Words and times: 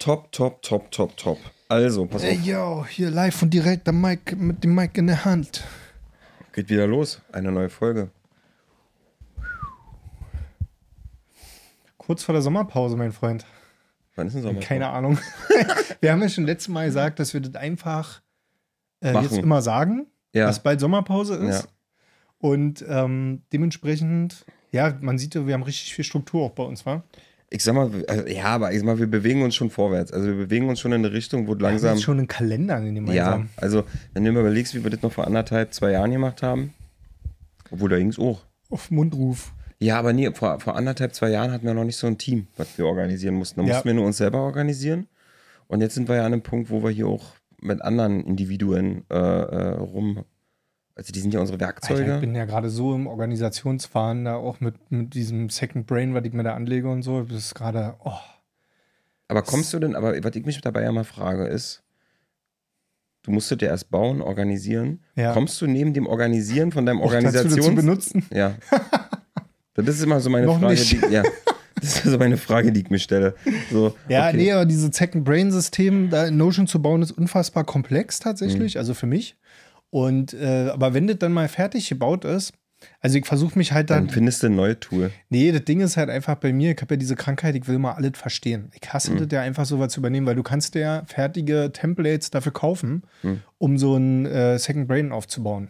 top, 0.00 0.32
top, 0.32 0.60
top, 0.62 0.90
top, 0.90 1.16
top. 1.16 1.38
Also, 1.68 2.06
pass 2.06 2.24
Ey, 2.24 2.36
auf. 2.38 2.44
yo, 2.44 2.84
hier 2.88 3.10
live 3.10 3.40
und 3.42 3.50
direkt 3.54 3.86
der 3.86 3.94
Mike 3.94 4.34
mit 4.34 4.64
dem 4.64 4.74
Mic 4.74 4.98
in 4.98 5.06
der 5.06 5.24
Hand. 5.24 5.62
Geht 6.52 6.68
wieder 6.68 6.88
los. 6.88 7.22
Eine 7.30 7.52
neue 7.52 7.68
Folge. 7.70 8.10
Kurz 11.98 12.24
vor 12.24 12.32
der 12.32 12.42
Sommerpause, 12.42 12.96
mein 12.96 13.12
Freund. 13.12 13.46
Wann 14.16 14.26
ist 14.26 14.34
denn 14.34 14.42
Sommer? 14.42 14.60
Keine 14.60 14.88
Ahnung. 14.88 15.18
Wir 16.00 16.10
haben 16.12 16.20
ja 16.22 16.28
schon 16.28 16.44
letztes 16.44 16.68
Mal 16.68 16.86
gesagt, 16.86 17.20
dass 17.20 17.32
wir 17.34 17.40
das 17.40 17.54
einfach 17.54 18.20
äh, 19.00 19.12
jetzt 19.20 19.36
immer 19.38 19.62
sagen, 19.62 20.06
Ja. 20.34 20.46
dass 20.46 20.62
bald 20.62 20.80
Sommerpause 20.80 21.36
ist. 21.36 21.62
Ja. 21.64 21.68
Und 22.38 22.84
ähm, 22.88 23.42
dementsprechend, 23.52 24.44
ja, 24.72 24.96
man 25.00 25.18
sieht 25.18 25.34
ja, 25.34 25.46
wir 25.46 25.54
haben 25.54 25.62
richtig 25.62 25.94
viel 25.94 26.04
Struktur 26.04 26.42
auch 26.46 26.50
bei 26.50 26.62
uns, 26.64 26.84
wa? 26.86 27.02
Ich 27.52 27.64
sag 27.64 27.74
mal, 27.74 27.90
also, 28.06 28.26
ja, 28.28 28.44
aber 28.44 28.70
ich 28.72 28.78
sag 28.78 28.86
mal, 28.86 28.98
wir 29.00 29.08
bewegen 29.08 29.42
uns 29.42 29.56
schon 29.56 29.70
vorwärts. 29.70 30.12
Also 30.12 30.28
wir 30.28 30.34
bewegen 30.36 30.68
uns 30.68 30.78
schon 30.78 30.92
in 30.92 31.04
eine 31.04 31.12
Richtung, 31.12 31.48
wo 31.48 31.54
langsam. 31.54 31.94
jetzt 31.96 32.04
schon 32.04 32.18
einen 32.18 32.28
Kalender 32.28 32.78
in 32.78 32.94
dem 32.94 33.10
Ja, 33.10 33.44
also 33.56 33.84
wenn 34.14 34.24
du 34.24 34.30
mir 34.32 34.40
überlegst, 34.40 34.74
wie 34.74 34.84
wir 34.84 34.90
das 34.90 35.02
noch 35.02 35.12
vor 35.12 35.26
anderthalb, 35.26 35.74
zwei 35.74 35.90
Jahren 35.90 36.12
gemacht 36.12 36.42
haben, 36.44 36.72
obwohl 37.72 37.88
da 37.90 37.98
ging 37.98 38.08
es 38.08 38.18
auch. 38.20 38.44
Auf 38.70 38.90
Mundruf. 38.92 39.52
Ja, 39.80 39.98
aber 39.98 40.12
nee, 40.12 40.30
vor, 40.32 40.60
vor 40.60 40.76
anderthalb, 40.76 41.14
zwei 41.14 41.30
Jahren 41.30 41.50
hatten 41.50 41.66
wir 41.66 41.74
noch 41.74 41.84
nicht 41.84 41.96
so 41.96 42.06
ein 42.06 42.18
Team, 42.18 42.46
was 42.56 42.78
wir 42.78 42.86
organisieren 42.86 43.34
mussten. 43.34 43.60
Da 43.60 43.66
Ja. 43.66 43.72
mussten 43.74 43.88
wir 43.88 43.94
nur 43.94 44.06
uns 44.06 44.18
selber 44.18 44.38
organisieren. 44.42 45.08
Und 45.66 45.80
jetzt 45.80 45.94
sind 45.94 46.08
wir 46.08 46.16
ja 46.16 46.26
an 46.26 46.32
einem 46.32 46.42
Punkt, 46.42 46.70
wo 46.70 46.82
wir 46.84 46.90
hier 46.90 47.06
auch 47.08 47.32
mit 47.60 47.82
anderen 47.82 48.24
Individuen 48.24 49.04
äh, 49.10 49.14
äh, 49.16 49.68
rum. 49.78 50.24
Also 50.94 51.12
die 51.12 51.20
sind 51.20 51.32
ja 51.32 51.40
unsere 51.40 51.58
Werkzeuge. 51.60 52.00
Alter, 52.02 52.14
ich 52.16 52.20
bin 52.20 52.34
ja 52.34 52.44
gerade 52.44 52.68
so 52.68 52.94
im 52.94 53.06
Organisationsfahren, 53.06 54.24
da 54.26 54.34
auch 54.36 54.60
mit, 54.60 54.74
mit 54.90 55.14
diesem 55.14 55.48
Second 55.48 55.86
Brain, 55.86 56.14
was 56.14 56.24
ich 56.24 56.32
mir 56.32 56.42
da 56.42 56.54
anlege 56.54 56.90
und 56.90 57.02
so. 57.02 57.22
Das 57.22 57.36
ist 57.38 57.54
gerade, 57.54 57.94
oh. 58.04 58.12
aber 59.28 59.42
kommst 59.42 59.72
du 59.72 59.78
denn, 59.78 59.94
aber 59.94 60.22
was 60.22 60.34
ich 60.36 60.44
mich 60.44 60.60
dabei 60.60 60.82
ja 60.82 60.92
mal 60.92 61.04
frage, 61.04 61.46
ist, 61.46 61.82
du 63.22 63.30
musst 63.30 63.50
es 63.50 63.58
ja 63.60 63.68
erst 63.68 63.90
bauen, 63.90 64.20
organisieren. 64.20 65.00
Ja. 65.14 65.32
Kommst 65.32 65.60
du 65.62 65.66
neben 65.66 65.94
dem 65.94 66.06
Organisieren 66.06 66.72
von 66.72 66.84
deinem 66.84 67.00
Auch 67.00 67.12
dazu, 67.12 67.24
das 67.24 67.32
zu 67.32 67.38
Organisations... 67.62 67.76
benutzen. 67.76 68.26
Ja. 68.32 68.54
Das 69.74 69.86
ist 69.86 70.02
immer 70.02 70.20
so 70.20 70.28
meine 70.28 70.46
Noch 70.46 70.58
Frage, 70.60 70.74
nicht. 70.74 70.92
die, 70.92 71.12
ja. 71.14 71.22
Das 71.80 71.94
ist 71.96 72.02
so 72.04 72.18
meine 72.18 72.36
Frage, 72.36 72.72
die 72.72 72.80
ich 72.82 72.90
mir 72.90 72.98
stelle. 72.98 73.34
So, 73.70 73.94
Ja, 74.08 74.28
okay. 74.28 74.36
nee, 74.36 74.52
aber 74.52 74.66
dieses 74.66 74.94
Second 74.94 75.24
Brain 75.24 75.50
System 75.50 76.10
da 76.10 76.26
in 76.26 76.36
Notion 76.36 76.66
zu 76.66 76.82
bauen, 76.82 77.00
ist 77.00 77.12
unfassbar 77.12 77.64
komplex 77.64 78.18
tatsächlich, 78.18 78.74
Mhm. 78.74 78.78
also 78.80 78.92
für 78.92 79.06
mich. 79.06 79.36
Und 79.90 80.34
äh, 80.34 80.70
aber 80.72 80.94
wenn 80.94 81.06
das 81.06 81.18
dann 81.18 81.32
mal 81.32 81.48
fertig 81.48 81.88
gebaut 81.88 82.24
ist, 82.24 82.52
also 83.00 83.18
ich 83.18 83.26
versuche 83.26 83.58
mich 83.58 83.72
halt 83.72 83.90
dann, 83.90 84.06
Dann 84.06 84.14
findest 84.14 84.42
du 84.42 84.46
ein 84.46 84.54
neues 84.56 84.78
Tool. 84.80 85.10
nee, 85.28 85.52
das 85.52 85.64
Ding 85.64 85.80
ist 85.80 85.96
halt 85.98 86.08
einfach 86.08 86.36
bei 86.36 86.52
mir, 86.52 86.70
ich 86.72 86.80
habe 86.80 86.94
ja 86.94 86.98
diese 86.98 87.14
Krankheit, 87.16 87.54
ich 87.54 87.68
will 87.68 87.78
mal 87.78 87.92
alles 87.92 88.12
verstehen. 88.14 88.70
Ich 88.80 88.90
hasse 88.92 89.10
Mhm. 89.12 89.18
das 89.18 89.28
ja 89.32 89.42
einfach 89.42 89.66
sowas 89.66 89.92
zu 89.92 90.00
übernehmen, 90.00 90.26
weil 90.26 90.34
du 90.36 90.42
kannst 90.42 90.74
ja 90.76 91.02
fertige 91.06 91.70
Templates 91.74 92.30
dafür 92.30 92.52
kaufen, 92.52 93.02
Mhm. 93.22 93.42
um 93.58 93.76
so 93.78 93.96
ein 93.96 94.24
äh, 94.26 94.58
Second 94.58 94.88
Brain 94.88 95.12
aufzubauen. 95.12 95.68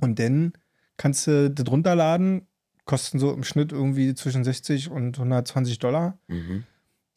Und 0.00 0.18
dann 0.20 0.52
kannst 0.96 1.26
du 1.26 1.50
das 1.50 1.66
runterladen, 1.66 2.46
kosten 2.84 3.18
so 3.18 3.32
im 3.32 3.42
Schnitt 3.42 3.72
irgendwie 3.72 4.14
zwischen 4.14 4.44
60 4.44 4.90
und 4.90 5.18
120 5.18 5.78
Dollar. 5.80 6.18
Mhm. 6.28 6.64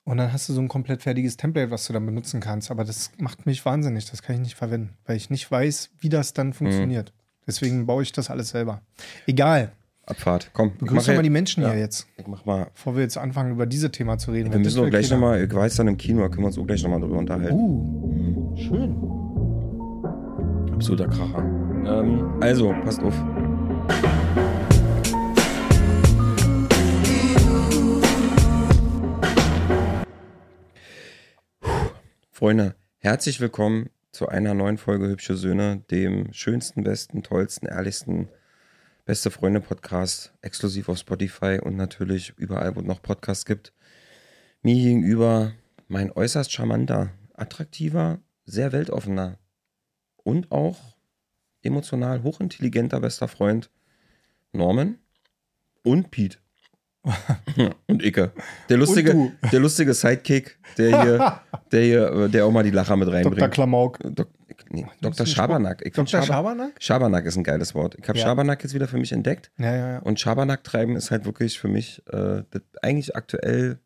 Und 0.06 0.17
dann 0.17 0.31
hast 0.31 0.48
du 0.48 0.53
so 0.53 0.61
ein 0.61 0.67
komplett 0.67 1.02
fertiges 1.02 1.36
Template, 1.36 1.72
was 1.72 1.88
du 1.88 1.94
dann 1.94 2.06
benutzen 2.06 2.39
kannst. 2.39 2.70
Aber 2.70 2.84
das 2.84 3.11
macht 3.17 3.45
mich 3.48 3.66
wahnsinnig. 3.66 4.09
Das 4.09 4.22
kann 4.22 4.36
ich 4.36 4.42
nicht 4.42 4.56
verwenden, 4.56 4.94
weil 5.06 5.17
ich 5.17 5.31
nicht 5.31 5.50
weiß, 5.50 5.89
wie 6.00 6.09
das 6.09 6.34
dann 6.34 6.53
funktioniert. 6.53 7.11
Deswegen 7.48 7.88
baue 7.88 8.03
ich 8.03 8.11
das 8.11 8.30
alles 8.30 8.50
selber. 8.50 8.81
Egal. 9.26 9.72
Abfahrt, 10.06 10.52
komm. 10.53 10.67
ich 10.67 10.73
Begrüß 10.78 10.95
mach 10.95 11.02
doch 11.02 11.08
mal 11.08 11.16
ja- 11.16 11.22
die 11.23 11.30
Menschen 11.31 11.64
ja. 11.64 11.72
hier 11.72 11.80
jetzt, 11.80 12.06
Ich 12.17 12.28
mach 12.28 12.45
mal. 12.45 12.67
bevor 12.76 12.95
wir 12.95 13.02
jetzt 13.02 13.17
anfangen, 13.17 13.52
über 13.53 13.66
dieses 13.66 13.89
Thema 13.89 14.20
zu 14.20 14.30
reden. 14.31 14.52
Wir 14.52 14.58
weil 14.58 14.59
müssen 14.64 14.86
auch 14.86 14.89
gleich 14.92 15.09
nochmal, 15.09 15.44
ich 15.44 15.52
weiß 15.52 15.76
dann 15.78 15.88
im 15.88 15.98
Kino, 15.98 16.22
da 16.22 16.30
können 16.30 16.44
wir 16.44 16.48
uns 16.48 16.59
auch 16.59 16.67
gleich 16.67 16.83
nochmal 16.83 17.00
drüber 17.00 17.17
unterhalten. 17.17 17.56
Uh, 17.56 18.56
schön. 18.56 18.95
Absoluter 20.72 21.08
Kracher. 21.08 21.39
Ähm, 21.88 22.33
also, 22.42 22.72
passt 22.83 23.02
auf. 23.02 23.16
Freunde, 32.38 32.76
herzlich 32.98 33.40
willkommen 33.40 33.90
zu 34.12 34.28
einer 34.28 34.54
neuen 34.54 34.78
Folge 34.78 35.08
Hübsche 35.08 35.38
Söhne, 35.38 35.86
dem 35.90 36.34
schönsten, 36.34 36.84
besten, 36.84 37.23
tollsten, 37.23 37.66
ehrlichsten 37.66 38.28
Beste 39.06 39.32
Freunde 39.32 39.62
Podcast, 39.62 40.34
exklusiv 40.42 40.90
auf 40.90 40.98
Spotify 40.98 41.62
und 41.64 41.78
natürlich 41.78 42.34
überall, 42.36 42.76
wo 42.76 42.82
es 42.82 42.86
noch 42.86 43.02
Podcasts 43.02 43.46
gibt. 43.46 43.72
Mir 44.64 44.76
gegenüber 44.76 45.54
mein 45.88 46.12
äußerst 46.12 46.52
charmanter, 46.52 47.14
attraktiver, 47.36 48.20
sehr 48.44 48.73
weltoffener 48.73 49.40
und 50.17 50.52
auch 50.52 50.98
emotional 51.62 52.22
hochintelligenter 52.23 53.00
bester 53.00 53.30
Freund 53.30 53.72
Norman 54.52 55.00
und 55.84 56.12
Pete. 56.12 56.40
und 57.88 58.04
Icke. 58.04 58.32
Der 58.70 58.77
lustige, 58.77 59.32
der 59.52 59.60
lustige 59.60 59.93
Sidekick, 59.93 60.58
der 60.77 61.04
hier, 61.04 61.42
der 61.71 61.82
hier, 61.82 62.27
der 62.30 62.45
auch 62.45 62.52
mal 62.52 62.64
die 62.64 62.71
Lacher 62.71 62.95
mit 62.95 63.08
reinbringt. 63.08 63.38
Dr. 63.39 63.49
Klamauk. 63.49 63.99
Dok 64.04 64.30
nee, 64.70 64.86
Dr. 65.02 65.26
Schabernack. 65.26 65.82
Ich 65.86 65.93
Dr. 65.93 66.08
Schaber- 66.08 66.26
Schabernack? 66.26 66.71
Schabernack 66.80 67.26
ist 67.26 67.38
ein 67.38 67.43
geiles 67.43 67.76
Wort. 67.76 67.95
Ich 68.02 68.08
habe 68.08 68.17
Ja. 68.17 68.26
Schabernack 68.26 68.64
jetzt 68.64 68.73
wieder 68.73 68.88
für 68.88 68.98
mich 68.98 69.11
entdeckt. 69.11 69.52
Ja, 69.58 69.76
ja, 69.76 69.89
ja. 69.93 69.99
Und 69.99 70.20
Schabernack 70.20 70.64
treiben 70.64 70.95
ist 70.95 71.11
halt 71.11 71.26
wirklich 71.26 71.60
für 71.60 71.67
mich 71.67 72.02
äh, 72.11 72.43
das, 72.49 72.61
eigentlich 72.82 73.16
aktuell 73.16 73.80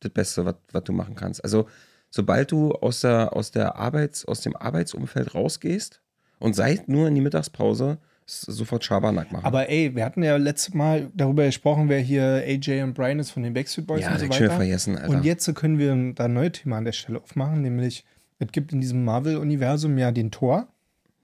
das 0.00 0.12
Beste, 0.12 0.44
was 0.72 0.84
du 0.84 0.92
machen 0.92 1.14
kannst. 1.14 1.42
Also, 1.42 1.66
sobald 2.10 2.52
du 2.52 2.72
aus, 2.72 3.00
der, 3.00 3.34
aus, 3.34 3.50
der 3.50 3.76
Arbeits-, 3.76 4.24
aus 4.26 4.40
dem 4.42 4.54
Arbeitsumfeld 4.56 5.34
rausgehst 5.34 6.02
und 6.38 6.54
seid 6.54 6.88
nur 6.88 7.08
in 7.08 7.14
die 7.14 7.20
Mittagspause, 7.22 7.98
sofort 8.26 8.84
Schabernack 8.84 9.30
machen. 9.32 9.44
Aber 9.44 9.68
ey, 9.68 9.94
wir 9.94 10.04
hatten 10.04 10.22
ja 10.22 10.36
letztes 10.36 10.74
Mal 10.74 11.10
darüber 11.14 11.44
gesprochen, 11.46 11.88
wer 11.88 12.00
hier 12.00 12.42
AJ 12.46 12.82
und 12.82 12.94
Brian 12.94 13.18
ist 13.18 13.30
von 13.30 13.42
den 13.42 13.54
Backstreet 13.54 13.86
Boys 13.86 14.02
ja, 14.02 14.12
und 14.12 14.18
so 14.18 14.28
weiter. 14.28 14.50
vergessen, 14.50 14.98
Alter. 14.98 15.10
Und 15.10 15.24
jetzt 15.24 15.54
können 15.54 15.78
wir 15.78 16.12
da 16.14 16.24
ein 16.24 16.34
neues 16.34 16.52
Thema 16.52 16.78
an 16.78 16.84
der 16.84 16.92
Stelle 16.92 17.20
aufmachen, 17.20 17.62
nämlich 17.62 18.04
es 18.38 18.52
gibt 18.52 18.72
in 18.72 18.80
diesem 18.80 19.04
Marvel-Universum 19.04 19.96
ja 19.96 20.10
den 20.10 20.30
Thor 20.30 20.66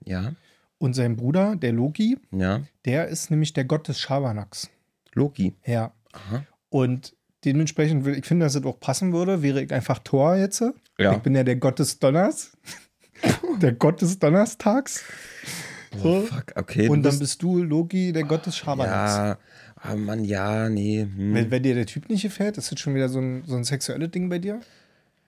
ja, 0.05 0.33
und 0.77 0.93
sein 0.93 1.15
Bruder, 1.15 1.55
der 1.55 1.73
Loki, 1.73 2.17
ja. 2.31 2.61
der 2.85 3.07
ist 3.07 3.29
nämlich 3.31 3.53
der 3.53 3.65
Gott 3.65 3.87
des 3.87 3.99
Schabernacks. 3.99 4.69
Loki. 5.13 5.53
Ja. 5.65 5.91
Aha. 6.11 6.43
Und 6.69 7.15
dementsprechend, 7.45 8.07
ich 8.07 8.25
finde, 8.25 8.45
dass 8.45 8.55
es 8.55 8.65
auch 8.65 8.79
passen 8.79 9.13
würde, 9.13 9.41
wäre 9.41 9.61
ich 9.61 9.71
einfach 9.71 9.99
Thor 9.99 10.35
jetzt. 10.35 10.63
Ja. 10.97 11.13
Ich 11.13 11.19
bin 11.19 11.35
ja 11.35 11.43
der 11.43 11.57
Gott 11.57 11.79
des 11.79 11.99
Donners. 11.99 12.57
der 13.61 13.73
Gott 13.73 14.01
des 14.01 14.19
Donnerstags. 14.19 15.03
Oh, 16.03 16.21
fuck, 16.21 16.45
okay. 16.55 16.87
Und 16.89 17.03
du 17.03 17.09
dann 17.09 17.19
bist, 17.19 17.41
du 17.41 17.61
Loki, 17.63 18.11
der 18.13 18.23
Gott 18.23 18.45
des 18.45 18.57
Schabernacks. 18.57 19.15
Ja, 19.15 19.37
aber 19.75 19.95
Mann, 19.97 20.23
ja, 20.23 20.69
nee. 20.69 21.01
Hm. 21.01 21.33
Wenn, 21.33 21.51
wenn 21.51 21.63
dir 21.63 21.75
der 21.75 21.85
Typ 21.85 22.09
nicht 22.09 22.23
gefällt, 22.23 22.57
ist 22.57 22.71
das 22.71 22.79
schon 22.79 22.95
wieder 22.95 23.09
so 23.09 23.19
ein, 23.19 23.43
so 23.45 23.55
ein 23.55 23.63
sexuelles 23.63 24.11
Ding 24.11 24.29
bei 24.29 24.39
dir? 24.39 24.61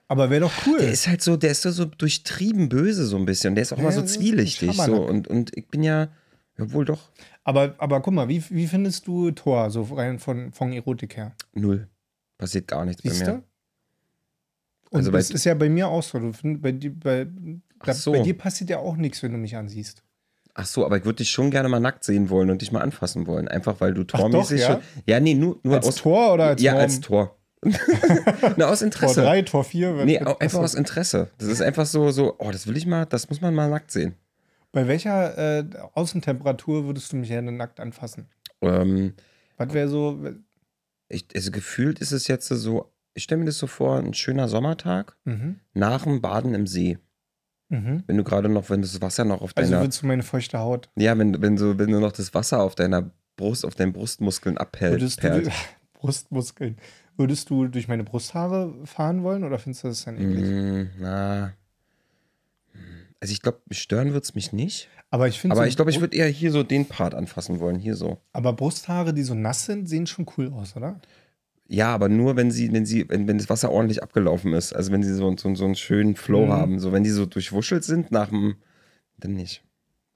Aber 0.08 0.30
wäre 0.30 0.42
doch 0.42 0.52
cool. 0.66 0.78
Der 0.78 0.92
ist 0.92 1.08
halt 1.08 1.22
so, 1.22 1.36
der 1.36 1.50
ist 1.50 1.62
so, 1.62 1.70
so 1.70 1.84
durchtrieben 1.84 2.68
böse 2.68 3.04
so 3.06 3.16
ein 3.16 3.26
bisschen. 3.26 3.54
Der 3.54 3.62
ist 3.62 3.72
auch 3.72 3.78
Ja, 3.78 3.84
mal 3.84 3.92
so 3.92 4.02
zwielichtig. 4.02 4.76
So. 4.76 5.04
Und, 5.04 5.26
und 5.28 5.56
ich 5.56 5.66
bin 5.68 5.82
ja, 5.82 6.08
ja 6.58 6.72
wohl 6.72 6.84
doch, 6.84 7.10
aber, 7.44 7.74
aber 7.78 8.00
guck 8.00 8.14
mal, 8.14 8.28
wie, 8.28 8.42
wie 8.50 8.66
findest 8.66 9.06
du 9.06 9.30
Thor, 9.32 9.70
so 9.70 9.82
rein 9.82 10.18
von, 10.18 10.52
von 10.52 10.72
Erotik 10.72 11.16
her? 11.16 11.34
null. 11.54 11.88
Passiert 12.38 12.68
gar 12.68 12.84
nichts 12.84 13.02
Siehst 13.02 13.20
bei 13.20 13.26
du? 13.26 13.32
mir. 13.38 13.42
Und 14.90 14.98
Also 14.98 15.10
das 15.10 15.30
ist 15.30 15.44
ja 15.44 15.54
bei 15.54 15.68
mir 15.68 15.88
auch 15.88 16.02
so. 16.02 16.18
Du 16.18 16.32
find, 16.32 16.62
bei, 16.62 16.72
bei, 16.72 17.26
da, 17.84 17.92
so. 17.94 18.12
bei 18.12 18.20
dir 18.20 18.36
passiert 18.36 18.70
ja 18.70 18.78
auch 18.78 18.96
nichts, 18.96 19.22
wenn 19.22 19.32
du 19.32 19.38
mich 19.38 19.56
ansiehst. 19.56 20.02
Ach 20.58 20.64
so, 20.64 20.86
aber 20.86 20.96
ich 20.96 21.04
würde 21.04 21.16
dich 21.16 21.30
schon 21.30 21.50
gerne 21.50 21.68
mal 21.68 21.80
nackt 21.80 22.02
sehen 22.02 22.30
wollen 22.30 22.48
und 22.48 22.62
dich 22.62 22.72
mal 22.72 22.80
anfassen 22.80 23.26
wollen. 23.26 23.46
Einfach 23.46 23.78
weil 23.80 23.92
du 23.92 24.04
doch, 24.04 24.18
tormäßig 24.18 24.62
ja? 24.62 24.66
schon. 24.72 24.80
Ja, 25.04 25.20
nee, 25.20 25.34
nur, 25.34 25.60
nur 25.62 25.74
Als 25.74 25.86
aus 25.86 25.96
Tor 25.96 26.32
oder 26.32 26.44
als 26.44 26.62
Ja, 26.62 26.72
Norm? 26.72 26.82
als 26.82 27.00
Tor. 27.00 27.36
Na, 28.56 28.66
aus 28.66 28.78
Tor 28.78 28.86
Interesse. 28.86 29.20
3, 29.20 29.42
Tor 29.42 29.64
4? 29.64 30.04
Nee, 30.06 30.18
einfach 30.18 30.60
aus 30.60 30.74
Interesse. 30.74 31.30
Das 31.36 31.48
ist 31.48 31.60
einfach 31.60 31.84
so, 31.84 32.10
so, 32.10 32.36
oh, 32.38 32.50
das 32.50 32.66
will 32.66 32.76
ich 32.78 32.86
mal, 32.86 33.04
das 33.04 33.28
muss 33.28 33.42
man 33.42 33.54
mal 33.54 33.68
nackt 33.68 33.90
sehen. 33.90 34.14
Bei 34.72 34.88
welcher 34.88 35.58
äh, 35.58 35.64
Außentemperatur 35.92 36.86
würdest 36.86 37.12
du 37.12 37.16
mich 37.16 37.28
gerne 37.28 37.52
nackt 37.52 37.78
anfassen? 37.78 38.28
Ähm, 38.62 39.12
Was 39.58 39.74
wäre 39.74 39.88
so, 39.88 40.24
ich, 41.10 41.26
also 41.34 41.50
gefühlt 41.50 41.98
ist 41.98 42.12
es 42.12 42.28
jetzt 42.28 42.48
so, 42.48 42.92
ich 43.12 43.24
stelle 43.24 43.40
mir 43.40 43.46
das 43.46 43.58
so 43.58 43.66
vor, 43.66 43.98
ein 43.98 44.14
schöner 44.14 44.48
Sommertag 44.48 45.16
mhm, 45.24 45.60
nach 45.74 46.04
dem 46.04 46.22
Baden 46.22 46.54
im 46.54 46.66
See. 46.66 46.98
Mhm. 47.68 48.04
Wenn 48.06 48.16
du 48.16 48.24
gerade 48.24 48.48
noch, 48.48 48.70
wenn 48.70 48.82
das 48.82 49.00
Wasser 49.00 49.24
noch 49.24 49.40
auf 49.40 49.52
Also 49.54 49.70
deiner. 49.72 49.82
willst 49.82 50.02
du 50.02 50.06
meine 50.06 50.22
feuchte 50.22 50.58
Haut? 50.58 50.88
ja, 50.96 51.16
wenn, 51.18 51.40
wenn, 51.42 51.56
so, 51.58 51.78
wenn 51.78 51.90
du 51.90 52.00
noch 52.00 52.12
das 52.12 52.32
Wasser 52.34 52.62
auf 52.62 52.74
deiner 52.74 53.10
Brust, 53.36 53.64
auf 53.66 53.74
deinen 53.74 53.92
Brustmuskeln 53.92 54.56
abhält. 54.58 54.92
Würdest 54.94 55.22
du. 55.22 55.50
Brustmuskeln. 55.94 56.76
Würdest 57.16 57.48
du 57.50 57.66
durch 57.68 57.88
meine 57.88 58.04
Brusthaare 58.04 58.74
fahren 58.84 59.22
wollen 59.22 59.42
oder 59.44 59.58
findest 59.58 59.84
du 59.84 59.88
das 59.88 60.04
dann 60.04 60.16
eklig? 60.16 60.44
Mm, 60.44 60.90
na. 61.00 61.52
Also 63.20 63.32
ich 63.32 63.40
glaube, 63.40 63.60
stören 63.70 64.12
wird 64.12 64.24
es 64.24 64.34
mich 64.34 64.52
nicht. 64.52 64.88
Aber 65.10 65.26
ich 65.28 65.40
finde 65.40 65.56
Aber 65.56 65.64
so, 65.64 65.68
ich 65.68 65.76
glaube, 65.76 65.90
ich 65.90 66.00
würde 66.00 66.16
eher 66.16 66.28
hier 66.28 66.50
so 66.52 66.62
den 66.62 66.86
Part 66.86 67.14
anfassen 67.14 67.60
wollen. 67.60 67.78
Hier 67.78 67.94
so. 67.94 68.18
aber 68.32 68.52
Brusthaare, 68.52 69.14
die 69.14 69.22
so 69.22 69.34
nass 69.34 69.64
sind, 69.64 69.88
sehen 69.88 70.06
schon 70.06 70.26
cool 70.36 70.52
aus, 70.52 70.76
oder? 70.76 71.00
Ja, 71.68 71.92
aber 71.94 72.08
nur 72.08 72.36
wenn 72.36 72.50
sie, 72.50 72.72
wenn 72.72 72.86
sie, 72.86 73.08
wenn, 73.08 73.26
wenn 73.26 73.38
das 73.38 73.50
Wasser 73.50 73.70
ordentlich 73.72 74.02
abgelaufen 74.02 74.52
ist. 74.52 74.72
Also 74.72 74.92
wenn 74.92 75.02
sie 75.02 75.12
so, 75.14 75.36
so, 75.36 75.54
so 75.54 75.64
einen 75.64 75.74
schönen 75.74 76.14
Flow 76.14 76.46
Mhm. 76.46 76.50
haben. 76.52 76.78
So, 76.78 76.92
wenn 76.92 77.02
die 77.02 77.10
so 77.10 77.26
durchwuschelt 77.26 77.82
sind 77.84 78.10
nach 78.12 78.28
dem, 78.28 78.56
dann 79.18 79.34
nicht. 79.34 79.64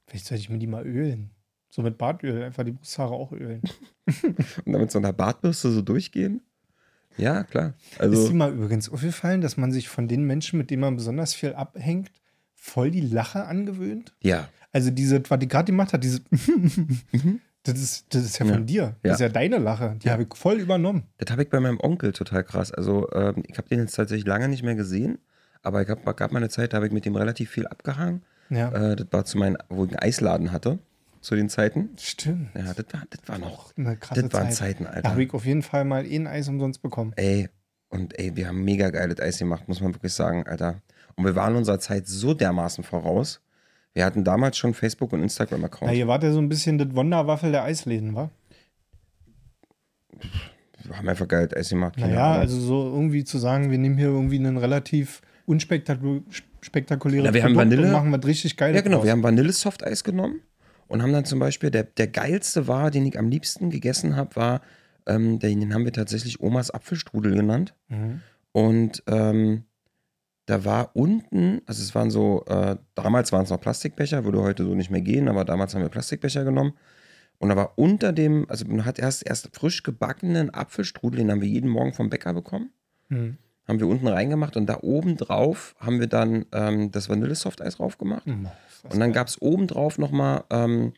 Vielleicht 0.07 0.27
sollte 0.27 0.43
ich 0.43 0.51
mir 0.51 0.59
die 0.59 0.67
mal 0.69 0.87
ölen. 0.87 1.31
So 1.71 1.83
mit 1.83 1.99
Bartöl, 1.99 2.43
einfach 2.43 2.65
die 2.65 2.73
Brusthaare 2.73 3.13
auch 3.15 3.33
ölen. 3.33 3.63
Und 4.65 4.73
dann 4.73 4.81
mit 4.81 4.91
so 4.91 4.99
einer 4.99 5.13
Bartbürste 5.13 5.71
so 5.71 5.83
durchgehen. 5.83 6.41
Ja, 7.17 7.43
klar. 7.45 7.75
ist 7.93 8.01
Also, 8.01 8.29
dir 8.29 8.35
mal 8.35 8.53
übrigens 8.53 8.89
aufgefallen, 8.89 9.41
dass 9.41 9.57
man 9.57 9.73
sich 9.73 9.89
von 9.89 10.07
den 10.09 10.25
Menschen, 10.25 10.59
mit 10.59 10.71
denen 10.71 10.81
man 10.81 10.97
besonders 10.97 11.35
viel 11.35 11.55
abhängt, 11.55 12.11
voll 12.55 12.91
die 12.91 13.01
Lache 13.01 13.45
angewöhnt? 13.47 14.15
ja. 14.23 14.49
Also 14.73 14.93
diese, 14.93 15.21
was 15.29 15.41
die 15.41 15.49
gerade 15.49 15.67
gemacht 15.73 15.93
hat, 15.93 16.05
dieses 16.05 16.23
das, 17.65 17.79
ist, 17.81 18.15
das 18.15 18.25
ist 18.25 18.39
ja 18.39 18.47
von 18.47 18.67
dir. 18.67 18.97
Das 19.03 19.09
Ja. 19.11 19.15
ist 19.15 19.21
ja 19.21 19.29
deine 19.29 19.59
Lache. 19.59 19.97
Die 20.03 20.11
habe 20.11 20.23
ich 20.25 20.35
voll 20.35 20.59
übernommen. 20.61 21.05
Das 21.19 21.31
habe 21.31 21.43
ich 21.43 21.51
bei 21.51 21.61
meinem 21.61 21.79
Onkel 21.81 22.13
total 22.13 22.45
krass. 22.45 22.73
Also, 22.73 23.11
ähm, 23.13 23.43
ich 23.47 23.59
habe 23.59 23.69
den 23.69 23.81
jetzt 23.81 23.95
tatsächlich 23.97 24.27
lange 24.27 24.49
nicht 24.49 24.63
mehr 24.63 24.75
gesehen. 24.75 25.19
Aber 25.63 25.83
ich 25.83 25.89
hab, 25.91 26.05
gab 26.17 26.33
mal 26.33 26.39
eine 26.39 26.49
Zeit, 26.49 26.73
da 26.73 26.77
habe 26.79 26.87
ich 26.87 26.93
mit 26.93 27.05
dem 27.05 27.17
relativ 27.17 27.51
viel 27.51 27.67
abgehangen. 27.67 28.23
Ja. 28.49 28.71
Äh, 28.93 28.97
das 28.97 29.07
war 29.11 29.25
zu 29.27 29.37
meinen, 29.37 29.59
wo 29.69 29.85
ich 29.85 29.91
einen 29.91 29.99
Eisladen 29.99 30.53
hatte, 30.53 30.79
zu 31.21 31.37
den 31.37 31.51
Zeiten. 31.51 31.91
Stimmt. 31.99 32.49
Ja, 32.55 32.73
das 32.73 32.87
war, 32.93 33.03
das 33.11 33.21
war 33.27 33.39
noch. 33.39 33.77
Eine 33.77 33.97
krasse 33.97 34.23
Das 34.23 34.33
waren 34.33 34.47
Zeit. 34.51 34.55
Zeiten, 34.79 34.85
Da 34.85 34.91
Alter. 34.91 35.11
habe 35.11 35.23
ich 35.23 35.35
auf 35.35 35.45
jeden 35.45 35.63
Fall 35.63 35.85
mal 35.85 36.07
eh 36.07 36.17
ein 36.17 36.27
Eis 36.27 36.49
umsonst 36.49 36.81
bekommen. 36.81 37.13
Ey, 37.17 37.51
und 37.91 38.19
ey, 38.19 38.35
wir 38.37 38.49
haben 38.49 38.65
mega 38.65 38.89
geiles 38.89 39.21
Eis 39.21 39.39
gemacht, 39.39 39.69
muss 39.69 39.81
man 39.83 39.93
wirklich 39.95 40.15
sagen, 40.15 40.47
Alter. 40.47 40.81
Und 41.17 41.27
wir 41.27 41.37
waren 41.37 41.55
unserer 41.57 41.79
Zeit 41.79 42.07
so 42.09 42.33
dermaßen 42.33 42.83
voraus. 42.85 43.43
Wir 43.95 44.05
hatten 44.05 44.25
damals 44.25 44.57
schon 44.57 44.75
Facebook 44.75 45.13
und 45.13 45.23
Instagram-Account. 45.23 45.91
Ja, 45.91 45.97
ihr 45.97 46.07
wart 46.07 46.23
ja 46.23 46.33
so 46.33 46.39
ein 46.39 46.49
bisschen 46.49 46.79
das 46.79 46.95
Wunderwaffel 46.95 47.51
der 47.51 47.65
Eisläden, 47.65 48.15
wa? 48.15 48.31
wir 50.85 50.97
haben 50.97 51.09
einfach 51.09 51.29
geiles 51.29 51.55
Eis 51.55 51.69
gemacht. 51.71 51.99
Naja, 51.99 52.27
Ahnung. 52.27 52.41
also 52.41 52.61
so 52.61 52.91
irgendwie 52.93 53.25
zu 53.25 53.39
sagen, 53.39 53.71
wir 53.71 53.79
nehmen 53.79 53.97
hier 53.97 54.09
irgendwie 54.09 54.39
einen 54.39 54.57
relativ 54.57 55.23
unspektakulären 55.47 57.25
Na, 57.25 57.35
wir 57.35 57.43
haben 57.43 57.57
Vanille- 57.57 57.87
und 57.87 57.93
machen 57.93 58.13
was 58.13 58.25
richtig 58.27 58.57
geil. 58.57 58.75
Ja, 58.75 58.81
genau. 58.81 59.05
Wir 59.05 59.13
haben 59.13 59.23
Vanille-Softeis 59.23 60.05
genommen 60.05 60.41
und 60.89 61.03
haben 61.03 61.13
dann 61.13 61.25
zum 61.25 61.39
Beispiel, 61.39 61.71
der, 61.71 61.85
der 61.85 62.09
geilste 62.09 62.69
war, 62.69 62.91
den 62.91 63.07
ich 63.07 63.19
am 63.19 63.29
liebsten 63.29 63.71
gegessen 63.71 64.17
habe, 64.17 64.37
war, 64.37 64.61
ähm, 65.07 65.39
den, 65.39 65.61
den 65.61 65.75
haben 65.75 65.85
wir 65.85 65.93
tatsächlich 65.93 66.41
Omas 66.41 66.71
Apfelstrudel 66.71 67.35
genannt. 67.35 67.75
Mhm. 67.89 68.21
Und 68.53 69.03
ähm, 69.07 69.65
da 70.51 70.65
war 70.65 70.91
unten, 70.95 71.63
also 71.67 71.81
es 71.81 71.95
waren 71.95 72.11
so, 72.11 72.45
äh, 72.47 72.77
damals 72.97 73.31
waren 73.31 73.45
es 73.45 73.51
noch 73.51 73.61
Plastikbecher, 73.61 74.25
würde 74.25 74.43
heute 74.43 74.65
so 74.65 74.75
nicht 74.75 74.91
mehr 74.91 75.01
gehen, 75.01 75.29
aber 75.29 75.45
damals 75.45 75.75
haben 75.75 75.83
wir 75.83 75.89
Plastikbecher 75.89 76.45
genommen. 76.45 76.73
Und 77.39 77.51
da 77.51 77.57
war 77.57 77.79
unter 77.79 78.13
dem, 78.13 78.47
also 78.51 78.67
man 78.67 78.85
hat 78.85 78.99
erst, 78.99 79.25
erst 79.27 79.55
frisch 79.55 79.85
gebackenen 79.85 80.53
Apfelstrudel, 80.53 81.19
den 81.19 81.31
haben 81.31 81.41
wir 81.41 81.49
jeden 81.49 81.71
Morgen 81.71 81.93
vom 81.93 82.11
Bäcker 82.11 82.35
bekommen. 82.35 82.71
Mhm. 83.09 83.39
Haben 83.69 83.79
wir 83.79 83.87
unten 83.87 84.09
reingemacht 84.09 84.57
und 84.57 84.67
da 84.67 84.79
oben 84.83 85.17
drauf 85.17 85.77
haben 85.79 86.01
wir 86.01 86.09
dann 86.09 86.47
ähm, 86.51 86.91
das 86.91 87.09
Vanille-Softeis 87.09 87.77
drauf 87.77 87.97
gemacht. 87.97 88.27
Mhm. 88.27 88.49
Und 88.91 88.99
dann 88.99 89.13
gab 89.13 89.29
es 89.29 89.41
obendrauf 89.41 89.99
nochmal 89.99 90.43
ähm, 90.51 90.95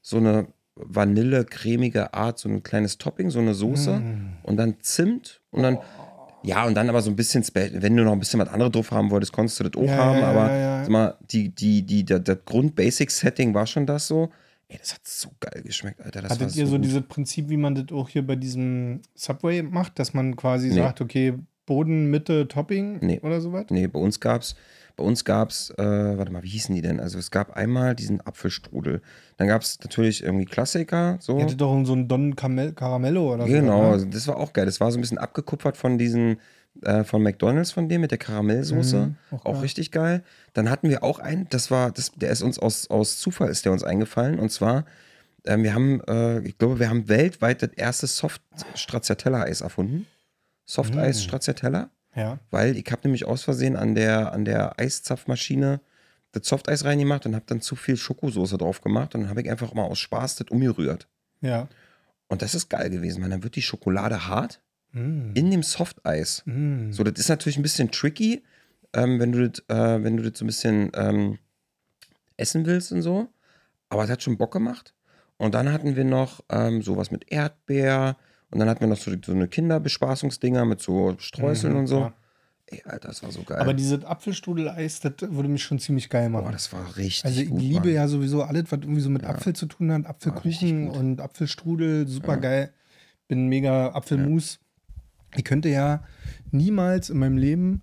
so 0.00 0.18
eine 0.18 0.46
vanille-cremige 0.76 2.14
Art, 2.14 2.38
so 2.38 2.48
ein 2.48 2.62
kleines 2.62 2.98
Topping, 2.98 3.30
so 3.30 3.40
eine 3.40 3.54
Soße. 3.54 3.98
Mm. 3.98 4.36
Und 4.42 4.56
dann 4.56 4.80
Zimt 4.80 5.42
und 5.50 5.62
dann, 5.62 5.78
ja, 6.44 6.64
und 6.66 6.74
dann 6.74 6.88
aber 6.88 7.00
so 7.02 7.10
ein 7.10 7.16
bisschen, 7.16 7.44
wenn 7.54 7.96
du 7.96 8.04
noch 8.04 8.12
ein 8.12 8.18
bisschen 8.18 8.40
was 8.40 8.48
anderes 8.48 8.72
drauf 8.72 8.90
haben 8.90 9.10
wolltest, 9.10 9.32
konntest 9.32 9.60
du 9.60 9.64
das 9.64 9.80
auch 9.82 9.86
Ja, 9.86 9.96
haben. 9.96 10.18
ja, 10.18 10.26
aber 10.30 10.56
ja, 10.56 10.88
mal, 10.88 11.14
die, 11.30 11.48
die, 11.50 11.82
die, 11.82 12.04
der, 12.04 12.18
der 12.18 12.36
Grund-Basic-Setting 12.36 13.54
war 13.54 13.66
schon 13.66 13.86
das 13.86 14.06
so. 14.08 14.30
Ey, 14.68 14.78
das 14.78 14.94
hat 14.94 15.00
so 15.06 15.28
geil 15.40 15.62
geschmeckt, 15.62 16.00
Alter. 16.00 16.22
Das 16.22 16.32
Hattet 16.32 16.56
ihr 16.56 16.66
so 16.66 16.76
gut. 16.76 16.84
dieses 16.84 17.02
Prinzip, 17.02 17.48
wie 17.50 17.56
man 17.58 17.74
das 17.74 17.92
auch 17.92 18.08
hier 18.08 18.26
bei 18.26 18.36
diesem 18.36 19.00
Subway 19.14 19.62
macht, 19.62 19.98
dass 19.98 20.14
man 20.14 20.34
quasi 20.36 20.68
Nee. 20.68 20.74
sagt, 20.76 21.00
okay, 21.00 21.34
Boden, 21.66 22.10
Mitte, 22.10 22.48
Topping 22.48 22.98
Nee. 23.02 23.20
oder 23.22 23.40
sowas? 23.40 23.66
Nee, 23.70 23.86
bei 23.86 23.98
uns 24.00 24.18
gab's, 24.18 24.54
bei 24.96 25.04
uns 25.04 25.24
gab's, 25.24 25.70
äh, 25.70 25.82
warte 25.82 26.32
mal, 26.32 26.42
wie 26.42 26.48
hießen 26.48 26.74
die 26.74 26.82
denn? 26.82 27.00
Also 27.00 27.18
es 27.18 27.30
gab 27.30 27.56
einmal 27.56 27.94
diesen 27.94 28.20
Apfelstrudel. 28.20 29.02
Dann 29.36 29.48
gab's 29.48 29.78
natürlich 29.82 30.22
irgendwie 30.22 30.44
Klassiker, 30.44 31.16
so. 31.20 31.38
Ihr 31.38 31.44
hattet 31.44 31.60
doch 31.60 31.84
so 31.84 31.92
einen 31.92 32.08
Don 32.08 32.36
Camel 32.36 32.72
Caramello 32.72 33.34
oder 33.34 33.46
so. 33.46 33.52
Genau, 33.52 33.82
ne? 33.82 33.88
also 33.90 34.06
das 34.06 34.26
war 34.28 34.36
auch 34.36 34.52
geil. 34.52 34.66
Das 34.66 34.80
war 34.80 34.90
so 34.90 34.98
ein 34.98 35.00
bisschen 35.00 35.18
abgekupfert 35.18 35.76
von 35.76 35.98
diesen, 35.98 36.38
äh, 36.82 37.04
von 37.04 37.22
McDonalds 37.22 37.72
von 37.72 37.88
dem 37.88 38.00
mit 38.00 38.10
der 38.10 38.18
Karamellsoße. 38.18 38.96
Mhm, 38.96 39.16
auch 39.30 39.44
auch 39.44 39.62
richtig 39.62 39.90
geil. 39.90 40.22
Dann 40.52 40.70
hatten 40.70 40.88
wir 40.88 41.02
auch 41.02 41.18
einen, 41.18 41.48
das 41.50 41.70
war, 41.70 41.90
das, 41.90 42.12
der 42.12 42.30
ist 42.30 42.42
uns 42.42 42.58
aus, 42.58 42.88
aus 42.90 43.18
Zufall 43.18 43.48
ist 43.50 43.64
der 43.64 43.72
uns 43.72 43.84
eingefallen. 43.84 44.38
Und 44.38 44.50
zwar, 44.50 44.84
ähm, 45.46 45.62
wir 45.64 45.74
haben, 45.74 46.00
äh, 46.08 46.40
ich 46.40 46.56
glaube, 46.58 46.78
wir 46.78 46.88
haben 46.88 47.08
weltweit 47.08 47.62
das 47.62 47.70
erste 47.76 48.06
Soft-Stracciatella-Eis 48.06 49.60
erfunden. 49.60 50.06
Softeis 50.64 51.18
Mhm. 51.18 51.22
Stracciatella. 51.22 51.90
Ja. 52.14 52.38
Weil 52.50 52.76
ich 52.76 52.90
habe 52.90 53.02
nämlich 53.04 53.24
aus 53.24 53.42
Versehen 53.42 53.76
an 53.76 53.94
der, 53.94 54.32
an 54.32 54.44
der 54.44 54.78
Eiszapfmaschine 54.78 55.80
das 56.32 56.46
Softeis 56.46 56.84
reingemacht 56.84 57.26
und 57.26 57.34
habe 57.34 57.44
dann 57.46 57.60
zu 57.60 57.76
viel 57.76 57.96
Schokosoße 57.96 58.58
drauf 58.58 58.80
gemacht 58.80 59.14
und 59.14 59.22
dann 59.22 59.30
habe 59.30 59.42
ich 59.42 59.50
einfach 59.50 59.74
mal 59.74 59.84
aus 59.84 59.98
Spaß 59.98 60.36
das 60.36 60.48
umgerührt. 60.48 61.08
Ja. 61.40 61.68
Und 62.28 62.42
das 62.42 62.54
ist 62.54 62.70
geil 62.70 62.88
gewesen, 62.90 63.22
weil 63.22 63.30
dann 63.30 63.42
wird 63.42 63.56
die 63.56 63.62
Schokolade 63.62 64.26
hart 64.26 64.60
Mm. 64.92 65.32
in 65.34 65.50
dem 65.50 65.62
Softeis. 65.62 66.42
Mm. 66.44 66.92
So, 66.92 67.02
das 67.02 67.18
ist 67.18 67.28
natürlich 67.28 67.56
ein 67.56 67.62
bisschen 67.62 67.90
tricky, 67.90 68.42
ähm, 68.92 69.18
wenn, 69.18 69.32
du 69.32 69.48
das, 69.48 69.64
äh, 69.68 70.02
wenn 70.02 70.16
du 70.16 70.22
das 70.22 70.38
so 70.38 70.44
ein 70.44 70.48
bisschen 70.48 70.90
ähm, 70.94 71.38
essen 72.36 72.66
willst 72.66 72.92
und 72.92 73.02
so. 73.02 73.28
Aber 73.88 74.04
es 74.04 74.10
hat 74.10 74.22
schon 74.22 74.36
Bock 74.36 74.52
gemacht. 74.52 74.94
Und 75.38 75.54
dann 75.54 75.72
hatten 75.72 75.96
wir 75.96 76.04
noch 76.04 76.44
ähm, 76.50 76.82
sowas 76.82 77.10
mit 77.10 77.32
Erdbeer. 77.32 78.16
Und 78.52 78.58
dann 78.60 78.68
hatten 78.68 78.80
wir 78.80 78.86
noch 78.88 78.96
so, 78.98 79.10
so 79.24 79.32
eine 79.32 79.48
Kinderbespaßungsdinger 79.48 80.64
mit 80.64 80.80
so 80.80 81.16
Streuseln 81.18 81.72
Mhm, 81.72 81.78
und 81.80 81.86
so. 81.88 81.98
ja. 82.00 82.12
Ey, 82.66 82.82
Alter, 82.86 83.08
das 83.08 83.22
war 83.22 83.30
so 83.32 83.42
geil. 83.42 83.58
Aber 83.58 83.74
dieses 83.74 84.02
Apfelstrudel-Eis, 84.04 85.00
das 85.00 85.12
würde 85.20 85.48
mich 85.48 85.62
schon 85.62 85.78
ziemlich 85.78 86.08
geil 86.08 86.30
machen. 86.30 86.44
Boah, 86.44 86.52
das 86.52 86.72
war 86.72 86.96
richtig 86.96 87.24
also 87.24 87.40
ich 87.42 87.50
gut. 87.50 87.60
liebe 87.60 87.80
Mann. 87.88 87.94
ja 87.94 88.08
sowieso 88.08 88.42
alles, 88.44 88.64
was 88.70 88.78
irgendwie 88.80 89.00
so 89.00 89.10
mit 89.10 89.22
Ja. 89.22 89.30
Apfel 89.30 89.54
zu 89.54 89.66
tun 89.66 89.92
hat. 89.92 90.06
Apfelkuchen 90.06 90.88
und 90.88 91.20
Apfelstrudel, 91.20 92.06
super 92.08 92.36
geil. 92.38 92.72
Bin 93.28 93.48
mega 93.48 93.88
Apfelmus. 93.92 94.58
Ich 95.36 95.44
könnte 95.44 95.68
ja 95.68 96.04
niemals 96.50 97.10
in 97.10 97.18
meinem 97.18 97.36
Leben 97.36 97.82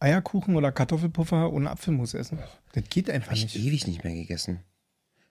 Eierkuchen 0.00 0.56
oder 0.56 0.70
Kartoffelpuffer 0.72 1.50
ohne 1.52 1.70
Apfelmus 1.70 2.12
essen. 2.12 2.38
Das 2.72 2.84
geht 2.90 3.08
einfach 3.08 3.30
Hab 3.30 3.36
ich 3.38 3.44
nicht. 3.54 3.56
ewig 3.56 3.86
nicht 3.86 4.04
mehr 4.04 4.14
gegessen. 4.14 4.60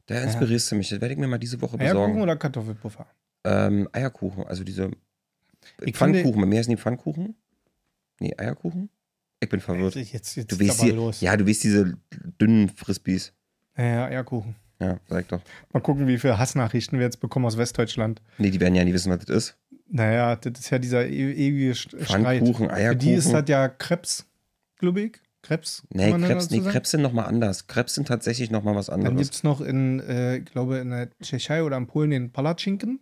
Da 0.08 0.20
inspirierst 0.22 0.72
du 0.72 0.76
mich. 0.76 0.90
Das 0.90 1.02
werde 1.02 1.14
ich 1.14 1.20
mir 1.20 1.28
mal 1.28 1.38
diese 1.38 1.62
Woche 1.62 1.80
Eierkuchen 1.80 1.94
besorgen. 2.08 2.22
oder 2.22 2.36
Kartoffelpuffer? 2.36 3.06
Ähm, 3.46 3.88
Eierkuchen, 3.94 4.44
also 4.46 4.64
diese 4.64 4.92
Ich 5.82 5.96
Pfannkuchen. 5.96 6.24
finde- 6.24 6.40
Bei 6.42 6.46
mir 6.48 6.60
heißen 6.60 6.72
die 6.76 6.82
Pfannkuchen? 6.82 7.36
Nee, 8.20 8.34
Eierkuchen? 8.38 8.90
Ich 9.40 9.50
bin 9.50 9.60
verwirrt. 9.60 9.96
Jetzt, 9.96 10.14
jetzt, 10.14 10.36
jetzt 10.36 10.52
Du 10.52 10.60
weißt 10.60 10.82
die, 10.84 10.92
los. 10.92 11.22
ja, 11.22 11.36
du 11.38 11.46
weißt 11.48 11.64
diese 11.64 11.98
dünnen 12.42 12.70
Frisbees. 12.70 13.34
Ja, 13.78 13.84
ja, 13.84 14.06
Eierkuchen. 14.06 14.56
Ja, 14.80 15.00
sag 15.08 15.28
doch. 15.30 15.42
Mal 15.72 15.80
gucken, 15.82 16.08
wie 16.08 16.18
viele 16.18 16.38
Hassnachrichten 16.38 16.98
wir 17.00 17.06
jetzt 17.06 17.20
bekommen 17.20 17.46
aus 17.46 17.58
Westdeutschland. 17.58 18.22
Nee, 18.38 18.50
die 18.50 18.60
werden 18.60 18.76
ja 18.76 18.84
nie 18.84 18.94
wissen, 18.94 19.12
was 19.12 19.24
das 19.26 19.36
ist. 19.36 19.58
Naja, 19.88 20.36
das 20.36 20.60
ist 20.60 20.70
ja 20.70 20.80
dieser 20.80 21.06
ewige 21.08 21.72
St- 21.74 22.04
Streit. 22.04 22.40
Pfannkuchen, 22.40 22.70
Für 22.70 22.96
die 22.96 23.12
ist 23.14 23.28
Eierkuchen. 23.28 23.46
das 23.46 23.50
ja 23.50 23.68
Krebs, 23.70 24.26
glaube 24.80 25.02
ich. 25.02 25.20
Krebs. 25.44 25.84
Nee, 25.94 26.10
dann 26.10 26.24
Krebs, 26.24 26.50
nee? 26.50 26.60
Krebs 26.60 26.90
sind 26.92 27.02
nochmal 27.04 27.26
anders. 27.28 27.68
Krebs 27.68 27.94
sind 27.94 28.08
tatsächlich 28.08 28.50
nochmal 28.50 28.76
was 28.76 28.88
Dann 28.88 28.96
anderes. 29.06 29.18
gibt 29.28 29.36
es 29.36 29.44
noch 29.44 29.62
in, 29.62 30.00
äh, 30.00 30.38
ich 30.38 30.46
glaube, 30.46 30.78
in 30.80 30.90
der 30.90 31.10
Tschechei 31.22 31.62
oder 31.64 31.78
in 31.78 31.86
Polen 31.86 32.10
den 32.10 32.32
Palatschinken. 32.32 33.00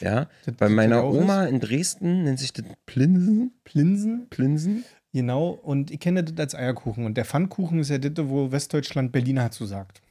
Ja, 0.00 0.28
Das- 0.46 0.54
bei 0.56 0.68
meiner 0.68 1.04
Oma 1.04 1.44
in 1.46 1.60
Dresden 1.60 2.24
nennt 2.24 2.38
sich 2.38 2.52
das 2.52 2.64
Plinsen. 2.86 3.52
Plinsen. 3.64 4.28
Plinsen? 4.30 4.84
Genau, 5.12 5.48
und 5.50 5.90
ich 5.90 6.00
kenne 6.00 6.22
das 6.22 6.38
als 6.38 6.54
Eierkuchen. 6.54 7.04
Und 7.06 7.16
der 7.16 7.24
Pfannkuchen 7.24 7.78
ist 7.80 7.88
ja 7.90 7.98
das, 7.98 8.12
wo 8.28 8.52
Westdeutschland 8.52 9.10
Berliner 9.10 9.50
zu 9.50 9.64
sagt. 9.66 10.02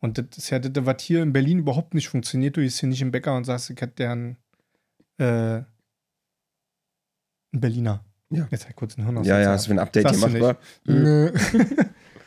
Und 0.00 0.16
das 0.18 0.26
ist 0.38 0.50
ja 0.50 0.60
das, 0.60 0.86
was 0.86 1.02
hier 1.02 1.22
in 1.22 1.32
Berlin 1.32 1.58
überhaupt 1.58 1.92
nicht 1.94 2.08
funktioniert. 2.08 2.56
Du 2.56 2.60
gehst 2.60 2.78
hier 2.78 2.88
nicht 2.88 3.02
im 3.02 3.10
Bäcker 3.10 3.36
und 3.36 3.44
sagst, 3.44 3.68
ich 3.70 3.80
hätte 3.80 3.94
gern 3.96 4.36
äh, 5.18 5.24
einen 5.24 5.66
Berliner. 7.52 8.04
Ja. 8.30 8.46
Jetzt 8.50 8.66
halt 8.66 8.76
kurz 8.76 8.96
einen 8.96 9.08
Hirn 9.10 9.24
Ja, 9.24 9.40
ja, 9.40 9.50
hast 9.50 9.66
du 9.66 9.72
ein 9.72 9.78
Update 9.78 10.06
gemacht. 10.12 10.58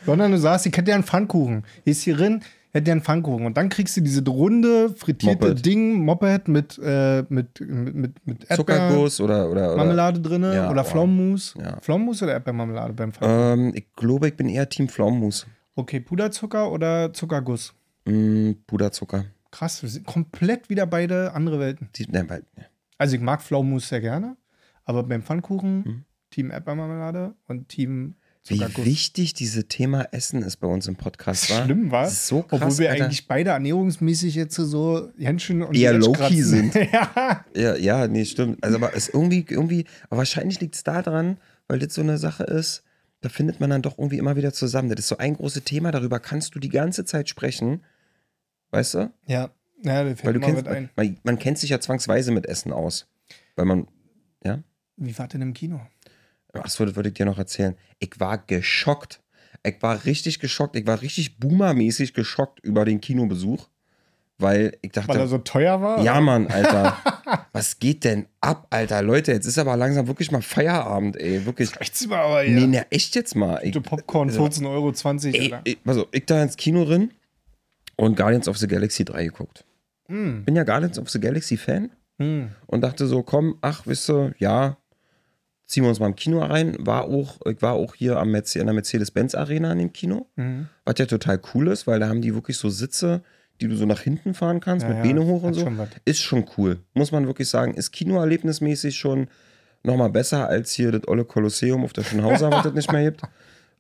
Sondern 0.05 0.31
du 0.31 0.37
sagst, 0.37 0.65
ich 0.65 0.73
hätte 0.73 0.83
gern 0.85 0.95
einen 0.95 1.03
Pfannkuchen. 1.03 1.63
Ist 1.85 2.01
hier 2.03 2.17
drin, 2.17 2.41
hätte 2.73 2.83
gern 2.85 2.97
einen 2.97 3.03
Pfannkuchen. 3.03 3.45
Und 3.45 3.57
dann 3.57 3.69
kriegst 3.69 3.95
du 3.97 4.01
diese 4.01 4.23
runde, 4.27 4.89
frittierte 4.95 5.47
Moped. 5.49 5.65
Ding, 5.65 6.03
Moped 6.05 6.47
mit, 6.47 6.79
äh, 6.83 7.23
mit, 7.29 7.59
mit, 7.59 7.95
mit, 7.95 8.27
mit 8.27 8.41
Erdbeer, 8.49 8.55
Zuckerguss 8.57 9.21
oder, 9.21 9.49
oder, 9.49 9.67
oder 9.73 9.75
Marmelade 9.77 10.19
drin 10.21 10.43
Ja, 10.43 10.69
oder. 10.71 10.83
Pflaumenmus. 10.83 11.53
Ja. 11.59 11.77
Pflaumenmus 11.79 12.23
oder 12.23 12.33
Erdbeermarmelade 12.33 12.93
beim 12.93 13.11
Pfannkuchen? 13.11 13.67
ähm, 13.67 13.71
ich 13.75 13.91
glaube, 13.95 14.27
ich 14.29 14.35
bin 14.35 14.49
eher 14.49 14.67
Team 14.69 14.87
Pflaumenmus. 14.89 15.45
Okay, 15.75 15.99
Puderzucker 15.99 16.71
oder 16.71 17.13
Zuckerguss? 17.13 17.73
Mm, 18.05 18.51
Puderzucker. 18.67 19.25
Krass, 19.51 19.81
wir 19.83 19.89
sind 19.89 20.05
komplett 20.05 20.69
wieder 20.69 20.85
beide 20.85 21.33
andere 21.33 21.59
Welten. 21.59 21.89
Die, 21.95 22.07
ne, 22.09 22.23
weil, 22.29 22.43
Also 22.97 23.15
ich 23.15 23.21
mag 23.21 23.41
Pflaumenmus 23.41 23.89
sehr 23.89 24.01
gerne, 24.01 24.37
aber 24.85 25.03
beim 25.03 25.21
Pfannkuchen 25.23 25.77
Mhm. 25.83 26.03
Team 26.29 26.49
Erdbeermarmelade 26.51 27.35
und 27.49 27.67
Team 27.67 28.15
wie 28.47 28.59
wichtig 28.85 29.33
dieses 29.33 29.67
Thema 29.67 30.07
Essen 30.11 30.41
ist 30.41 30.57
bei 30.57 30.67
uns 30.67 30.87
im 30.87 30.95
Podcast. 30.95 31.49
War. 31.51 31.65
Schlimm, 31.65 31.91
war. 31.91 32.09
So 32.09 32.41
krass, 32.41 32.61
Obwohl 32.61 32.77
wir 32.79 32.89
Alter. 32.89 33.05
eigentlich 33.05 33.27
beide 33.27 33.51
ernährungsmäßig 33.51 34.35
jetzt 34.35 34.55
so 34.55 35.11
ganz 35.21 35.43
schön 35.43 35.61
und 35.61 35.75
Eher 35.75 35.93
low-key 35.93 36.41
sind. 36.41 36.73
ja. 36.91 37.45
Ja, 37.55 37.75
ja, 37.75 38.07
nee, 38.07 38.25
stimmt. 38.25 38.63
Also, 38.63 38.77
aber 38.77 38.95
es 38.95 39.09
irgendwie, 39.09 39.45
irgendwie, 39.47 39.85
aber 40.09 40.17
wahrscheinlich 40.19 40.59
liegt 40.59 40.75
es 40.75 40.83
daran, 40.83 41.37
weil 41.67 41.79
das 41.79 41.93
so 41.93 42.01
eine 42.01 42.17
Sache 42.17 42.43
ist, 42.43 42.83
da 43.21 43.29
findet 43.29 43.59
man 43.59 43.69
dann 43.69 43.83
doch 43.83 43.99
irgendwie 43.99 44.17
immer 44.17 44.35
wieder 44.35 44.51
zusammen. 44.51 44.89
Das 44.89 44.99
ist 44.99 45.07
so 45.07 45.17
ein 45.17 45.35
großes 45.35 45.63
Thema, 45.63 45.91
darüber 45.91 46.19
kannst 46.19 46.55
du 46.55 46.59
die 46.59 46.69
ganze 46.69 47.05
Zeit 47.05 47.29
sprechen. 47.29 47.83
Weißt 48.71 48.95
du? 48.95 49.11
Ja, 49.27 49.51
ja, 49.83 50.03
da 50.03 50.05
Weil 50.05 50.15
fällt 50.15 50.35
du 50.35 50.39
mir 50.39 50.45
kennst, 50.47 50.67
ein. 50.67 50.89
man, 50.95 51.17
man 51.23 51.39
kennt 51.39 51.59
sich 51.59 51.69
ja 51.69 51.79
zwangsweise 51.79 52.31
mit 52.31 52.47
Essen 52.47 52.71
aus. 52.71 53.07
Weil 53.55 53.65
man, 53.65 53.87
ja? 54.43 54.63
Wie 54.97 55.17
war 55.17 55.27
denn 55.27 55.41
im 55.41 55.53
Kino? 55.53 55.81
Achso, 56.53 56.85
das 56.85 56.95
würde 56.95 57.09
ich 57.09 57.15
dir 57.15 57.25
noch 57.25 57.37
erzählen. 57.37 57.75
Ich 57.99 58.19
war 58.19 58.37
geschockt. 58.37 59.21
Ich 59.63 59.81
war 59.81 60.05
richtig 60.05 60.39
geschockt. 60.39 60.75
Ich 60.75 60.85
war 60.87 61.01
richtig 61.01 61.37
boomermäßig 61.39 62.13
geschockt 62.13 62.59
über 62.61 62.85
den 62.85 62.99
Kinobesuch. 62.99 63.67
Weil 64.37 64.75
ich 64.81 64.91
dachte, 64.91 65.09
Weil 65.09 65.19
er 65.19 65.27
so 65.27 65.37
teuer 65.37 65.81
war? 65.81 66.01
ja, 66.01 66.19
Mann, 66.19 66.47
Alter. 66.47 66.97
was 67.53 67.77
geht 67.77 68.03
denn 68.03 68.25
ab, 68.39 68.65
Alter? 68.71 69.03
Leute, 69.03 69.31
jetzt 69.33 69.45
ist 69.45 69.59
aber 69.59 69.77
langsam 69.77 70.07
wirklich 70.07 70.31
mal 70.31 70.41
Feierabend, 70.41 71.15
ey. 71.15 71.45
Wirklich. 71.45 71.79
Rechts 71.79 72.07
mal 72.07 72.19
aber 72.21 72.41
hier. 72.41 72.55
Nee, 72.59 72.67
ne, 72.67 72.91
echt 72.91 73.15
jetzt 73.15 73.35
mal. 73.35 73.59
Ich, 73.63 73.79
Popcorn, 73.83 74.31
14,20 74.31 74.65
Euro, 74.65 74.93
ey, 75.37 75.53
ich, 75.63 75.77
also, 75.85 76.07
ich 76.11 76.25
da 76.25 76.41
ins 76.41 76.57
Kino 76.57 76.85
drin 76.85 77.11
und 77.97 78.17
Guardians 78.17 78.47
of 78.47 78.57
the 78.57 78.67
Galaxy 78.67 79.05
3 79.05 79.25
geguckt. 79.25 79.63
Mm. 80.07 80.41
Bin 80.43 80.55
ja 80.55 80.63
Guardians 80.63 80.97
of 80.97 81.09
the 81.09 81.19
Galaxy 81.19 81.57
Fan 81.57 81.91
Mm. 82.17 82.49
und 82.67 82.81
dachte 82.81 83.07
so, 83.07 83.23
komm, 83.23 83.57
ach, 83.61 83.83
wisst 83.85 84.09
ihr, 84.09 84.33
ja, 84.37 84.77
ziehen 85.71 85.83
wir 85.83 85.89
uns 85.89 85.99
mal 85.99 86.07
im 86.07 86.15
Kino 86.15 86.39
rein. 86.43 86.75
War 86.79 87.05
auch, 87.05 87.39
ich 87.45 87.61
war 87.61 87.73
auch 87.73 87.95
hier 87.95 88.19
am 88.19 88.31
Merce 88.31 88.57
in 88.57 88.65
der 88.67 88.73
Mercedes-Benz 88.73 89.35
Arena 89.35 89.71
in 89.71 89.79
dem 89.79 89.93
Kino, 89.93 90.27
Mhm. 90.35 90.67
was 90.85 90.95
ja 90.99 91.05
total 91.05 91.39
cool 91.53 91.67
ist, 91.69 91.87
weil 91.87 91.99
da 91.99 92.07
haben 92.09 92.21
die 92.21 92.33
wirklich 92.35 92.57
so 92.57 92.69
Sitze, 92.69 93.23
die 93.61 93.67
du 93.67 93.75
so 93.75 93.85
nach 93.85 94.01
hinten 94.01 94.33
fahren 94.33 94.59
kannst, 94.59 94.83
Ja, 94.83 94.89
mit 94.89 94.97
ja, 94.97 95.03
Beine 95.03 95.25
hoch 95.25 95.43
und 95.43 95.53
so. 95.53 95.61
schon. 95.61 95.79
Ist 96.05 96.19
schon 96.21 96.45
cool. 96.57 96.79
Muss 96.93 97.11
man 97.11 97.25
wirklich 97.27 97.47
sagen, 97.49 97.73
ist 97.75 97.91
Kinoerlebnismäßig 97.91 98.97
schon 98.97 99.27
nochmal 99.83 100.09
besser 100.09 100.47
als 100.47 100.73
hier 100.73 100.91
das 100.91 101.07
olle 101.07 101.25
Kolosseum 101.25 101.83
auf 101.83 101.93
der 101.93 102.03
Schönhauser, 102.03 102.51
was 102.51 102.65
es 102.65 102.73
nicht 102.73 102.91
mehr 102.91 103.03
gibt. 103.11 103.21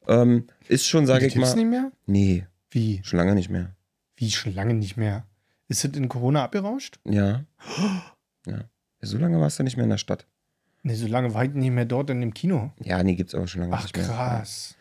Ähm, 0.07 0.47
ist 0.67 0.87
schon, 0.87 1.05
sage 1.05 1.27
ich 1.27 1.35
mal. 1.35 1.53
nicht 1.53 1.67
mehr? 1.69 1.91
Nee, 2.07 2.47
Wie? 2.71 3.01
schon 3.03 3.17
lange 3.17 3.35
nicht 3.35 3.51
mehr. 3.51 3.75
Wie 4.15 4.31
schon 4.31 4.51
lange 4.55 4.73
nicht 4.73 4.97
mehr? 4.97 5.27
Ist 5.67 5.83
das 5.83 5.91
in 5.95 6.09
Corona 6.09 6.43
abgerauscht? 6.43 6.99
Ja. 7.05 7.45
Ja. 8.47 8.61
So 9.01 9.19
lange 9.19 9.39
warst 9.39 9.59
du 9.59 9.63
nicht 9.63 9.77
mehr 9.77 9.83
in 9.83 9.91
der 9.91 9.97
Stadt. 9.99 10.25
Ne, 10.83 10.95
so 10.95 11.07
lange 11.07 11.33
war 11.33 11.45
ich 11.45 11.51
nicht 11.53 11.71
mehr 11.71 11.85
dort 11.85 12.09
in 12.09 12.21
dem 12.21 12.33
Kino. 12.33 12.71
Ja, 12.83 13.03
nee, 13.03 13.15
gibt's 13.15 13.35
aber 13.35 13.47
schon 13.47 13.61
lange 13.61 13.73
Ach, 13.73 13.83
nicht 13.83 13.95
mehr. 13.95 14.05
krass. 14.07 14.75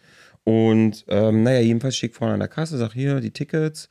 Und 0.45 1.05
ähm, 1.09 1.43
naja, 1.43 1.61
jedenfalls 1.61 1.97
stehe 1.97 2.11
ich 2.11 2.17
vorne 2.17 2.35
an 2.35 2.41
der 2.41 2.49
Kasse, 2.49 2.79
sag 2.79 2.93
hier 2.93 3.21
die 3.21 3.33
Tickets 3.33 3.89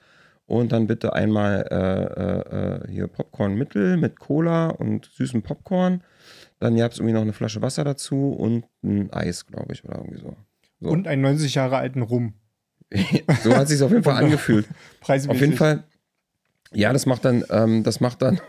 und 0.48 0.72
dann 0.72 0.88
bitte 0.88 1.13
einmal 1.13 1.68
äh, 1.70 2.88
äh, 2.88 2.92
hier 2.92 3.08
Popcorn 3.08 3.56
Mittel 3.56 3.98
mit 3.98 4.20
Cola 4.20 4.70
und 4.70 5.06
süßem 5.13 5.44
Popcorn. 5.44 6.04
Dann 6.60 6.75
gab 6.75 6.92
es 6.92 6.98
irgendwie 6.98 7.13
noch 7.13 7.22
eine 7.22 7.34
Flasche 7.34 7.62
Wasser 7.62 7.84
dazu 7.84 8.32
und 8.32 8.66
ein 8.84 9.13
Eis, 9.13 9.46
glaube 9.46 9.74
ich, 9.74 9.86
oder 9.86 9.98
irgendwie 10.00 10.20
so. 10.20 10.36
So. 10.82 10.89
Und 10.89 11.08
einen 11.08 11.22
90 11.22 11.54
Jahre 11.56 11.78
alten 11.78 12.01
Rum. 12.01 12.34
so 13.44 13.56
hat 13.56 13.68
sich 13.68 13.82
auf 13.84 13.92
jeden 13.92 14.04
Fall 14.04 14.16
angefühlt. 14.24 14.68
Preismäßig. 15.01 15.30
Auf 15.38 15.42
jeden 15.42 15.58
Fall, 15.58 15.84
ja, 16.74 16.92
das 16.92 17.06
macht 17.06 17.25
dann, 17.25 17.44
ähm, 17.51 17.84
das 17.84 18.00
macht 18.00 18.22
dann, 18.24 18.42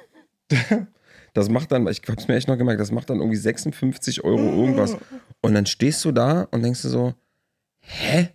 das 1.35 1.49
macht 1.49 1.73
dann, 1.73 1.87
ich 1.87 2.03
hab's 2.09 2.29
mir 2.29 2.37
echt 2.37 2.49
noch 2.49 2.59
gemerkt, 2.59 2.81
das 2.81 2.91
macht 2.91 3.11
dann 3.11 3.19
irgendwie 3.19 3.37
56 3.37 4.25
Euro 4.25 4.43
irgendwas. 4.43 4.97
Und 5.41 5.55
dann 5.55 5.67
stehst 5.67 6.05
du 6.05 6.13
da 6.13 6.43
und 6.51 6.63
denkst 6.63 6.83
du 6.83 6.89
so, 6.89 7.15
hä? 7.81 8.31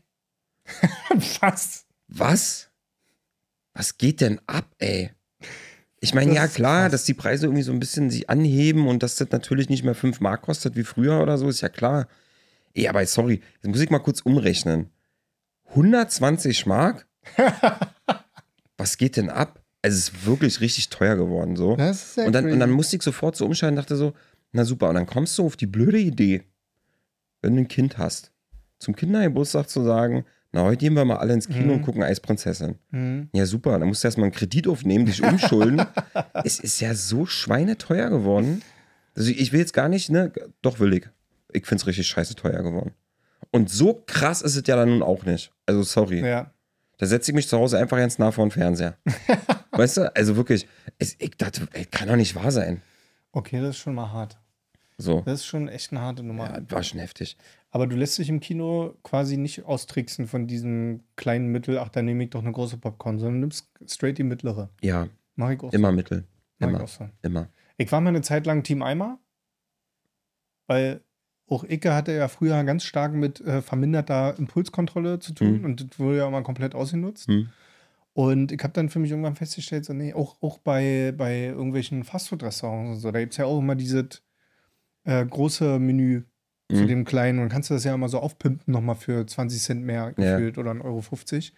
Was? 1.42 1.86
Was? 2.08 2.70
Was 3.74 3.98
geht 3.98 4.22
denn 4.22 4.40
ab, 4.48 4.74
ey? 4.80 5.12
Ich 6.00 6.14
meine, 6.14 6.34
ja 6.34 6.48
klar, 6.48 6.90
dass 6.90 7.04
die 7.04 7.14
Preise 7.14 7.48
irgendwie 7.48 7.64
so 7.64 7.72
ein 7.72 7.80
bisschen 7.80 8.10
sich 8.10 8.30
anheben 8.30 8.88
und 8.88 9.02
dass 9.02 9.16
das 9.16 9.32
natürlich 9.32 9.70
nicht 9.70 9.84
mehr 9.84 9.96
5 9.96 10.20
Mark 10.22 10.44
kostet 10.44 10.76
wie 10.76 10.84
früher 10.84 11.22
oder 11.22 11.38
so, 11.38 11.50
ist 11.50 11.62
ja 11.62 11.70
klar. 11.70 12.08
Ey, 12.74 12.88
aber 12.88 13.06
sorry, 13.06 13.42
jetzt 13.56 13.68
muss 13.68 13.80
ich 13.80 13.90
mal 13.90 14.00
kurz 14.00 14.22
umrechnen. 14.22 14.92
120 15.70 16.66
Mark? 16.68 17.08
Was 18.78 18.98
geht 18.98 19.18
denn 19.18 19.30
ab? 19.30 19.65
Also 19.86 19.98
es 19.98 20.10
ist 20.10 20.26
wirklich 20.26 20.62
richtig 20.62 20.90
teuer 20.90 21.16
geworden 21.16 21.56
so. 21.56 21.76
Das 21.76 21.98
ist 21.98 22.14
sehr 22.16 22.26
Und 22.26 22.34
dann, 22.34 22.52
und 22.52 22.60
dann 22.60 22.72
musste 22.72 22.96
ich 22.96 23.04
sofort 23.04 23.36
so 23.36 23.46
umschalten, 23.46 23.76
dachte 23.76 23.96
so, 23.96 24.14
na 24.52 24.66
super, 24.66 24.90
und 24.90 24.96
dann 24.96 25.06
kommst 25.06 25.38
du 25.38 25.46
auf 25.46 25.56
die 25.58 25.68
blöde 25.68 26.00
Idee, 26.00 26.42
wenn 27.44 27.56
du 27.56 27.62
ein 27.62 27.68
Kind 27.68 28.00
hast, 28.00 28.32
zum 28.80 28.96
Kindergeburtstag 28.96 29.70
zu 29.70 29.84
sagen, 29.84 30.26
na, 30.52 30.64
heute 30.64 30.78
gehen 30.78 30.96
wir 30.96 31.06
mal 31.06 31.18
alle 31.18 31.34
ins 31.34 31.48
Kino 31.48 31.66
Mhm. 31.66 31.72
und 31.74 31.82
gucken 31.84 32.02
Eisprinzessin. 32.02 32.80
Mhm. 32.90 33.30
Ja, 33.34 33.46
super, 33.46 33.78
dann 33.78 33.88
musst 33.88 34.04
du 34.04 34.08
erstmal 34.08 34.26
einen 34.26 34.34
Kredit 34.34 34.68
aufnehmen, 34.68 35.06
dich 35.06 35.22
umschulden. 35.22 35.86
es 36.44 36.60
ist 36.60 36.80
ja 36.80 36.96
so 36.96 37.28
schweineteuer 37.28 38.10
geworden. 38.10 38.64
Also 39.16 39.30
ich 39.30 39.52
will 39.52 39.60
jetzt 39.60 39.74
gar 39.74 39.88
nicht, 39.88 40.10
ne, 40.10 40.32
doch 40.64 40.80
will 40.80 40.94
ich. 40.96 41.08
Ich 41.54 41.68
finde 41.68 41.82
es 41.82 41.88
richtig 41.88 42.08
scheiße 42.08 42.34
teuer 42.34 42.64
geworden. 42.64 42.94
Und 43.52 43.70
so 43.70 44.02
krass 44.08 44.42
ist 44.42 44.56
es 44.56 44.64
ja 44.66 44.76
dann 44.78 44.90
nun 44.90 45.04
auch 45.04 45.26
nicht. 45.26 45.52
Also 45.68 45.84
sorry. 45.84 46.22
Ja. 46.26 46.50
Da 46.98 47.06
setze 47.06 47.32
ich 47.32 47.36
mich 47.36 47.48
zu 47.50 47.58
Hause 47.58 47.78
einfach 47.78 47.98
ganz 47.98 48.18
nah 48.18 48.32
vor 48.32 48.46
den 48.46 48.52
Fernseher. 48.52 48.96
weißt 49.78 49.98
du? 49.98 50.16
Also 50.16 50.36
wirklich, 50.36 50.68
es, 51.00 51.16
ich 51.20 51.32
dachte, 51.38 51.68
ey, 51.74 51.86
kann 51.86 52.08
doch 52.08 52.16
nicht 52.16 52.36
wahr 52.36 52.52
sein. 52.52 52.82
Okay, 53.32 53.60
das 53.62 53.72
ist 53.72 53.78
schon 53.78 53.96
mal 53.96 54.12
hart. 54.12 54.38
So. 54.98 55.22
Das 55.26 55.42
ist 55.42 55.46
schon 55.46 55.68
echt 55.68 55.92
eine 55.92 56.02
harte 56.02 56.24
Nummer. 56.24 56.46
Ja, 56.58 56.72
war 56.72 56.82
schon 56.84 57.00
heftig. 57.02 57.38
Aber 57.72 57.86
du 57.88 57.98
lässt 57.98 58.18
dich 58.18 58.30
im 58.30 58.40
Kino 58.40 58.96
quasi 59.04 59.36
nicht 59.36 59.66
austricksen 59.66 60.28
von 60.28 60.48
diesem 60.48 61.04
kleinen 61.18 61.48
Mittel, 61.48 61.78
ach, 61.80 61.90
dann 61.90 62.06
nehme 62.06 62.24
ich 62.24 62.30
doch 62.30 62.42
eine 62.42 62.54
große 62.54 62.78
Popcorn, 62.78 63.20
sondern 63.20 63.42
nimmst 63.42 63.70
straight 63.86 64.18
die 64.18 64.24
mittlere. 64.24 64.70
Ja, 64.82 65.08
Mach 65.36 65.50
ich 65.50 65.60
auch 65.62 65.74
immer 65.74 65.92
Mittel. 65.92 66.20
so. 66.20 66.26
Mach 66.60 66.68
ich 66.70 66.74
Immer. 66.76 66.84
auch 66.84 66.88
so. 66.88 67.10
Immer. 67.24 67.50
Ich 67.76 67.92
war 67.92 68.00
mal 68.00 68.10
eine 68.10 68.22
Zeit 68.22 68.46
lang 68.46 68.64
Team 68.64 68.82
Eimer, 68.82 69.20
weil 70.68 71.02
auch 71.48 71.64
Icke 71.66 71.94
hatte 71.94 72.14
ja 72.14 72.28
früher 72.30 72.64
ganz 72.64 72.86
stark 72.86 73.14
mit 73.14 73.42
äh, 73.42 73.62
verminderter 73.62 74.36
Impulskontrolle 74.40 75.20
zu 75.20 75.34
tun 75.34 75.60
Mhm. 75.60 75.66
und 75.66 75.82
das 75.92 76.00
wurde 76.00 76.18
ja 76.20 76.28
immer 76.28 76.42
komplett 76.44 76.74
ausgenutzt. 76.74 77.28
Hm. 77.28 77.50
Und 78.16 78.54
ich 78.54 78.64
habe 78.64 78.72
dann 78.72 78.88
für 78.88 79.00
mich 79.00 79.12
irgendwann 79.12 79.36
festgestellt, 79.36 79.84
so, 79.84 79.92
nee, 79.92 80.14
auch, 80.14 80.42
auch 80.42 80.58
bei, 80.60 81.14
bei 81.18 81.48
irgendwelchen 81.48 82.06
Fastfood-Restaurants 82.06 82.92
und 82.96 83.00
so, 83.02 83.12
da 83.12 83.20
gibt 83.20 83.34
es 83.34 83.38
ja 83.38 83.46
auch 83.46 83.60
immer 83.60 83.76
dieses 83.76 84.24
äh, 85.04 85.26
große 85.26 85.80
Menü 85.80 86.24
zu 86.72 86.84
Mhm. 86.84 86.88
dem 86.88 87.06
kleinen 87.06 87.40
und 87.40 87.50
kannst 87.50 87.70
du 87.70 87.74
das 87.76 87.84
ja 87.84 87.94
immer 87.94 88.08
so 88.10 88.20
aufpimpen, 88.20 88.74
nochmal 88.74 88.96
für 88.96 89.28
20 89.28 89.62
Cent 89.62 89.84
mehr 89.84 90.14
Ja. 90.18 90.38
gefühlt 90.38 90.58
oder 90.58 90.72
1,50 90.72 90.84
Euro. 90.84 91.56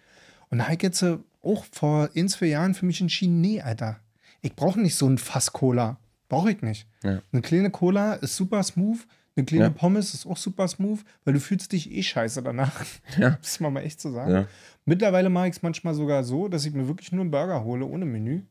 Und 0.50 0.58
da 0.58 0.64
habe 0.64 0.74
ich 0.74 0.82
jetzt 0.82 1.00
äh, 1.02 1.16
auch 1.42 1.64
vor 1.70 2.10
ein, 2.14 2.28
zwei 2.28 2.46
Jahren 2.46 2.74
für 2.74 2.84
mich 2.86 3.00
entschieden, 3.00 3.40
nee, 3.40 3.60
Alter, 3.62 4.00
ich 4.42 4.54
brauche 4.56 4.80
nicht 4.80 4.96
so 4.96 5.06
ein 5.08 5.16
Fass 5.16 5.52
Cola. 5.52 5.98
Brauche 6.28 6.50
ich 6.50 6.60
nicht. 6.60 6.88
Ja. 7.04 7.22
Eine 7.32 7.40
kleine 7.40 7.70
Cola 7.70 8.14
ist 8.14 8.36
super 8.36 8.62
smooth, 8.64 8.98
eine 9.38 9.46
kleine 9.46 9.64
Ja. 9.64 9.70
Pommes 9.70 10.14
ist 10.14 10.26
auch 10.26 10.36
super 10.36 10.68
smooth, 10.68 11.00
weil 11.24 11.34
du 11.34 11.40
fühlst 11.40 11.72
dich 11.72 11.90
eh 11.92 12.02
scheiße 12.02 12.42
danach. 12.42 12.84
Ja. 13.18 13.38
Das 13.42 13.60
man 13.60 13.72
mal 13.72 13.80
echt 13.82 14.00
so 14.00 14.10
sagen. 14.12 14.30
Ja. 14.32 14.46
Mittlerweile 14.84 15.28
mache 15.30 15.48
ich 15.48 15.56
es 15.56 15.62
manchmal 15.62 15.94
sogar 15.94 16.24
so, 16.24 16.48
dass 16.48 16.64
ich 16.64 16.72
mir 16.74 16.86
wirklich 16.88 17.12
nur 17.12 17.22
einen 17.22 17.30
Burger 17.30 17.64
hole 17.64 17.84
ohne 17.86 18.04
Menü. 18.04 18.42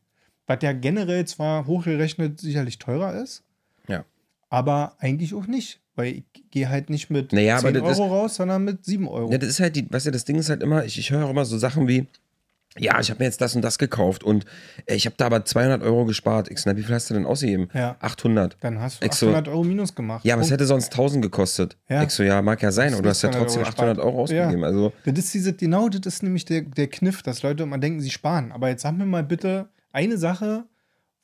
Was 0.46 0.58
ja 0.62 0.72
generell 0.72 1.26
zwar 1.26 1.66
hochgerechnet 1.66 2.40
sicherlich 2.40 2.78
teurer 2.78 3.20
ist, 3.22 3.42
Ja. 3.86 4.04
aber 4.48 4.94
eigentlich 4.98 5.34
auch 5.34 5.46
nicht. 5.46 5.80
Weil 5.94 6.12
ich 6.14 6.50
gehe 6.52 6.68
halt 6.68 6.90
nicht 6.90 7.10
mit 7.10 7.32
Naja, 7.32 7.58
aber 7.58 7.72
10 7.72 7.82
das 7.82 7.98
Euro 7.98 8.20
raus, 8.20 8.36
sondern 8.36 8.64
mit 8.64 8.84
7 8.84 9.08
Euro. 9.08 9.32
Ja, 9.32 9.38
das 9.38 9.48
ist 9.50 9.58
halt 9.60 9.74
die, 9.74 9.90
weißt 9.90 10.06
du, 10.06 10.10
das 10.12 10.24
Ding 10.24 10.36
ist 10.36 10.48
halt 10.48 10.62
immer, 10.62 10.84
ich, 10.84 10.96
ich 10.96 11.10
höre 11.10 11.26
auch 11.26 11.30
immer 11.30 11.44
so 11.44 11.58
Sachen 11.58 11.88
wie, 11.88 12.06
ja, 12.76 13.00
ich 13.00 13.10
habe 13.10 13.20
mir 13.20 13.24
jetzt 13.24 13.40
das 13.40 13.56
und 13.56 13.62
das 13.62 13.78
gekauft 13.78 14.22
und 14.22 14.44
äh, 14.86 14.94
ich 14.94 15.06
habe 15.06 15.14
da 15.16 15.26
aber 15.26 15.44
200 15.44 15.82
Euro 15.82 16.04
gespart. 16.04 16.50
Ich 16.50 16.58
na, 16.64 16.76
wie 16.76 16.82
viel 16.82 16.94
hast 16.94 17.10
du 17.10 17.14
denn 17.14 17.24
ausgegeben? 17.24 17.68
Ja. 17.72 17.96
800. 18.00 18.56
Dann 18.60 18.80
hast 18.80 19.02
du 19.02 19.06
Ich 19.06 19.12
so, 19.12 19.26
800 19.28 19.48
Euro 19.48 19.64
minus 19.64 19.94
gemacht. 19.94 20.24
Ja, 20.24 20.34
aber 20.34 20.42
es 20.42 20.50
hätte 20.50 20.66
sonst 20.66 20.92
1000 20.92 21.22
gekostet. 21.22 21.76
Ja. 21.88 22.02
Ich 22.02 22.10
so, 22.10 22.22
ja, 22.22 22.42
mag 22.42 22.62
ja 22.62 22.70
sein, 22.70 22.92
aber 22.92 23.02
du 23.02 23.08
hast 23.08 23.22
ja 23.22 23.30
200 23.30 23.46
trotzdem 23.46 23.62
Euro 23.62 23.70
800 23.70 23.98
Euro 23.98 24.22
ausgegeben. 24.22 24.64
Also, 24.64 24.92
Das 25.04 25.18
ist 25.18 25.34
diese, 25.34 25.52
genau, 25.54 25.88
das 25.88 26.14
ist 26.14 26.22
nämlich 26.22 26.44
der, 26.44 26.62
der 26.62 26.88
Kniff, 26.88 27.22
dass 27.22 27.42
Leute 27.42 27.62
immer 27.62 27.78
denken, 27.78 28.00
sie 28.00 28.10
sparen. 28.10 28.52
Aber 28.52 28.68
jetzt 28.68 28.82
sag 28.82 28.96
mir 28.96 29.06
mal 29.06 29.24
bitte 29.24 29.68
eine 29.92 30.18
Sache, 30.18 30.64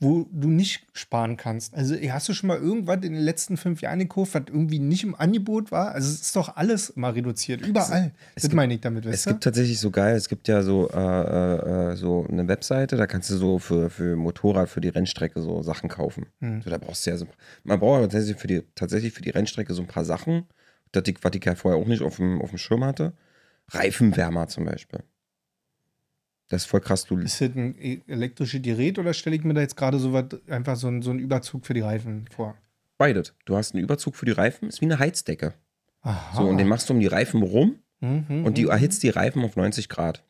wo 0.01 0.27
du 0.33 0.49
nicht 0.49 0.87
sparen 0.93 1.37
kannst. 1.37 1.75
Also 1.75 1.95
hast 1.95 2.29
du 2.29 2.35
schon 2.35 2.49
mal 2.49 2.59
irgendwas 2.59 2.97
in 2.97 3.13
den 3.13 3.23
letzten 3.23 3.57
fünf 3.57 3.81
Jahren 3.81 4.01
gekauft, 4.01 4.35
was 4.35 4.43
irgendwie 4.49 4.79
nicht 4.79 5.05
im 5.05 5.15
Angebot 5.15 5.71
war? 5.73 5.93
Also 5.93 6.09
es 6.13 6.21
ist 6.21 6.37
doch 6.37 6.57
alles 6.57 6.91
immer 6.91 7.15
reduziert, 7.15 7.67
überall. 7.67 8.13
das 8.35 8.43
gibt- 8.43 8.55
meine 8.55 8.75
ich 8.75 8.81
damit, 8.81 9.07
es 9.07 9.13
weißt 9.13 9.27
gibt 9.29 9.45
tatsächlich 9.45 9.79
so 9.79 9.91
geil, 9.91 10.17
es 10.17 10.29
gibt 10.29 10.49
ja 10.49 10.63
so, 10.63 10.91
äh, 10.91 10.97
äh, 10.99 11.93
äh, 11.93 11.97
so 11.97 12.27
eine 12.29 12.47
Webseite, 12.49 12.97
da 12.97 13.07
kannst 13.07 13.31
du 13.31 13.37
so 13.37 13.59
für, 13.59 13.89
für 13.89 14.17
Motorrad, 14.17 14.69
für 14.69 14.81
die 14.81 14.89
Rennstrecke 14.89 15.41
so 15.41 15.63
Sachen 15.63 15.89
kaufen. 15.89 16.27
Hm. 16.41 16.61
So, 16.63 16.71
da 16.71 16.79
brauchst 16.79 17.07
du 17.07 17.11
ja 17.11 17.17
so, 17.17 17.27
man 17.63 17.79
braucht 17.79 17.99
aber 17.99 18.09
tatsächlich 18.09 18.37
für 18.41 18.49
die, 18.49 18.63
tatsächlich 18.75 19.13
für 19.13 19.23
die 19.23 19.31
Rennstrecke 19.31 19.73
so 19.75 19.83
ein 19.83 19.89
paar 19.89 20.05
Sachen, 20.05 20.45
das 20.93 21.05
was 21.23 21.33
ich 21.35 21.45
ja 21.45 21.55
vorher 21.55 21.81
auch 21.81 21.87
nicht 21.87 22.03
auf 22.03 22.17
dem, 22.17 22.43
auf 22.43 22.51
dem 22.51 22.59
Schirm 22.59 22.85
hatte. 22.85 23.15
Reifenwärmer 23.71 24.49
zum 24.49 24.65
Beispiel. 24.67 25.01
Das 26.49 26.63
ist 26.63 26.69
voll 26.69 26.81
krass, 26.81 27.05
du. 27.05 27.19
Ist 27.19 27.41
das 27.41 27.51
ein 27.55 27.75
e- 27.81 28.03
elektrisches 28.07 28.61
Gerät 28.63 28.99
oder 28.99 29.15
stelle 29.15 29.37
ich 29.37 29.45
mir 29.45 29.55
da 29.55 29.61
jetzt 29.63 29.77
gerade 29.77 29.99
so 29.99 30.13
was, 30.13 30.27
einfach 30.49 30.77
so, 30.77 30.89
ein, 30.89 31.03
so 31.03 31.11
einen 31.11 31.19
Überzug 31.21 31.65
für 31.67 31.75
die 31.75 31.81
Reifen 31.81 32.27
vor? 32.35 32.57
Beides. 32.99 33.35
Du 33.45 33.57
hast 33.57 33.75
einen 33.75 33.83
Überzug 33.83 34.15
für 34.17 34.27
die 34.27 34.33
Reifen, 34.33 34.69
ist 34.69 34.81
wie 34.81 34.85
eine 34.87 34.99
Heizdecke. 34.99 35.55
Aha. 36.03 36.37
So, 36.37 36.49
und 36.49 36.59
den 36.59 36.69
machst 36.69 36.89
du 36.89 36.93
um 36.95 37.01
die 37.01 37.07
Reifen 37.07 37.43
rum 37.43 37.79
Mhm, 38.01 38.45
und 38.45 38.59
die 38.59 38.65
mhm. 38.65 38.71
erhitzt 38.71 39.03
die 39.03 39.09
Reifen 39.09 39.43
auf 39.45 39.57
90 39.57 39.89
Grad. 39.89 40.25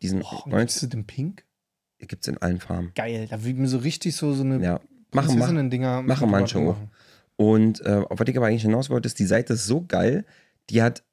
Diesen 0.00 0.22
Oh, 0.22 0.42
90 0.48 0.82
90 0.82 0.94
in 0.94 1.06
Pink? 1.06 1.44
gibt 1.98 2.22
es 2.22 2.28
in 2.28 2.38
allen 2.38 2.58
Farben. 2.58 2.92
Geil. 2.94 3.26
Da 3.28 3.36
ich 3.36 3.54
mir 3.54 3.68
so 3.68 3.78
richtig 3.78 4.16
so, 4.16 4.32
so 4.32 4.42
eine 4.42 4.62
Ja. 4.62 4.74
Machen, 4.74 4.86
machen. 5.12 5.28
Prinzessinnen-Dinger 5.36 6.02
machen 6.02 6.30
manche 6.30 6.58
auch. 6.58 6.76
Und 7.36 7.80
äh, 7.84 8.02
auf 8.08 8.18
was 8.18 8.28
ich 8.28 8.36
aber 8.36 8.46
eigentlich 8.46 8.62
hinaus 8.62 8.88
wollte, 8.88 9.06
ist, 9.08 9.18
die 9.18 9.26
Seite 9.26 9.52
ist 9.52 9.66
so 9.66 9.84
geil, 9.86 10.24
die 10.70 10.80
hat, 10.82 11.04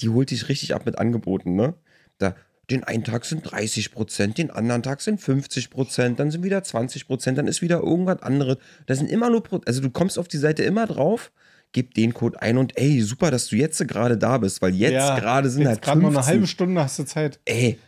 die 0.00 0.10
holt 0.10 0.30
dich 0.30 0.48
richtig 0.48 0.74
ab 0.74 0.84
mit 0.84 0.98
Angeboten, 0.98 1.54
ne? 1.54 1.74
Da, 2.18 2.34
den 2.70 2.84
einen 2.84 3.04
Tag 3.04 3.24
sind 3.24 3.42
30 3.42 3.92
Prozent, 3.92 4.38
den 4.38 4.50
anderen 4.50 4.82
Tag 4.82 5.00
sind 5.00 5.20
50 5.20 5.70
Prozent, 5.70 6.18
dann 6.18 6.30
sind 6.30 6.42
wieder 6.44 6.62
20 6.62 7.06
Prozent, 7.06 7.36
dann 7.38 7.46
ist 7.46 7.60
wieder 7.62 7.80
irgendwas 7.80 8.22
anderes. 8.22 8.56
Das 8.86 8.98
sind 8.98 9.10
immer 9.10 9.28
nur, 9.30 9.42
Pro 9.42 9.60
also 9.66 9.80
du 9.80 9.90
kommst 9.90 10.18
auf 10.18 10.28
die 10.28 10.38
Seite 10.38 10.62
immer 10.62 10.86
drauf, 10.86 11.30
gib 11.72 11.94
den 11.94 12.14
Code 12.14 12.40
ein 12.40 12.56
und 12.56 12.78
ey, 12.78 13.00
super, 13.02 13.30
dass 13.30 13.48
du 13.48 13.56
jetzt 13.56 13.86
gerade 13.88 14.16
da 14.16 14.38
bist, 14.38 14.62
weil 14.62 14.74
jetzt 14.74 14.92
Ja, 14.92 15.18
gerade 15.18 15.50
sind 15.50 15.62
Jetzt 15.62 15.68
halt 15.70 15.82
gerade 15.82 16.00
noch 16.00 16.12
15. 16.12 16.22
eine 16.22 16.26
halbe 16.34 16.46
Stunde 16.46 16.80
hast 16.82 16.98
du 16.98 17.04
Zeit. 17.04 17.38
Ey, 17.44 17.78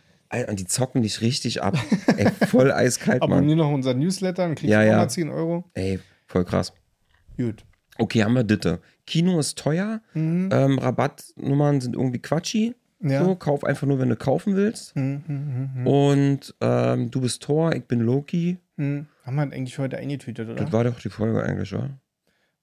und 0.49 0.59
die 0.59 0.65
zocken 0.67 1.01
dich 1.03 1.21
richtig 1.21 1.63
ab. 1.63 1.77
ey, 2.17 2.27
voll 2.47 2.71
eiskalt, 2.73 3.21
Mann. 3.21 3.31
Abonnier 3.31 3.55
noch 3.55 3.71
unser 3.71 3.93
Newsletter, 3.93 4.43
dann 4.43 4.55
kriegst 4.55 4.69
Ja, 4.71 4.81
du 4.81 4.85
ja. 4.87 4.91
nochmal 4.93 5.09
10 5.09 5.29
Euro. 5.29 5.63
Ey, 5.73 5.99
voll 6.27 6.43
krass. 6.45 6.73
Gut. 7.37 7.63
Okay, 7.97 8.23
haben 8.23 8.33
wir 8.33 8.43
Ditte. 8.43 8.79
Kino 9.07 9.39
ist 9.39 9.57
teuer, 9.57 10.01
Mhm. 10.13 10.49
ähm, 10.51 10.77
Rabattnummern 10.79 11.81
sind 11.81 11.95
irgendwie 11.95 12.19
quatschi. 12.19 12.75
Ja. 12.99 13.23
So, 13.23 13.35
kauf 13.35 13.63
einfach 13.63 13.85
nur, 13.87 13.99
wenn 13.99 14.09
du 14.09 14.15
kaufen 14.15 14.55
willst. 14.55 14.95
Mhm, 14.95 15.23
mhm, 15.27 15.69
mhm, 15.81 15.87
Und 15.87 16.55
ähm, 16.61 17.11
du 17.11 17.21
bist 17.21 17.43
Thor, 17.43 17.73
ich 17.75 17.85
bin 17.85 17.99
Loki. 18.01 18.57
mhm. 18.77 19.05
Haben 19.23 19.35
wir 19.35 19.43
eigentlich 19.43 19.77
heute 19.77 19.97
eingetweetet, 19.97 20.47
oder? 20.49 20.63
Das 20.63 20.71
war 20.71 20.83
doch 20.85 20.99
die 20.99 21.09
Folge 21.09 21.43
eigentlich, 21.43 21.73
oder? 21.73 21.89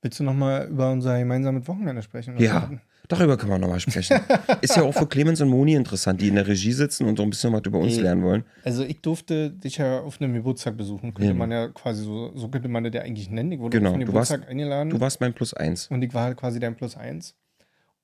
Willst 0.03 0.19
du 0.19 0.25
nochmal 0.25 0.67
über 0.69 0.91
unser 0.91 1.19
gemeinsames 1.19 1.69
Wochenende 1.69 2.03
sprechen? 2.03 2.37
Ja, 2.39 2.71
darüber 3.09 3.37
können 3.37 3.53
wir 3.53 3.59
nochmal 3.59 3.81
sprechen. 3.81 4.19
Ist 4.63 4.77
ja 4.77 4.83
auch 4.83 4.93
für 4.93 5.07
Clemens 5.07 5.41
und 5.41 5.49
Moni 5.49 5.75
interessant, 5.75 6.21
die 6.21 6.29
in 6.29 6.35
der 6.35 6.47
Regie 6.47 6.73
sitzen 6.73 7.07
und 7.07 7.17
so 7.17 7.23
ein 7.23 7.31
bisschen 7.31 7.53
was 7.53 7.63
über 7.67 7.79
uns 7.79 7.97
Ey. 7.97 8.03
lernen 8.03 8.23
wollen. 8.23 8.45
Also 8.65 8.83
ich 8.83 9.01
durfte 9.03 9.51
dich 9.51 9.77
ja 9.79 10.01
auf 10.01 10.21
einem 10.21 10.35
Geburtstag 10.35 10.77
besuchen, 10.77 11.15
könnte 11.15 11.29
Ja. 11.33 11.35
man 11.39 11.51
ja 11.51 11.69
quasi 11.69 12.03
so, 12.03 12.33
so 12.35 12.49
könnte 12.49 12.69
man 12.69 12.83
das 12.85 12.93
ja 12.95 13.03
eigentlich 13.03 13.31
nennen. 13.31 13.53
Ich 13.53 13.61
wurde 13.61 13.79
Genau, 13.79 13.91
auf 13.93 13.99
den 13.99 14.07
du 14.07 14.13
warst- 14.15 14.31
Geburtstag 14.33 14.51
eingeladen 14.51 14.91
Du 14.91 15.01
warst 15.01 15.21
mein 15.21 15.33
Plus 15.33 15.55
eins. 15.55 15.87
und 15.89 16.03
ich 16.03 16.13
war 16.13 16.25
halt 16.25 16.37
quasi 16.39 16.59
dein 16.59 16.75
Plus 16.77 16.97
eins. 16.97 17.35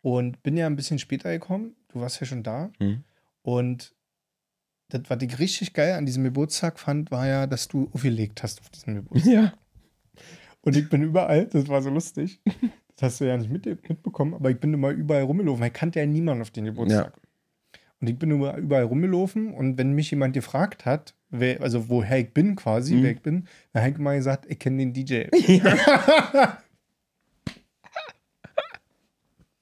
Und 0.03 0.43
bin 0.43 0.57
ja 0.57 0.67
ein 0.67 0.77
bisschen 0.77 0.99
später 0.99 1.31
gekommen. 1.31 1.75
Du 1.93 2.01
warst 2.01 2.21
ja 2.21 2.27
schon 2.27 2.43
da. 2.43 2.71
Hm. 2.79 3.05
Und 3.43 3.95
das, 4.89 5.03
was 5.09 5.23
ich 5.23 5.39
richtig 5.39 5.73
geil 5.73 5.95
an 5.95 6.07
diesem 6.07 6.25
Geburtstag 6.25 6.79
fand, 6.79 7.11
war 7.11 7.27
ja, 7.27 7.47
dass 7.47 7.69
du 7.69 7.89
aufgelegt 7.93 8.43
hast 8.43 8.61
auf 8.61 8.71
diesem 8.71 8.97
Geburtstag. 8.97 9.33
Ja. 9.33 9.53
Und 10.63 10.77
ich 10.77 10.89
bin 10.89 11.03
überall, 11.03 11.47
das 11.47 11.69
war 11.69 11.81
so 11.83 11.91
lustig. 11.91 12.41
Das 12.97 13.13
hast 13.13 13.21
du 13.21 13.25
ja 13.29 13.37
nicht 13.37 13.51
mit, 13.51 13.65
mitbekommen, 13.67 14.35
aber 14.35 14.51
ich 14.51 14.59
bin 14.61 14.75
immer 14.75 14.91
überall 14.91 15.23
rumgelaufen. 15.23 15.65
Ich 15.65 15.73
kannte 15.73 16.01
ja 16.01 16.07
niemanden 16.07 16.43
auf 16.43 16.51
den 16.51 16.67
Geburtstag. 16.67 17.19
Und 18.01 18.09
ich 18.09 18.19
bin 18.19 18.31
immer 18.31 18.57
überall 18.57 18.85
rumgelaufen 18.85 19.53
und 19.55 19.79
wenn 19.79 19.93
mich 19.93 20.11
jemand 20.11 20.35
gefragt 20.35 20.85
hat, 20.87 21.15
wer, 21.31 21.61
also 21.63 21.89
woher 21.89 22.19
ich 22.19 22.33
bin 22.35 22.57
quasi, 22.57 22.95
Mhm. 22.97 23.03
wer 23.03 23.11
ich 23.13 23.21
bin, 23.23 23.47
dann 23.73 23.83
habe 23.83 23.93
ich 23.93 23.99
mal 23.99 24.17
gesagt, 24.17 24.47
ich 24.51 24.59
kenne 24.59 24.79
den 24.79 24.93
DJ. 24.93 25.25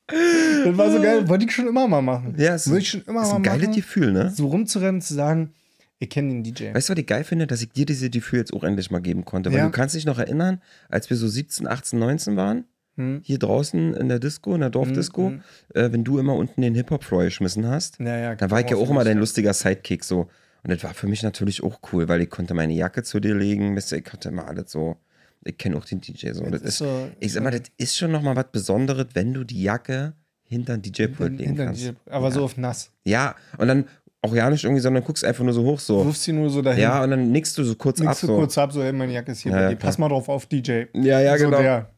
das 0.09 0.77
war 0.77 0.91
so 0.91 1.01
geil, 1.01 1.29
wollte 1.29 1.45
ich 1.45 1.53
schon 1.53 1.67
immer 1.69 1.87
mal 1.89 2.03
machen. 2.03 2.35
Ja, 2.39 2.55
es 2.55 2.69
Wollte 2.69 2.83
ich 2.83 2.91
schon 2.91 3.03
immer 3.03 3.23
ist 3.23 3.29
mal 3.29 3.37
ein 3.37 3.43
geiles 3.43 3.69
machen, 3.69 3.77
Gefühl, 3.77 4.13
ne? 4.13 4.31
so 4.31 4.47
rumzurennen, 4.49 5.01
zu 5.01 5.15
sagen, 5.15 5.53
ich 5.99 6.11
kenne 6.11 6.29
den 6.29 6.45
DJ. 6.45 6.75
Weißt 6.75 6.89
du, 6.89 6.93
was 6.93 6.99
ich 7.01 7.07
geil 7.07 7.25
finde? 7.25 7.47
Dass 7.47 7.61
ich 7.61 7.71
dir 7.71 7.85
diese 7.85 8.09
Gefühl 8.09 8.39
jetzt 8.39 8.53
auch 8.53 8.63
endlich 8.65 8.91
mal 8.91 9.01
geben 9.01 9.25
konnte. 9.25 9.51
Weil 9.51 9.59
Ja. 9.59 9.65
du 9.67 9.71
kannst 9.73 9.95
dich 9.95 10.07
noch 10.07 10.19
erinnern, 10.19 10.63
als 10.89 11.11
wir 11.11 11.17
so 11.17 11.27
17, 11.29 11.67
18, 11.67 11.99
19 11.99 12.37
waren, 12.37 12.65
Hm? 12.97 13.21
hier 13.23 13.39
draußen 13.39 13.95
in 13.95 14.09
der 14.09 14.19
Disco, 14.19 14.55
in 14.55 14.61
der 14.61 14.71
Dorfdisco, 14.71 15.31
Mhm, 15.31 15.41
äh, 15.75 15.93
wenn 15.93 16.05
du 16.05 16.19
immer 16.19 16.35
unten 16.35 16.61
den 16.63 16.75
Hip-Hop-Floor 16.75 17.25
geschmissen 17.25 17.67
hast, 17.67 17.99
Ja, 18.01 18.17
ja, 18.17 18.35
da 18.37 18.51
war 18.51 18.59
ich 18.61 18.67
ja 18.67 18.71
genau, 18.77 18.83
auch 18.87 18.91
immer 18.91 19.05
dein 19.05 19.19
lustiger 19.19 19.53
Sidekick 19.53 20.05
so. 20.05 20.29
Und 20.63 20.71
das 20.73 20.83
war 20.85 20.95
für 20.95 21.07
mich 21.07 21.23
natürlich 21.23 21.63
auch 21.63 21.79
cool, 21.93 22.09
weil 22.09 22.21
ich 22.23 22.31
konnte 22.31 22.55
meine 22.55 22.73
Jacke 22.75 23.03
zu 23.05 23.21
dir 23.21 23.35
legen, 23.35 23.77
weißt 23.77 23.93
du, 23.93 23.97
ich 23.97 24.13
hatte 24.13 24.29
immer 24.31 24.47
alles 24.49 24.71
so, 24.73 24.97
ich 25.45 25.57
kenne 25.59 25.77
auch 25.77 25.85
den 25.85 26.01
DJ 26.01 26.33
so. 26.33 26.45
Das 26.45 26.63
ist, 26.63 26.79
so- 26.79 27.09
ich 27.21 27.33
sag 27.33 27.43
mal, 27.43 27.51
das 27.51 27.63
ist 27.77 27.97
schon 27.97 28.11
nochmal 28.13 28.37
was 28.37 28.51
Besonderes, 28.53 29.07
wenn 29.15 29.33
du 29.35 29.45
die 29.45 29.63
Jacke 29.63 30.15
hinter 30.45 30.77
den 30.79 30.83
DJ-Pult 30.93 31.33
legen 31.33 31.45
hinter 31.51 31.67
kannst. 31.67 31.83
DJ, 31.85 31.91
aber 32.11 32.27
ja. 32.29 32.31
so 32.33 32.45
auf 32.45 32.57
nass. 32.57 32.91
Ja, 33.05 33.35
und 33.59 33.69
dann 33.69 33.85
auch 34.23 34.35
ja 34.35 34.51
nicht 34.51 34.65
irgendwie, 34.65 34.81
sondern 34.81 35.05
guckst 35.05 35.25
einfach 35.25 35.45
nur 35.45 35.53
so 35.53 35.63
hoch 35.63 35.77
Du 35.79 35.85
so. 35.85 36.05
wirfst 36.07 36.25
sie 36.25 36.33
nur 36.33 36.51
so 36.51 36.61
dahin. 36.63 36.83
Ja, 36.83 37.03
und 37.05 37.11
dann 37.11 37.31
nickst 37.31 37.57
du 37.57 37.65
so 37.65 37.75
kurz 37.77 38.01
ab 38.01 38.07
Nickst 38.09 38.23
du 38.25 38.27
so. 38.29 38.37
kurz 38.37 38.59
ab, 38.59 38.73
so, 38.73 38.83
hey, 38.83 38.93
meine 38.93 39.13
Jacke 39.13 39.31
ist 39.33 39.41
hier 39.41 39.53
Ja, 39.53 39.59
bei 39.59 39.69
dir. 39.71 39.77
Pass 39.77 39.97
mal 39.99 40.09
drauf 40.09 40.29
auf, 40.29 40.47
DJ. 40.47 40.85
Ja, 40.95 41.21
ja, 41.21 41.39
so 41.39 41.45
genau. 41.45 41.59
Der. 41.63 41.91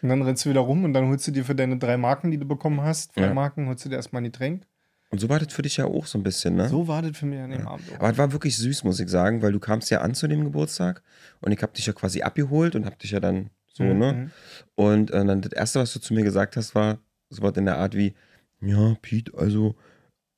Und 0.00 0.08
dann 0.10 0.22
rennst 0.22 0.44
du 0.44 0.50
wieder 0.50 0.60
rum 0.60 0.84
und 0.84 0.92
dann 0.94 1.08
holst 1.08 1.26
du 1.26 1.32
dir 1.32 1.44
für 1.44 1.54
deine 1.56 1.76
drei 1.76 1.96
Marken, 1.96 2.30
die 2.30 2.38
du 2.38 2.46
bekommen 2.46 2.80
hast, 2.82 3.16
Ja. 3.16 3.24
Freimarken, 3.24 3.66
holst 3.66 3.84
du 3.84 3.88
dir 3.88 3.96
erstmal 3.96 4.22
ein 4.22 4.26
Getränk. 4.26 4.62
Und 5.10 5.20
so 5.20 5.28
war 5.28 5.38
das 5.38 5.52
für 5.52 5.62
dich 5.62 5.78
ja 5.78 5.86
auch 5.86 6.04
so 6.06 6.18
ein 6.18 6.22
bisschen, 6.22 6.56
ne? 6.56 6.68
So 6.68 6.86
war 6.86 7.00
das 7.02 7.16
für 7.16 7.24
mich 7.26 7.38
an 7.40 7.50
dem 7.50 7.66
Abend. 7.66 7.90
auch. 7.92 7.94
Aber 8.00 8.10
es 8.10 8.18
war 8.18 8.32
wirklich 8.32 8.56
süß, 8.56 8.84
muss 8.84 9.00
ich 9.00 9.08
sagen, 9.08 9.40
weil 9.40 9.52
du 9.52 9.58
kamst 9.60 9.90
ja 9.90 10.00
an 10.02 10.14
zu 10.14 10.28
dem 10.28 10.44
Geburtstag 10.44 11.02
und 11.40 11.52
ich 11.52 11.62
habe 11.62 11.72
dich 11.72 11.86
ja 11.86 11.92
quasi 11.94 12.22
abgeholt 12.22 12.74
und 12.76 12.84
habe 12.84 12.96
dich 12.96 13.12
ja 13.12 13.20
dann 13.20 13.50
so, 13.72 13.84
Mhm, 13.84 13.98
ne? 13.98 14.12
mhm. 14.12 14.30
Und 14.74 15.10
äh, 15.10 15.24
dann 15.24 15.40
das 15.40 15.52
Erste, 15.52 15.80
was 15.80 15.92
du 15.94 16.00
zu 16.00 16.12
mir 16.12 16.24
gesagt 16.24 16.56
hast, 16.56 16.74
war 16.74 16.98
so 17.30 17.42
was 17.42 17.56
in 17.56 17.64
der 17.64 17.78
Art 17.78 17.96
wie, 17.96 18.14
ja, 18.60 18.96
Pete, 19.00 19.32
also 19.38 19.76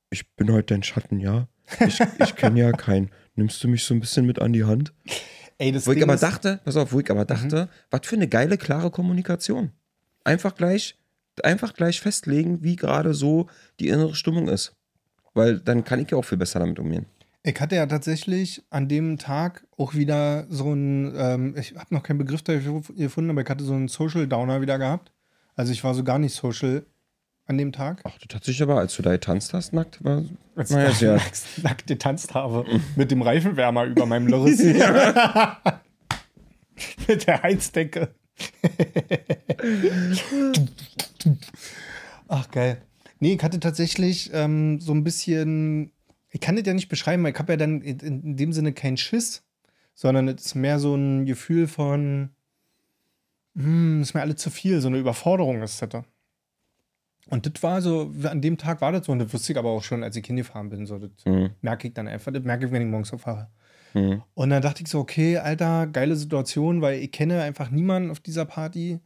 ich 0.09 0.29
bin 0.35 0.51
halt 0.51 0.71
dein 0.71 0.83
Schatten, 0.83 1.19
ja. 1.19 1.47
Ich, 1.85 1.99
ich 2.19 2.35
kenne 2.35 2.59
ja 2.59 2.71
keinen. 2.71 3.09
Nimmst 3.35 3.63
du 3.63 3.67
mich 3.69 3.83
so 3.85 3.93
ein 3.93 3.99
bisschen 4.01 4.25
mit 4.25 4.39
an 4.39 4.51
die 4.53 4.65
Hand? 4.65 4.93
Ey, 5.57 5.71
das 5.71 5.85
Wo 5.87 5.91
ich 5.91 5.95
Ding 5.95 6.03
aber 6.03 6.15
ist, 6.15 6.21
Mhm. 6.21 6.25
dachte, 6.27 6.59
pass 6.65 6.75
auf, 6.75 6.91
wo 6.91 6.99
ich 6.99 7.09
aber 7.11 7.23
dachte, 7.25 7.69
was 7.89 8.01
für 8.05 8.15
eine 8.15 8.27
geile, 8.27 8.57
klare 8.57 8.91
Kommunikation. 8.91 9.71
Einfach 10.23 10.55
gleich, 10.55 10.97
einfach 11.43 11.73
gleich 11.73 12.01
festlegen, 12.01 12.63
wie 12.63 12.75
gerade 12.75 13.13
so 13.13 13.47
die 13.79 13.89
innere 13.89 14.15
Stimmung 14.15 14.47
ist. 14.47 14.73
Weil 15.33 15.59
dann 15.59 15.83
kann 15.83 15.99
ich 15.99 16.11
ja 16.11 16.17
auch 16.17 16.25
viel 16.25 16.37
besser 16.37 16.59
damit 16.59 16.79
umgehen. 16.79 17.05
ich 17.43 17.59
hatte 17.59 17.75
ja 17.75 17.85
tatsächlich 17.85 18.63
an 18.69 18.87
dem 18.89 19.17
Tag 19.17 19.65
auch 19.77 19.93
wieder 19.95 20.45
so 20.49 20.73
ein, 20.73 21.13
ähm, 21.15 21.55
ich 21.57 21.75
habe 21.75 21.93
noch 21.93 22.03
keinen 22.03 22.17
Begriff 22.19 22.41
dafür 22.43 22.81
gefunden, 22.95 23.29
aber 23.31 23.41
ich 23.41 23.49
hatte 23.49 23.63
so 23.63 23.73
einen 23.73 23.87
Social 23.87 24.27
Downer 24.27 24.61
wieder 24.61 24.77
gehabt. 24.77 25.11
Also 25.55 25.71
ich 25.71 25.83
war 25.83 25.93
so 25.93 26.03
gar 26.03 26.19
nicht 26.19 26.35
social 26.35 26.85
an 27.45 27.57
dem 27.57 27.71
Tag. 27.71 28.01
Ach, 28.03 28.11
hat 28.33 28.43
sich 28.43 28.61
aber, 28.61 28.77
als 28.79 28.95
du 28.95 29.01
da 29.01 29.11
getanzt 29.11 29.53
hast, 29.53 29.73
nackt 29.73 30.03
war. 30.03 30.23
Als 30.55 30.69
Naja, 30.69 30.89
ich 30.89 31.01
ja. 31.01 31.15
nackt- 31.15 31.63
nackt 31.63 31.87
getanzt 31.87 32.33
habe. 32.33 32.65
Mit 32.95 33.11
dem 33.11 33.21
Reifenwärmer 33.21 33.85
über 33.85 34.05
meinem 34.05 34.27
Loris. 34.31 34.61
Mit 37.07 37.27
der 37.27 37.43
Heizdecke. 37.43 38.09
Ach, 42.27 42.49
geil. 42.51 42.81
Nee, 43.19 43.33
ich 43.33 43.43
hatte 43.43 43.59
tatsächlich 43.59 44.31
ähm, 44.33 44.79
so 44.79 44.93
ein 44.93 45.03
bisschen. 45.03 45.91
Ich 46.29 46.41
kann 46.41 46.55
das 46.55 46.65
ja 46.65 46.73
nicht 46.73 46.89
beschreiben, 46.89 47.23
weil 47.23 47.33
ich 47.33 47.39
habe 47.39 47.53
ja 47.53 47.57
dann 47.57 47.81
in, 47.81 47.99
in 47.99 48.37
dem 48.37 48.53
Sinne 48.53 48.73
keinen 48.73 48.97
Schiss, 48.97 49.43
sondern 49.93 50.27
es 50.29 50.45
ist 50.45 50.55
mehr 50.55 50.79
so 50.79 50.95
ein 50.95 51.25
Gefühl 51.25 51.67
von. 51.67 52.29
Hm, 53.55 54.01
ist 54.01 54.13
mir 54.13 54.21
alles 54.21 54.37
zu 54.37 54.49
viel, 54.49 54.79
so 54.79 54.87
eine 54.87 54.97
Überforderung 54.97 55.61
ist 55.61 55.81
das 55.81 55.89
da. 55.89 56.05
Und 57.29 57.45
das 57.45 57.61
war 57.63 57.81
so, 57.81 58.11
an 58.23 58.41
dem 58.41 58.57
Tag 58.57 58.81
war 58.81 58.91
das 58.91 59.05
so, 59.05 59.11
und 59.11 59.19
das 59.19 59.33
wusste 59.33 59.53
ich 59.53 59.59
aber 59.59 59.69
auch 59.69 59.83
schon, 59.83 60.03
als 60.03 60.15
ich 60.15 60.25
hingefahren 60.25 60.69
bin. 60.69 60.85
So, 60.85 60.99
das 60.99 61.11
Mhm. 61.25 61.51
merke 61.61 61.89
ich 61.89 61.93
dann 61.93 62.07
einfach, 62.07 62.31
das 62.31 62.43
merke 62.43 62.65
ich, 62.65 62.71
wenn 62.71 62.81
ich 62.81 62.87
morgens 62.87 63.13
aufwache. 63.13 63.49
Mhm. 63.93 64.21
Und 64.33 64.49
dann 64.49 64.61
dachte 64.61 64.83
ich 64.83 64.89
so, 64.89 64.99
okay, 64.99 65.37
Alter, 65.37 65.87
geile 65.87 66.15
Situation, 66.15 66.81
weil 66.81 66.99
ich 66.99 67.11
kenne 67.11 67.41
einfach 67.41 67.71
niemanden 67.71 68.11
auf 68.11 68.19
dieser 68.19 68.45
Party. 68.45 68.99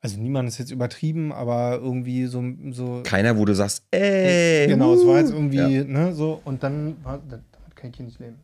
Also 0.00 0.20
niemand 0.20 0.48
ist 0.48 0.58
jetzt 0.58 0.70
übertrieben, 0.70 1.32
aber 1.32 1.80
irgendwie 1.82 2.26
so, 2.26 2.42
so 2.70 3.02
Keiner, 3.04 3.36
wo 3.36 3.44
du 3.44 3.54
sagst, 3.54 3.82
ey. 3.90 4.68
genau, 4.68 4.94
es 4.94 5.04
war 5.06 5.18
jetzt 5.18 5.32
uh. 5.32 5.34
irgendwie, 5.36 5.56
Ja. 5.56 5.84
ne, 5.84 6.14
so, 6.14 6.40
und 6.44 6.62
dann 6.62 6.96
war, 7.02 7.18
das, 7.18 7.40
damit 7.52 7.76
kann 7.76 7.90
ich 7.90 7.96
hier 7.96 8.06
nicht 8.06 8.20
leben. 8.20 8.36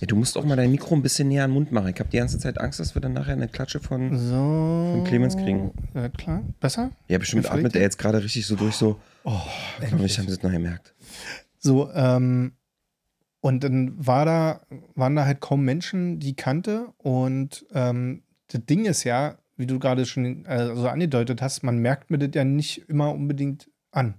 Ja, 0.00 0.08
du 0.08 0.16
musst 0.16 0.36
auch 0.36 0.44
mal 0.44 0.56
dein 0.56 0.72
Mikro 0.72 0.96
ein 0.96 1.02
bisschen 1.02 1.28
näher 1.28 1.44
an 1.44 1.50
den 1.50 1.54
Mund 1.54 1.70
machen. 1.70 1.88
Ich 1.88 2.00
habe 2.00 2.10
die 2.10 2.16
ganze 2.16 2.38
Zeit 2.40 2.60
Angst, 2.60 2.80
dass 2.80 2.96
wir 2.96 3.02
dann 3.02 3.12
nachher 3.12 3.34
eine 3.34 3.46
Klatsche 3.46 3.78
von. 3.78 4.18
So. 4.18 4.34
Von 4.34 5.04
Clemens 5.04 5.36
kriegen. 5.36 5.70
Ja, 5.94 6.08
klar. 6.08 6.42
Besser? 6.58 6.90
Ja, 7.06 7.18
bestimmt 7.18 7.48
atmet 7.48 7.76
er 7.76 7.82
jetzt 7.82 7.96
gerade 7.96 8.22
richtig 8.22 8.44
so 8.46 8.56
durch, 8.56 8.74
so. 8.74 8.98
Oh, 9.22 9.32
Hoffentlich 9.80 10.18
haben 10.18 10.26
sie 10.26 10.34
es 10.34 10.42
noch 10.42 10.50
gemerkt. 10.50 10.94
So, 11.60 11.90
ähm, 11.92 12.52
und 13.48 13.64
dann 13.64 13.94
war 13.96 14.24
da, 14.24 14.60
waren 14.94 15.16
da 15.16 15.24
halt 15.24 15.40
kaum 15.40 15.64
Menschen, 15.64 16.18
die 16.20 16.30
ich 16.30 16.36
kannte. 16.36 16.88
Und 16.98 17.64
ähm, 17.74 18.22
das 18.48 18.64
Ding 18.66 18.84
ist 18.84 19.04
ja, 19.04 19.38
wie 19.56 19.66
du 19.66 19.78
gerade 19.78 20.04
schon 20.06 20.44
äh, 20.46 20.74
so 20.74 20.86
angedeutet 20.88 21.40
hast, 21.42 21.62
man 21.62 21.78
merkt 21.78 22.10
mir 22.10 22.18
das 22.18 22.30
ja 22.34 22.44
nicht 22.44 22.88
immer 22.88 23.12
unbedingt 23.12 23.68
an. 23.90 24.14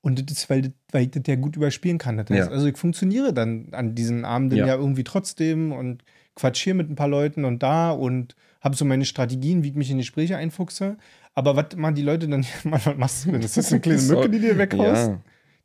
Und 0.00 0.18
das 0.30 0.36
ist, 0.38 0.48
weil, 0.50 0.62
das- 0.62 0.72
weil 0.92 1.02
ich 1.04 1.10
das 1.10 1.22
ja 1.26 1.34
gut 1.36 1.56
überspielen 1.56 1.98
kann. 1.98 2.16
Das 2.16 2.26
heißt, 2.30 2.48
Ja. 2.48 2.54
Also 2.54 2.66
ich 2.66 2.76
funktioniere 2.76 3.32
dann 3.32 3.68
an 3.72 3.94
diesen 3.94 4.24
Abenden 4.24 4.58
Ja. 4.58 4.66
ja. 4.68 4.74
irgendwie 4.76 5.04
trotzdem 5.04 5.72
und 5.72 6.02
quatschiere 6.34 6.76
mit 6.76 6.88
ein 6.88 6.94
paar 6.96 7.08
Leuten 7.08 7.44
und 7.44 7.62
da 7.62 7.90
und 7.90 8.36
habe 8.60 8.76
so 8.76 8.84
meine 8.84 9.04
Strategien, 9.04 9.62
wie 9.64 9.68
ich 9.68 9.74
mich 9.74 9.90
in 9.90 9.98
die 9.98 10.02
Gespräche 10.02 10.36
einfuchse. 10.36 10.96
Aber 11.34 11.56
was 11.56 11.76
man 11.76 11.94
die 11.94 12.02
Leute 12.02 12.28
dann, 12.28 12.44
was 12.64 12.96
machst 12.96 13.26
du 13.26 13.32
denn? 13.32 13.40
Das 13.42 13.56
ist 13.56 13.72
eine 13.72 13.80
kleine. 13.80 14.00
Mücke, 14.08 14.30
die 14.30 14.38
dir 14.40 14.56
weghaust. 14.58 15.08
Ja. 15.10 15.20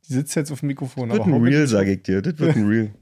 Die 0.08 0.12
sitzt 0.12 0.34
jetzt 0.34 0.50
auf 0.52 0.60
dem 0.60 0.66
Mikrofon. 0.68 1.08
Das 1.08 1.18
wird 1.18 1.26
ein 1.28 1.42
Real, 1.42 1.66
sage 1.66 1.92
ich 1.92 2.02
dir. 2.02 2.22
Das 2.22 2.38
wird 2.38 2.56
ein 2.56 2.66
Real. 2.66 2.90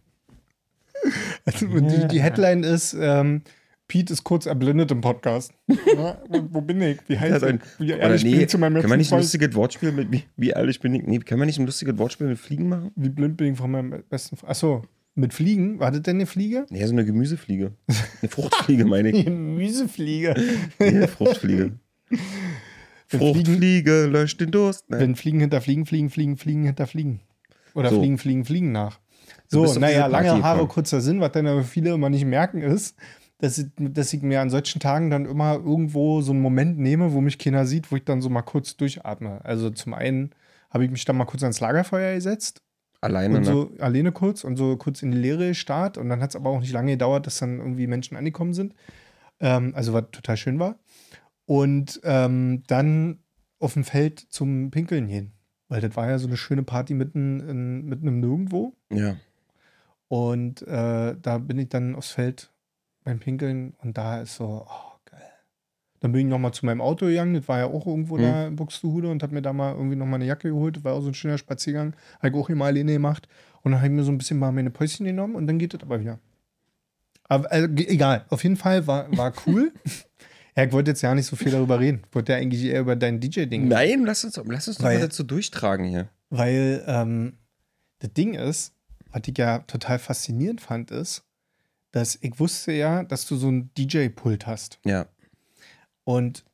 Also, 1.45 1.67
die, 1.67 2.07
die 2.07 2.23
Headline 2.23 2.63
ist, 2.63 2.95
ähm, 2.97 3.43
Pete 3.89 4.13
ist 4.13 4.23
kurz 4.23 4.47
erblindet 4.47 4.93
im 4.93 5.01
Podcast. 5.01 5.53
Ja, 5.97 6.23
wo, 6.29 6.61
bin 6.61 6.81
ich? 6.81 6.99
Wie 7.09 7.19
heißt 7.19 7.43
dann- 7.43 7.61
Wie 7.79 7.91
ehrlich 7.91 8.23
bin 8.23 8.31
nee, 8.31 8.43
ich 8.45 8.49
zu 8.49 8.59
meinem 8.59 8.75
können 8.81 8.91
wir 8.91 8.97
nicht 8.97 9.09
ein 9.09 9.17
Freund? 9.17 9.23
lustiges 9.25 9.55
Wortspiel 9.57 9.91
mit, 9.91 10.13
wie, 10.13 10.23
wie 10.37 10.51
ehrlich 10.51 10.79
bin 10.79 10.95
ich? 10.95 11.03
Nee, 11.03 11.19
können 11.19 11.41
wir 11.41 11.47
nicht 11.47 11.59
ein 11.59 11.67
lustiges 11.67 11.99
Wortspiel 11.99 12.29
mit 12.29 12.39
Fliegen 12.39 12.69
machen? 12.69 12.93
Wie 12.95 13.09
blind 13.09 13.37
bin 13.37 13.53
ich 13.55 13.59
von 13.59 13.73
meinem 13.73 14.05
besten 14.09 14.37
Freund? 14.37 14.51
Achso, 14.51 14.83
mit 15.17 15.35
Fliegen? 15.35 15.81
War 15.81 15.91
das 15.91 16.03
denn 16.03 16.17
eine 16.17 16.27
Fliege? 16.27 16.65
Nee, 16.71 16.87
so 16.87 16.93
eine 16.93 17.05
Gemüsefliege. 17.05 17.73
Eine 18.23 18.31
Fruchtfliege, 18.31 18.85
meine 18.85 19.11
ich. 19.11 19.27
Miesefliege. 19.29 20.35
Nee, 20.79 20.87
eine 20.87 21.09
Fruchtfliege. 21.09 21.73
Wenn 23.13 23.21
Fruchtfliege 23.21 24.07
löscht 24.07 24.41
den 24.41 24.51
Durst. 24.51 24.85
Nein. 24.89 25.01
Wenn 25.01 25.17
Fliegen 25.17 25.41
hinter 25.41 25.61
Fliegen, 25.61 25.87
Fliegen, 25.87 26.11
Fliegen, 26.11 26.37
Fliegen 26.37 26.65
hinter 26.65 26.87
Fliegen. 26.87 27.21
Oder 27.75 27.91
So. 27.91 27.99
Fliegen, 28.01 28.19
Fliegen, 28.19 28.45
Fliegen 28.45 28.73
nach. 28.73 28.99
So, 29.49 29.65
naja, 29.79 30.07
lange 30.07 30.43
Haare, 30.43 30.67
kurzer 30.67 31.01
Sinn, 31.01 31.21
was 31.21 31.33
dann 31.33 31.47
aber 31.47 31.63
viele 31.63 31.93
immer 31.93 32.09
nicht 32.09 32.25
merken, 32.25 32.63
ist, 32.63 32.97
dass 33.39 33.59
ich, 33.59 33.67
dass 33.77 34.13
ich 34.13 34.23
mir 34.23 34.41
an 34.41 34.51
solchen 34.51 34.81
Tagen 34.81 35.11
dann 35.11 35.27
immer 35.27 35.55
irgendwo 35.55 36.23
so 36.23 36.33
einen 36.33 36.41
Moment 36.41 36.79
nehme, 36.79 37.13
wo 37.13 37.21
mich 37.21 37.39
keiner 37.39 37.67
sieht, 37.67 37.91
wo 37.93 37.97
ich 37.97 38.05
dann 38.05 38.23
so 38.23 38.31
mal 38.31 38.43
kurz 38.43 38.77
durchatme. 38.77 39.45
Also 39.45 39.71
zum 39.71 39.95
einen 39.95 40.31
habe 40.71 40.85
ich 40.85 40.91
mich 40.91 41.05
dann 41.05 41.17
mal 41.17 41.25
kurz 41.27 41.43
ans 41.43 41.61
Lagerfeuer 41.61 42.15
gesetzt 42.15 42.63
Alleine, 43.03 43.39
und 43.39 43.43
ne? 43.43 43.47
so 43.47 43.73
alleine 43.81 44.13
kurz 44.13 44.45
und 44.45 44.57
so 44.57 44.77
kurz 44.77 45.03
in 45.03 45.11
die 45.11 45.19
Leere 45.19 45.49
gestarrt 45.49 45.99
und 45.99 46.09
dann 46.09 46.23
hat 46.23 46.31
es 46.31 46.37
aber 46.37 46.51
auch 46.51 46.61
nicht 46.61 46.73
lange 46.73 46.93
gedauert, 46.93 47.27
dass 47.27 47.39
dann 47.39 47.59
irgendwie 47.59 47.89
Menschen 47.89 48.17
angekommen 48.17 48.55
sind. 48.55 48.75
Ähm, 49.41 49.73
also 49.75 49.93
was 49.93 50.05
total 50.13 50.37
schön 50.37 50.61
war. 50.61 50.77
Und 51.53 52.01
ähm, 52.05 52.63
dann 52.67 53.19
auf 53.59 53.75
dem 53.75 53.85
Feld 53.85 54.21
zum 54.21 54.71
Pinkeln 54.71 55.07
gehen. 55.07 55.33
Weil 55.69 55.83
das 55.83 55.95
war 55.97 56.09
ja 56.09 56.19
so 56.19 56.27
eine 56.27 56.39
schöne 56.39 56.63
Party 56.63 56.95
mitten, 56.95 57.41
in, 57.41 57.85
mitten 57.85 58.09
im 58.09 58.21
Nirgendwo. 58.21 58.73
Ja. 58.91 59.17
Und 60.09 60.63
äh, 60.63 61.15
da 61.21 61.39
bin 61.39 61.59
ich 61.59 61.69
dann 61.69 61.95
aufs 61.95 62.13
Feld 62.13 62.51
beim 63.05 63.19
Pinkeln 63.19 63.75
und 63.83 63.99
da 63.99 64.23
ist 64.23 64.37
so, 64.37 64.67
oh, 64.67 64.93
geil. 65.05 65.21
Dann 66.01 66.13
bin 66.13 66.23
ich 66.23 66.27
nochmal 66.27 66.55
zu 66.55 66.65
meinem 66.65 66.81
Auto 66.81 67.05
gegangen, 67.05 67.35
das 67.35 67.49
war 67.49 67.59
ja 67.59 67.67
auch 67.67 67.87
irgendwo 67.87 68.17
Mhm. 68.17 68.23
da 68.23 68.47
in 68.47 68.57
Buxtehude 68.57 69.11
und 69.11 69.23
habe 69.23 69.35
mir 69.35 69.43
da 69.43 69.53
mal 69.53 69.75
irgendwie 69.75 69.97
nochmal 69.97 70.17
eine 70.17 70.27
Jacke 70.27 70.49
geholt. 70.49 70.77
Das 70.77 70.85
war 70.85 70.95
auch 70.95 71.03
so 71.03 71.09
ein 71.09 71.15
schöner 71.15 71.37
Spaziergang. 71.37 71.95
Habe 72.23 72.29
ich 72.29 72.35
auch 72.35 72.49
immer 72.49 72.65
alleine 72.65 72.95
gemacht. 72.95 73.29
Und 73.61 73.73
dann 73.73 73.81
habe 73.81 73.89
ich 73.89 73.97
mir 73.97 74.05
so 74.05 74.11
ein 74.13 74.17
bisschen 74.19 74.39
mal 74.39 74.53
meine 74.53 74.71
Päuschen 74.71 75.05
genommen 75.05 75.35
und 75.35 75.47
dann 75.47 75.59
geht 75.59 75.75
das 75.75 75.83
aber 75.83 76.01
wieder. 76.01 76.19
Aber 77.25 77.53
also, 77.53 77.69
egal, 77.75 78.25
auf 78.31 78.43
jeden 78.43 78.57
Fall 78.57 78.87
war, 78.87 79.15
war 79.17 79.35
cool. 79.47 79.73
ja, 80.57 80.65
ich 80.65 80.73
wollte 80.73 80.91
jetzt 80.91 81.03
ja 81.03 81.15
nicht 81.15 81.27
so 81.27 81.37
viel 81.37 81.51
darüber 81.53 81.81
reden. 81.81 82.03
Ich 82.09 82.15
wollte 82.15 82.33
ja 82.33 82.39
eigentlich 82.39 82.63
eher 82.65 82.81
über 82.81 82.97
dein 82.97 83.21
DJ-Ding 83.21 83.69
Nein, 83.69 84.05
lass 84.05 84.25
uns, 84.25 84.37
lass 84.45 84.69
uns 84.69 84.77
doch 84.79 84.85
Weil- 84.85 84.99
mal 84.99 85.07
dazu 85.07 85.23
durchtragen 85.25 85.87
hier. 85.87 86.09
Weil 86.31 86.83
ähm, 86.87 87.35
das 88.01 88.13
Ding 88.15 88.35
ist, 88.35 88.75
was 89.11 89.23
ich 89.27 89.37
ja 89.39 89.59
total 89.61 89.99
faszinierend 89.99 90.61
fand, 90.61 90.91
ist, 90.91 91.25
dass 91.93 92.17
ich 92.21 92.41
wusste 92.41 92.73
ja, 92.73 93.03
dass 93.05 93.27
du 93.27 93.37
so 93.37 93.51
ein 93.51 93.71
DJ-Pult 93.77 94.47
hast. 94.47 94.79
Ja. 94.85 95.07
Und 96.05 96.45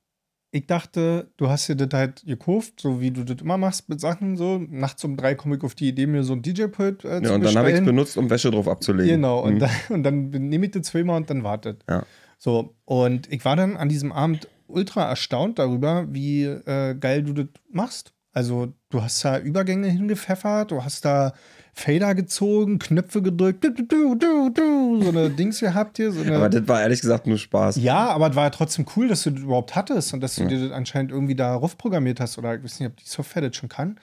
ich 0.50 0.66
dachte, 0.66 1.30
du 1.36 1.48
hast 1.48 1.68
dir 1.68 1.76
das 1.76 1.90
halt 1.92 2.24
gekauft, 2.26 2.80
so 2.80 3.00
wie 3.00 3.10
du 3.10 3.22
das 3.22 3.40
immer 3.42 3.58
machst 3.58 3.88
mit 3.88 4.00
Sachen. 4.00 4.36
So 4.36 4.58
nachts 4.58 5.04
um 5.04 5.16
drei 5.16 5.34
komme 5.34 5.56
ich 5.56 5.62
auf 5.62 5.74
die 5.74 5.88
Idee, 5.88 6.06
mir 6.06 6.24
so 6.24 6.32
ein 6.32 6.42
DJ-Pult 6.42 7.04
äh, 7.04 7.16
ja 7.16 7.22
zu 7.22 7.34
und 7.34 7.44
dann 7.44 7.56
habe 7.56 7.68
ich 7.68 7.74
es 7.74 7.80
bestellen. 7.80 7.84
benutzt, 7.84 8.16
um 8.16 8.30
Wäsche 8.30 8.50
drauf 8.50 8.66
abzulegen. 8.66 9.16
Genau, 9.16 9.40
und, 9.44 9.54
Mhm. 9.54 9.58
dann, 9.60 9.70
und 9.90 10.02
dann 10.04 10.30
nehme 10.30 10.66
ich 10.66 10.72
das 10.72 10.86
zweimal 10.86 11.16
und 11.18 11.28
dann 11.30 11.44
wartet. 11.44 11.84
Ja. 11.88 12.04
So, 12.38 12.76
und 12.84 13.30
ich 13.32 13.44
war 13.44 13.56
dann 13.56 13.76
an 13.76 13.88
diesem 13.88 14.12
Abend 14.12 14.48
ultra 14.68 15.08
erstaunt 15.08 15.58
darüber, 15.58 16.06
wie 16.08 16.44
äh, 16.44 16.94
geil 16.94 17.22
du 17.24 17.32
das 17.32 17.46
machst. 17.70 18.12
Also, 18.32 18.72
du 18.90 19.02
hast 19.02 19.24
da 19.24 19.38
Übergänge 19.38 19.88
hingepfeffert, 19.88 20.70
du 20.70 20.84
hast 20.84 21.04
da 21.04 21.32
Fader 21.78 22.14
gezogen, 22.14 22.78
Knöpfe 22.78 23.22
gedrückt, 23.22 23.64
du, 23.64 24.14
du, 24.14 24.50
du, 24.50 25.02
so 25.02 25.08
eine 25.08 25.30
Dings 25.30 25.60
gehabt 25.60 25.96
hier. 25.96 26.12
So 26.12 26.22
Aber 26.32 26.48
das 26.48 26.66
war 26.68 26.82
ehrlich 26.82 27.00
gesagt 27.00 27.26
nur 27.26 27.38
Spaß. 27.38 27.76
ja, 27.76 28.08
aber 28.08 28.30
es 28.30 28.36
war 28.36 28.44
ja 28.44 28.50
trotzdem 28.50 28.86
cool, 28.96 29.08
dass 29.08 29.22
du 29.22 29.30
das 29.30 29.42
überhaupt 29.42 29.74
hattest 29.74 30.12
und 30.12 30.20
dass 30.20 30.36
du 30.36 30.46
dir 30.46 30.60
das 30.60 30.72
anscheinend 30.72 31.12
irgendwie 31.12 31.36
darauf 31.36 31.78
programmiert 31.78 32.20
hast 32.20 32.36
oder 32.38 32.54
ich 32.54 32.62
weiß 32.62 32.80
nicht, 32.80 32.90
ob 32.90 32.96
die 32.96 33.06
Software 33.06 33.42
das 33.42 33.56
schon 33.56 33.68
kann. 33.68 33.98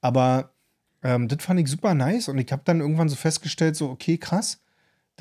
Aber 0.00 0.50
ähm, 1.02 1.28
das 1.28 1.42
fand 1.42 1.60
ich 1.60 1.68
super 1.68 1.94
nice 1.94 2.28
und 2.28 2.38
ich 2.38 2.50
habe 2.52 2.62
dann 2.64 2.80
irgendwann 2.80 3.08
so 3.08 3.16
festgestellt, 3.16 3.76
so, 3.76 3.90
okay, 3.90 4.18
krass, 4.18 4.60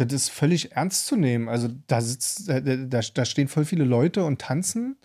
das 0.06 0.14
ist 0.14 0.30
völlig 0.30 0.74
ernst 0.74 1.06
zu 1.06 1.16
nehmen. 1.16 1.50
Also 1.50 1.70
da 1.88 2.02
sitzt, 2.02 2.50
da, 2.50 2.60
da 2.60 3.26
stehen 3.26 3.48
voll 3.48 3.66
viele 3.66 3.84
Leute 3.84 4.24
und 4.24 4.42
tanzen 4.42 4.98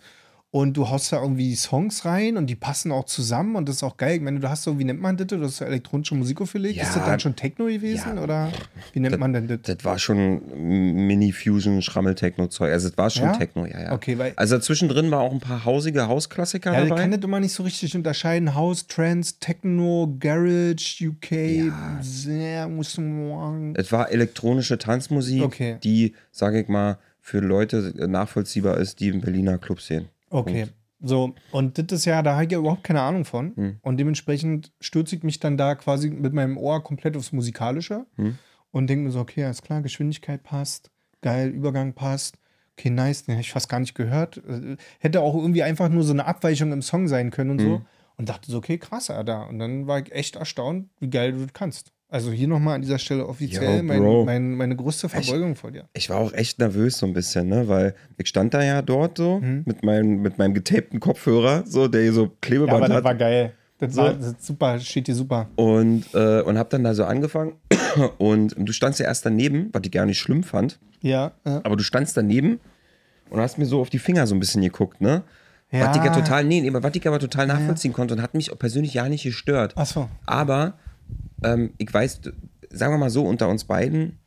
und 0.54 0.76
du 0.76 0.88
haust 0.88 1.10
da 1.12 1.20
irgendwie 1.20 1.56
Songs 1.56 2.04
rein 2.04 2.36
und 2.36 2.46
die 2.46 2.54
passen 2.54 2.92
auch 2.92 3.06
zusammen 3.06 3.56
und 3.56 3.68
das 3.68 3.76
ist 3.76 3.82
auch 3.82 3.96
geil. 3.96 4.14
Ich 4.14 4.22
meine, 4.22 4.38
du 4.38 4.48
hast 4.48 4.62
so, 4.62 4.78
wie 4.78 4.84
nennt 4.84 5.00
man 5.00 5.16
das? 5.16 5.26
Du 5.26 5.42
hast 5.42 5.56
so 5.56 5.64
elektronische 5.64 6.14
Musik 6.14 6.40
aufgelegt. 6.40 6.76
Ja. 6.76 6.84
ist 6.84 6.94
das 6.94 7.04
dann 7.04 7.18
schon 7.18 7.34
Techno 7.34 7.64
gewesen 7.64 8.16
Ja. 8.18 8.22
oder 8.22 8.52
wie 8.92 9.00
nennt 9.00 9.18
man 9.18 9.32
denn 9.32 9.48
das? 9.48 9.58
Das 9.62 9.84
war 9.84 9.98
schon 9.98 10.42
Mini-Fusion, 11.08 11.82
Schrammel-Techno-Zeug. 11.82 12.70
Also, 12.70 12.86
es 12.86 12.96
war 12.96 13.10
schon 13.10 13.24
Ja? 13.24 13.32
Techno, 13.36 13.66
ja, 13.66 13.80
ja. 13.82 13.92
Okay, 13.94 14.16
weil 14.16 14.32
Also, 14.36 14.54
dazwischendrin 14.54 15.10
war 15.10 15.22
auch 15.22 15.32
ein 15.32 15.40
paar 15.40 15.64
hausige 15.64 16.06
Hausklassiker 16.06 16.72
Ja, 16.72 16.82
ich 16.84 16.88
dabei. 16.88 17.00
kann 17.02 17.10
das 17.10 17.20
immer 17.22 17.40
nicht 17.40 17.52
so 17.52 17.64
richtig 17.64 17.96
unterscheiden. 17.96 18.54
House, 18.54 18.86
Trance, 18.86 19.34
Techno, 19.40 20.14
Garage, 20.20 21.04
UK, 21.08 21.32
Ja. 21.66 21.98
sehr, 22.00 22.68
muss 22.68 22.96
man. 22.96 23.74
Es 23.74 23.90
war 23.90 24.12
elektronische 24.12 24.78
Tanzmusik, 24.78 25.42
Okay. 25.42 25.78
die, 25.82 26.14
sage 26.30 26.60
ich 26.60 26.68
mal, 26.68 26.98
für 27.20 27.40
Leute 27.40 27.92
nachvollziehbar 28.08 28.76
ist, 28.78 29.00
die 29.00 29.08
im 29.08 29.20
Berliner 29.20 29.58
Club 29.58 29.80
sehen. 29.80 30.10
Okay. 30.34 30.66
So, 31.00 31.34
und 31.50 31.78
das 31.78 31.98
ist 31.98 32.04
ja, 32.06 32.22
da 32.22 32.34
habe 32.34 32.44
ich 32.44 32.52
ja 32.52 32.58
überhaupt 32.58 32.84
keine 32.84 33.02
Ahnung 33.02 33.24
von. 33.24 33.54
Hm. 33.56 33.76
Und 33.82 33.98
dementsprechend 33.98 34.72
stürze 34.80 35.16
ich 35.16 35.22
mich 35.22 35.38
dann 35.38 35.56
da 35.56 35.74
quasi 35.74 36.08
mit 36.10 36.32
meinem 36.32 36.56
Ohr 36.56 36.82
komplett 36.82 37.16
aufs 37.16 37.32
Musikalische 37.32 38.06
Hm. 38.16 38.38
und 38.70 38.86
denke 38.88 39.04
mir 39.04 39.10
so, 39.10 39.20
okay, 39.20 39.44
alles 39.44 39.62
klar, 39.62 39.82
Geschwindigkeit 39.82 40.42
passt, 40.42 40.90
geil, 41.20 41.50
Übergang 41.50 41.92
passt. 41.92 42.38
Okay, 42.76 42.90
nice, 42.90 43.24
den 43.24 43.34
hätte 43.34 43.42
ich 43.46 43.52
fast 43.52 43.68
gar 43.68 43.80
nicht 43.80 43.94
gehört. 43.94 44.38
Äh, 44.48 44.76
Hätte 44.98 45.20
auch 45.20 45.34
irgendwie 45.34 45.62
einfach 45.62 45.88
nur 45.88 46.02
so 46.02 46.12
eine 46.12 46.24
Abweichung 46.26 46.72
im 46.72 46.82
Song 46.82 47.06
sein 47.06 47.30
können 47.30 47.50
und 47.50 47.60
Hm. 47.60 47.66
so. 47.66 47.82
Und 48.16 48.28
dachte 48.28 48.50
so, 48.50 48.58
okay, 48.58 48.78
krass, 48.78 49.10
Alter. 49.10 49.48
Und 49.48 49.58
dann 49.58 49.86
war 49.86 49.98
ich 50.00 50.12
echt 50.12 50.36
erstaunt, 50.36 50.88
wie 51.00 51.10
geil 51.10 51.32
du 51.32 51.38
das 51.40 51.52
kannst. 51.52 51.92
Also 52.14 52.30
hier 52.30 52.46
nochmal 52.46 52.76
an 52.76 52.82
dieser 52.82 53.00
Stelle 53.00 53.26
offiziell 53.26 53.78
Yo, 53.78 53.82
mein, 53.82 54.24
mein, 54.24 54.54
meine 54.54 54.76
größte 54.76 55.08
Verbeugung 55.08 55.56
vor 55.56 55.72
dir. 55.72 55.86
Ich 55.94 56.08
war 56.10 56.18
auch 56.18 56.32
echt 56.32 56.60
nervös 56.60 56.96
so 56.98 57.06
ein 57.06 57.12
bisschen, 57.12 57.48
ne? 57.48 57.66
Weil 57.66 57.96
ich 58.18 58.28
stand 58.28 58.54
da 58.54 58.62
ja 58.62 58.82
dort 58.82 59.18
so 59.18 59.40
Mhm. 59.40 59.62
mit, 59.66 59.82
meinem, 59.84 60.22
mit 60.22 60.38
meinem 60.38 60.54
getapten 60.54 61.00
Kopfhörer, 61.00 61.64
so, 61.66 61.88
der 61.88 62.02
hier 62.02 62.12
so 62.12 62.30
Klebeband 62.40 62.88
hat. 62.88 63.18
geil. 63.18 63.52
Das 63.78 63.94
So. 63.94 64.02
war 64.02 64.14
das 64.14 64.36
super, 64.38 64.78
steht 64.78 65.08
dir 65.08 65.14
super. 65.16 65.48
Und, 65.56 66.04
äh, 66.14 66.42
und 66.42 66.56
hab 66.56 66.70
dann 66.70 66.84
da 66.84 66.94
so 66.94 67.04
angefangen. 67.04 67.54
Und 68.18 68.54
du 68.56 68.72
standst 68.72 69.00
ja 69.00 69.06
erst 69.06 69.26
daneben, 69.26 69.70
was 69.72 69.82
ich 69.84 69.90
gar 69.90 70.06
nicht 70.06 70.20
schlimm 70.20 70.44
fand. 70.44 70.78
Ja, 71.00 71.32
ja. 71.44 71.60
Aber 71.64 71.74
du 71.74 71.82
standst 71.82 72.16
daneben 72.16 72.60
und 73.30 73.40
hast 73.40 73.58
mir 73.58 73.66
so 73.66 73.80
auf 73.80 73.90
die 73.90 73.98
Finger 73.98 74.26
so 74.28 74.36
ein 74.36 74.40
bisschen 74.40 74.62
geguckt, 74.62 75.00
ne? 75.00 75.22
Ja. 75.72 75.88
Was 75.88 75.96
ich 75.96 76.04
ja 76.04 76.12
total, 76.12 76.44
nee, 76.44 76.64
aber 76.68 76.82
was 76.84 76.94
ich 76.94 77.06
aber 77.08 77.18
total 77.18 77.48
nachvollziehen 77.48 77.92
konnte 77.92 78.14
und 78.14 78.22
hat 78.22 78.34
mich 78.34 78.52
auch 78.52 78.58
persönlich 78.58 78.94
ja 78.94 79.08
nicht 79.08 79.24
gestört. 79.24 79.76
Achso. 79.76 80.08
Aber 80.26 80.74
ähm, 81.42 81.72
ich 81.78 81.92
weiß, 81.92 82.20
sagen 82.70 82.94
wir 82.94 82.98
mal 82.98 83.10
so, 83.10 83.24
unter 83.24 83.48
uns 83.48 83.64
beiden, 83.64 84.18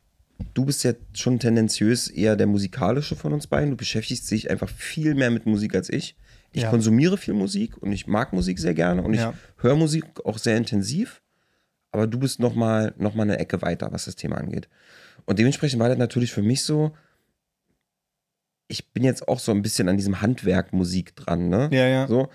du 0.54 0.64
bist 0.64 0.84
ja 0.84 0.92
schon 1.12 1.38
tendenziös 1.38 2.08
eher 2.08 2.36
der 2.36 2.46
musikalische 2.46 3.16
von 3.16 3.32
uns 3.32 3.46
beiden. 3.46 3.70
Du 3.70 3.76
beschäftigst 3.76 4.30
dich 4.30 4.50
einfach 4.50 4.68
viel 4.68 5.14
mehr 5.14 5.30
mit 5.30 5.46
Musik 5.46 5.74
als 5.74 5.90
ich. 5.90 6.16
Ich 6.52 6.62
Ja. 6.62 6.70
konsumiere 6.70 7.18
viel 7.18 7.34
Musik 7.34 7.76
und 7.76 7.92
ich 7.92 8.06
mag 8.06 8.32
Musik 8.32 8.58
sehr 8.58 8.74
gerne 8.74 9.02
und 9.02 9.14
Ja. 9.14 9.34
ich 9.56 9.62
höre 9.62 9.76
Musik 9.76 10.04
auch 10.24 10.38
sehr 10.38 10.56
intensiv. 10.56 11.20
Aber 11.90 12.06
du 12.06 12.18
bist 12.18 12.38
noch 12.38 12.54
mal, 12.54 12.94
noch 12.98 13.14
mal 13.14 13.22
eine 13.22 13.38
Ecke 13.38 13.62
weiter, 13.62 13.88
was 13.92 14.04
das 14.04 14.14
Thema 14.16 14.36
angeht. 14.38 14.68
Und 15.26 15.38
dementsprechend 15.38 15.80
war 15.80 15.88
das 15.88 15.98
natürlich 15.98 16.32
für 16.32 16.42
mich 16.42 16.62
so, 16.62 16.92
ich 18.70 18.92
bin 18.92 19.04
jetzt 19.04 19.26
auch 19.28 19.38
so 19.40 19.52
ein 19.52 19.62
bisschen 19.62 19.88
an 19.88 19.96
diesem 19.96 20.20
Handwerk 20.20 20.72
Musik 20.74 21.16
dran, 21.16 21.48
ne? 21.48 21.68
Ja, 21.72 21.86
ja. 21.86 22.06
So. 22.06 22.28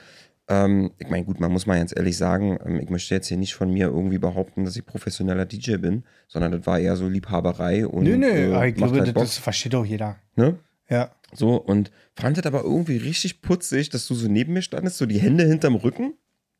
Ähm, 0.49 0.91
ich 0.97 1.09
meine, 1.09 1.23
gut, 1.23 1.39
man 1.39 1.51
muss 1.51 1.65
mal 1.65 1.77
ganz 1.77 1.93
ehrlich 1.95 2.17
sagen, 2.17 2.57
ähm, 2.65 2.79
ich 2.79 2.89
möchte 2.89 3.15
jetzt 3.15 3.27
hier 3.27 3.37
nicht 3.37 3.55
von 3.55 3.71
mir 3.71 3.87
irgendwie 3.87 4.17
behaupten, 4.17 4.65
dass 4.65 4.75
ich 4.75 4.85
professioneller 4.85 5.45
DJ 5.45 5.77
bin, 5.77 6.03
sondern 6.27 6.51
das 6.51 6.65
war 6.65 6.79
eher 6.79 6.95
so 6.97 7.07
Liebhaberei 7.07 7.87
und 7.87 8.03
Nö, 8.03 8.17
nö, 8.17 8.27
äh, 8.27 8.53
aber 8.53 8.67
ich 8.67 8.75
glaube, 8.75 8.99
halt 8.99 9.15
das 9.15 9.37
versteht 9.37 9.73
auch 9.75 9.85
jeder. 9.85 10.17
ne? 10.35 10.59
Ja. 10.89 11.11
So, 11.33 11.55
und 11.55 11.91
fand 12.15 12.37
das 12.37 12.45
aber 12.45 12.63
irgendwie 12.63 12.97
richtig 12.97 13.41
putzig, 13.41 13.89
dass 13.89 14.05
du 14.07 14.13
so 14.13 14.27
neben 14.27 14.53
mir 14.53 14.61
standest, 14.61 14.97
so 14.97 15.05
die 15.05 15.19
Hände 15.19 15.45
hinterm 15.45 15.75
Rücken 15.75 16.13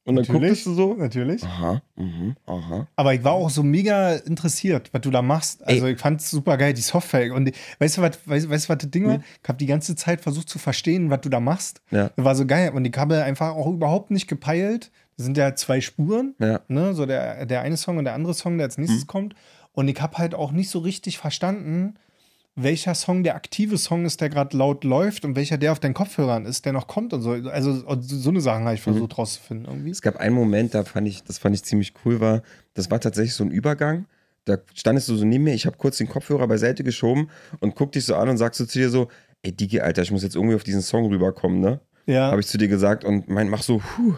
und 0.06 0.16
dann 0.16 0.26
gucktest 0.26 0.66
du 0.66 0.74
so. 0.74 0.94
Natürlich. 0.96 1.44
Aha, 1.44 1.82
mhm, 1.96 2.36
aha. 2.46 2.88
Aber 2.96 3.14
ich 3.14 3.24
war 3.24 3.34
auch 3.34 3.50
so 3.50 3.64
mega 3.64 4.16
interessiert, 4.16 4.90
was 4.92 5.02
du 5.02 5.12
da 5.12 5.22
machst. 5.22 5.66
Also 5.66 5.86
Ey. 5.86 5.94
ich 5.94 6.00
fand 6.00 6.20
es 6.20 6.30
super 6.30 6.58
geil, 6.58 6.74
die 6.74 6.82
Software. 6.82 7.34
Und 7.34 7.52
weißt 7.80 7.98
du, 7.98 8.02
was, 8.02 8.20
weißt, 8.26 8.50
weißt, 8.50 8.66
du, 8.66 8.70
was 8.70 8.78
das 8.80 8.92
Ding 8.92 9.08
war? 9.08 9.20
Ich 9.42 9.48
habe 9.48 9.58
die 9.58 9.66
ganze 9.66 9.96
Zeit 9.96 10.20
versucht 10.20 10.50
zu 10.50 10.60
verstehen, 10.60 11.10
was 11.10 11.22
du 11.22 11.30
da 11.30 11.40
machst. 11.40 11.82
Ja. 11.92 12.10
Das 12.16 12.26
war 12.26 12.36
so 12.36 12.46
geil. 12.46 12.72
Und 12.74 12.86
ich 12.86 12.96
habe 12.98 13.24
einfach 13.24 13.56
auch 13.56 13.68
überhaupt 13.68 14.12
nicht 14.12 14.28
gepeilt. 14.28 14.92
Das 15.16 15.26
sind 15.26 15.38
ja 15.38 15.56
zwei 15.56 15.80
Spuren. 15.80 16.36
Ja. 16.40 16.60
Ne? 16.68 16.94
So 16.94 17.06
der, 17.06 17.46
der 17.46 17.62
eine 17.62 17.78
Song 17.78 17.98
und 17.98 18.04
der 18.04 18.14
andere 18.14 18.34
Song, 18.34 18.58
der 18.58 18.66
als 18.66 18.78
nächstes 18.78 19.08
kommt. 19.08 19.36
Und 19.72 19.88
ich 19.88 20.02
habe 20.02 20.18
halt 20.18 20.36
auch 20.36 20.52
nicht 20.52 20.70
so 20.70 20.80
richtig 20.80 21.18
verstanden, 21.18 21.96
welcher 22.56 22.94
Song 22.94 23.24
der 23.24 23.36
aktive 23.36 23.78
Song 23.78 24.06
ist, 24.06 24.22
der 24.22 24.30
gerade 24.30 24.56
laut 24.56 24.84
läuft 24.84 25.26
und 25.26 25.36
welcher 25.36 25.58
der 25.58 25.72
auf 25.72 25.80
deinen 25.80 25.96
Kopfhörern 25.96 26.46
ist, 26.46 26.66
der 26.66 26.74
noch 26.74 26.88
kommt 26.88 27.14
und 27.14 27.22
so. 27.22 27.32
Also 27.32 27.84
so 28.02 28.30
eine 28.30 28.42
Sachen 28.42 28.66
habe 28.66 28.76
ich 28.76 28.82
versucht 28.82 29.18
rauszufinden 29.18 29.66
irgendwie. 29.68 29.90
Es 29.90 30.02
gab 30.02 30.18
einen 30.18 30.36
Moment, 30.36 30.76
da 30.76 30.84
fand 30.84 31.08
ich, 31.08 31.24
das 31.24 31.40
fand 31.40 31.56
ich 31.56 31.64
ziemlich 31.64 31.94
cool, 32.06 32.20
war, 32.20 32.44
das 32.76 32.92
war 32.92 33.00
tatsächlich 33.00 33.34
so 33.34 33.44
ein 33.44 33.52
Übergang 33.52 34.06
da 34.46 34.58
standest 34.74 35.10
du 35.10 35.16
so 35.16 35.26
neben 35.26 35.44
mir, 35.46 35.54
ich 35.54 35.66
habe 35.66 35.78
kurz 35.78 35.98
den 35.98 36.10
Kopfhörer 36.10 36.48
beiseite 36.48 36.84
geschoben 36.84 37.30
und 37.60 37.76
guck 37.76 37.92
dich 37.92 38.06
so 38.06 38.16
an 38.16 38.30
und 38.30 38.38
sagst 38.38 38.58
so 38.58 38.66
zu 38.66 38.80
dir 38.80 38.90
so, 38.90 39.08
ey 39.42 39.52
Digi, 39.52 39.80
Alter, 39.80 40.02
ich 40.02 40.12
muss 40.12 40.24
jetzt 40.24 40.36
irgendwie 40.36 40.56
auf 40.56 40.64
diesen 40.64 40.82
Song 40.82 41.06
rüberkommen, 41.06 41.60
ne? 41.60 41.80
Ja. 42.06 42.32
Habe 42.32 42.42
ich 42.42 42.48
zu 42.48 42.58
dir 42.58 42.68
gesagt 42.68 43.06
und 43.06 43.30
mein, 43.30 43.50
mach 43.50 43.64
so, 43.64 43.78
puh, 43.78 44.16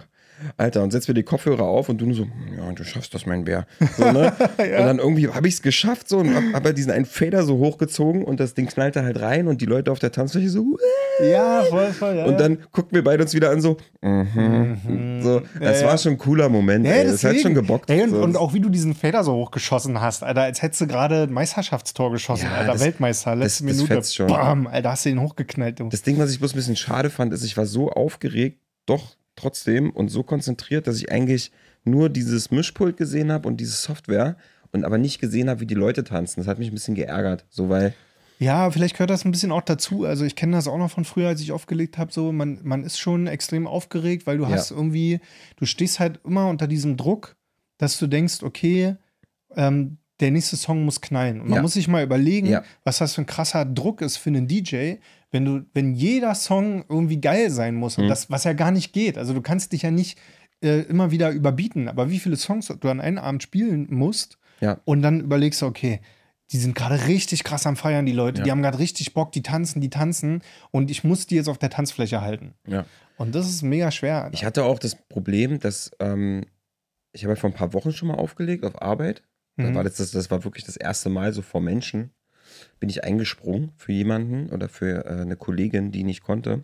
Alter, 0.57 0.83
und 0.83 0.91
setz 0.91 1.07
mir 1.07 1.13
die 1.13 1.23
Kopfhörer 1.23 1.63
auf 1.63 1.89
und 1.89 1.99
du 1.99 2.05
nur 2.05 2.15
so, 2.15 2.27
ja, 2.57 2.71
du 2.71 2.83
schaffst 2.83 3.13
das, 3.13 3.25
mein 3.25 3.45
Bär. 3.45 3.65
So, 3.97 4.11
ne? 4.11 4.33
Ja. 4.57 4.79
Und 4.79 4.85
dann 4.87 4.99
irgendwie 4.99 5.27
habe 5.29 5.47
ich 5.47 5.55
es 5.55 5.61
geschafft 5.61 6.09
so 6.09 6.17
und 6.19 6.33
hab, 6.33 6.43
hab 6.53 6.63
halt 6.65 6.77
diesen 6.77 6.91
einen 6.91 7.05
Fader 7.05 7.43
so 7.43 7.57
hochgezogen 7.57 8.23
und 8.23 8.39
das 8.39 8.53
Ding 8.53 8.67
knallte 8.67 9.03
halt 9.03 9.19
rein 9.21 9.47
und 9.47 9.61
die 9.61 9.65
Leute 9.65 9.91
auf 9.91 9.99
der 9.99 10.11
Tanzfläche 10.11 10.49
so, 10.49 10.77
"Äh." 11.21 11.31
ja, 11.31 11.63
voll, 11.69 11.91
voll. 11.93 12.15
Ja, 12.17 12.25
und 12.25 12.39
dann 12.39 12.57
guckten 12.71 12.95
wir 12.95 13.03
beide 13.03 13.23
uns 13.23 13.33
wieder 13.33 13.49
an 13.51 13.61
so, 13.61 13.77
mhm. 14.01 15.21
so. 15.21 15.41
Das 15.59 15.83
war 15.83 15.97
schon 15.97 16.13
ein 16.13 16.17
cooler 16.17 16.49
Moment, 16.49 16.85
Ja, 16.85 16.93
ey. 16.93 17.07
Das 17.07 17.23
hat 17.23 17.39
schon 17.39 17.53
gebockt. 17.53 17.89
Ey, 17.89 18.03
und, 18.03 18.09
so. 18.11 18.21
und 18.21 18.37
auch 18.37 18.53
wie 18.53 18.59
du 18.59 18.69
diesen 18.69 18.93
Fader 18.95 19.23
so 19.23 19.33
hochgeschossen 19.33 20.01
hast, 20.01 20.23
Alter, 20.23 20.41
als 20.43 20.61
hättest 20.61 20.81
du 20.81 20.87
gerade 20.87 21.23
ein 21.23 21.31
Meisterschaftstor 21.33 22.11
geschossen, 22.11 22.47
Alter, 22.47 22.73
das- 22.73 22.81
Weltmeister, 22.81 23.35
letzte 23.35 23.65
das 23.65 23.75
Minute. 23.75 23.93
fetzt 23.93 24.15
schon. 24.15 24.27
Bam, 24.27 24.67
Alter, 24.67 24.91
hast 24.91 25.05
du 25.05 25.09
ihn 25.09 25.21
hochgeknallt. 25.21 25.79
Du. 25.79 25.89
Das 25.89 26.01
Ding, 26.01 26.17
was 26.19 26.31
ich 26.31 26.39
bloß 26.39 26.53
ein 26.53 26.57
bisschen 26.57 26.75
schade 26.75 27.09
fand, 27.09 27.33
ist, 27.33 27.43
ich 27.43 27.55
war 27.57 27.65
so 27.65 27.89
aufgeregt, 27.91 28.59
doch 28.85 29.15
trotzdem 29.35 29.89
und 29.91 30.09
so 30.09 30.23
konzentriert, 30.23 30.87
dass 30.87 30.97
ich 30.97 31.11
eigentlich 31.11 31.51
nur 31.83 32.09
dieses 32.09 32.51
Mischpult 32.51 32.97
gesehen 32.97 33.31
habe 33.31 33.47
und 33.47 33.57
diese 33.57 33.73
Software 33.73 34.37
und 34.71 34.83
aber 34.85 34.97
nicht 34.97 35.19
gesehen 35.19 35.49
habe, 35.49 35.59
wie 35.59 35.65
die 35.65 35.75
Leute 35.75 36.03
tanzen. 36.03 36.39
Das 36.41 36.47
hat 36.47 36.59
mich 36.59 36.69
ein 36.69 36.73
bisschen 36.73 36.95
geärgert, 36.95 37.45
so 37.49 37.69
weil 37.69 37.93
Ja, 38.39 38.69
vielleicht 38.71 38.95
gehört 38.95 39.09
das 39.11 39.23
ein 39.23 39.31
bisschen 39.31 39.51
auch 39.51 39.61
dazu. 39.61 40.03
Also 40.05 40.25
ich 40.25 40.35
kenne 40.35 40.53
das 40.57 40.67
auch 40.67 40.77
noch 40.77 40.91
von 40.91 41.05
früher, 41.05 41.29
als 41.29 41.41
ich 41.41 41.51
aufgelegt 41.51 41.97
habe. 41.97 42.11
So, 42.11 42.31
man, 42.31 42.59
man 42.63 42.83
ist 42.83 42.99
schon 42.99 43.27
extrem 43.27 43.67
aufgeregt, 43.67 44.27
weil 44.27 44.37
du 44.37 44.43
Ja. 44.43 44.49
hast 44.51 44.71
irgendwie, 44.71 45.19
du 45.57 45.65
stehst 45.65 45.99
halt 45.99 46.19
immer 46.25 46.47
unter 46.49 46.67
diesem 46.67 46.97
Druck, 46.97 47.35
dass 47.77 47.97
du 47.97 48.07
denkst, 48.07 48.43
okay, 48.43 48.95
ähm, 49.55 49.97
der 50.19 50.31
nächste 50.31 50.55
Song 50.55 50.85
muss 50.85 51.01
knallen. 51.01 51.41
Und 51.41 51.49
man 51.49 51.57
Ja. 51.57 51.61
muss 51.61 51.73
sich 51.73 51.87
mal 51.87 52.03
überlegen, 52.03 52.47
Ja. 52.47 52.63
was 52.83 52.99
das 52.99 53.15
für 53.15 53.21
ein 53.21 53.25
krasser 53.25 53.65
Druck 53.65 54.01
ist 54.01 54.17
für 54.17 54.29
einen 54.29 54.47
DJ, 54.47 54.95
wenn 55.31 55.43
du, 55.45 55.65
wenn 55.73 55.93
jeder 55.93 56.33
Song 56.35 56.85
irgendwie 56.87 57.19
geil 57.19 57.49
sein 57.49 57.75
muss. 57.75 57.97
Und 57.97 58.05
Mhm. 58.05 58.09
das, 58.09 58.29
was 58.29 58.43
ja 58.45 58.53
gar 58.53 58.71
nicht 58.71 58.93
geht. 58.93 59.17
Also 59.17 59.33
du 59.33 59.41
kannst 59.41 59.71
dich 59.73 59.81
ja 59.83 59.91
nicht 59.91 60.17
äh, 60.61 60.79
immer 60.83 61.11
wieder 61.11 61.31
überbieten, 61.31 61.89
aber 61.89 62.09
wie 62.09 62.17
viele 62.17 62.37
Songs 62.37 62.67
du 62.79 62.89
an 62.89 63.01
einem 63.01 63.17
Abend 63.17 63.43
spielen 63.43 63.87
musst, 63.89 64.37
ja, 64.61 64.79
und 64.85 65.01
dann 65.01 65.19
überlegst 65.19 65.61
du, 65.61 65.65
okay, 65.65 65.99
die 66.51 66.57
sind 66.57 66.75
gerade 66.75 67.07
richtig 67.07 67.43
krass 67.43 67.67
am 67.67 67.75
Feiern, 67.75 68.05
die 68.05 68.13
Leute. 68.13 68.41
Die 68.41 68.49
haben 68.51 68.61
gerade 68.61 68.79
richtig 68.79 69.13
Bock, 69.13 69.33
die 69.33 69.41
tanzen, 69.43 69.81
die 69.81 69.89
tanzen. 69.89 70.41
Und 70.71 70.89
ich 70.89 71.03
muss 71.03 71.27
die 71.27 71.35
jetzt 71.35 71.49
auf 71.49 71.57
der 71.57 71.69
Tanzfläche 71.69 72.21
halten. 72.21 72.53
ja. 72.67 72.85
Und 73.17 73.35
das 73.35 73.47
ist 73.49 73.61
mega 73.63 73.91
schwer. 73.91 74.29
Ich 74.33 74.43
hatte 74.45 74.63
auch 74.63 74.79
das 74.79 74.95
Problem, 74.95 75.59
dass 75.59 75.91
ähm, 75.99 76.45
ich 77.11 77.23
habe 77.23 77.33
ja 77.33 77.39
vor 77.39 77.49
ein 77.49 77.55
paar 77.55 77.73
Wochen 77.73 77.91
schon 77.91 78.07
mal 78.07 78.15
aufgelegt 78.15 78.63
auf 78.63 78.81
Arbeit. 78.81 79.23
Mhm. 79.55 79.75
war 79.75 79.83
das, 79.83 79.95
das, 79.95 80.11
das 80.11 80.31
war 80.31 80.43
wirklich 80.43 80.65
das 80.65 80.77
erste 80.77 81.09
Mal 81.09 81.33
so 81.33 81.41
vor 81.41 81.61
Menschen. 81.61 82.11
Bin 82.79 82.89
ich 82.89 83.03
eingesprungen 83.03 83.71
für 83.75 83.91
jemanden 83.91 84.49
oder 84.51 84.69
für 84.69 85.05
äh, 85.05 85.21
eine 85.21 85.35
Kollegin, 85.35 85.91
die 85.91 86.03
nicht 86.03 86.23
konnte, 86.23 86.63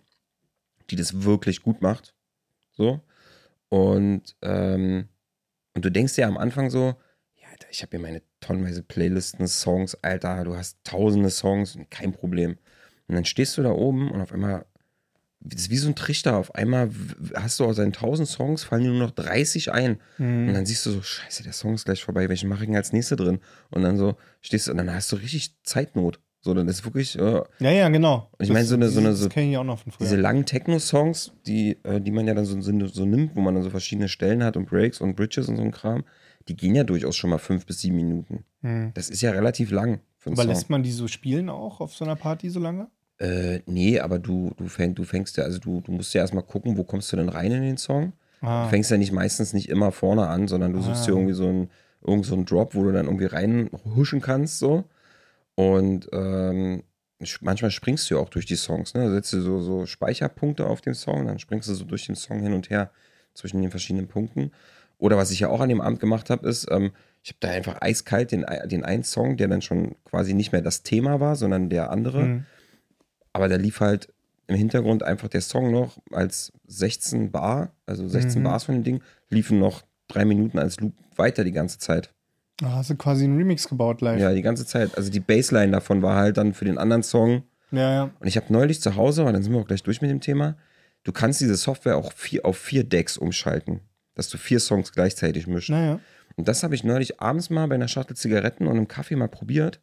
die 0.90 0.96
das 0.96 1.24
wirklich 1.24 1.62
gut 1.62 1.82
macht. 1.82 2.14
So. 2.72 3.02
Und, 3.70 4.36
ähm, 4.42 5.08
und 5.74 5.86
du 5.86 5.90
denkst 5.90 6.16
dir 6.16 6.28
am 6.28 6.38
Anfang 6.38 6.70
so, 6.70 6.96
ja, 7.36 7.48
Alter, 7.50 7.68
ich 7.72 7.82
habe 7.82 7.92
hier 7.92 8.00
meine 8.00 8.22
tonnenweise 8.42 8.84
Playlisten, 8.84 9.48
Songs, 9.48 9.96
Alter, 10.04 10.44
du 10.44 10.56
hast 10.56 10.84
tausende 10.84 11.30
Songs 11.30 11.76
und 11.76 11.90
kein 11.90 12.12
Problem. 12.12 12.58
Und 13.08 13.16
dann 13.16 13.26
stehst 13.26 13.58
du 13.58 13.64
da 13.64 13.72
oben 13.72 14.12
und 14.12 14.22
auf 14.22 14.32
einmal, 14.34 14.60
das 14.60 14.71
ist 15.54 15.70
wie 15.70 15.78
so 15.78 15.88
ein 15.88 15.96
Trichter, 15.96 16.38
auf 16.38 16.54
einmal 16.56 16.90
hast 17.36 17.60
du 17.60 17.66
aus 17.66 17.78
deinen 17.78 17.94
tausend 17.94 18.28
Songs, 18.28 18.64
fallen 18.64 18.84
dir 18.84 18.90
nur 18.90 19.00
noch 19.00 19.12
30 19.12 19.72
ein. 19.72 20.00
Und 20.20 20.48
Mhm. 20.48 20.54
dann 20.54 20.66
siehst 20.66 20.86
du 20.86 20.92
so, 20.92 21.02
scheiße, 21.02 21.44
der 21.44 21.54
Song 21.54 21.74
ist 21.74 21.86
gleich 21.86 22.04
vorbei, 22.04 22.30
welchen 22.30 22.48
mache 22.50 22.64
ich 22.64 22.68
denn 22.68 22.76
als 22.76 22.94
nächste 22.94 23.16
drin? 23.16 23.40
Und 23.70 23.82
dann 23.84 23.98
so 23.98 24.16
stehst 24.42 24.68
du, 24.68 24.72
und 24.72 24.78
dann 24.78 24.94
hast 24.94 25.12
du 25.12 25.16
richtig 25.16 25.56
Zeitnot. 25.64 26.20
So, 26.44 26.54
dann 26.56 26.68
ist 26.68 26.84
wirklich, 26.86 27.18
äh, 27.20 27.42
Ja, 27.60 27.72
ja, 27.72 27.90
genau. 27.90 28.32
Ich 28.40 28.50
meine, 28.50 28.66
so 28.66 28.74
eine- 28.74 28.90
so 28.90 29.00
eine- 29.00 29.14
so- 29.14 29.30
diese 30.00 30.16
langen 30.16 30.44
Techno-Songs, 30.46 31.34
die, 31.46 31.78
äh, 31.84 32.02
die 32.02 32.12
man 32.12 32.26
ja 32.28 32.34
dann 32.34 32.46
so, 32.46 32.60
so, 32.62 32.88
so 32.88 33.06
nimmt, 33.06 33.36
wo 33.36 33.42
man 33.42 33.54
dann 33.54 33.64
so 33.64 33.70
verschiedene 33.70 34.10
Stellen 34.10 34.44
hat 34.44 34.58
und 34.58 34.68
Breaks 34.68 35.02
und 35.02 35.16
Bridges 35.16 35.48
und 35.50 35.58
so 35.58 35.62
ein 35.64 35.72
Kram, 35.72 36.04
die 36.48 36.56
gehen 36.56 36.74
ja 36.74 36.84
durchaus 36.84 37.16
schon 37.16 37.30
mal 37.30 37.38
fünf 37.38 37.66
bis 37.68 37.82
sieben 37.82 37.96
Minuten. 37.98 38.44
Mhm. 38.62 38.92
Das 38.96 39.10
ist 39.10 39.22
ja 39.22 39.32
relativ 39.32 39.70
lang 39.70 40.02
für 40.18 40.30
einen 40.30 40.36
Aber 40.36 40.44
Song. 40.44 40.50
lässt 40.54 40.70
man 40.72 40.82
die 40.82 40.92
so 40.92 41.08
spielen 41.08 41.50
auch 41.50 41.80
auf 41.80 41.94
so 41.94 42.06
einer 42.06 42.16
Party 42.16 42.50
so 42.50 42.60
lange? 42.60 42.88
Äh, 43.22 43.62
nee, 43.68 44.00
aber 44.00 44.18
du, 44.18 44.52
du, 44.58 44.68
fäng, 44.68 44.96
du 44.96 45.04
fängst 45.04 45.38
ja, 45.38 45.44
also 45.44 45.60
du, 45.60 45.82
du 45.82 45.92
musst 45.92 46.14
ja 46.14 46.22
erstmal 46.22 46.44
gucken, 46.44 46.76
wo 46.78 46.84
kommst 46.84 47.12
du 47.14 47.18
denn 47.18 47.30
rein 47.30 47.52
in 47.52 47.62
den 47.62 47.78
Song. 47.78 48.14
Ah. 48.42 48.64
Du 48.64 48.70
fängst 48.72 48.90
ja 48.90 48.98
nicht 48.98 49.12
meistens 49.12 49.54
nicht 49.54 49.70
immer 49.70 49.92
vorne 49.92 50.28
an, 50.28 50.48
sondern 50.48 50.74
du 50.74 50.82
suchst 50.82 51.04
Ah. 51.04 51.06
dir 51.06 51.12
irgendwie 51.12 51.34
so 51.34 51.48
einen, 51.48 51.70
irgend 52.04 52.26
so 52.26 52.34
einen 52.34 52.46
Drop, 52.46 52.74
wo 52.74 52.84
du 52.84 52.92
dann 52.92 53.06
irgendwie 53.06 53.26
reinhuschen 53.26 54.22
kannst, 54.22 54.58
so. 54.58 54.86
Und 55.54 56.10
ähm, 56.14 56.82
manchmal 57.42 57.70
springst 57.70 58.10
du 58.10 58.16
ja 58.16 58.22
auch 58.22 58.30
durch 58.30 58.48
die 58.48 58.56
Songs, 58.56 58.96
ne? 58.96 59.04
Da 59.06 59.12
setzt 59.12 59.34
du 59.34 59.42
so, 59.42 59.60
so 59.60 59.86
Speicherpunkte 59.86 60.66
auf 60.66 60.82
dem 60.82 60.96
Song, 60.96 61.28
dann 61.28 61.38
springst 61.38 61.70
du 61.70 61.76
so 61.76 61.86
durch 61.86 62.08
den 62.08 62.16
Song 62.16 62.42
hin 62.42 62.54
und 62.54 62.72
her 62.72 62.90
zwischen 63.36 63.62
den 63.62 63.70
verschiedenen 63.70 64.08
Punkten. 64.08 64.52
Oder 64.98 65.18
was 65.18 65.30
ich 65.30 65.42
ja 65.42 65.50
auch 65.50 65.62
an 65.62 65.70
dem 65.70 65.82
Abend 65.82 66.00
gemacht 66.00 66.32
habe, 66.32 66.48
ist, 66.50 66.68
ähm, 66.72 66.92
ich 67.24 67.30
habe 67.32 67.38
da 67.42 67.50
einfach 67.50 67.78
eiskalt 67.82 68.32
den, 68.32 68.46
den 68.66 68.84
einen 68.84 69.04
Song, 69.04 69.38
der 69.38 69.48
dann 69.48 69.62
schon 69.62 69.96
quasi 70.06 70.34
nicht 70.34 70.52
mehr 70.52 70.62
das 70.62 70.82
Thema 70.82 71.20
war, 71.20 71.36
sondern 71.36 71.70
der 71.70 71.92
andere. 71.92 72.24
Mhm. 72.24 72.46
Aber 73.34 73.48
da 73.48 73.56
lief 73.56 73.80
halt 73.80 74.10
im 74.48 74.56
Hintergrund 74.56 75.04
einfach 75.04 75.28
der 75.30 75.42
Song 75.42 75.72
noch 75.72 75.98
als 76.12 76.52
16 76.68 77.32
Bar, 77.32 77.72
also 77.86 78.08
16 78.08 78.42
Mhm. 78.42 78.46
Bars 78.46 78.66
von 78.66 78.76
dem 78.76 78.84
Ding, 78.84 79.02
liefen 79.30 79.60
noch 79.60 79.84
drei 80.08 80.26
Minuten 80.26 80.60
als 80.60 80.80
Loop 80.80 80.94
weiter 81.16 81.44
die 81.44 81.52
ganze 81.54 81.80
Zeit. 81.80 82.14
Da 82.58 82.74
hast 82.74 82.90
du 82.90 82.96
quasi 82.96 83.24
einen 83.24 83.38
Remix 83.38 83.68
gebaut 83.68 84.02
live. 84.02 84.20
Ja, 84.20 84.34
die 84.34 84.42
ganze 84.42 84.66
Zeit. 84.66 84.96
Also 84.98 85.10
die 85.10 85.20
Bassline 85.22 85.72
davon 85.72 86.02
war 86.02 86.16
halt 86.18 86.38
dann 86.38 86.54
für 86.54 86.66
den 86.66 86.78
anderen 86.78 87.04
Song. 87.04 87.44
ja. 87.72 87.92
ja. 87.94 88.04
Und 88.20 88.28
ich 88.28 88.36
habe 88.36 88.52
neulich 88.52 88.82
zu 88.82 88.96
Hause, 88.96 89.24
und 89.24 89.34
dann 89.34 89.42
sind 89.42 89.54
wir 89.54 89.60
auch 89.60 89.68
gleich 89.68 89.84
durch 89.84 90.02
mit 90.02 90.12
dem 90.12 90.20
Thema, 90.22 90.58
du 91.04 91.12
kannst 91.12 91.40
diese 91.42 91.56
Software 91.56 91.98
auch 91.98 92.12
vier, 92.14 92.46
auf 92.46 92.58
vier 92.58 92.84
Decks 92.84 93.18
umschalten, 93.18 93.80
dass 94.16 94.30
du 94.30 94.38
vier 94.38 94.60
Songs 94.60 94.92
gleichzeitig 94.92 95.48
mischst. 95.48 95.70
Naja. 95.70 96.00
Und 96.36 96.48
das 96.48 96.64
habe 96.64 96.76
ich 96.76 96.84
neulich 96.84 97.20
abends 97.22 97.50
mal 97.50 97.68
bei 97.68 97.76
einer 97.76 97.88
Schachtel 97.88 98.16
Zigaretten 98.18 98.68
und 98.68 98.76
einem 98.78 98.88
Kaffee 98.88 99.16
mal 99.16 99.28
probiert. 99.28 99.82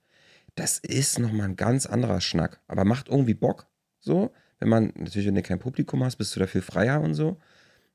Das 0.58 0.78
ist 0.78 1.20
nochmal 1.20 1.50
ein 1.50 1.56
ganz 1.56 1.86
anderer 1.86 2.20
Schnack. 2.20 2.60
Aber 2.66 2.84
macht 2.84 3.08
irgendwie 3.08 3.34
Bock. 3.34 3.68
So. 4.00 4.32
Wenn 4.58 4.68
man, 4.68 4.92
natürlich, 4.96 5.28
wenn 5.28 5.36
du 5.36 5.42
kein 5.42 5.60
Publikum 5.60 6.02
hast, 6.02 6.16
bist 6.16 6.34
du 6.34 6.40
da 6.40 6.48
viel 6.48 6.62
freier 6.62 7.00
und 7.00 7.14
so. 7.14 7.36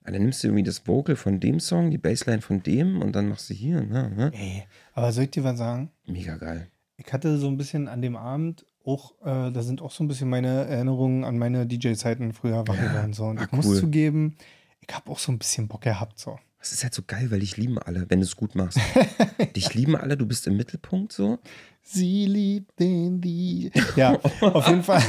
Aber 0.02 0.14
dann 0.14 0.22
nimmst 0.22 0.42
du 0.42 0.48
irgendwie 0.48 0.64
das 0.64 0.88
Vocal 0.88 1.18
von 1.18 1.42
dem 1.42 1.60
Song, 1.60 1.92
die 1.92 1.98
Bassline 1.98 2.42
von 2.42 2.64
dem 2.64 3.02
und 3.02 3.18
dann 3.18 3.28
machst 3.28 3.50
du 3.50 3.54
hier. 3.54 3.82
Ne, 3.82 4.10
ne? 4.16 4.32
Ey, 4.34 4.64
aber 4.94 5.12
soll 5.12 5.26
ich 5.26 5.32
dir 5.32 5.44
was 5.44 5.58
sagen? 5.58 5.92
Mega 6.08 6.38
geil. 6.38 6.70
Ich 6.96 7.12
hatte 7.12 7.38
so 7.38 7.48
ein 7.48 7.58
bisschen 7.58 7.90
an 7.90 8.02
dem 8.02 8.16
Abend 8.16 8.66
auch, 8.86 9.12
äh, 9.22 9.52
da 9.52 9.62
sind 9.62 9.82
auch 9.82 9.92
so 9.92 10.06
ein 10.06 10.08
bisschen 10.08 10.30
meine 10.30 10.66
Erinnerungen 10.66 11.26
an 11.26 11.38
meine 11.38 11.68
DJ-Zeiten 11.68 12.32
früher 12.32 12.66
wach 12.66 12.80
geworden. 12.80 13.12
So. 13.12 13.26
Und 13.26 13.40
war 13.40 13.46
ich 13.46 13.52
muss 13.52 13.66
cool. 13.66 13.78
zugeben, 13.78 14.38
ich 14.80 14.96
habe 14.96 15.12
auch 15.12 15.20
so 15.20 15.34
ein 15.34 15.38
bisschen 15.38 15.68
Bock 15.68 15.82
gehabt. 15.82 16.18
So. 16.18 16.40
Das 16.64 16.72
ist 16.72 16.82
halt 16.82 16.94
so 16.94 17.02
geil, 17.06 17.30
weil 17.30 17.42
dich 17.42 17.58
lieben 17.58 17.78
alle, 17.78 18.10
wenn 18.10 18.22
du 18.22 18.26
es 18.26 18.38
gut 18.38 18.56
machst. 18.56 18.80
dich 19.56 19.74
lieben 19.74 19.98
alle, 19.98 20.16
du 20.16 20.26
bist 20.26 20.48
im 20.48 20.56
Mittelpunkt 20.56 21.12
so. 21.12 21.40
Sie 21.82 22.26
liebt 22.26 22.80
den 22.80 23.20
die. 23.20 23.70
Ja, 23.98 24.18
auf 24.40 24.70
jeden 24.70 24.84
Fall. 24.84 25.04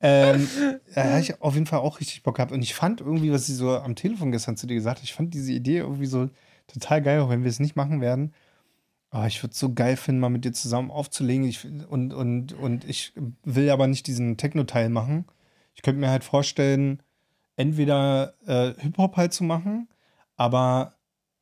Ähm, 0.00 0.48
da 0.94 1.04
habe 1.04 1.20
ich 1.20 1.42
auf 1.42 1.52
jeden 1.52 1.66
Fall 1.66 1.80
auch 1.80 2.00
richtig 2.00 2.22
Bock 2.22 2.36
gehabt. 2.36 2.52
Und 2.52 2.62
ich 2.62 2.74
fand 2.74 3.02
irgendwie, 3.02 3.30
was 3.30 3.44
sie 3.44 3.54
so 3.54 3.76
am 3.76 3.96
Telefon 3.96 4.32
gestern 4.32 4.56
zu 4.56 4.66
dir 4.66 4.76
gesagt 4.76 5.00
hat, 5.00 5.04
ich 5.04 5.12
fand 5.12 5.34
diese 5.34 5.52
Idee 5.52 5.76
irgendwie 5.76 6.06
so 6.06 6.30
total 6.68 7.02
geil, 7.02 7.20
auch 7.20 7.28
wenn 7.28 7.42
wir 7.42 7.50
es 7.50 7.60
nicht 7.60 7.76
machen 7.76 8.00
werden. 8.00 8.32
Aber 9.10 9.26
ich 9.26 9.42
würde 9.42 9.52
es 9.52 9.58
so 9.58 9.74
geil 9.74 9.98
finden, 9.98 10.22
mal 10.22 10.30
mit 10.30 10.46
dir 10.46 10.54
zusammen 10.54 10.90
aufzulegen. 10.90 11.46
Ich, 11.46 11.66
und, 11.66 12.14
und, 12.14 12.54
und 12.54 12.88
ich 12.88 13.12
will 13.44 13.68
aber 13.68 13.88
nicht 13.88 14.06
diesen 14.06 14.38
Techno-Teil 14.38 14.88
machen. 14.88 15.26
Ich 15.74 15.82
könnte 15.82 16.00
mir 16.00 16.08
halt 16.08 16.24
vorstellen, 16.24 17.02
entweder 17.56 18.32
äh, 18.46 18.72
Hip-Hop 18.80 19.18
halt 19.18 19.34
zu 19.34 19.44
machen, 19.44 19.88
aber 20.38 20.94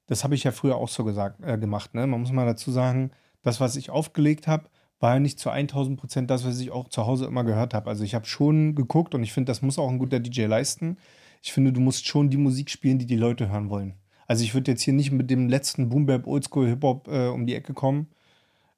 das 0.06 0.24
habe 0.24 0.34
ich 0.34 0.42
ja 0.42 0.50
früher 0.50 0.76
auch 0.76 0.88
so 0.88 1.04
gesagt, 1.04 1.44
äh, 1.44 1.58
gemacht. 1.58 1.94
Ne? 1.94 2.06
Man 2.06 2.20
muss 2.20 2.32
mal 2.32 2.46
dazu 2.46 2.72
sagen, 2.72 3.12
das, 3.42 3.60
was 3.60 3.76
ich 3.76 3.90
aufgelegt 3.90 4.48
habe, 4.48 4.68
war 4.98 5.14
ja 5.14 5.20
nicht 5.20 5.38
zu 5.38 5.50
1000 5.50 6.00
Prozent 6.00 6.30
das, 6.30 6.46
was 6.46 6.58
ich 6.58 6.70
auch 6.70 6.88
zu 6.88 7.06
Hause 7.06 7.26
immer 7.26 7.44
gehört 7.44 7.74
habe. 7.74 7.90
Also 7.90 8.02
ich 8.02 8.14
habe 8.14 8.24
schon 8.24 8.74
geguckt 8.74 9.14
und 9.14 9.22
ich 9.22 9.32
finde, 9.32 9.50
das 9.50 9.62
muss 9.62 9.78
auch 9.78 9.90
ein 9.90 9.98
guter 9.98 10.18
DJ 10.18 10.46
leisten. 10.46 10.96
Ich 11.42 11.52
finde, 11.52 11.72
du 11.72 11.80
musst 11.80 12.08
schon 12.08 12.30
die 12.30 12.38
Musik 12.38 12.70
spielen, 12.70 12.98
die 12.98 13.06
die 13.06 13.16
Leute 13.16 13.50
hören 13.50 13.68
wollen. 13.68 13.94
Also 14.26 14.42
ich 14.42 14.54
würde 14.54 14.72
jetzt 14.72 14.82
hier 14.82 14.94
nicht 14.94 15.12
mit 15.12 15.30
dem 15.30 15.48
letzten 15.48 15.90
Boom 15.90 16.06
Bap 16.06 16.26
Oldschool 16.26 16.66
Hip 16.66 16.82
Hop 16.82 17.08
äh, 17.08 17.28
um 17.28 17.46
die 17.46 17.54
Ecke 17.54 17.74
kommen. 17.74 18.08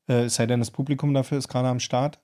Äh, 0.08 0.24
es 0.24 0.34
sei 0.34 0.46
denn, 0.46 0.58
das 0.58 0.72
Publikum 0.72 1.14
dafür 1.14 1.38
ist 1.38 1.48
gerade 1.48 1.68
am 1.68 1.80
Start. 1.80 2.18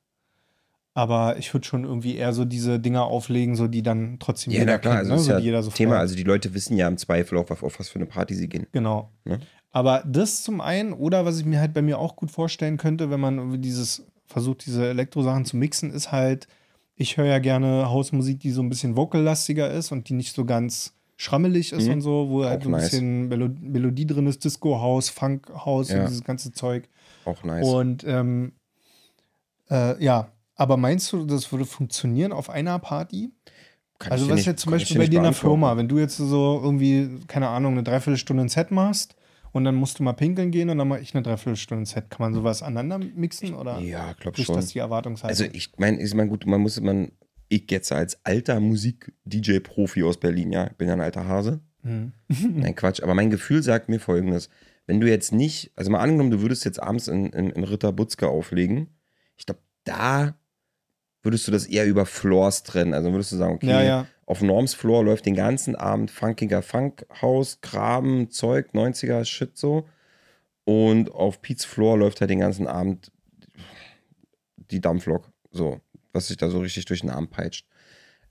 Aber 0.96 1.36
ich 1.38 1.52
würde 1.52 1.66
schon 1.66 1.82
irgendwie 1.84 2.16
eher 2.16 2.32
so 2.32 2.44
diese 2.44 2.78
Dinger 2.78 3.04
auflegen, 3.04 3.56
so 3.56 3.66
die 3.66 3.82
dann 3.82 4.18
trotzdem 4.20 4.52
Ja, 4.52 4.64
na 4.64 4.78
klar, 4.78 4.98
kennt, 4.98 5.10
also 5.10 5.14
ne? 5.14 5.18
so, 5.20 5.30
ja 5.32 5.38
die 5.40 5.46
jeder 5.46 5.62
so 5.64 5.70
Thema. 5.72 5.98
Also 5.98 6.14
die 6.14 6.22
Leute 6.22 6.54
wissen 6.54 6.76
ja 6.76 6.86
im 6.86 6.96
Zweifel 6.98 7.36
auch, 7.38 7.50
auf, 7.50 7.64
auf 7.64 7.80
was 7.80 7.88
für 7.88 7.96
eine 7.96 8.06
Party 8.06 8.34
sie 8.36 8.48
gehen. 8.48 8.66
Genau. 8.70 9.10
Ne? 9.24 9.40
Aber 9.72 10.04
das 10.06 10.44
zum 10.44 10.60
einen, 10.60 10.92
oder 10.92 11.24
was 11.24 11.38
ich 11.40 11.44
mir 11.44 11.58
halt 11.58 11.74
bei 11.74 11.82
mir 11.82 11.98
auch 11.98 12.14
gut 12.14 12.30
vorstellen 12.30 12.76
könnte, 12.76 13.10
wenn 13.10 13.18
man 13.18 13.60
dieses 13.60 14.06
versucht, 14.26 14.64
diese 14.66 14.86
Elektrosachen 14.86 15.44
zu 15.44 15.56
mixen, 15.56 15.90
ist 15.90 16.12
halt, 16.12 16.46
ich 16.94 17.16
höre 17.16 17.26
ja 17.26 17.40
gerne 17.40 17.90
Hausmusik, 17.90 18.38
die 18.38 18.52
so 18.52 18.62
ein 18.62 18.68
bisschen 18.68 18.94
vocallastiger 18.94 19.68
ist 19.72 19.90
und 19.90 20.08
die 20.08 20.14
nicht 20.14 20.32
so 20.36 20.44
ganz 20.44 20.94
schrammelig 21.16 21.72
ist 21.72 21.86
Mhm. 21.88 21.92
und 21.94 22.00
so, 22.02 22.28
wo 22.30 22.44
halt 22.44 22.60
Auch 22.60 22.64
so 22.64 22.68
ein 22.68 22.72
nice. 22.72 22.90
bisschen 22.90 23.28
Melo 23.28 23.48
Melodie 23.60 24.06
drin 24.06 24.28
ist, 24.28 24.44
Disco-Haus, 24.44 25.08
Funk-Haus 25.08 25.90
Ja. 25.90 26.00
und 26.02 26.08
dieses 26.08 26.22
ganze 26.22 26.52
Zeug. 26.52 26.88
Auch 27.24 27.42
nice. 27.42 27.66
Und 27.66 28.04
ähm, 28.06 28.52
äh, 29.70 30.02
ja, 30.02 30.28
aber 30.56 30.76
meinst 30.76 31.12
du, 31.12 31.24
das 31.26 31.50
würde 31.52 31.64
funktionieren 31.66 32.32
auf 32.32 32.50
einer 32.50 32.78
Party? 32.78 33.32
Kann 33.98 34.12
also 34.12 34.28
was 34.28 34.36
nicht- 34.36 34.46
jetzt 34.46 34.62
zum 34.62 34.72
Beispiel 34.72 34.98
bei 34.98 35.06
dir 35.06 35.18
in 35.18 35.22
der. 35.24 35.32
Firma, 35.32 35.76
wenn 35.76 35.88
du 35.88 35.98
jetzt 35.98 36.16
so 36.16 36.60
irgendwie, 36.62 37.20
keine 37.26 37.48
Ahnung, 37.48 37.72
eine 37.74 37.82
Dreiviertelstunde 37.82 38.42
ein 38.44 38.48
Set 38.48 38.70
machst 38.70 39.14
und 39.52 39.64
dann 39.64 39.74
musst 39.76 39.98
du 39.98 40.02
mal 40.02 40.12
pinkeln 40.14 40.50
gehen 40.50 40.68
und 40.70 40.78
dann 40.78 40.88
mache 40.88 41.00
ich 41.00 41.14
eine 41.14 41.22
Dreiviertelstunde 41.22 41.82
ein 41.82 41.86
Set. 41.86 42.10
Kann 42.10 42.18
man 42.20 42.34
sowas 42.34 42.62
aneinander 42.62 42.98
mixen 43.14 43.54
oder 43.54 43.78
Ja, 43.80 44.12
glaub 44.14 44.36
schon. 44.36 44.56
das 44.56 44.68
die 44.68 44.80
Erwartungshaltung? 44.80 45.30
Also 45.30 45.44
ich 45.56 45.72
meine, 45.78 46.02
ich 46.02 46.12
mein, 46.14 46.28
gut, 46.28 46.44
man 46.46 46.60
muss, 46.60 46.80
man, 46.80 47.12
ich 47.48 47.70
jetzt 47.70 47.92
als 47.92 48.18
alter 48.24 48.58
Musik-DJ-Profi 48.58 50.02
aus 50.02 50.18
Berlin, 50.18 50.52
ja, 50.52 50.66
ich 50.66 50.72
bin 50.76 50.88
ja 50.88 50.94
ein 50.94 51.00
alter 51.00 51.26
Hase. 51.26 51.60
Hm. 51.82 52.12
Nein, 52.28 52.74
Quatsch, 52.74 53.02
aber 53.02 53.14
mein 53.14 53.30
Gefühl 53.30 53.62
sagt 53.62 53.88
mir 53.88 54.00
folgendes. 54.00 54.48
Wenn 54.86 55.00
du 55.00 55.08
jetzt 55.08 55.32
nicht, 55.32 55.70
also 55.76 55.90
mal 55.90 56.00
angenommen, 56.00 56.30
du 56.30 56.40
würdest 56.40 56.64
jetzt 56.64 56.82
abends 56.82 57.08
in, 57.08 57.26
in, 57.26 57.50
in 57.50 57.64
Ritter 57.64 57.92
Butzke 57.92 58.28
auflegen, 58.28 58.88
ich 59.36 59.46
glaube, 59.46 59.60
da 59.84 60.34
würdest 61.24 61.46
du 61.48 61.52
das 61.52 61.66
eher 61.66 61.86
über 61.86 62.06
Floors 62.06 62.62
trennen. 62.62 62.94
Also 62.94 63.10
würdest 63.12 63.32
du 63.32 63.36
sagen, 63.36 63.54
okay, 63.54 63.66
Ja, 63.68 63.82
ja. 63.82 64.06
auf 64.26 64.42
Norms 64.42 64.74
Floor 64.74 65.04
läuft 65.04 65.26
den 65.26 65.34
ganzen 65.34 65.74
Abend 65.74 66.10
funkiger 66.10 66.62
Funkhaus, 66.62 67.60
Graben, 67.60 68.30
Zeug, 68.30 68.68
90er 68.74 69.24
Shit 69.24 69.56
so. 69.56 69.86
Und 70.64 71.10
auf 71.12 71.42
Pete's 71.42 71.64
Floor 71.64 71.98
läuft 71.98 72.20
halt 72.20 72.30
den 72.30 72.38
ganzen 72.40 72.66
Abend 72.66 73.10
die 74.70 74.80
Dampflok, 74.80 75.30
so, 75.50 75.80
was 76.12 76.28
sich 76.28 76.36
da 76.36 76.48
so 76.48 76.60
richtig 76.60 76.84
durch 76.86 77.00
den 77.02 77.10
Arm 77.10 77.28
peitscht. 77.28 77.66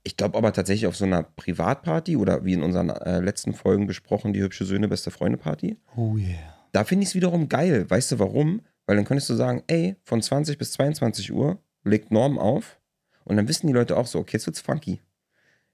Ich 0.03 0.17
glaube 0.17 0.37
aber 0.37 0.51
tatsächlich 0.51 0.87
auf 0.87 0.95
so 0.95 1.05
einer 1.05 1.23
Privatparty 1.23 2.17
oder 2.17 2.43
wie 2.43 2.53
in 2.53 2.63
unseren 2.63 2.89
äh, 2.89 3.19
letzten 3.19 3.53
Folgen 3.53 3.87
besprochen, 3.87 4.33
die 4.33 4.41
hübsche 4.41 4.65
Söhne, 4.65 4.87
beste 4.87 5.11
Freunde 5.11 5.37
Party, 5.37 5.77
Oh 5.95 6.17
yeah. 6.17 6.35
da 6.73 6.83
finde 6.83 7.03
ich 7.03 7.09
es 7.09 7.15
wiederum 7.15 7.47
geil. 7.47 7.89
Weißt 7.89 8.11
du 8.11 8.19
warum? 8.19 8.61
Weil 8.85 8.97
dann 8.97 9.05
könntest 9.05 9.29
du 9.29 9.35
sagen, 9.35 9.63
ey, 9.67 9.95
von 10.03 10.21
20 10.21 10.57
bis 10.57 10.73
22 10.73 11.31
Uhr 11.31 11.59
legt 11.85 12.11
Norm 12.11 12.37
auf 12.37 12.79
und 13.25 13.37
dann 13.37 13.47
wissen 13.47 13.67
die 13.67 13.73
Leute 13.73 13.97
auch 13.97 14.07
so, 14.07 14.19
okay, 14.19 14.33
jetzt 14.33 14.45
wird's 14.45 14.59
funky. 14.61 14.99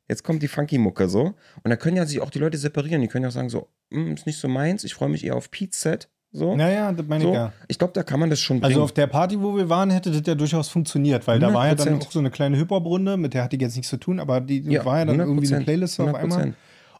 Jetzt 0.08 0.24
kommt 0.24 0.42
die 0.42 0.48
Funky-Mucke 0.48 1.08
so. 1.08 1.22
Und 1.22 1.36
dann 1.70 1.78
können 1.78 1.96
ja 1.98 2.06
sich 2.06 2.20
auch 2.20 2.32
die 2.32 2.40
Leute 2.40 2.58
separieren. 2.58 3.02
Die 3.02 3.08
können 3.08 3.24
ja 3.24 3.30
auch 3.30 3.34
sagen 3.34 3.50
so, 3.50 3.68
"Hm, 3.92 4.16
ist 4.16 4.26
nicht 4.26 4.40
so 4.40 4.48
meins, 4.48 4.84
ich 4.84 4.96
freue 4.96 5.10
mich 5.10 5.24
eher 5.24 5.36
auf 5.36 5.52
Pete's 5.52 5.82
Set. 5.82 6.10
So. 6.32 6.56
Naja, 6.56 6.92
das 6.92 7.06
meine 7.08 7.24
ich 7.24 7.28
so. 7.30 7.34
ja. 7.34 7.54
Ich 7.68 7.78
glaube, 7.80 7.94
da 7.94 8.04
kann 8.04 8.20
man 8.20 8.30
das 8.30 8.40
schon 8.40 8.60
bringen. 8.60 8.72
Also 8.74 8.84
auf 8.84 8.92
der 8.92 9.08
Party, 9.08 9.40
wo 9.42 9.56
wir 9.56 9.68
waren, 9.70 9.90
hätte 9.90 10.12
das 10.12 10.22
ja 10.26 10.36
durchaus 10.36 10.70
funktioniert, 10.70 11.26
weil 11.28 11.40
da 11.40 11.52
war 11.54 11.68
ja 11.68 11.76
dann 11.76 11.88
100%. 12.00 12.02
auch 12.08 12.12
so 12.12 12.20
eine 12.20 12.30
kleine 12.32 12.58
Hip-Hop-Runde, 12.58 13.18
mit 13.18 13.34
der 13.34 13.44
hatte 13.44 13.56
ich 13.56 13.62
jetzt 13.62 13.76
nichts 13.76 13.90
zu 13.90 13.98
tun, 13.98 14.20
aber 14.20 14.40
die 14.42 14.60
Ja, 14.62 14.86
war 14.86 15.00
ja 15.00 15.06
dann 15.06 15.20
irgendwie 15.20 15.48
eine 15.48 15.58
100%, 15.62 15.64
Playlist 15.64 16.00
auf 16.00 16.14
einmal. 16.14 16.54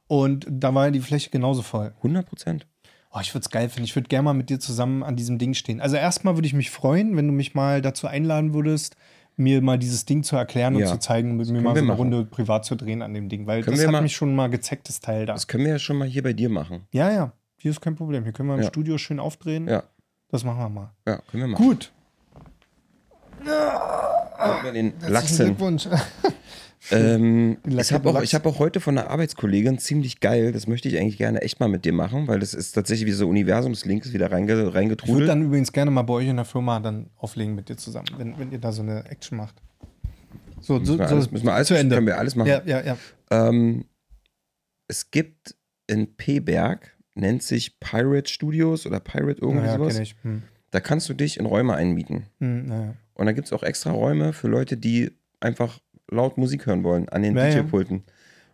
Und 0.08 0.48
da 0.50 0.74
war 0.74 0.86
ja 0.86 0.92
die 0.92 1.00
Fläche 1.00 1.30
genauso 1.30 1.62
voll. 1.62 1.94
100 1.98 2.26
Prozent. 2.28 2.66
Oh, 3.12 3.20
ich 3.22 3.34
würde 3.34 3.44
es 3.44 3.50
geil 3.50 3.70
finden. 3.70 3.86
Ich 3.86 3.96
würde 3.96 4.08
gerne 4.08 4.24
mal 4.26 4.34
mit 4.34 4.50
dir 4.50 4.60
zusammen 4.60 5.04
an 5.04 5.16
diesem 5.16 5.38
Ding 5.40 5.54
stehen. 5.56 5.80
Also 5.82 5.96
erstmal 5.96 6.36
würde 6.36 6.48
ich 6.48 6.54
mich 6.54 6.70
freuen, 6.72 7.16
wenn 7.18 7.28
du 7.28 7.34
mich 7.34 7.54
mal 7.56 7.82
dazu 7.82 8.08
einladen 8.08 8.54
würdest, 8.54 8.96
mir 9.40 9.62
mal 9.62 9.78
dieses 9.80 10.06
Ding 10.06 10.22
zu 10.24 10.36
erklären 10.36 10.76
und 10.76 10.82
Ja. 10.82 10.88
zu 10.88 11.00
zeigen, 11.00 11.38
mit 11.38 11.48
mir 11.50 11.62
mal 11.62 11.72
so 11.74 11.78
eine 11.80 11.88
machen. 11.88 11.98
Runde 11.98 12.26
privat 12.26 12.66
zu 12.66 12.76
drehen 12.76 13.02
an 13.02 13.14
dem 13.14 13.30
Ding. 13.30 13.48
Weil 13.48 13.64
Können 13.64 13.78
das 13.78 13.86
hat 13.86 13.92
mal- 13.92 14.02
mich 14.02 14.16
schon 14.16 14.36
mal 14.36 14.50
gezeckt, 14.50 14.90
das 14.90 15.00
Teil 15.00 15.26
da. 15.26 15.34
Das 15.34 15.48
können 15.48 15.64
wir 15.66 15.72
ja 15.72 15.80
schon 15.80 15.98
mal 15.98 16.08
hier 16.08 16.22
bei 16.24 16.34
dir 16.34 16.50
machen. 16.50 16.88
Ja, 16.92 17.12
ja. 17.12 17.32
Hier 17.58 17.72
ist 17.72 17.82
kein 17.82 17.96
Problem. 17.96 18.24
Hier 18.24 18.34
können 18.34 18.50
wir 18.50 18.56
im 18.56 18.62
Ja. 18.62 18.68
Studio 18.68 18.98
schön 18.98 19.20
aufdrehen. 19.20 19.68
Ja, 19.68 19.84
Das 20.30 20.44
machen 20.44 20.60
wir 20.60 20.70
mal. 20.70 20.92
ja, 21.08 21.18
können 21.32 21.44
wir 21.44 21.48
machen. 21.48 21.66
Gut. 21.66 21.92
Mal 23.46 24.74
den 24.74 24.92
Herzlichen 24.92 25.14
Lachsen. 25.14 25.46
Glückwunsch. 25.48 25.88
Ähm, 26.92 27.58
ich 27.68 27.92
habe 27.92 28.10
auch, 28.10 28.22
ich 28.22 28.34
hab 28.34 28.46
auch 28.46 28.58
heute 28.60 28.80
von 28.80 28.98
einer 28.98 29.10
Arbeitskollegin 29.10 29.80
ziemlich 29.80 30.22
geil, 30.22 30.52
das 30.54 30.66
möchte 30.66 30.88
ich 30.88 30.98
eigentlich 30.98 31.18
gerne 31.18 31.42
echt 31.42 31.60
mal 31.60 31.68
mit 31.68 31.84
dir 31.86 31.92
machen, 31.94 32.28
weil 32.28 32.40
das 32.40 32.54
ist 32.54 32.72
tatsächlich 32.72 33.06
wie 33.08 33.12
so 33.12 33.28
Universumslinks 33.28 34.14
wieder 34.14 34.32
reinge, 34.32 34.54
Ich 34.54 34.58
würde 34.58 34.74
reingetrudelt. 34.74 35.30
dann 35.30 35.42
übrigens 35.44 35.72
gerne 35.74 35.92
mal 35.92 36.04
bei 36.04 36.14
euch 36.14 36.28
in 36.28 36.38
der 36.38 36.46
Firma 36.46 36.80
dann 36.80 37.10
auflegen 37.18 37.54
mit 37.54 37.68
dir 37.70 37.76
zusammen, 37.78 38.08
wenn, 38.18 38.40
wenn 38.40 38.52
ihr 38.52 38.60
da 38.60 38.72
so 38.72 38.82
eine 38.82 39.04
Action 39.10 39.38
macht. 39.38 39.56
So, 40.62 40.76
so, 40.84 40.94
Müssen 40.94 41.00
wir 41.00 41.08
so 41.08 41.16
alles, 41.16 41.32
müssen 41.32 41.46
wir 41.46 41.54
alles, 41.54 41.68
zu 41.68 41.78
Ende. 41.78 41.96
Können 41.96 42.08
wir 42.08 42.18
alles 42.18 42.36
machen. 42.36 42.48
Ja, 42.50 42.62
ja, 42.66 42.82
ja. 42.82 42.98
Ähm, 43.32 43.86
es 44.88 45.12
gibt 45.12 45.56
in 45.88 46.16
P-Berg, 46.16 46.98
nennt 47.16 47.44
sich 47.44 47.80
Pirate 47.80 48.30
Studios 48.32 48.86
oder 48.86 49.00
Pirate 49.00 49.42
irgendwie 49.42 49.66
Naja, 49.66 49.78
sowas. 49.78 50.00
ich. 50.00 50.16
Hm. 50.24 50.44
Da 50.72 50.80
kannst 50.80 51.10
du 51.10 51.14
dich 51.14 51.38
in 51.38 51.46
Räume 51.46 51.74
einmieten. 51.76 52.26
Hm, 52.40 52.66
naja. 52.68 52.94
Und 53.16 53.26
da 53.26 53.32
gibt 53.32 53.48
es 53.48 53.54
auch 53.54 53.64
extra 53.64 53.92
Räume 53.92 54.34
für 54.34 54.48
Leute, 54.48 54.78
die 54.78 55.12
einfach 55.40 55.80
laut 56.12 56.38
Musik 56.38 56.66
hören 56.66 56.84
wollen 56.84 57.08
an 57.10 57.22
den 57.24 57.36
Ja, 57.38 57.48
ja. 57.48 57.62
DJ-Pulten. 57.64 58.04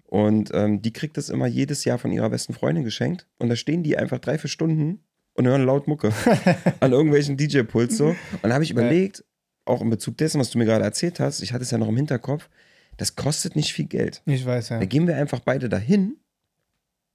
Und 0.06 0.52
ähm, 0.54 0.82
die 0.82 0.94
kriegt 0.94 1.18
das 1.18 1.30
immer 1.30 1.48
jedes 1.48 1.84
Jahr 1.84 1.98
von 1.98 2.12
ihrer 2.12 2.30
besten 2.30 2.54
Freundin 2.54 2.84
geschenkt. 2.84 3.28
Und 3.40 3.50
da 3.50 3.56
stehen 3.56 3.84
die 3.84 3.98
einfach 3.98 4.20
drei, 4.20 4.38
vier 4.38 4.50
Stunden 4.50 5.00
und 5.34 5.48
hören 5.48 5.66
laut 5.66 5.88
Mucke 5.88 6.14
an 6.80 6.92
irgendwelchen 6.92 7.38
DJ-Puls 7.38 7.98
so. 7.98 8.10
Und 8.10 8.44
da 8.44 8.54
habe 8.54 8.64
ich 8.64 8.72
überlegt, 8.72 9.24
auch 9.66 9.82
in 9.82 9.90
Bezug 9.90 10.18
dessen, 10.18 10.40
was 10.40 10.52
du 10.52 10.58
mir 10.60 10.66
gerade 10.66 10.84
erzählt 10.86 11.20
hast, 11.20 11.42
ich 11.42 11.52
hatte 11.54 11.64
es 11.64 11.72
ja 11.72 11.78
noch 11.78 11.88
im 11.90 11.96
Hinterkopf, 11.98 12.50
das 12.98 13.16
kostet 13.16 13.56
nicht 13.56 13.74
viel 13.74 13.88
Geld. 13.88 14.22
Ich 14.26 14.46
weiß, 14.46 14.70
ja. 14.70 14.80
Da 14.80 14.86
gehen 14.86 15.08
wir 15.08 15.18
einfach 15.18 15.40
beide 15.40 15.68
dahin, 15.70 16.18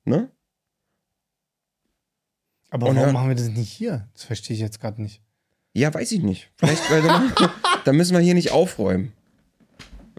ne? 0.04 0.28
Aber 2.70 2.86
Und 2.88 2.94
warum 2.96 3.06
hören- 3.06 3.12
machen 3.14 3.28
wir 3.30 3.36
das 3.36 3.48
nicht 3.48 3.70
hier? 3.72 4.08
Das 4.14 4.24
verstehe 4.24 4.54
ich 4.54 4.60
jetzt 4.60 4.80
gerade 4.80 5.00
nicht. 5.02 5.22
Ja, 5.72 5.92
weiß 5.94 6.10
ich 6.12 6.22
nicht. 6.22 6.50
Vielleicht, 6.56 6.90
weil 6.90 7.02
dann, 7.02 7.32
dann 7.84 7.96
müssen 7.96 8.12
wir 8.14 8.20
hier 8.20 8.34
nicht 8.34 8.50
aufräumen. 8.50 9.12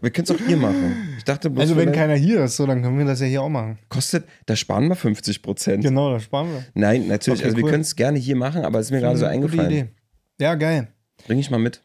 Wir 0.02 0.10
können 0.10 0.24
es 0.24 0.30
auch 0.32 0.46
hier 0.46 0.56
machen. 0.56 1.14
Ich 1.16 1.24
dachte, 1.24 1.48
bloß 1.48 1.60
Also, 1.62 1.76
wenn 1.76 1.92
keiner 1.92 2.16
hier 2.16 2.44
ist, 2.44 2.56
so, 2.56 2.66
dann 2.66 2.82
können 2.82 2.98
wir 2.98 3.04
das 3.04 3.20
ja 3.20 3.26
hier 3.26 3.40
auch 3.42 3.48
machen. 3.48 3.78
kostet, 3.88 4.26
da 4.46 4.56
sparen 4.56 4.88
wir 4.88 4.96
50 4.96 5.42
Prozent. 5.42 5.84
Genau, 5.84 6.10
da 6.10 6.18
sparen 6.18 6.52
wir. 6.52 6.64
Nein, 6.74 7.06
natürlich. 7.06 7.40
Okay, 7.40 7.46
also 7.46 7.56
wir 7.56 7.64
cool. 7.64 7.70
können 7.70 7.82
es 7.82 7.94
gerne 7.94 8.18
hier 8.18 8.34
machen, 8.36 8.64
aber 8.64 8.80
es 8.80 8.86
ist 8.86 8.90
mir 8.90 9.00
gerade 9.00 9.16
so 9.16 9.26
Eine 9.26 9.40
gute 9.42 9.52
eingefallen. 9.52 9.86
Idee. 9.88 9.94
Ja, 10.40 10.56
geil. 10.56 10.88
Bring 11.26 11.38
ich 11.38 11.50
mal 11.50 11.58
mit. 11.58 11.82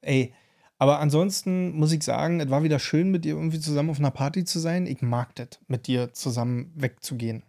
Ey, 0.00 0.32
aber 0.78 1.00
ansonsten 1.00 1.72
muss 1.72 1.92
ich 1.92 2.02
sagen, 2.02 2.40
es 2.40 2.50
war 2.50 2.62
wieder 2.62 2.78
schön, 2.78 3.10
mit 3.10 3.24
dir 3.24 3.34
irgendwie 3.34 3.60
zusammen 3.60 3.90
auf 3.90 3.98
einer 3.98 4.10
Party 4.10 4.44
zu 4.44 4.60
sein. 4.60 4.86
Ich 4.86 5.02
mag 5.02 5.34
das, 5.34 5.60
mit 5.66 5.86
dir 5.88 6.12
zusammen 6.12 6.72
wegzugehen. 6.76 7.42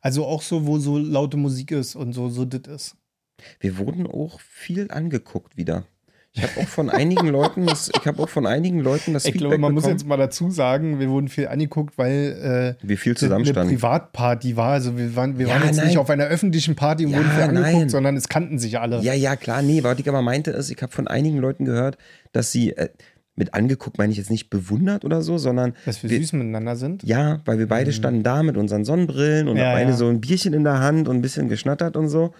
Also 0.00 0.24
auch 0.26 0.42
so, 0.42 0.66
wo 0.66 0.78
so 0.78 0.98
laute 0.98 1.36
Musik 1.36 1.70
ist 1.70 1.96
und 1.96 2.12
so, 2.12 2.28
so 2.28 2.44
das 2.44 2.74
ist. 2.74 2.96
Wir 3.60 3.76
wurden 3.78 4.06
auch 4.06 4.40
viel 4.40 4.90
angeguckt 4.90 5.56
wieder. 5.56 5.84
Ich 6.36 6.42
habe 6.42 6.60
auch 6.60 6.68
von 6.68 6.90
einigen 6.90 7.28
Leuten, 7.28 7.66
das, 7.66 7.88
ich 7.98 8.06
habe 8.06 8.22
auch 8.22 8.28
von 8.28 8.46
einigen 8.46 8.80
Leuten 8.80 9.14
das 9.14 9.24
Ich 9.24 9.32
Feedback 9.32 9.48
glaube, 9.48 9.58
man 9.58 9.72
muss 9.72 9.84
bekommen, 9.84 9.98
jetzt 9.98 10.06
mal 10.06 10.18
dazu 10.18 10.50
sagen, 10.50 11.00
wir 11.00 11.08
wurden 11.08 11.28
viel 11.28 11.48
angeguckt, 11.48 11.96
weil 11.96 12.76
äh, 12.78 12.86
wie 12.86 12.96
viel 12.98 13.12
eine 13.12 13.18
zusammenstanden. 13.18 13.74
Privatparty 13.74 14.54
war. 14.56 14.72
Also 14.72 14.98
wir 14.98 15.16
waren, 15.16 15.38
wir 15.38 15.46
Ja, 15.48 15.54
waren 15.54 15.64
jetzt 15.66 15.76
nein. 15.78 15.86
nicht 15.86 15.98
auf 15.98 16.10
einer 16.10 16.24
öffentlichen 16.26 16.76
Party 16.76 17.06
und 17.06 17.12
Ja, 17.12 17.18
wurden 17.18 17.30
viel 17.30 17.42
angeguckt, 17.42 17.72
nein. 17.74 17.88
sondern 17.88 18.16
es 18.18 18.28
kannten 18.28 18.58
sich 18.58 18.78
alle. 18.78 19.00
Ja, 19.00 19.14
ja, 19.14 19.34
klar, 19.36 19.62
nee, 19.62 19.82
was 19.82 19.98
ich 19.98 20.08
aber 20.08 20.20
meinte 20.20 20.50
ist, 20.50 20.70
ich 20.70 20.82
habe 20.82 20.92
von 20.92 21.08
einigen 21.08 21.38
Leuten 21.38 21.64
gehört, 21.64 21.96
dass 22.32 22.52
sie 22.52 22.76
äh, 22.76 22.90
mit 23.36 23.52
angeguckt, 23.54 23.98
meine 23.98 24.10
ich 24.12 24.18
jetzt 24.18 24.30
nicht 24.30 24.48
bewundert 24.50 25.04
oder 25.04 25.20
so, 25.22 25.36
sondern 25.38 25.74
Dass 25.84 26.02
wir 26.02 26.08
Wir- 26.10 26.18
süß 26.20 26.32
miteinander 26.32 26.74
sind. 26.74 27.02
ja, 27.02 27.40
weil 27.44 27.58
wir 27.58 27.68
beide 27.68 27.92
standen 27.92 28.22
da 28.22 28.42
mit 28.42 28.56
unseren 28.56 28.84
Sonnenbrillen 28.84 29.46
und 29.48 29.54
Mhm. 29.54 29.60
Ja, 29.60 29.72
beide 29.74 29.90
ja. 29.90 29.96
so 29.96 30.08
ein 30.08 30.20
Bierchen 30.20 30.54
in 30.54 30.64
der 30.64 30.80
Hand 30.80 31.06
und 31.06 31.16
ein 31.16 31.22
bisschen 31.22 31.48
geschnattert 31.48 31.96
und 31.96 32.08
so. 32.08 32.32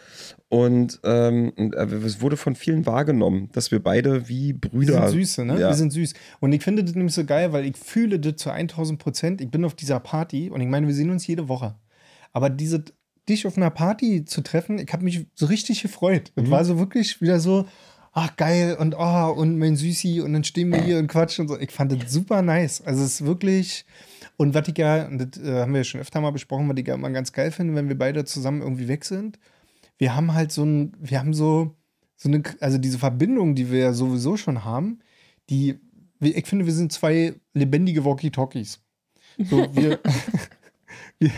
Und 0.48 1.00
ähm, 1.04 1.52
und, 1.56 1.74
äh, 1.74 1.84
es 2.04 2.20
wurde 2.20 2.36
von 2.36 2.54
vielen 2.54 2.86
wahrgenommen, 2.86 3.48
dass 3.52 3.70
wir 3.70 3.82
beide 3.82 4.28
wie 4.28 4.54
Wir 4.54 4.60
Brüder. 4.60 5.08
sind 5.08 5.18
süße, 5.20 5.44
ne? 5.44 5.54
Ja. 5.60 5.68
Wir 5.68 5.74
sind 5.74 5.92
süß. 5.92 6.14
Und 6.40 6.52
ich 6.52 6.62
finde 6.62 6.84
das 6.84 6.94
nämlich 6.94 7.14
so 7.14 7.24
geil, 7.24 7.52
weil 7.52 7.64
ich 7.66 7.76
fühle 7.76 8.18
das 8.20 8.36
zu 8.36 8.50
1000 8.50 8.98
Prozent. 8.98 9.40
Ich 9.40 9.50
bin 9.50 9.64
auf 9.64 9.74
dieser 9.74 10.00
Party 10.00 10.50
und 10.50 10.60
ich 10.60 10.68
meine, 10.68 10.86
wir 10.86 10.94
sehen 10.94 11.10
uns 11.10 11.26
jede 11.26 11.48
Woche. 11.48 11.74
Aber 12.32 12.48
diese, 12.50 12.84
dich 13.28 13.46
auf 13.46 13.56
einer 13.56 13.70
Party 13.70 14.24
zu 14.24 14.40
treffen, 14.40 14.78
ich 14.78 14.92
habe 14.92 15.04
mich 15.04 15.26
so 15.34 15.46
richtig 15.46 15.82
gefreut. 15.82 16.32
Mhm. 16.36 16.44
Es 16.44 16.50
war 16.50 16.64
so 16.64 16.78
wirklich 16.78 17.20
wieder 17.20 17.40
so, 17.40 17.66
ach 18.16 18.34
geil 18.36 18.76
und 18.80 18.94
oh, 18.98 19.30
und 19.36 19.58
mein 19.58 19.76
Süßi 19.76 20.22
und 20.22 20.32
dann 20.32 20.42
stehen 20.42 20.72
wir 20.72 20.80
hier 20.80 20.98
und 20.98 21.06
quatschen 21.06 21.42
und 21.42 21.48
so. 21.48 21.60
Ich 21.60 21.70
fand 21.70 21.92
das 21.92 22.10
super 22.10 22.40
nice. 22.40 22.80
Also 22.80 23.04
es 23.04 23.20
ist 23.20 23.26
wirklich. 23.26 23.84
Und 24.38 24.54
was 24.54 24.66
ich 24.68 24.78
ja, 24.78 25.06
und 25.06 25.18
das 25.18 25.42
äh, 25.42 25.60
haben 25.60 25.72
wir 25.72 25.80
ja 25.80 25.84
schon 25.84 26.00
öfter 26.00 26.20
mal 26.22 26.30
besprochen, 26.30 26.68
was 26.68 26.76
ich 26.78 26.86
ja 26.86 26.94
immer 26.94 27.10
ganz 27.10 27.32
geil 27.32 27.52
finde, 27.52 27.74
wenn 27.74 27.88
wir 27.88 27.98
beide 27.98 28.24
zusammen 28.24 28.62
irgendwie 28.62 28.88
weg 28.88 29.04
sind. 29.04 29.38
Wir 29.98 30.16
haben 30.16 30.32
halt 30.32 30.50
so 30.50 30.64
ein, 30.64 30.94
wir 30.98 31.18
haben 31.18 31.34
so, 31.34 31.74
so 32.16 32.30
eine, 32.30 32.42
also 32.60 32.78
diese 32.78 32.98
Verbindung, 32.98 33.54
die 33.54 33.70
wir 33.70 33.80
ja 33.80 33.92
sowieso 33.92 34.38
schon 34.38 34.64
haben, 34.64 35.00
die, 35.50 35.78
ich 36.20 36.46
finde, 36.46 36.64
wir 36.64 36.72
sind 36.72 36.92
zwei 36.92 37.34
lebendige 37.52 38.04
Walkie-Talkies. 38.04 38.80
So, 39.38 39.68
wir, 39.74 40.00
wir, 41.18 41.30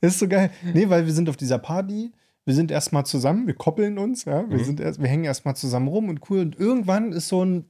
das 0.00 0.14
ist 0.14 0.18
so 0.18 0.28
geil. 0.28 0.50
Nee, 0.72 0.88
weil 0.88 1.04
wir 1.04 1.12
sind 1.12 1.28
auf 1.28 1.36
dieser 1.36 1.58
Party, 1.58 2.10
wir 2.44 2.54
sind 2.54 2.70
erstmal 2.70 3.06
zusammen, 3.06 3.46
wir 3.46 3.54
koppeln 3.54 3.98
uns, 3.98 4.24
ja, 4.24 4.48
wir 4.48 4.58
Mhm. 4.58 4.64
sind 4.64 4.80
erst, 4.80 5.00
wir 5.00 5.08
hängen 5.08 5.24
erstmal 5.24 5.54
zusammen 5.56 5.88
rum 5.88 6.08
und 6.08 6.28
cool 6.30 6.40
und 6.40 6.58
irgendwann 6.58 7.12
ist 7.12 7.28
so 7.28 7.44
ein, 7.44 7.66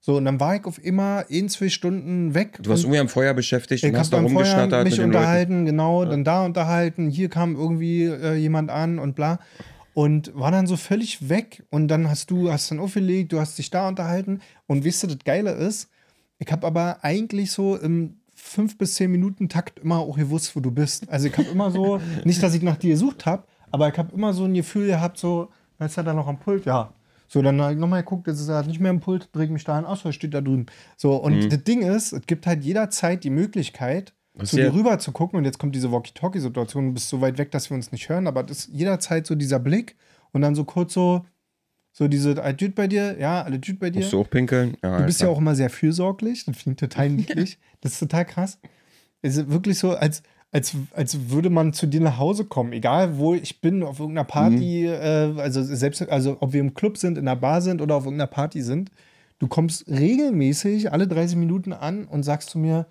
so, 0.00 0.16
und 0.16 0.24
dann 0.24 0.40
war 0.40 0.54
ich 0.56 0.64
auf 0.64 0.82
immer 0.82 1.24
in 1.28 1.48
zwei 1.48 1.68
Stunden 1.68 2.32
weg. 2.32 2.58
Du 2.62 2.70
warst 2.70 2.84
irgendwie 2.84 3.00
am 3.00 3.08
Feuer 3.08 3.34
beschäftigt 3.34 3.84
und 3.84 3.96
hast 3.96 4.12
da 4.12 4.20
rumgeschnattert 4.20 4.84
mich 4.84 4.92
mit 4.92 5.00
den 5.00 5.10
Leuten. 5.10 5.16
unterhalten, 5.18 5.66
genau, 5.66 6.04
dann 6.04 6.24
da 6.24 6.44
unterhalten, 6.46 7.10
hier 7.10 7.28
kam 7.28 7.56
irgendwie 7.56 8.04
äh, 8.04 8.34
jemand 8.34 8.70
an 8.70 8.98
und 8.98 9.14
bla. 9.16 9.38
Und 9.92 10.32
war 10.34 10.52
dann 10.52 10.68
so 10.68 10.76
völlig 10.76 11.28
weg. 11.28 11.64
Und 11.70 11.88
dann 11.88 12.08
hast 12.08 12.30
du, 12.30 12.52
hast 12.52 12.70
dann 12.70 12.78
aufgelegt, 12.78 13.32
du 13.32 13.40
hast 13.40 13.58
dich 13.58 13.68
da 13.70 13.88
unterhalten. 13.88 14.40
Und 14.68 14.84
wisst 14.84 15.02
ihr, 15.04 15.08
das 15.08 15.18
Geile 15.24 15.50
ist, 15.50 15.90
ich 16.38 16.50
habe 16.52 16.66
aber 16.68 16.98
eigentlich 17.02 17.50
so 17.50 17.76
im 17.76 18.17
fünf 18.40 18.78
bis 18.78 18.94
zehn 18.94 19.10
Minuten 19.10 19.48
Takt 19.48 19.78
immer 19.80 19.98
auch 19.98 20.16
gewusst, 20.16 20.54
wo 20.56 20.60
du 20.60 20.70
bist. 20.70 21.08
Also 21.10 21.26
ich 21.28 21.36
habe 21.36 21.48
immer 21.50 21.70
so, 21.70 22.00
nicht, 22.24 22.42
dass 22.42 22.54
ich 22.54 22.62
nach 22.62 22.76
dir 22.76 22.90
gesucht 22.90 23.26
habe, 23.26 23.44
aber 23.70 23.88
ich 23.88 23.98
habe 23.98 24.14
immer 24.14 24.32
so 24.32 24.44
ein 24.44 24.54
Gefühl 24.54 24.86
gehabt, 24.86 25.18
so, 25.18 25.48
ist 25.78 25.96
er 25.96 26.04
da 26.04 26.14
noch 26.14 26.26
am 26.26 26.38
Pult? 26.38 26.64
Ja. 26.66 26.92
So, 27.30 27.42
dann 27.42 27.60
habe 27.60 27.74
ich 27.74 27.78
nochmal 27.78 28.02
geguckt, 28.02 28.26
jetzt 28.26 28.40
ist 28.40 28.48
er 28.48 28.62
nicht 28.62 28.80
mehr 28.80 28.90
am 28.90 29.00
Pult, 29.00 29.28
drehe 29.32 29.48
mich 29.48 29.64
dahin 29.64 29.84
aus, 29.84 30.04
er 30.04 30.12
steht 30.12 30.32
da 30.32 30.40
drüben. 30.40 30.66
So, 30.96 31.16
und 31.16 31.44
Mhm. 31.44 31.48
das 31.50 31.62
Ding 31.64 31.82
ist, 31.82 32.12
es 32.12 32.26
gibt 32.26 32.46
halt 32.46 32.64
jederzeit 32.64 33.22
die 33.22 33.30
Möglichkeit, 33.30 34.14
Das 34.34 34.48
zu 34.50 34.56
dir 34.56 34.72
rüber 34.72 34.98
zu 34.98 35.12
gucken. 35.12 35.36
Und 35.38 35.44
jetzt 35.44 35.58
kommt 35.58 35.74
diese 35.74 35.92
Walkie-Talkie-Situation, 35.92 36.86
du 36.86 36.92
bist 36.94 37.08
so 37.10 37.20
weit 37.20 37.36
weg, 37.38 37.50
dass 37.50 37.70
wir 37.70 37.74
uns 37.74 37.92
nicht 37.92 38.08
hören, 38.08 38.26
aber 38.26 38.42
das 38.44 38.60
ist 38.60 38.68
jederzeit 38.72 39.26
so 39.26 39.34
dieser 39.34 39.58
Blick 39.58 39.96
und 40.32 40.40
dann 40.40 40.54
so 40.54 40.64
kurz 40.64 40.94
so, 40.94 41.26
so 41.98 42.06
diese, 42.06 42.40
alles 42.40 42.58
gut 42.58 42.76
bei 42.76 42.86
dir? 42.86 43.18
Ja, 43.18 43.42
alles 43.42 43.60
gut 43.66 43.80
bei 43.80 43.90
dir? 43.90 43.98
Musst 43.98 44.12
du 44.12 44.20
auch 44.20 44.30
pinkeln? 44.30 44.76
Ja, 44.84 44.98
Du 44.98 45.04
bist 45.06 45.20
ja 45.20 45.26
Alter. 45.26 45.34
auch 45.36 45.40
immer 45.40 45.56
sehr 45.56 45.68
fürsorglich. 45.68 46.44
Das 46.44 46.56
finde 46.56 46.74
ich 46.76 46.88
total 46.88 47.10
niedlich. 47.10 47.58
Das 47.80 47.92
ist 47.94 47.98
total 47.98 48.24
krass. 48.24 48.58
Es 49.20 49.36
ist 49.36 49.50
wirklich 49.50 49.78
so, 49.80 49.96
als, 49.96 50.22
als, 50.52 50.74
als 50.92 51.30
würde 51.30 51.50
man 51.50 51.72
zu 51.72 51.86
dir 51.88 52.00
nach 52.00 52.18
Hause 52.18 52.44
kommen. 52.44 52.72
Egal, 52.72 53.18
wo 53.18 53.34
ich 53.34 53.60
bin, 53.60 53.82
auf 53.82 53.98
irgendeiner 53.98 54.24
Party, 54.26 54.86
äh, 54.86 55.34
also 55.38 55.60
selbst, 55.62 56.08
also 56.08 56.36
ob 56.38 56.52
wir 56.52 56.60
im 56.60 56.74
Club 56.74 56.98
sind, 56.98 57.18
in 57.18 57.24
der 57.24 57.34
Bar 57.34 57.60
sind 57.62 57.80
oder 57.82 57.96
auf 57.96 58.04
irgendeiner 58.04 58.28
Party 58.28 58.62
sind. 58.62 58.90
Du 59.40 59.48
kommst 59.48 59.88
regelmäßig 59.88 60.92
alle 60.92 61.08
30 61.08 61.36
Minuten 61.36 61.72
an 61.72 62.04
und 62.04 62.22
sagst 62.22 62.50
zu 62.50 62.58
mir, 62.60 62.86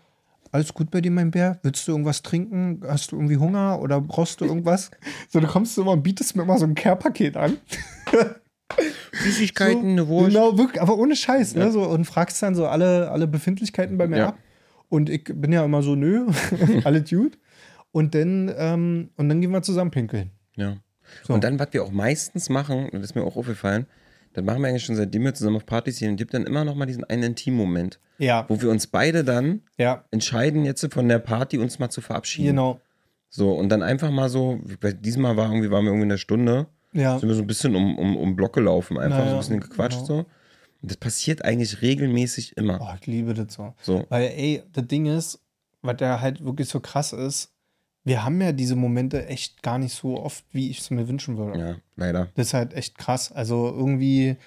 alles 0.52 0.74
gut 0.74 0.92
bei 0.92 1.00
dir, 1.02 1.12
mein 1.12 1.32
Bär? 1.32 1.60
Willst 1.64 1.88
du 1.88 1.92
irgendwas 1.94 2.24
trinken? 2.24 2.82
Hast 2.88 3.12
du 3.14 3.18
irgendwie 3.18 3.38
Hunger 3.38 3.80
oder 3.82 4.00
brauchst 4.02 4.40
du 4.42 4.46
irgendwas? 4.46 4.92
So, 5.30 5.40
du 5.40 5.48
kommst 5.48 5.78
immer 5.78 5.92
und 5.92 6.04
bietest 6.04 6.36
mir 6.36 6.44
immer 6.44 6.58
so 6.58 6.66
ein 6.66 6.76
Care-Paket 6.76 7.38
an. 7.38 7.58
Süßigkeiten, 9.24 9.82
so, 9.82 9.88
eine 9.88 10.08
Wurst. 10.08 10.30
Genau, 10.34 10.58
wirklich, 10.58 10.82
aber 10.82 10.98
ohne 10.98 11.16
Scheiß, 11.16 11.54
Ja. 11.54 11.66
ne? 11.66 11.72
So, 11.72 11.84
und 11.84 12.06
fragst 12.06 12.42
dann 12.44 12.56
so 12.56 12.68
alle, 12.68 13.10
alle 13.12 13.28
Befindlichkeiten 13.28 13.98
bei 13.98 14.08
mir 14.08 14.18
Ja. 14.18 14.28
ab. 14.30 14.38
Und 14.90 15.10
ich 15.10 15.24
bin 15.26 15.52
ja 15.52 15.66
immer 15.66 15.82
so, 15.82 15.96
nö, 15.96 16.28
alle 16.84 17.02
Dude. 17.02 17.38
Und 17.92 18.16
dann, 18.16 18.54
ähm, 18.58 19.10
und 19.18 19.30
dann 19.30 19.42
gehen 19.42 19.52
wir 19.52 19.62
zusammen 19.62 19.92
pinkeln. 19.92 20.32
Ja. 20.56 20.78
So. 21.24 21.34
Und 21.34 21.44
dann, 21.44 21.58
was 21.60 21.70
wir 21.72 21.84
auch 21.84 21.92
meistens 21.92 22.50
machen, 22.50 22.90
das 22.92 23.02
ist 23.04 23.16
mir 23.16 23.24
auch 23.24 23.36
aufgefallen, 23.38 23.88
das 24.34 24.44
machen 24.44 24.62
wir 24.62 24.68
eigentlich 24.68 24.84
schon 24.86 24.96
seitdem 24.96 25.24
wir 25.24 25.34
zusammen 25.34 25.56
auf 25.56 25.66
Partys 25.66 26.00
gehen, 26.00 26.16
gibt 26.16 26.34
dann 26.34 26.46
immer 26.46 26.64
noch 26.64 26.76
mal 26.76 26.86
diesen 26.86 27.04
einen 27.06 27.24
Intim-Moment, 27.24 28.00
Ja, 28.20 28.46
wo 28.50 28.62
wir 28.62 28.70
uns 28.70 28.86
beide 28.88 29.24
dann 29.24 29.62
ja, 29.78 30.04
entscheiden, 30.12 30.64
jetzt 30.66 30.86
von 30.94 31.08
der 31.08 31.20
Party 31.20 31.58
uns 31.58 31.80
mal 31.80 31.90
zu 31.90 32.02
verabschieden. 32.02 32.50
genau. 32.50 32.80
So, 33.30 33.52
und 33.54 33.70
dann 33.70 33.84
einfach 33.84 34.12
mal 34.12 34.30
so, 34.30 34.60
bei 34.80 34.92
diesmal 34.94 35.36
war 35.38 35.50
irgendwie, 35.50 35.70
waren 35.72 35.84
wir 35.84 35.90
irgendwie 35.92 36.04
in 36.04 36.10
der 36.10 36.18
Stunde, 36.18 36.68
Ja, 36.94 37.20
sind 37.20 37.30
wir 37.30 37.36
so 37.36 37.42
ein 37.42 37.48
bisschen 37.48 37.76
um, 37.76 37.98
um, 37.98 38.16
um 38.18 38.36
Block 38.36 38.54
gelaufen, 38.54 38.98
einfach 38.98 39.18
Naja, 39.20 39.30
so 39.30 39.36
ein 39.36 39.40
bisschen 39.40 39.60
gequatscht 39.60 39.98
genau. 40.06 40.08
so. 40.08 40.26
Und 40.82 40.92
das 40.92 40.98
passiert 40.98 41.44
eigentlich 41.44 41.82
regelmäßig 41.82 42.56
immer. 42.58 42.80
oh, 42.82 42.96
ich 43.00 43.08
liebe 43.08 43.34
das 43.34 43.54
so. 43.54 43.74
So. 43.82 44.06
Weil, 44.10 44.28
ey, 44.36 44.64
das 44.74 44.88
Ding 44.88 45.06
ist, 45.06 45.40
was 45.82 45.98
da 45.98 46.22
halt 46.22 46.44
wirklich 46.46 46.70
so 46.70 46.80
krass 46.80 47.14
ist, 47.14 47.52
wir 48.04 48.24
haben 48.24 48.40
ja 48.42 48.52
diese 48.54 48.76
Momente 48.76 49.26
echt 49.28 49.62
gar 49.64 49.78
nicht 49.80 49.94
so 49.94 50.18
oft, 50.22 50.46
wie 50.52 50.70
ich 50.70 50.80
es 50.80 50.90
mir 50.92 51.08
wünschen 51.10 51.38
würde. 51.38 51.60
Ja, 51.60 51.76
leider. 51.98 52.30
Das 52.36 52.48
ist 52.48 52.54
halt 52.54 52.74
echt 52.74 52.98
krass. 52.98 53.32
Also 53.34 53.68
irgendwie 53.68 54.38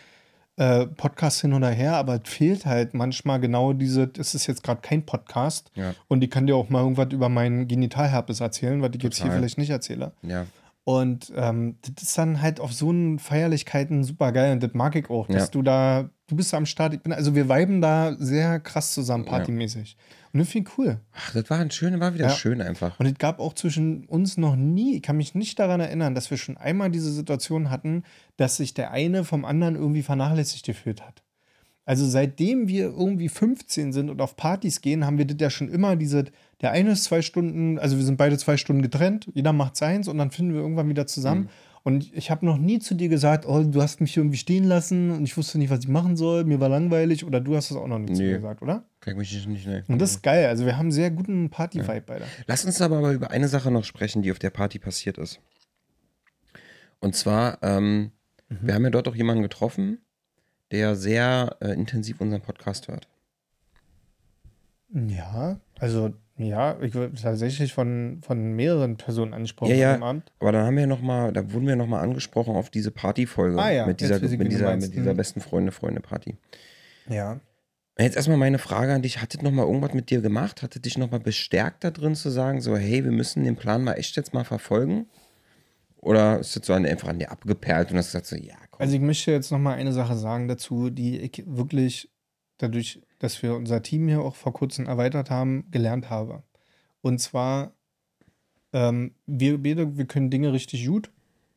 äh, 0.57 0.87
Podcast 0.87 1.41
hin 1.43 1.53
oder 1.53 1.69
her, 1.71 1.97
aber 1.97 2.21
es 2.25 2.31
fehlt 2.31 2.65
halt 2.65 2.95
manchmal 2.95 3.39
genau 3.41 3.73
diese, 3.75 4.11
es 4.19 4.35
ist 4.35 4.47
jetzt 4.47 4.63
gerade 4.63 4.81
kein 4.81 5.05
Podcast 5.05 5.71
Ja. 5.75 5.95
und 6.09 6.23
ich 6.25 6.31
kann 6.31 6.47
dir 6.47 6.57
auch 6.57 6.71
mal 6.71 6.81
irgendwas 6.83 7.09
über 7.13 7.29
meinen 7.29 7.67
Genitalherpes 7.69 8.41
erzählen, 8.41 8.81
was 8.83 8.91
ich 8.95 9.03
jetzt 9.03 9.17
hier 9.17 9.25
Total. 9.27 9.39
vielleicht 9.39 9.59
nicht 9.59 9.71
erzähle. 9.71 10.13
Ja. 10.23 10.47
Und 10.85 11.31
ähm, 11.37 11.77
das 11.83 12.03
ist 12.03 12.19
dann 12.19 12.41
halt 12.41 12.59
auf 12.59 12.73
so 12.73 12.89
einen 12.89 13.19
Feierlichkeiten 13.19 14.03
super 14.03 14.33
geil 14.33 14.53
und 14.53 14.63
das 14.63 14.73
mag 14.73 14.97
ich 14.97 15.11
auch, 15.11 15.27
dass 15.27 15.45
Ja. 15.45 15.51
du 15.51 15.63
da, 15.63 16.11
du 16.27 16.37
bist 16.37 16.55
am 16.55 16.65
Start, 16.67 16.95
ich 16.95 17.01
bin, 17.01 17.13
also 17.13 17.35
wir 17.35 17.49
viben 17.49 17.81
da 17.81 18.17
sehr 18.19 18.59
krass 18.61 18.95
zusammen, 18.95 19.25
partymäßig. 19.27 19.97
Und 20.33 20.41
das 20.41 20.49
finde 20.49 20.71
ich 20.71 20.79
cool. 20.79 21.01
Ach, 21.13 21.33
das 21.35 21.51
war 21.51 21.59
ein 21.59 21.71
schön, 21.71 22.01
war 22.01 22.15
wieder 22.15 22.27
Ja. 22.29 22.31
schön 22.31 22.63
einfach. 22.63 22.99
Und 22.99 23.07
es 23.07 23.15
gab 23.19 23.41
auch 23.41 23.53
zwischen 23.55 24.05
uns 24.07 24.39
noch 24.39 24.57
nie, 24.57 24.97
ich 24.97 25.03
kann 25.03 25.17
mich 25.19 25.35
nicht 25.35 25.59
daran 25.59 25.81
erinnern, 25.81 26.15
dass 26.15 26.31
wir 26.31 26.39
schon 26.39 26.57
einmal 26.57 26.91
diese 26.91 27.13
Situation 27.13 27.69
hatten, 27.71 28.03
dass 28.37 28.57
sich 28.57 28.73
der 28.73 28.91
eine 28.91 29.25
vom 29.25 29.45
anderen 29.45 29.75
irgendwie 29.77 30.03
vernachlässigt 30.03 30.65
gefühlt 30.65 31.03
hat. 31.07 31.23
Also 31.85 32.07
seitdem 32.07 32.69
wir 32.69 32.85
irgendwie 32.85 33.29
15 33.29 33.93
sind 33.93 34.11
und 34.11 34.21
auf 34.23 34.37
Partys 34.37 34.81
gehen, 34.81 35.05
haben 35.05 35.19
wir 35.19 35.25
das 35.27 35.37
ja 35.41 35.51
schon 35.51 35.69
immer 35.69 35.97
diese, 35.97 36.25
der 36.61 36.73
eine 36.73 36.91
ist 36.93 37.05
zwei 37.05 37.23
Stunden, 37.23 37.79
also 37.79 37.97
wir 37.97 38.05
sind 38.05 38.17
beide 38.17 38.37
zwei 38.39 38.57
Stunden 38.57 38.83
getrennt, 38.83 39.29
jeder 39.35 39.53
macht 39.53 39.77
seins 39.77 40.09
und 40.09 40.19
dann 40.19 40.31
finden 40.31 40.53
wir 40.55 40.61
irgendwann 40.61 40.89
wieder 40.89 41.07
zusammen. 41.07 41.49
Und 41.83 42.15
ich 42.15 42.31
habe 42.31 42.45
noch 42.45 42.59
nie 42.59 42.79
zu 42.79 42.95
dir 42.95 43.09
gesagt, 43.09 43.47
oh, 43.47 43.63
du 43.63 43.81
hast 43.81 44.03
mich 44.03 44.13
hier 44.13 44.23
irgendwie 44.23 44.37
stehen 44.37 44.65
lassen 44.65 45.11
und 45.13 45.25
ich 45.25 45.35
wusste 45.39 45.57
nicht, 45.59 45.71
was 45.71 45.79
ich 45.81 45.89
machen 45.89 46.15
soll, 46.15 46.45
mir 46.45 46.61
war 46.61 46.69
langweilig 46.69 47.25
oder 47.25 47.41
du 47.41 47.57
hast 47.57 47.71
es 47.71 47.77
auch 47.79 47.87
noch 47.87 47.99
nicht 47.99 48.17
zu 48.17 48.23
Nee. 48.23 48.29
mir 48.29 48.35
gesagt, 48.37 48.61
oder? 48.61 48.85
Kann 49.01 49.13
ich 49.13 49.17
mich 49.19 49.47
nicht, 49.47 49.67
ne. 49.67 49.83
Und 49.89 49.99
das 49.99 50.11
ist 50.11 50.23
geil, 50.23 50.47
also 50.47 50.67
wir 50.67 50.77
haben 50.77 50.93
sehr 50.93 51.11
guten 51.11 51.49
Party-Vibe 51.49 52.03
beide. 52.07 52.25
Lass 52.47 52.67
uns 52.67 52.83
aber 52.83 53.01
mal 53.01 53.15
über 53.15 53.31
eine 53.31 53.49
Sache 53.49 53.71
noch 53.71 53.85
sprechen, 53.85 54.21
die 54.21 54.31
auf 54.31 54.39
der 54.39 54.51
Party 54.51 54.79
passiert 54.79 55.17
ist. 55.17 55.41
Und 57.01 57.15
zwar, 57.17 57.59
ähm, 57.63 58.11
Mhm. 58.51 58.59
wir 58.67 58.75
haben 58.75 58.85
ja 58.85 58.91
dort 58.91 59.09
auch 59.09 59.15
jemanden 59.15 59.43
getroffen, 59.43 59.99
der 60.73 60.97
sehr 60.97 61.57
äh, 61.61 61.69
intensiv 61.73 62.21
unseren 62.21 62.43
Podcast 62.43 62.89
hört. 62.89 63.09
Ja, 64.93 65.61
also 65.79 66.13
ja, 66.43 66.79
ich 66.81 66.95
wurde 66.95 67.13
tatsächlich 67.15 67.73
von, 67.73 68.21
von 68.23 68.53
mehreren 68.55 68.97
Personen 68.97 69.35
angesprochen 69.35 69.71
Ja, 69.71 69.77
ja. 69.77 69.95
am 69.95 70.03
Abend. 70.03 70.33
Aber 70.41 70.53
dann 70.53 70.67
haben 70.67 70.77
wir 70.77 70.87
noch 70.87 71.01
mal, 71.03 71.33
da 71.33 71.53
wurden 71.53 71.67
wir 71.67 71.77
noch 71.77 71.87
mal 71.87 72.01
angesprochen 72.01 72.57
auf 72.57 72.71
diese 72.71 72.91
Partyfolge 72.91 73.59
Ah 73.59 73.71
ja, 73.71 73.87
mit 73.87 74.01
dieser, 74.01 74.17
ich, 74.23 74.31
wie 74.31 74.37
mit 74.37 74.51
dieser, 74.53 74.77
mit 74.77 74.95
dieser 74.95 75.13
Mhm. 75.13 75.17
besten 75.17 75.41
Freunde, 75.41 75.73
Freunde 75.73 76.01
Party. 76.01 76.37
Ja. 77.09 77.41
Jetzt 77.99 78.17
erstmal 78.17 78.39
meine 78.39 78.59
Frage 78.59 78.95
an 78.95 79.03
dich: 79.03 79.21
Hat 79.21 79.35
das 79.35 79.43
noch 79.43 79.51
mal 79.51 79.67
irgendwas 79.67 79.93
mit 79.93 80.09
dir 80.11 80.21
gemacht? 80.23 80.63
Hat 80.63 80.75
das 80.75 80.81
dich 80.83 80.97
noch 80.97 81.11
mal 81.11 81.21
bestärkt 81.21 81.85
da 81.85 81.91
drin 81.91 82.15
zu 82.15 82.31
sagen, 82.31 82.61
so 82.63 82.77
hey, 82.77 83.05
wir 83.05 83.11
müssen 83.13 83.45
den 83.45 83.57
Plan 83.57 83.85
mal 83.85 83.95
echt 83.95 84.17
jetzt 84.17 84.33
mal 84.33 84.45
verfolgen? 84.45 85.07
Oder 85.97 86.39
ist 86.39 86.57
das 86.57 86.67
so 86.67 86.73
einfach 86.73 87.09
an 87.09 87.19
dir 87.19 87.31
abgeperlt 87.31 87.91
und 87.91 87.99
hast 87.99 88.07
gesagt 88.07 88.25
so, 88.27 88.37
ja, 88.37 88.55
komm. 88.71 88.81
Also 88.81 88.95
ich 88.95 89.03
möchte 89.03 89.33
jetzt 89.33 89.51
noch 89.53 89.59
mal 89.59 89.75
eine 89.75 89.93
Sache 89.93 90.17
sagen 90.17 90.49
dazu, 90.49 90.89
die 90.89 91.19
ich 91.19 91.45
wirklich 91.47 92.11
dadurch, 92.57 93.03
dass 93.21 93.41
wir 93.43 93.55
unser 93.55 93.81
Team 93.83 94.09
hier 94.09 94.21
auch 94.23 94.35
vor 94.35 94.53
kurzem 94.53 94.87
erweitert 94.87 95.31
haben, 95.31 95.65
gelernt 95.71 96.11
habe. 96.11 96.43
Und 97.03 97.21
zwar, 97.21 97.73
ähm, 98.73 99.13
wir 99.27 99.63
beide, 99.63 99.97
wir 99.97 100.05
können 100.07 100.31
Dinge 100.31 100.53
richtig 100.53 100.87
gut, 100.87 101.11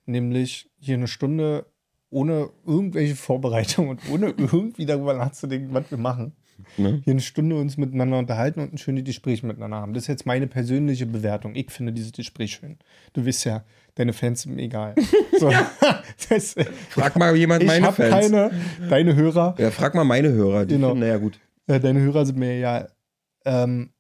nämlich 0.06 0.70
hier 0.80 0.96
eine 0.96 1.08
Stunde 1.08 1.66
ohne 2.10 2.50
irgendwelche 2.66 3.16
Vorbereitung 3.16 3.90
und 3.90 4.00
ohne 4.12 4.28
irgendwie 4.38 4.86
darüber 4.86 5.14
nachzudenken, 5.16 5.74
was 5.74 5.90
wir 5.90 5.98
machen. 5.98 6.34
ne? 6.78 7.02
hier 7.04 7.12
eine 7.12 7.22
Stunde 7.22 7.56
uns 7.56 7.78
miteinander 7.78 8.20
unterhalten 8.20 8.60
und 8.60 8.72
ein 8.74 8.78
schönes 8.78 9.04
Gespräch 9.04 9.42
miteinander 9.42 9.78
haben. 9.78 9.94
Das 9.94 10.04
ist 10.04 10.08
jetzt 10.08 10.26
meine 10.28 10.46
persönliche 10.48 11.06
Bewertung. 11.08 11.56
Ich 11.56 11.72
finde 11.72 11.92
dieses 11.92 12.12
Gespräch 12.12 12.52
schön. 12.54 12.78
Du 13.14 13.26
weißt 13.26 13.46
ja, 13.46 13.64
deine 13.96 14.14
Fans 14.14 14.44
sind 14.44 14.56
mir 14.56 14.64
egal. 14.64 14.94
So, 15.40 15.52
das, 16.30 16.56
Frag 16.92 17.16
mal 17.18 17.36
jemand 17.36 17.66
meine 17.66 17.92
Fans. 17.92 18.10
keine, 18.12 18.52
deine 18.88 19.16
Hörer, 19.16 19.56
Ja, 19.58 19.72
frag 19.72 19.96
mal 19.96 20.04
meine 20.04 20.30
Hörer. 20.32 20.66
Die 20.68 20.76
Genau. 20.76 20.90
finden, 20.90 21.00
naja, 21.02 21.18
gut. 21.18 21.40
Äh, 21.68 21.80
deine 21.80 22.02
Hörer 22.02 22.26
sind 22.26 22.40
mir 22.40 22.52
egal. 22.52 22.92
Ähm, 23.46 23.94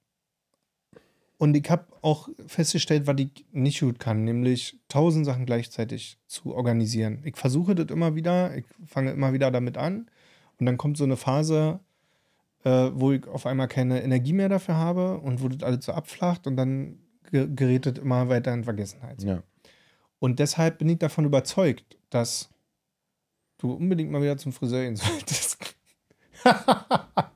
und 1.38 1.57
ich 1.57 1.70
habe 1.70 1.88
auch 2.01 2.30
festgestellt, 2.47 3.05
was 3.05 3.16
ich 3.20 3.45
nicht 3.51 3.82
gut 3.82 3.99
kann, 3.99 4.24
nämlich 4.24 4.80
tausend 4.88 5.26
Sachen 5.26 5.45
gleichzeitig 5.45 6.18
zu 6.26 6.55
organisieren. 6.55 7.22
Ich 7.26 7.36
versuche 7.36 7.76
das 7.76 7.88
immer 7.88 8.16
wieder, 8.16 8.55
ich 8.55 8.66
fange 8.86 9.11
immer 9.11 9.34
wieder 9.34 9.51
damit 9.51 9.78
an 9.78 10.09
und 10.57 10.66
dann 10.66 10.78
kommt 10.78 10.97
so 10.97 11.03
eine 11.03 11.18
Phase, 11.18 11.82
äh, 12.64 12.91
wo 12.93 13.11
ich 13.11 13.28
auf 13.28 13.45
einmal 13.45 13.68
keine 13.68 14.01
Energie 14.03 14.32
mehr 14.32 14.47
dafür 14.47 14.76
habe 14.76 15.18
und 15.18 15.41
wo 15.43 15.49
das 15.49 15.64
alles 15.64 15.86
so 15.86 15.91
abflacht 15.91 16.47
und 16.47 16.55
dann 16.55 16.99
ge 17.30 17.49
gerät 17.53 17.86
das 17.86 17.97
immer 17.97 18.30
weiter 18.30 18.53
in 18.53 18.64
Vergessenheit. 18.64 19.22
Ja. 19.24 19.43
Und 20.20 20.39
deshalb 20.39 20.78
bin 20.78 20.88
ich 20.88 20.99
davon 20.99 21.26
überzeugt, 21.26 21.97
dass 22.09 22.49
du 23.57 23.74
unbedingt 23.74 24.11
mal 24.11 24.22
wieder 24.22 24.38
zum 24.38 24.53
Friseur 24.53 24.84
gehen 24.84 24.95
solltest. 24.95 25.76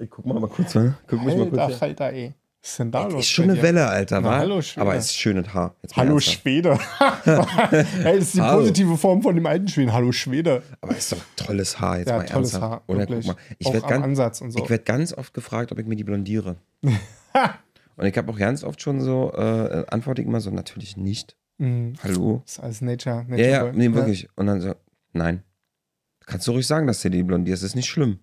Ich 0.00 0.10
guck 0.10 0.26
mal, 0.26 0.38
mal 0.38 0.48
kurz, 0.48 0.74
ne? 0.74 0.96
Guck 1.06 1.24
mich 1.24 1.34
mal 1.36 1.44
Alter, 1.44 1.66
kurz. 1.66 1.78
Falter, 1.78 2.12
ey. 2.12 2.34
Was 2.62 2.70
ist 2.70 2.78
denn 2.80 2.90
da 2.90 3.06
Ey, 3.06 3.12
los? 3.12 3.20
ist 3.24 3.30
schon 3.30 3.50
eine? 3.50 3.62
Welle, 3.62 3.88
Alter, 3.88 4.20
Na, 4.20 4.28
wa? 4.28 4.38
hallo, 4.38 4.62
Schwede. 4.62 4.80
Aber 4.82 4.94
es 4.96 5.06
ist 5.06 5.16
schönes 5.16 5.54
Haar. 5.54 5.74
Hallo. 5.94 6.18
Schwede. 6.20 6.78
hey, 7.24 8.16
das 8.16 8.16
ist 8.18 8.34
die 8.34 8.40
Hallo. 8.40 8.58
positive 8.60 8.96
Form 8.96 9.22
von 9.22 9.34
dem 9.34 9.46
alten 9.46 9.68
Schweden. 9.68 9.92
Hallo 9.92 10.12
Schwede. 10.12 10.62
Aber 10.80 10.96
ist 10.96 11.12
doch 11.12 11.18
tolles 11.36 11.80
Haar, 11.80 11.98
jetzt 11.98 12.08
Ja, 12.08 12.16
mal 12.16 12.26
tolles 12.26 12.52
ernsthaft. 12.52 12.62
Haar. 12.62 12.82
Oder 12.86 12.98
wirklich. 13.00 13.26
guck 13.26 13.36
mal, 13.36 13.42
ich 13.58 13.72
werde 13.72 13.86
ganz, 13.86 14.38
so. 14.38 14.68
werd 14.68 14.84
ganz 14.86 15.12
oft 15.12 15.34
gefragt, 15.34 15.72
ob 15.72 15.78
ich 15.78 15.86
mir 15.86 15.96
die 15.96 16.04
blondiere. 16.04 16.56
Und 16.82 18.06
ich 18.06 18.16
habe 18.16 18.30
auch 18.30 18.38
ganz 18.38 18.62
oft 18.62 18.80
schon 18.80 19.00
so, 19.00 19.32
äh, 19.34 19.84
antworte 19.88 20.22
ich 20.22 20.28
immer 20.28 20.40
so, 20.40 20.50
natürlich 20.50 20.96
nicht. 20.96 21.36
Mhm. 21.58 21.94
Hallo? 22.04 22.42
Das 22.44 22.52
ist 22.54 22.60
alles 22.60 22.80
Nature. 22.82 23.24
Nature 23.28 23.40
Ja, 23.40 23.66
ja, 23.66 23.72
nee, 23.72 23.92
wirklich. 23.92 24.28
Und 24.36 24.46
dann 24.46 24.60
so, 24.60 24.74
nein. 25.12 25.42
Kannst 26.26 26.46
du 26.46 26.52
ruhig 26.52 26.66
sagen, 26.66 26.86
dass 26.86 27.02
du 27.02 27.08
die 27.08 27.22
blondierst, 27.22 27.62
ist 27.62 27.74
nicht 27.74 27.88
schlimm. 27.88 28.18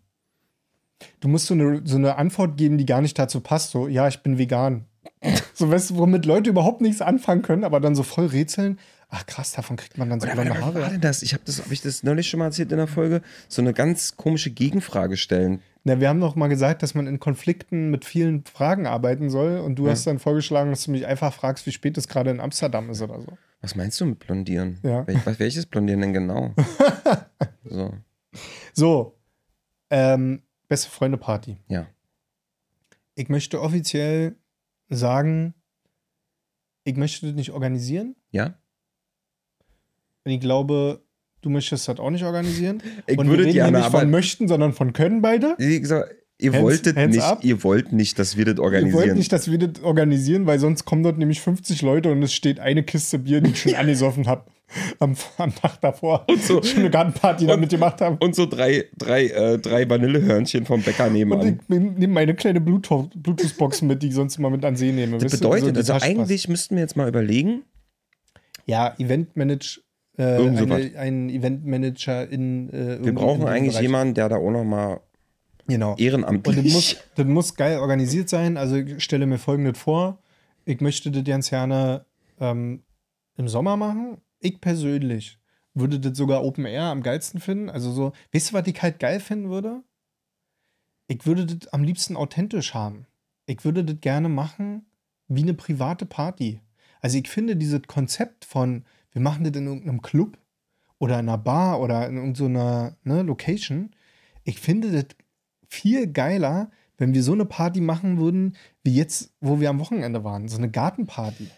Du 1.19 1.27
musst 1.27 1.47
so 1.47 1.53
eine, 1.53 1.81
so 1.85 1.97
eine 1.97 2.17
Antwort 2.17 2.57
geben, 2.57 2.77
die 2.77 2.85
gar 2.85 3.01
nicht 3.01 3.17
dazu 3.19 3.41
passt. 3.41 3.71
So, 3.71 3.87
ja, 3.87 4.07
ich 4.07 4.19
bin 4.21 4.37
vegan. 4.37 4.85
so, 5.53 5.69
weißt 5.69 5.91
du, 5.91 5.97
womit 5.97 6.25
Leute 6.25 6.49
überhaupt 6.49 6.81
nichts 6.81 7.01
anfangen 7.01 7.41
können, 7.41 7.63
aber 7.63 7.79
dann 7.79 7.95
so 7.95 8.03
voll 8.03 8.27
rätseln. 8.27 8.79
Ach 9.09 9.25
krass, 9.27 9.51
davon 9.51 9.75
kriegt 9.77 9.97
man 9.97 10.09
dann 10.09 10.19
so 10.19 10.27
blonde 10.27 10.51
was 10.51 10.59
war 10.61 10.65
Haare. 10.73 10.89
denn 10.91 11.01
das? 11.01 11.21
Ich 11.21 11.33
habe 11.33 11.43
das, 11.45 11.61
habe 11.63 11.73
ich 11.73 11.81
das 11.81 12.01
neulich 12.03 12.27
schon 12.27 12.39
mal 12.39 12.45
erzählt 12.45 12.71
in 12.71 12.77
der 12.77 12.87
Folge, 12.87 13.21
so 13.47 13.61
eine 13.61 13.71
ganz 13.73 14.17
komische 14.17 14.49
Gegenfrage 14.49 15.15
stellen. 15.15 15.61
Na, 15.83 15.99
wir 15.99 16.09
haben 16.09 16.19
doch 16.19 16.35
mal 16.35 16.47
gesagt, 16.47 16.81
dass 16.81 16.95
man 16.95 17.05
in 17.05 17.19
Konflikten 17.19 17.91
mit 17.91 18.03
vielen 18.03 18.43
Fragen 18.45 18.87
arbeiten 18.87 19.29
soll 19.29 19.59
und 19.59 19.75
du 19.75 19.85
Ja. 19.85 19.91
hast 19.91 20.07
dann 20.07 20.17
vorgeschlagen, 20.17 20.71
dass 20.71 20.85
du 20.85 20.91
mich 20.91 21.05
einfach 21.05 21.31
fragst, 21.33 21.67
wie 21.67 21.71
spät 21.71 21.97
es 21.99 22.07
gerade 22.07 22.31
in 22.31 22.39
Amsterdam 22.39 22.89
ist 22.89 23.01
oder 23.03 23.21
so. 23.21 23.37
Was 23.61 23.75
meinst 23.75 24.01
du 24.01 24.05
mit 24.07 24.19
Blondieren? 24.19 24.79
Ja. 24.81 25.05
Wel 25.07 25.21
was, 25.23 25.37
welches 25.39 25.67
Blondieren 25.67 26.01
denn 26.01 26.13
genau? 26.13 26.53
so, 27.63 27.93
So, 28.73 29.15
ähm, 29.91 30.41
beste 30.67 30.89
Freunde 30.89 31.17
Party. 31.17 31.57
ja. 31.67 31.87
Ich 33.17 33.29
möchte 33.29 33.61
offiziell 33.61 34.35
sagen, 34.89 35.53
ich 36.83 36.97
möchte 36.97 37.27
das 37.27 37.35
nicht 37.35 37.51
organisieren. 37.51 38.15
Ja? 38.31 38.57
Und 40.25 40.31
ich 40.33 40.41
glaube, 40.41 41.01
du 41.41 41.49
möchtest 41.49 41.87
das 41.87 41.99
auch 41.99 42.09
nicht 42.09 42.25
organisieren. 42.25 42.83
Ich 43.07 43.17
und 43.17 43.29
würde 43.29 43.45
wir 43.45 43.53
gerne, 43.53 43.77
nicht 43.79 43.89
von 43.89 44.09
möchten, 44.09 44.47
sondern 44.49 44.73
von 44.73 44.91
können 44.91 45.21
beide. 45.21 45.55
wie 45.59 45.79
gesagt, 45.79 46.13
ihr 46.39 46.51
Hands- 46.51 46.61
wolltet 46.63 46.97
hands 46.97 47.15
nicht, 47.15 47.23
up. 47.25 47.43
ihr 47.45 47.63
wollt 47.63 47.93
nicht, 47.93 48.19
dass 48.19 48.35
wir 48.35 48.43
das 48.43 48.55
Wir 48.57 48.63
wollten 48.63 48.75
organisieren. 48.85 49.17
nicht, 49.17 49.31
dass 49.31 49.49
wir 49.49 49.59
das 49.59 49.81
organisieren, 49.81 50.45
weil 50.45 50.59
sonst 50.59 50.83
kommen 50.83 51.03
dort 51.03 51.17
nämlich 51.17 51.39
50 51.39 51.81
Leute 51.83 52.11
und 52.11 52.21
es 52.21 52.33
steht 52.33 52.59
eine 52.59 52.83
Kiste 52.83 53.19
Bier, 53.19 53.39
die 53.39 53.51
ich 53.51 53.61
schon 53.61 53.75
angesoffen 53.75 54.27
habe 54.27 54.51
am, 54.99 55.15
am 55.37 55.53
Tag 55.55 55.79
davor. 55.81 56.25
Und 56.27 56.41
so. 56.41 56.61
schon 56.63 56.79
eine 56.79 56.89
Gartenparty 56.89 57.45
damit 57.47 57.69
gemacht 57.69 58.01
haben. 58.01 58.17
Und 58.19 58.35
so 58.35 58.45
drei, 58.45 58.85
drei, 58.97 59.27
äh, 59.27 59.57
drei 59.59 59.89
Vanillehörnchen 59.89 60.65
vom 60.65 60.81
Bäcker 60.81 61.07
Und 61.07 61.13
nebenan. 61.13 61.59
ich 61.61 61.69
nehme 61.69 62.07
meine 62.07 62.33
kleine 62.35 62.59
Bluetooth- 62.59 63.11
Bluetooth-Box 63.15 63.83
mit, 63.83 64.01
die 64.03 64.07
ich 64.07 64.15
sonst 64.15 64.37
immer 64.37 64.49
mit 64.49 64.65
an 64.65 64.75
See 64.75 64.91
nehme. 64.91 65.17
Das 65.19 65.31
bedeutet, 65.31 65.77
also 65.77 65.93
Taschenpass. 65.93 66.19
eigentlich 66.27 66.47
müssten 66.49 66.75
wir 66.75 66.81
jetzt 66.81 66.97
mal 66.97 67.07
überlegen, 67.07 67.63
Ja, 68.65 68.95
Eventmanage. 68.97 69.81
Äh, 70.17 70.23
eine, 70.23 70.91
ein 70.97 71.29
Eventmanager 71.29 72.27
in. 72.29 72.69
Äh, 72.71 73.03
wir 73.03 73.13
brauchen 73.13 73.41
in 73.41 73.47
eigentlich 73.47 73.73
Bereich. 73.73 73.81
jemanden, 73.83 74.13
der 74.13 74.29
da 74.29 74.37
auch 74.37 74.49
noch 74.51 74.63
mal 74.63 75.01
Genau. 75.67 75.91
Und 75.91 75.99
das 75.99 76.05
ehrenamtlich. 76.05 76.73
muss, 76.73 76.95
das 77.15 77.25
muss 77.25 77.55
geil 77.55 77.79
organisiert 77.79 78.29
sein. 78.29 78.55
Also 78.55 78.77
ich 78.77 79.03
stelle 79.03 79.25
mir 79.25 79.37
folgendes 79.39 79.77
vor. 79.77 80.19
Ich 80.63 80.79
möchte 80.79 81.11
das 81.11 81.23
ganz 81.23 81.49
gerne 81.49 82.05
ähm, 82.39 82.83
im 83.37 83.47
Sommer 83.47 83.75
machen. 83.75 84.17
Ich 84.45 84.61
persönlich 84.61 85.39
würde 85.73 85.99
das 85.99 86.15
sogar 86.15 86.43
Open 86.43 86.65
Air 86.65 86.83
am 86.83 87.01
geilsten 87.01 87.39
finden. 87.39 87.69
Also 87.69 87.91
so, 87.91 88.13
weißt 88.31 88.51
du, 88.51 88.53
was 88.53 88.67
ich 88.67 88.79
halt 88.79 88.99
geil 88.99 89.19
finden 89.19 89.49
würde? 89.49 89.81
Ich 91.07 91.25
würde 91.25 91.47
das 91.47 91.67
am 91.73 91.83
liebsten 91.83 92.15
authentisch 92.15 92.75
haben. 92.75 93.07
Ich 93.47 93.65
würde 93.65 93.83
das 93.83 93.99
gerne 94.01 94.29
machen 94.29 94.85
wie 95.27 95.41
eine 95.41 95.55
private 95.55 96.05
Party. 96.05 96.61
Also 97.01 97.17
ich 97.17 97.27
finde 97.27 97.55
dieses 97.55 97.81
Konzept 97.87 98.45
von, 98.45 98.85
wir 99.11 99.21
machen 99.21 99.43
das 99.43 99.53
in 99.55 99.65
irgendeinem 99.65 100.03
Club 100.03 100.37
oder 100.99 101.19
in 101.19 101.27
einer 101.27 101.39
Bar 101.39 101.81
oder 101.81 102.07
in 102.07 102.15
irgendeiner 102.17 102.95
ne, 103.03 103.23
Location, 103.23 103.95
ich 104.43 104.59
finde 104.59 104.91
das 104.91 105.15
viel 105.67 106.05
geiler, 106.05 106.69
wenn 106.97 107.15
wir 107.15 107.23
so 107.23 107.33
eine 107.33 107.45
Party 107.45 107.81
machen 107.81 108.19
würden, 108.19 108.55
wie 108.83 108.93
jetzt, 108.93 109.33
wo 109.41 109.59
wir 109.59 109.71
am 109.71 109.79
Wochenende 109.79 110.23
waren. 110.23 110.47
So 110.47 110.57
eine 110.57 110.69
Gartenparty. 110.69 111.49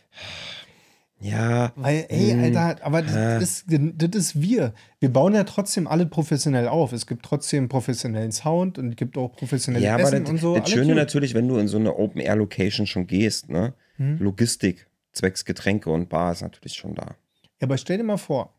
Ja, 1.20 1.72
Weil, 1.76 2.06
ey, 2.10 2.32
Hm, 2.32 2.44
Alter, 2.44 2.86
aber 2.86 3.02
das, 3.02 3.16
äh. 3.16 3.42
ist, 3.42 3.66
das 3.68 4.10
ist 4.16 4.42
wir. 4.42 4.74
Wir 5.00 5.12
bauen 5.12 5.34
ja 5.34 5.44
trotzdem 5.46 5.88
alle 5.88 6.06
professionell 6.06 6.68
auf. 6.68 6.94
Es 6.94 7.08
gibt 7.08 7.26
trotzdem 7.26 7.68
professionellen 7.70 8.32
Sound 8.32 8.78
und 8.78 8.90
es 8.90 8.96
gibt 8.96 9.18
auch 9.18 9.36
professionelles 9.36 9.84
ja, 9.86 9.98
Essen 9.98 10.22
das, 10.24 10.30
und 10.30 10.38
so. 10.38 10.58
das 10.58 10.70
Schöne 10.70 10.88
gut. 10.88 10.96
natürlich, 10.96 11.34
wenn 11.34 11.48
du 11.48 11.58
in 11.58 11.68
so 11.68 11.78
eine 11.78 11.96
Open-Air-Location 11.96 12.86
schon 12.86 13.08
gehst, 13.08 13.50
ne? 13.50 13.74
Hm? 13.96 14.20
Logistik, 14.20 14.88
zwecks 15.14 15.44
Getränke 15.44 15.90
und 15.90 16.08
Bar 16.10 16.32
ist 16.34 16.42
natürlich 16.44 16.74
schon 16.74 16.94
da. 16.94 17.16
Ja, 17.60 17.64
aber 17.64 17.78
stell 17.80 17.98
dir 17.98 18.04
mal 18.04 18.18
vor, 18.18 18.54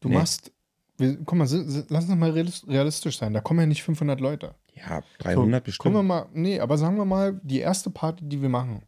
du 0.00 0.08
Nee. 0.10 0.16
machst, 0.16 0.52
wir, 0.98 1.16
guck 1.24 1.38
mal, 1.38 1.48
lass 1.88 2.04
uns 2.04 2.14
mal 2.16 2.30
realis- 2.32 2.68
realistisch 2.68 3.16
sein. 3.18 3.32
Da 3.32 3.40
kommen 3.40 3.60
ja 3.60 3.66
nicht 3.66 3.82
500 3.82 4.20
Leute. 4.20 4.54
Ja, 4.74 5.00
300 5.20 5.62
so, 5.62 5.64
bestimmt. 5.64 5.94
Wir 5.94 6.02
mal, 6.02 6.26
nee, 6.34 6.60
aber 6.60 6.76
sagen 6.76 6.96
wir 6.98 7.04
mal, 7.06 7.40
die 7.42 7.60
erste 7.60 7.88
Party, 7.88 8.28
die 8.28 8.42
wir 8.42 8.48
machen, 8.50 8.82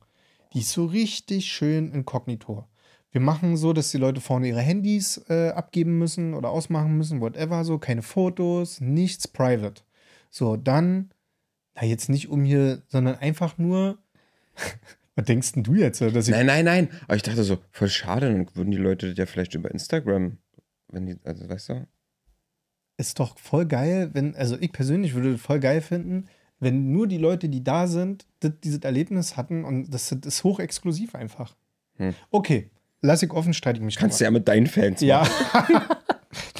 die 0.52 0.58
ist 0.60 0.72
so 0.72 0.84
richtig 0.84 1.46
schön 1.46 1.92
inkognito. 1.92 2.66
Wir 3.12 3.20
machen 3.20 3.56
so, 3.56 3.72
dass 3.72 3.90
die 3.90 3.98
Leute 3.98 4.20
vorne 4.20 4.48
ihre 4.48 4.60
Handys 4.60 5.20
äh, 5.28 5.50
abgeben 5.50 5.98
müssen 5.98 6.34
oder 6.34 6.50
ausmachen 6.50 6.96
müssen, 6.96 7.20
whatever, 7.20 7.64
so, 7.64 7.78
keine 7.78 8.02
Fotos, 8.02 8.80
nichts 8.80 9.26
private. 9.26 9.82
So, 10.30 10.56
dann, 10.56 11.10
na 11.74 11.84
jetzt 11.84 12.08
nicht 12.08 12.28
um 12.28 12.44
hier, 12.44 12.82
sondern 12.88 13.16
einfach 13.16 13.58
nur, 13.58 13.98
was 15.16 15.24
denkst 15.24 15.52
denn 15.52 15.64
du 15.64 15.74
jetzt, 15.74 16.00
dass 16.00 16.28
ich 16.28 16.34
Nein, 16.34 16.46
nein, 16.46 16.64
nein. 16.64 16.88
Aber 17.04 17.16
ich 17.16 17.22
dachte 17.22 17.42
so, 17.42 17.58
voll 17.72 17.88
schade, 17.88 18.32
dann 18.32 18.46
würden 18.54 18.70
die 18.70 18.76
Leute 18.76 19.08
das 19.08 19.18
ja 19.18 19.26
vielleicht 19.26 19.54
über 19.54 19.70
Instagram, 19.70 20.38
wenn 20.88 21.06
die, 21.06 21.16
also 21.24 21.48
weißt 21.48 21.70
du? 21.70 21.86
ist 23.00 23.18
doch 23.18 23.38
voll 23.38 23.66
geil, 23.66 24.10
wenn, 24.12 24.36
also 24.36 24.56
ich 24.60 24.70
persönlich 24.70 25.14
würde 25.14 25.32
das 25.32 25.40
voll 25.40 25.58
geil 25.58 25.80
finden, 25.80 26.26
wenn 26.60 26.92
nur 26.92 27.08
die 27.08 27.18
Leute, 27.18 27.48
die 27.48 27.64
da 27.64 27.86
sind, 27.86 28.26
das, 28.40 28.52
dieses 28.62 28.80
Erlebnis 28.80 29.36
hatten 29.36 29.64
und 29.64 29.90
das, 29.90 30.10
das 30.10 30.34
ist 30.34 30.44
hochexklusiv 30.44 31.14
einfach. 31.14 31.56
Hm. 31.96 32.14
Okay, 32.30 32.70
lass 33.02 33.22
ich 33.22 33.30
offen, 33.32 33.52
streite 33.54 33.78
ich 33.78 33.84
mich 33.84 33.96
Kannst 33.96 34.20
du 34.20 34.24
ja 34.24 34.30
mit 34.30 34.46
deinen 34.48 34.66
Fans 34.66 35.00
Ja. 35.00 35.20
machen. 35.52 35.80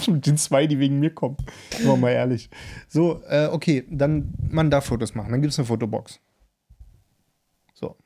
Mit 0.08 0.26
den 0.26 0.36
zwei, 0.38 0.66
die 0.66 0.78
wegen 0.80 0.98
mir 0.98 1.10
kommen. 1.14 1.36
Sind 1.76 1.86
wir 1.86 1.96
mal 1.96 2.10
ehrlich. 2.10 2.48
So, 2.88 3.22
äh, 3.28 3.46
okay, 3.52 3.86
dann 3.90 4.32
man 4.50 4.70
darf 4.70 4.86
Fotos 4.86 5.14
machen. 5.14 5.30
Dann 5.30 5.42
gibt 5.42 5.52
es 5.52 5.58
eine 5.58 5.66
Fotobox. 5.66 6.18
So. 7.74 7.96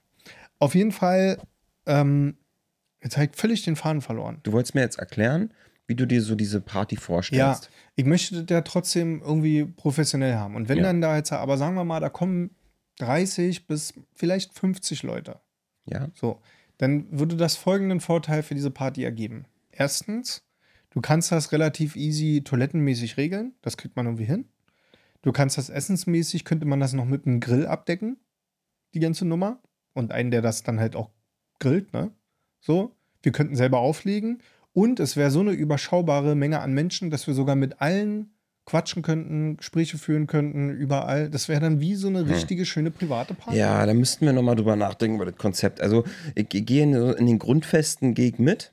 Auf 0.59 0.75
jeden 0.75 0.93
Fall, 0.93 1.39
ähm, 1.87 2.37
jetzt 3.03 3.17
habe 3.17 3.27
ich 3.31 3.37
völlig 3.37 3.63
den 3.63 3.77
Faden 3.77 4.03
verloren. 4.03 4.41
Du 4.43 4.53
wolltest 4.53 4.75
mir 4.75 4.81
jetzt 4.83 4.99
erklären, 4.99 5.55
wie 5.87 5.95
du 5.95 6.05
dir 6.07 6.21
so 6.21 6.35
diese 6.35 6.61
Party 6.61 6.97
Ja, 6.97 7.01
vorstellst. 7.01 7.71
ich 7.95 8.05
möchte 8.05 8.43
das 8.43 8.53
ja 8.55 8.61
trotzdem 8.63 9.23
irgendwie 9.23 9.65
professionell 9.65 10.35
haben. 10.35 10.57
Und 10.57 10.69
wenn 10.69 10.79
Ja. 10.79 10.83
dann 10.85 11.01
da 11.01 11.17
jetzt, 11.17 11.33
aber 11.33 11.57
sagen 11.57 11.77
wir 11.77 11.85
mal, 11.85 12.01
da 12.01 12.09
kommen 12.11 12.51
30 12.99 13.67
bis 13.67 13.95
vielleicht 14.15 14.53
50 14.59 15.03
Leute. 15.05 15.41
Ja. 15.87 16.09
So, 16.15 16.41
dann 16.79 17.07
würde 17.11 17.37
das 17.37 17.57
folgenden 17.57 18.01
Vorteil 18.01 18.43
für 18.43 18.55
diese 18.55 18.71
Party 18.71 19.05
ergeben. 19.05 19.47
Erstens, 19.71 20.45
du 20.91 21.01
kannst 21.01 21.33
das 21.33 21.53
relativ 21.53 21.97
easy 21.97 22.43
toilettenmäßig 22.45 23.17
regeln. 23.17 23.55
Das 23.63 23.77
kriegt 23.77 23.97
man 23.97 24.07
irgendwie 24.07 24.25
hin. 24.25 24.49
Du 25.23 25.33
kannst 25.33 25.57
das 25.57 25.71
essensmäßig, 25.71 26.45
könnte 26.45 26.67
man 26.67 26.81
das 26.81 26.93
noch 26.93 27.07
mit 27.07 27.27
einem 27.27 27.41
Grill 27.41 27.67
abdecken, 27.67 28.19
die 28.93 29.01
ganze 29.01 29.25
Nummer. 29.25 29.61
Und 29.95 30.11
einen, 30.11 30.31
der 30.31 30.43
das 30.43 30.65
dann 30.65 30.81
halt 30.81 30.97
auch 30.97 31.11
grillt, 31.61 31.93
ne? 31.93 32.11
So. 32.61 32.97
Wir 33.23 33.33
könnten 33.33 33.57
selber 33.57 33.79
auflegen. 33.79 34.43
Und 34.75 35.01
es 35.01 35.17
wäre 35.17 35.31
so 35.31 35.41
eine 35.41 35.53
überschaubare 35.53 36.35
Menge 36.35 36.61
an 36.61 36.75
Menschen, 36.75 37.11
dass 37.11 37.27
wir 37.27 37.33
sogar 37.33 37.57
mit 37.57 37.81
allen 37.81 38.34
quatschen 38.67 39.03
könnten, 39.03 39.57
Gespräche 39.59 39.99
führen 39.99 40.27
könnten, 40.27 40.71
überall. 40.71 41.29
Das 41.31 41.49
wäre 41.49 41.61
dann 41.61 41.81
wie 41.81 41.95
so 41.95 42.09
eine 42.09 42.27
richtige, 42.29 42.65
schöne 42.65 42.91
private 42.91 43.35
Party. 43.35 43.59
Ja, 43.59 43.85
da 43.85 43.93
müssten 43.95 44.25
wir 44.25 44.33
nochmal 44.33 44.57
drüber 44.57 44.75
nachdenken 44.77 45.17
über 45.17 45.27
das 45.27 45.37
Konzept. 45.37 45.81
Also, 45.81 46.05
ich 46.35 46.49
gehe 46.49 46.83
in, 46.83 46.95
in 46.95 47.27
den 47.27 47.39
Grundfesten 47.39 48.15
gehe 48.15 48.29
ich 48.31 48.39
mit, 48.39 48.73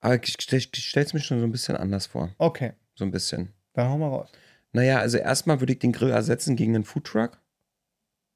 aber 0.00 0.22
ich 0.22 0.36
stelle 0.40 0.62
es 1.06 1.14
mir 1.14 1.20
schon 1.20 1.40
so 1.40 1.46
ein 1.46 1.52
bisschen 1.52 1.76
anders 1.76 2.06
vor. 2.06 2.34
Okay, 2.38 2.72
So 2.94 3.04
ein 3.04 3.10
bisschen. 3.10 3.52
dann 3.72 3.88
hauen 3.88 4.00
wir 4.00 4.08
raus. 4.08 4.30
Naja, 4.72 4.98
also 4.98 5.16
erstmal 5.16 5.60
würde 5.60 5.72
ich 5.72 5.78
den 5.78 5.92
Grill 5.92 6.10
ersetzen 6.10 6.54
gegen 6.54 6.74
einen 6.74 6.84
Foodtruck. 6.84 7.40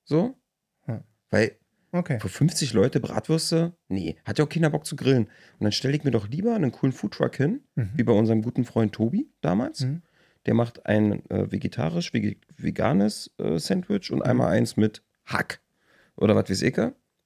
So. 0.04 0.34
Hm. 0.86 1.02
Weil 1.30 1.56
Okay. 1.94 2.18
für 2.20 2.30
50 2.30 2.72
Leute 2.72 3.00
Bratwürste, 3.00 3.74
nee, 3.88 4.16
hat 4.24 4.38
ja 4.38 4.46
auch 4.46 4.48
keiner 4.48 4.70
Bock 4.70 4.86
zu 4.86 4.96
grillen. 4.96 5.24
Und 5.58 5.64
dann 5.64 5.72
stelle 5.72 5.94
ich 5.94 6.04
mir 6.04 6.10
doch 6.10 6.26
lieber 6.26 6.54
einen 6.54 6.72
coolen 6.72 6.94
Foodtruck 6.94 7.36
hin, 7.36 7.60
Mhm. 7.74 7.90
wie 7.96 8.02
bei 8.02 8.14
unserem 8.14 8.40
guten 8.40 8.64
Freund 8.64 8.94
Tobi 8.94 9.28
damals. 9.42 9.80
Mhm. 9.80 10.00
Der 10.46 10.54
macht 10.54 10.86
ein 10.86 11.28
äh, 11.30 11.50
vegetarisch, 11.52 12.12
vege 12.12 12.36
veganes 12.56 13.30
äh, 13.38 13.58
Sandwich 13.58 14.10
Mhm. 14.10 14.16
und 14.18 14.22
einmal 14.22 14.48
eins 14.48 14.76
mit 14.76 15.02
Hack. 15.26 15.60
Oder 16.16 16.34
was 16.34 16.50
weiß 16.50 16.62
ich. 16.62 16.76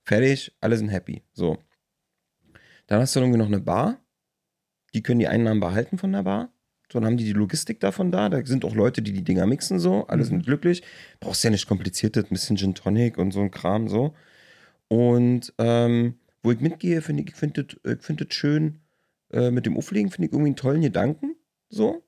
Fertig, 0.04 0.54
alle 0.60 0.76
sind 0.76 0.88
happy. 0.88 1.22
So. 1.32 1.58
Dann 2.86 3.00
hast 3.00 3.16
du 3.16 3.20
irgendwie 3.20 3.38
noch 3.38 3.46
eine 3.46 3.60
Bar. 3.60 3.98
Die 4.94 5.02
können 5.02 5.18
die 5.18 5.28
Einnahmen 5.28 5.60
behalten 5.60 5.98
von 5.98 6.12
der 6.12 6.22
Bar. 6.22 6.52
So, 6.92 7.00
dann 7.00 7.06
haben 7.06 7.16
die 7.16 7.24
die 7.24 7.32
Logistik 7.32 7.80
davon 7.80 8.12
da. 8.12 8.28
Da 8.28 8.44
sind 8.46 8.64
auch 8.64 8.74
Leute, 8.74 9.02
die 9.02 9.12
die 9.12 9.24
Dinger 9.24 9.46
mixen, 9.46 9.80
so. 9.80 10.06
Alle 10.06 10.22
Mhm. 10.22 10.26
sind 10.26 10.44
glücklich. 10.46 10.82
Brauchst 11.18 11.42
ja 11.42 11.50
nicht 11.50 11.66
kompliziertes, 11.66 12.24
ein 12.24 12.28
bisschen 12.30 12.56
Gin 12.56 12.74
Tonic 12.74 13.18
und 13.18 13.32
so 13.32 13.40
ein 13.40 13.50
Kram, 13.50 13.88
so. 13.88 14.14
Und 14.88 15.52
ähm, 15.58 16.14
wo 16.44 16.52
ich 16.52 16.60
mitgehe, 16.60 17.02
finde 17.02 17.24
ich, 17.24 17.30
ich 17.30 17.34
finde 17.34 17.64
das 17.64 17.96
ich 17.98 18.04
find 18.04 18.32
schön 18.32 18.80
äh, 19.32 19.50
mit 19.50 19.66
dem 19.66 19.76
Auflegen, 19.76 20.10
finde 20.12 20.28
ich 20.28 20.32
irgendwie 20.32 20.50
einen 20.50 20.56
tollen 20.56 20.82
Gedanken, 20.82 21.34
so. 21.68 22.04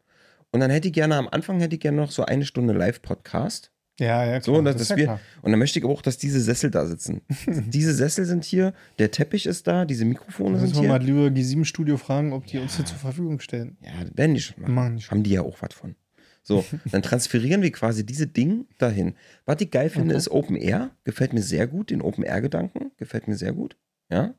Und 0.51 0.61
dann 0.61 0.71
hätte 0.71 0.89
ich 0.89 0.95
gerne, 0.95 1.17
am 1.17 1.29
Anfang 1.29 1.61
hätte 1.61 1.75
ich 1.77 1.81
gerne 1.81 1.97
noch 1.99 2.11
so 2.11 2.25
eine 2.25 2.45
Stunde 2.45 2.73
Live-Podcast. 2.73 3.71
Ja, 4.01 4.25
ja, 4.25 4.41
So, 4.41 4.53
klar. 4.53 4.65
dass, 4.65 4.75
das 4.75 4.83
ist 4.83 4.91
dass 4.91 4.97
ja 4.97 4.97
wir, 4.97 5.05
klar. 5.07 5.21
und 5.43 5.51
dann 5.51 5.59
möchte 5.59 5.79
ich 5.79 5.85
aber 5.85 5.93
auch, 5.93 6.03
dass 6.03 6.19
diese 6.19 6.41
Sessel 6.41 6.71
da 6.71 6.87
sitzen. 6.87 7.21
diese 7.47 7.93
Sessel 7.93 8.25
sind 8.27 8.45
hier, 8.45 8.73
der 9.01 9.11
Teppich 9.11 9.45
ist 9.47 9.67
da, 9.67 9.85
diese 9.85 10.05
Mikrofone 10.05 10.53
Müssen 10.53 10.67
sind 10.69 10.75
wir 10.77 10.81
hier. 10.83 10.89
mal 10.89 11.03
lieber 11.03 11.27
G7-Studio 11.27 11.97
fragen, 11.97 12.33
ob 12.33 12.47
die 12.47 12.59
uns 12.59 12.77
hier 12.77 12.85
zur 12.85 12.97
Verfügung 12.99 13.41
stellen. 13.41 13.77
Ja, 13.83 14.05
das 14.05 14.17
werden 14.17 14.35
die 14.37 14.41
schon 14.41 14.63
machen. 14.63 14.75
Machen 14.75 14.97
die 14.97 15.03
schon. 15.03 15.11
Haben 15.11 15.23
die 15.25 15.31
ja 15.31 15.43
auch 15.43 15.61
was 15.61 15.75
von. 15.75 15.97
So, 16.45 16.65
dann 16.93 17.03
transferieren 17.03 17.61
wir 17.63 17.73
quasi 17.73 18.07
diese 18.07 18.29
Ding 18.29 18.67
dahin. 18.79 19.15
Was 19.47 19.61
ich 19.61 19.71
geil 19.71 19.91
finde, 19.91 20.11
Okay. 20.15 20.19
ist 20.19 20.31
Open 20.31 20.55
Air. 20.57 20.91
Gefällt 21.05 21.33
mir 21.33 21.43
sehr 21.43 21.67
gut, 21.67 21.91
den 21.91 22.01
Open 22.01 22.23
Air-Gedanken. 22.25 22.93
Gefällt 22.99 23.27
mir 23.27 23.37
sehr 23.37 23.53
gut. 23.53 23.77
Ja. 24.11 24.33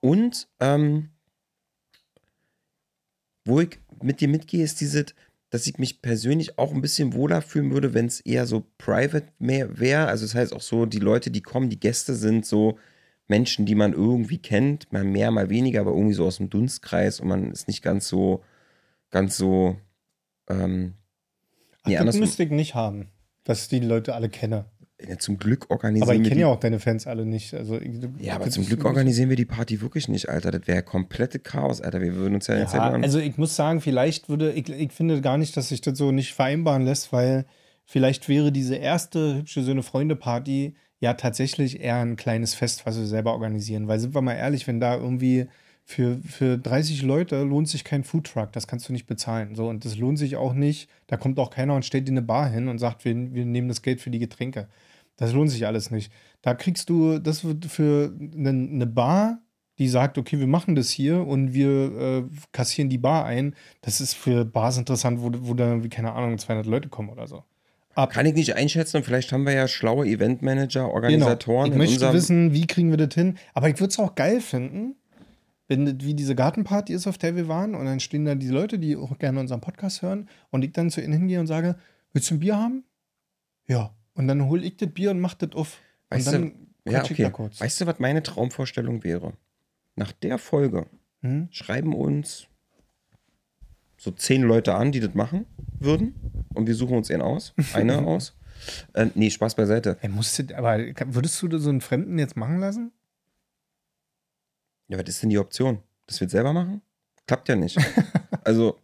Und 0.00 0.48
ähm, 0.60 1.10
wo 3.44 3.60
ich 3.60 3.78
mit 4.02 4.20
dir 4.20 4.28
mitgehe, 4.28 4.62
ist 4.64 4.80
dieses, 4.80 5.06
dass 5.54 5.68
ich 5.68 5.78
mich 5.78 6.02
persönlich 6.02 6.58
auch 6.58 6.74
ein 6.74 6.80
bisschen 6.80 7.12
wohler 7.12 7.40
fühlen 7.40 7.70
würde, 7.70 7.94
wenn 7.94 8.06
es 8.06 8.18
eher 8.18 8.44
so 8.44 8.66
private 8.76 9.28
mehr 9.38 9.78
wäre. 9.78 10.08
Also 10.08 10.24
das 10.24 10.34
heißt 10.34 10.52
auch 10.52 10.60
so, 10.60 10.84
die 10.84 10.98
Leute, 10.98 11.30
die 11.30 11.42
kommen, 11.42 11.70
die 11.70 11.78
Gäste 11.78 12.16
sind 12.16 12.44
so 12.44 12.76
Menschen, 13.28 13.64
die 13.64 13.76
man 13.76 13.92
irgendwie 13.92 14.38
kennt, 14.38 14.92
mal 14.92 15.04
mehr, 15.04 15.30
mal 15.30 15.50
weniger, 15.50 15.82
aber 15.82 15.92
irgendwie 15.92 16.14
so 16.14 16.26
aus 16.26 16.38
dem 16.38 16.50
Dunstkreis 16.50 17.20
und 17.20 17.28
man 17.28 17.52
ist 17.52 17.68
nicht 17.68 17.82
ganz 17.82 18.08
so, 18.08 18.42
ganz 19.10 19.36
so, 19.36 19.76
ähm, 20.48 20.94
Ach, 21.82 21.88
nee, 21.88 22.04
das 22.04 22.16
müsste 22.16 22.42
ich 22.42 22.50
nicht 22.50 22.74
haben, 22.74 23.12
dass 23.44 23.62
ich 23.62 23.68
die 23.68 23.78
Leute 23.78 24.16
alle 24.16 24.30
kenne. 24.30 24.64
Ja, 25.00 25.18
zum 25.18 25.38
Glück 25.38 25.70
organisieren 25.70 26.08
Aber 26.08 26.14
ich 26.14 26.22
wir 26.22 26.28
kenne 26.28 26.40
ja 26.42 26.46
auch 26.46 26.60
deine 26.60 26.78
Fans 26.78 27.06
alle 27.06 27.26
nicht. 27.26 27.52
Also, 27.52 27.78
Ja, 28.18 28.36
aber 28.36 28.48
zum 28.48 28.64
Glück 28.64 28.84
organisieren 28.84 29.28
wir 29.28 29.36
die 29.36 29.44
Party 29.44 29.80
wirklich 29.80 30.08
nicht, 30.08 30.28
Alter. 30.28 30.52
Das 30.52 30.66
wäre 30.66 30.82
komplette 30.82 31.40
Chaos, 31.40 31.80
Alter. 31.80 32.00
Wir 32.00 32.14
würden 32.14 32.34
uns 32.34 32.46
ja 32.46 32.56
jetzt 32.56 32.74
Ja, 32.74 32.92
also 32.92 33.18
ich 33.18 33.36
muss 33.36 33.56
sagen, 33.56 33.80
vielleicht 33.80 34.28
würde, 34.28 34.52
ich, 34.52 34.68
ich 34.68 34.92
finde 34.92 35.20
gar 35.20 35.36
nicht, 35.36 35.56
dass 35.56 35.70
sich 35.70 35.80
das 35.80 35.98
so 35.98 36.12
nicht 36.12 36.32
vereinbaren 36.34 36.84
lässt, 36.84 37.12
weil 37.12 37.44
vielleicht 37.84 38.28
wäre 38.28 38.52
diese 38.52 38.76
erste 38.76 39.36
hübsche 39.36 39.62
Söhne 39.62 39.82
Freunde 39.82 40.14
Party 40.14 40.76
ja 41.00 41.14
tatsächlich 41.14 41.80
eher 41.80 41.96
ein 41.96 42.16
kleines 42.16 42.54
Fest, 42.54 42.86
was 42.86 42.96
wir 42.96 43.06
selber 43.06 43.32
organisieren. 43.32 43.88
Weil 43.88 43.98
sind 43.98 44.14
wir 44.14 44.22
mal 44.22 44.34
ehrlich, 44.34 44.66
wenn 44.68 44.78
da 44.78 44.96
irgendwie 44.96 45.48
für, 45.86 46.18
für 46.18 46.56
30 46.56 47.02
Leute 47.02 47.42
lohnt 47.42 47.68
sich 47.68 47.84
kein 47.84 48.04
Foodtruck, 48.04 48.52
das 48.52 48.66
kannst 48.66 48.88
du 48.88 48.92
nicht 48.92 49.06
bezahlen. 49.06 49.54
So, 49.54 49.68
und 49.68 49.84
das 49.84 49.98
lohnt 49.98 50.18
sich 50.18 50.36
auch 50.36 50.54
nicht. 50.54 50.88
Da 51.06 51.16
kommt 51.16 51.38
auch 51.38 51.50
keiner 51.50 51.74
und 51.74 51.84
stellt 51.84 52.08
dir 52.08 52.12
eine 52.12 52.22
Bar 52.22 52.48
hin 52.48 52.68
und 52.68 52.78
sagt, 52.78 53.04
wir, 53.04 53.14
wir 53.34 53.44
nehmen 53.44 53.68
das 53.68 53.82
Geld 53.82 54.00
für 54.00 54.10
die 54.10 54.18
Getränke. 54.18 54.68
Das 55.16 55.32
lohnt 55.32 55.50
sich 55.50 55.66
alles 55.66 55.90
nicht. 55.90 56.10
Da 56.42 56.54
kriegst 56.54 56.88
du, 56.88 57.18
das 57.18 57.44
wird 57.44 57.66
für 57.66 58.12
eine, 58.18 58.48
eine 58.48 58.86
Bar, 58.86 59.38
die 59.78 59.88
sagt, 59.88 60.18
okay, 60.18 60.38
wir 60.38 60.46
machen 60.46 60.74
das 60.74 60.90
hier 60.90 61.26
und 61.26 61.52
wir 61.52 61.70
äh, 61.70 62.22
kassieren 62.52 62.88
die 62.88 62.98
Bar 62.98 63.26
ein. 63.26 63.54
Das 63.82 64.00
ist 64.00 64.14
für 64.14 64.44
Bars 64.44 64.78
interessant, 64.78 65.20
wo, 65.20 65.30
wo 65.34 65.54
da, 65.54 65.82
wie 65.82 65.88
keine 65.88 66.12
Ahnung, 66.12 66.38
200 66.38 66.66
Leute 66.66 66.88
kommen 66.88 67.10
oder 67.10 67.26
so. 67.26 67.44
Kann 67.94 68.26
ich 68.26 68.34
nicht 68.34 68.56
einschätzen 68.56 68.96
und 68.98 69.04
vielleicht 69.04 69.30
haben 69.32 69.44
wir 69.44 69.52
ja 69.52 69.68
schlaue 69.68 70.06
Eventmanager, 70.06 70.80
Genau. 70.80 70.94
Organisatoren 70.94 71.66
Ich 71.66 71.72
in 71.72 71.78
möchte 71.78 72.12
wissen, 72.12 72.52
wie 72.52 72.66
kriegen 72.66 72.90
wir 72.90 72.96
das 72.96 73.14
hin. 73.14 73.36
Aber 73.52 73.68
ich 73.68 73.78
würde 73.78 73.90
es 73.90 73.98
auch 73.98 74.14
geil 74.16 74.40
finden, 74.40 74.96
wenn 75.68 75.86
das 75.86 75.94
wie 76.00 76.14
diese 76.14 76.34
Gartenparty 76.34 76.92
ist, 76.92 77.06
auf 77.06 77.18
der 77.18 77.36
wir 77.36 77.48
waren 77.48 77.74
und 77.74 77.86
dann 77.86 78.00
stehen 78.00 78.24
da 78.24 78.34
die 78.34 78.48
Leute, 78.48 78.78
die 78.78 78.96
auch 78.96 79.18
gerne 79.18 79.40
unseren 79.40 79.60
Podcast 79.60 80.02
hören 80.02 80.28
und 80.50 80.62
ich 80.62 80.72
dann 80.72 80.90
zu 80.90 81.00
ihnen 81.00 81.12
hingehe 81.12 81.40
und 81.40 81.46
sage, 81.46 81.76
willst 82.12 82.30
du 82.30 82.34
ein 82.34 82.40
Bier 82.40 82.56
haben? 82.56 82.84
Ja. 83.66 83.94
Und 84.14 84.28
dann 84.28 84.46
hole 84.46 84.62
ich 84.62 84.76
das 84.76 84.90
Bier 84.90 85.10
und 85.10 85.20
mach 85.20 85.34
das 85.34 85.52
auf. 85.52 85.78
Weißt 86.10 86.28
und 86.28 86.34
du, 86.34 86.38
dann 86.38 86.92
ja, 86.92 87.02
ich 87.02 87.08
da 87.08 87.14
okay. 87.14 87.30
kurz. 87.30 87.60
Weißt 87.60 87.80
du, 87.80 87.86
was 87.86 87.98
meine 87.98 88.22
Traumvorstellung 88.22 89.02
wäre? 89.04 89.32
Nach 89.96 90.12
der 90.12 90.38
Folge 90.38 90.86
Hm? 91.24 91.48
schreiben 91.50 91.94
uns 91.94 92.46
so 93.96 94.10
zehn 94.10 94.42
Leute 94.42 94.74
an, 94.74 94.92
die 94.92 95.00
das 95.00 95.14
machen 95.14 95.46
würden. 95.80 96.14
Und 96.52 96.66
wir 96.66 96.74
suchen 96.74 96.98
uns 96.98 97.10
einen 97.10 97.22
aus. 97.22 97.54
Eine 97.72 97.98
aus. 98.06 98.36
Äh, 98.92 99.06
nee, 99.14 99.30
Spaß 99.30 99.54
beiseite. 99.54 99.96
Ey, 100.02 100.10
musst 100.10 100.38
du, 100.38 100.56
aber 100.56 100.78
würdest 101.06 101.42
du 101.42 101.58
so 101.58 101.70
einen 101.70 101.80
Fremden 101.80 102.18
jetzt 102.18 102.36
machen 102.36 102.60
lassen? 102.60 102.92
Ja, 104.94 105.00
was 105.00 105.08
ist 105.08 105.22
denn 105.22 105.30
die 105.30 105.38
Option? 105.38 105.80
Das 106.06 106.20
wir 106.20 106.28
selber 106.28 106.52
machen? 106.52 106.80
Klappt 107.26 107.48
ja 107.48 107.56
nicht. 107.56 107.78
also, 108.44 108.78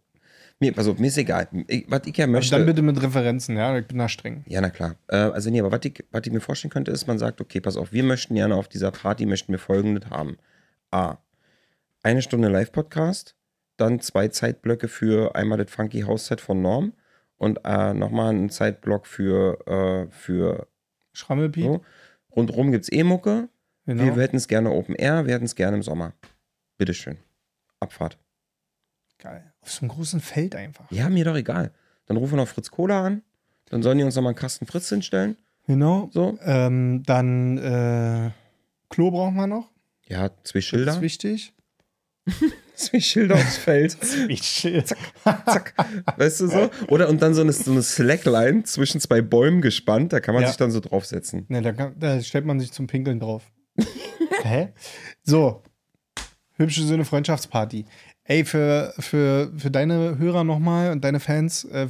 mir, 0.59 0.77
auf, 0.77 0.99
mir 0.99 1.07
ist 1.07 1.17
egal. 1.17 1.47
Ich, 1.67 1.85
was 1.87 2.01
ich 2.05 2.17
ja 2.17 2.25
Also 2.25 2.31
möchte. 2.33 2.55
dann 2.57 2.65
bitte 2.65 2.81
mit 2.81 3.01
Referenzen, 3.01 3.55
ja, 3.55 3.77
ich 3.77 3.87
bin 3.87 3.97
da 3.97 4.09
streng. 4.09 4.43
Ja, 4.45 4.59
na 4.59 4.69
klar. 4.69 4.95
Äh, 5.07 5.15
also 5.15 5.49
nee, 5.49 5.61
aber 5.61 5.71
was 5.71 5.79
ich, 5.85 6.03
was 6.11 6.23
ich 6.25 6.33
mir 6.33 6.41
vorstellen 6.41 6.71
könnte, 6.71 6.91
ist, 6.91 7.07
man 7.07 7.17
sagt, 7.17 7.39
okay, 7.39 7.61
pass 7.61 7.77
auf, 7.77 7.93
wir 7.93 8.03
möchten 8.03 8.35
gerne 8.35 8.55
auf 8.55 8.67
dieser 8.67 8.91
Party, 8.91 9.25
möchten 9.25 9.53
wir 9.53 9.59
folgendes 9.59 10.09
haben. 10.09 10.37
A, 10.91 11.17
eine 12.03 12.21
Stunde 12.21 12.49
Live-Podcast, 12.49 13.35
dann 13.77 14.01
zwei 14.01 14.27
Zeitblöcke 14.27 14.89
für 14.89 15.33
einmal 15.35 15.57
das 15.57 15.71
Funky 15.71 16.01
House-Set 16.01 16.41
von 16.41 16.61
Norm 16.61 16.91
und 17.37 17.61
äh, 17.63 17.93
nochmal 17.93 18.31
einen 18.31 18.49
Zeitblock 18.49 19.07
für, 19.07 19.65
äh, 19.65 20.11
für 20.11 20.67
Schrammelpiet, 21.13 21.63
so. 21.63 21.81
Rundrum 22.35 22.71
gibt 22.71 22.83
es 22.83 22.91
E-Mucke. 22.91 23.49
Genau. 23.93 24.03
Wir, 24.05 24.15
wir 24.15 24.23
hätten 24.23 24.37
es 24.37 24.47
gerne 24.47 24.71
Open 24.71 24.95
Air, 24.95 25.25
wir 25.25 25.33
hätten 25.33 25.45
es 25.45 25.55
gerne 25.55 25.77
im 25.77 25.83
Sommer. 25.83 26.13
Bitteschön. 26.77 27.17
Abfahrt. 27.79 28.17
Geil. 29.19 29.53
Auf 29.61 29.71
so 29.71 29.81
einem 29.81 29.89
großen 29.89 30.19
Feld 30.19 30.55
einfach. 30.55 30.89
Ja, 30.91 31.09
mir 31.09 31.25
doch 31.25 31.35
egal. 31.35 31.71
Dann 32.07 32.17
rufen 32.17 32.33
wir 32.33 32.37
noch 32.37 32.47
Fritz 32.47 32.71
Cola 32.71 33.05
an. 33.05 33.21
Dann 33.69 33.83
sollen 33.83 33.97
die 33.97 34.03
uns 34.03 34.15
nochmal 34.15 34.31
einen 34.31 34.39
Kasten 34.39 34.65
Fritz 34.65 34.89
hinstellen. 34.89 35.37
Genau. 35.67 36.09
So. 36.11 36.37
Ähm, 36.43 37.03
dann 37.05 37.57
äh, 37.59 38.31
Klo 38.89 39.11
brauchen 39.11 39.35
wir 39.35 39.47
noch. 39.47 39.69
Ja, 40.07 40.29
zwei 40.43 40.59
Das 40.59 40.65
Schilder. 40.65 40.91
ist 40.93 41.01
wichtig. 41.01 41.53
Zwei 42.75 42.99
Schilder 42.99 43.35
aufs 43.35 43.57
Feld. 43.57 43.91
Zack. 44.85 45.73
Weißt 46.17 46.39
du 46.41 46.47
so? 46.47 46.69
Oder 46.87 47.09
und 47.09 47.21
dann 47.21 47.33
so 47.33 47.41
eine, 47.41 47.51
so 47.51 47.71
eine 47.71 47.81
Slackline 47.83 48.63
zwischen 48.63 48.99
zwei 49.01 49.21
Bäumen 49.21 49.61
gespannt, 49.61 50.13
da 50.13 50.19
kann 50.19 50.33
man 50.33 50.43
Ja. 50.43 50.47
sich 50.49 50.57
dann 50.57 50.71
so 50.71 50.79
draufsetzen. 50.79 51.45
Ne, 51.49 51.61
da, 51.61 51.73
kann, 51.73 51.95
da 51.99 52.19
stellt 52.21 52.45
man 52.45 52.59
sich 52.59 52.71
zum 52.71 52.87
Pinkeln 52.87 53.19
drauf. 53.19 53.51
Hä? 54.43 54.73
So. 55.23 55.63
Hübsche 56.53 56.83
Söhne 56.83 57.05
Freundschaftsparty. 57.05 57.85
Ey, 58.23 58.45
für, 58.45 58.93
für, 58.99 59.51
für 59.57 59.71
deine 59.71 60.17
Hörer 60.17 60.43
nochmal 60.43 60.91
und 60.91 61.03
deine 61.03 61.19
Fans 61.19 61.63
äh, 61.65 61.87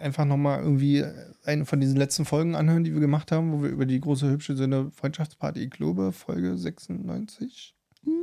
einfach 0.00 0.24
nochmal 0.24 0.60
irgendwie 0.60 1.04
eine 1.44 1.66
von 1.66 1.80
diesen 1.80 1.96
letzten 1.96 2.24
Folgen 2.24 2.54
anhören, 2.54 2.84
die 2.84 2.92
wir 2.92 3.00
gemacht 3.00 3.32
haben, 3.32 3.52
wo 3.52 3.62
wir 3.62 3.70
über 3.70 3.84
die 3.84 4.00
große 4.00 4.30
Hübsche 4.30 4.56
Söhne 4.56 4.90
Freundschaftsparty, 4.94 5.64
ich 5.64 5.70
glaube, 5.70 6.12
Folge 6.12 6.56
96 6.56 7.74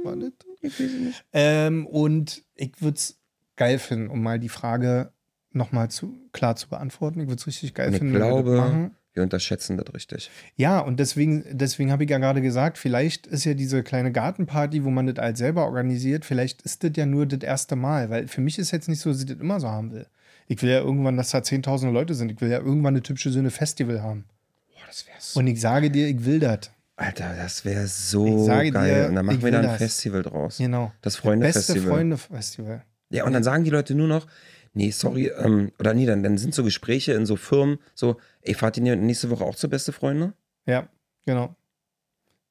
war 0.03 0.15
das? 0.15 0.31
Ich 0.61 0.79
weiß 0.79 0.91
nicht. 0.91 1.25
Ähm, 1.33 1.85
und 1.87 2.43
ich 2.55 2.81
würde 2.81 2.95
es 2.95 3.19
geil 3.55 3.79
finden, 3.79 4.09
um 4.09 4.21
mal 4.21 4.39
die 4.39 4.49
Frage 4.49 5.11
nochmal 5.51 5.89
zu, 5.89 6.17
klar 6.31 6.55
zu 6.55 6.69
beantworten. 6.69 7.19
Ich 7.21 7.27
würde 7.27 7.39
es 7.39 7.47
richtig 7.47 7.73
geil 7.73 7.91
ich 7.91 7.99
finden, 7.99 8.13
wenn 8.13 8.21
wir 8.21 8.27
das 8.27 8.43
glaube, 8.43 8.57
machen. 8.57 8.95
Wir 9.19 9.23
unterschätzen 9.23 9.77
das 9.77 9.93
richtig. 9.93 10.31
Ja, 10.55 10.79
und 10.79 10.99
deswegen, 10.99 11.43
deswegen 11.51 11.91
habe 11.91 12.03
ich 12.05 12.09
ja 12.09 12.17
gerade 12.17 12.41
gesagt, 12.41 12.77
vielleicht 12.77 13.27
ist 13.27 13.43
ja 13.45 13.53
diese 13.53 13.83
kleine 13.83 14.11
Gartenparty, 14.11 14.83
wo 14.83 14.89
man 14.89 15.07
das 15.07 15.19
als 15.19 15.37
selber 15.37 15.65
organisiert, 15.65 16.25
vielleicht 16.25 16.61
ist 16.63 16.83
das 16.83 16.91
ja 16.95 17.05
nur 17.05 17.25
das 17.25 17.41
erste 17.41 17.75
Mal, 17.75 18.09
weil 18.09 18.27
für 18.27 18.41
mich 18.41 18.57
ist 18.57 18.71
jetzt 18.71 18.89
nicht 18.89 19.01
so, 19.01 19.11
dass 19.11 19.19
ich 19.19 19.27
das 19.27 19.37
immer 19.37 19.59
so 19.59 19.69
haben 19.69 19.91
will. 19.91 20.07
Ich 20.47 20.61
will 20.63 20.71
ja 20.71 20.79
irgendwann, 20.79 21.15
dass 21.15 21.29
da 21.29 21.39
10.000 21.39 21.91
Leute 21.91 22.15
sind. 22.15 22.31
Ich 22.31 22.41
will 22.41 22.49
ja 22.49 22.57
irgendwann 22.57 22.95
eine 22.95 23.03
typische 23.03 23.29
Söhne 23.29 23.51
Festival 23.51 24.01
haben. 24.01 24.25
Boah, 24.73 24.81
das 24.87 25.05
wäre 25.05 25.17
so. 25.19 25.39
Und 25.39 25.45
ich 25.47 25.61
sage 25.61 25.91
dir, 25.91 26.07
ich 26.07 26.25
will 26.25 26.39
das. 26.39 26.71
Alter, 26.95 27.35
das 27.37 27.63
wäre 27.65 27.87
so 27.87 28.25
Ich 28.25 28.45
sage 28.45 28.71
geil. 28.71 29.03
dir, 29.03 29.09
und 29.09 29.15
dann 29.15 29.25
machen 29.25 29.41
wir 29.43 29.51
da 29.51 29.59
ein 29.59 29.63
das. 29.65 29.77
Festival 29.77 30.23
draus. 30.23 30.57
Genau. 30.57 30.91
Das 31.01 31.13
Beste 31.13 31.21
Freunde-Festival. 31.21 31.87
Freunde-Festival. 31.91 32.81
Ja, 33.11 33.25
und 33.25 33.33
dann 33.33 33.43
sagen 33.43 33.63
die 33.63 33.69
Leute 33.69 33.95
nur 33.95 34.07
noch, 34.07 34.27
nee, 34.73 34.91
sorry, 34.91 35.27
ähm, 35.27 35.71
oder 35.79 35.93
nee, 35.93 36.05
dann, 36.05 36.23
dann 36.23 36.37
sind 36.37 36.53
so 36.53 36.63
Gespräche 36.63 37.13
in 37.13 37.25
so 37.25 37.35
Firmen, 37.35 37.79
so, 37.93 38.17
ey, 38.41 38.53
fahrt 38.53 38.77
ihr 38.77 38.95
nächste 38.95 39.29
Woche 39.29 39.43
auch 39.43 39.55
zu 39.55 39.69
Beste 39.69 39.91
Freunde? 39.91 40.33
Ja, 40.65 40.87
genau. 41.25 41.55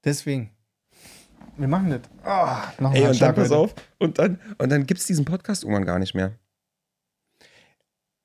Deswegen. 0.05 0.51
Wir 1.57 1.69
machen 1.69 1.91
das. 1.91 2.01
Ah, 2.25 2.73
noch 2.79 2.95
Ey, 2.95 3.07
und 3.07 3.21
dann 3.21 3.35
pass 3.35 3.51
heute. 3.51 3.57
auf, 3.57 3.75
und 3.99 4.19
dann, 4.19 4.39
und 4.59 4.71
dann 4.71 4.87
gibt 4.87 5.01
es 5.01 5.07
diesen 5.07 5.25
Podcast 5.25 5.65
irgendwann 5.65 5.87
gar 5.87 5.99
nicht 5.99 6.15
mehr. 6.15 6.33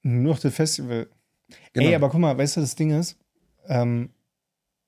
Nur 0.04 0.34
noch 0.34 0.40
das 0.40 0.54
Festival. 0.54 1.08
Genau. 1.74 1.88
Ey, 1.88 1.96
aber 1.96 2.10
guck 2.10 2.20
mal, 2.20 2.38
weißt 2.38 2.58
du, 2.58 2.62
das 2.62 2.76
Ding 2.76 2.92
ist, 2.92 3.18
ähm, 3.68 4.10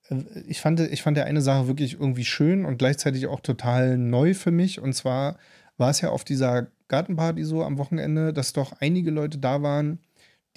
äh, 0.10 0.24
ich 0.48 0.62
fand, 0.62 0.80
ich 0.80 1.02
fand 1.02 1.18
ja 1.18 1.24
eine 1.24 1.42
Sache 1.42 1.68
wirklich 1.68 1.94
irgendwie 1.94 2.26
schön 2.26 2.66
und 2.66 2.78
gleichzeitig 2.78 3.28
auch 3.28 3.40
total 3.40 3.98
neu 3.98 4.34
für 4.34 4.52
mich. 4.52 4.80
Und 4.80 4.94
zwar 4.94 5.38
war 5.78 5.90
es 5.90 6.02
ja 6.02 6.10
auf 6.10 6.24
dieser 6.24 6.68
Gartenparty 6.88 7.44
so 7.44 7.64
am 7.64 7.78
Wochenende, 7.78 8.34
dass 8.34 8.54
doch 8.54 8.74
einige 8.80 9.12
Leute 9.12 9.38
da 9.38 9.62
waren, 9.62 10.00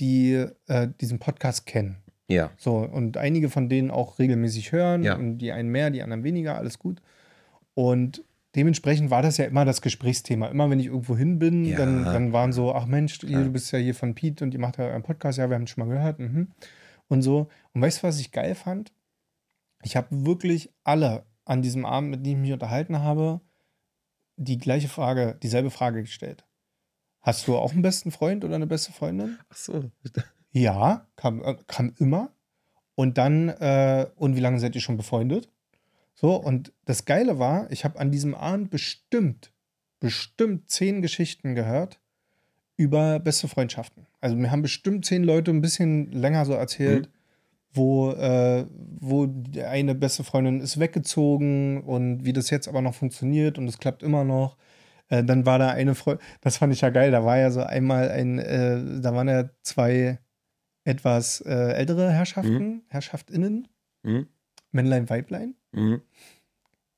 die 0.00 0.46
äh, 0.66 0.88
diesen 1.00 1.18
Podcast 1.18 1.66
kennen. 1.66 1.96
ja, 2.28 2.50
So, 2.58 2.76
und 2.78 3.16
einige 3.16 3.48
von 3.48 3.68
denen 3.68 3.90
auch 3.90 4.18
regelmäßig 4.18 4.72
hören 4.72 5.02
Ja. 5.02 5.16
und 5.16 5.38
die 5.38 5.50
einen 5.52 5.70
mehr, 5.70 5.90
die 5.90 6.02
anderen 6.02 6.24
weniger, 6.24 6.56
alles 6.56 6.78
gut. 6.78 7.00
Und 7.74 8.22
dementsprechend 8.54 9.10
war 9.10 9.22
das 9.22 9.36
ja 9.38 9.44
immer 9.46 9.64
das 9.64 9.80
Gesprächsthema. 9.82 10.48
Immer 10.48 10.68
wenn 10.70 10.78
ich 10.80 10.86
irgendwo 10.86 11.16
hin 11.16 11.38
bin, 11.38 11.64
Ja. 11.64 11.76
dann, 11.78 12.04
dann 12.04 12.32
waren 12.32 12.52
so, 12.52 12.74
ach 12.74 12.86
Mensch, 12.86 13.22
ihr, 13.24 13.44
du 13.44 13.50
bist 13.52 13.72
ja 13.72 13.78
hier 13.78 13.94
von 13.94 14.14
Pete 14.14 14.44
und 14.44 14.52
ihr 14.54 14.60
macht 14.60 14.78
ja 14.78 14.92
einen 14.92 15.02
Podcast, 15.02 15.38
ja, 15.38 15.48
wir 15.48 15.54
haben 15.56 15.64
es 15.64 15.70
schon 15.70 15.86
mal 15.88 15.94
gehört. 15.94 16.18
Mhm. 16.18 16.48
Und 17.08 17.22
so. 17.22 17.48
Und 17.72 17.80
weißt 17.82 18.02
du, 18.02 18.06
was 18.06 18.20
ich 18.20 18.30
geil 18.32 18.54
fand? 18.54 18.92
Ich 19.82 19.96
habe 19.96 20.08
wirklich 20.10 20.70
alle 20.84 21.24
an 21.44 21.62
diesem 21.62 21.86
Abend, 21.86 22.10
mit 22.10 22.26
denen 22.26 22.36
ich 22.36 22.48
mich 22.50 22.52
unterhalten 22.52 22.98
habe, 22.98 23.40
die 24.38 24.58
gleiche 24.58 24.88
Frage, 24.88 25.36
dieselbe 25.42 25.70
Frage 25.70 26.02
gestellt. 26.02 26.44
Hast 27.20 27.46
du 27.46 27.56
auch 27.56 27.72
einen 27.72 27.82
besten 27.82 28.10
Freund 28.10 28.44
oder 28.44 28.54
eine 28.54 28.66
beste 28.66 28.92
Freundin? 28.92 29.38
ach 29.48 29.56
so. 29.56 29.90
Ja, 30.50 31.06
kam, 31.14 31.42
äh, 31.42 31.56
kam 31.66 31.92
immer. 31.98 32.32
Und 32.94 33.18
dann, 33.18 33.50
äh, 33.50 34.06
und 34.16 34.34
wie 34.34 34.40
lange 34.40 34.58
seid 34.58 34.74
ihr 34.74 34.80
schon 34.80 34.96
befreundet? 34.96 35.50
So, 36.14 36.34
und 36.36 36.72
das 36.86 37.04
Geile 37.04 37.38
war, 37.38 37.70
ich 37.70 37.84
habe 37.84 38.00
an 38.00 38.10
diesem 38.10 38.34
Abend 38.34 38.70
bestimmt, 38.70 39.52
bestimmt 40.00 40.70
zehn 40.70 41.02
Geschichten 41.02 41.54
gehört 41.54 42.00
über 42.76 43.20
beste 43.20 43.46
Freundschaften. 43.46 44.06
Also 44.20 44.36
mir 44.36 44.50
haben 44.50 44.62
bestimmt 44.62 45.04
zehn 45.04 45.22
Leute 45.22 45.50
ein 45.50 45.60
bisschen 45.60 46.10
länger 46.10 46.46
so 46.46 46.54
erzählt, 46.54 47.10
wo, 47.72 48.10
äh, 48.12 48.64
wo 49.00 49.28
eine 49.64 49.94
beste 49.94 50.24
Freundin 50.24 50.60
ist 50.60 50.78
weggezogen 50.80 51.82
und 51.82 52.24
wie 52.24 52.32
das 52.32 52.50
jetzt 52.50 52.68
aber 52.68 52.82
noch 52.82 52.94
funktioniert 52.94 53.58
und 53.58 53.68
es 53.68 53.78
klappt 53.78 54.02
immer 54.02 54.24
noch. 54.24 54.56
Äh, 55.08 55.24
dann 55.24 55.46
war 55.46 55.58
da 55.58 55.70
eine 55.70 55.94
Freundin, 55.94 56.24
das 56.40 56.56
fand 56.58 56.72
ich 56.72 56.80
ja 56.80 56.90
geil, 56.90 57.10
da 57.10 57.24
war 57.24 57.38
ja 57.38 57.50
so 57.50 57.62
einmal 57.62 58.10
ein, 58.10 58.38
äh, 58.38 59.00
da 59.00 59.14
waren 59.14 59.28
ja 59.28 59.48
zwei 59.62 60.18
etwas 60.84 61.40
äh, 61.42 61.72
ältere 61.74 62.10
Herrschaften, 62.10 62.58
Mhm. 62.68 62.82
Herrschaftinnen, 62.88 63.68
Mhm. 64.02 64.26
Männlein, 64.72 65.08
Weiblein, 65.10 65.54
Mhm. 65.72 66.00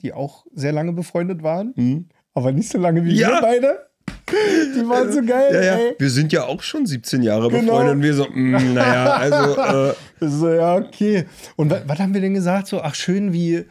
die 0.02 0.12
auch 0.12 0.46
sehr 0.52 0.72
lange 0.72 0.92
befreundet 0.92 1.42
waren, 1.42 1.72
Mhm. 1.76 2.08
aber 2.34 2.52
nicht 2.52 2.70
so 2.70 2.78
lange 2.78 3.04
wie 3.04 3.12
Ja. 3.14 3.28
wir 3.30 3.40
beide. 3.40 3.89
Die 4.76 4.88
waren 4.88 5.12
so 5.12 5.22
geil, 5.22 5.50
Ja, 5.54 5.62
ja. 5.62 5.74
ey. 5.76 5.94
Wir 5.98 6.10
sind 6.10 6.32
ja 6.32 6.44
auch 6.44 6.62
schon 6.62 6.86
17 6.86 7.22
Jahre 7.22 7.48
Genau. 7.50 7.60
befreundet 7.72 7.94
und 7.96 8.02
wir 8.02 8.14
so, 8.14 8.26
mm, 8.32 8.74
naja, 8.74 9.14
also, 9.14 9.90
äh, 10.20 10.28
So, 10.28 10.48
ja, 10.50 10.76
okay. 10.76 11.24
Und 11.56 11.70
wa 11.70 11.80
was 11.86 11.98
haben 11.98 12.14
wir 12.14 12.20
denn 12.20 12.34
gesagt? 12.34 12.68
So, 12.68 12.80
ach, 12.80 12.94
schön 12.94 13.32
wie, 13.32 13.64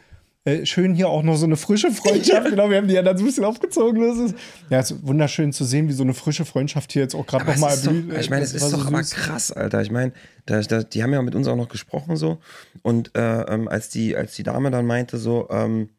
äh, 0.44 0.64
schön 0.66 0.94
hier 0.94 1.08
auch 1.08 1.22
noch 1.22 1.36
so 1.36 1.46
eine 1.46 1.56
frische 1.56 1.90
Freundschaft. 1.90 2.46
genau, 2.50 2.70
wir 2.70 2.78
haben 2.78 2.88
die 2.88 2.94
ja 2.94 3.02
dann 3.02 3.16
so 3.16 3.24
ein 3.24 3.26
bisschen 3.26 3.44
aufgezogen. 3.44 4.00
Das 4.02 4.18
ist, 4.18 4.34
ja, 4.70 4.80
es 4.80 4.90
ist 4.90 5.06
wunderschön 5.06 5.52
zu 5.52 5.64
sehen, 5.64 5.88
wie 5.88 5.92
so 5.92 6.02
eine 6.02 6.14
frische 6.14 6.44
Freundschaft 6.44 6.92
hier 6.92 7.02
jetzt 7.02 7.14
auch 7.14 7.26
gerade 7.26 7.44
nochmal 7.44 7.74
ist 7.74 7.86
doch, 7.86 7.92
ich 7.92 8.30
meine, 8.30 8.42
es 8.44 8.52
ist 8.54 8.72
doch 8.72 8.86
aber 8.86 9.02
krass, 9.02 9.52
Alter. 9.52 9.82
Ich 9.82 9.90
meine, 9.90 10.12
da, 10.46 10.60
da, 10.60 10.82
die 10.82 11.02
haben 11.02 11.12
ja 11.12 11.22
mit 11.22 11.34
uns 11.34 11.46
auch 11.46 11.56
noch 11.56 11.68
gesprochen 11.68 12.16
so. 12.16 12.38
Und 12.82 13.16
äh, 13.16 13.42
ähm, 13.42 13.68
als, 13.68 13.88
die, 13.90 14.16
als 14.16 14.34
die 14.34 14.42
Dame 14.42 14.70
dann 14.70 14.86
meinte, 14.86 15.18
so, 15.18 15.48
ähm, 15.50 15.90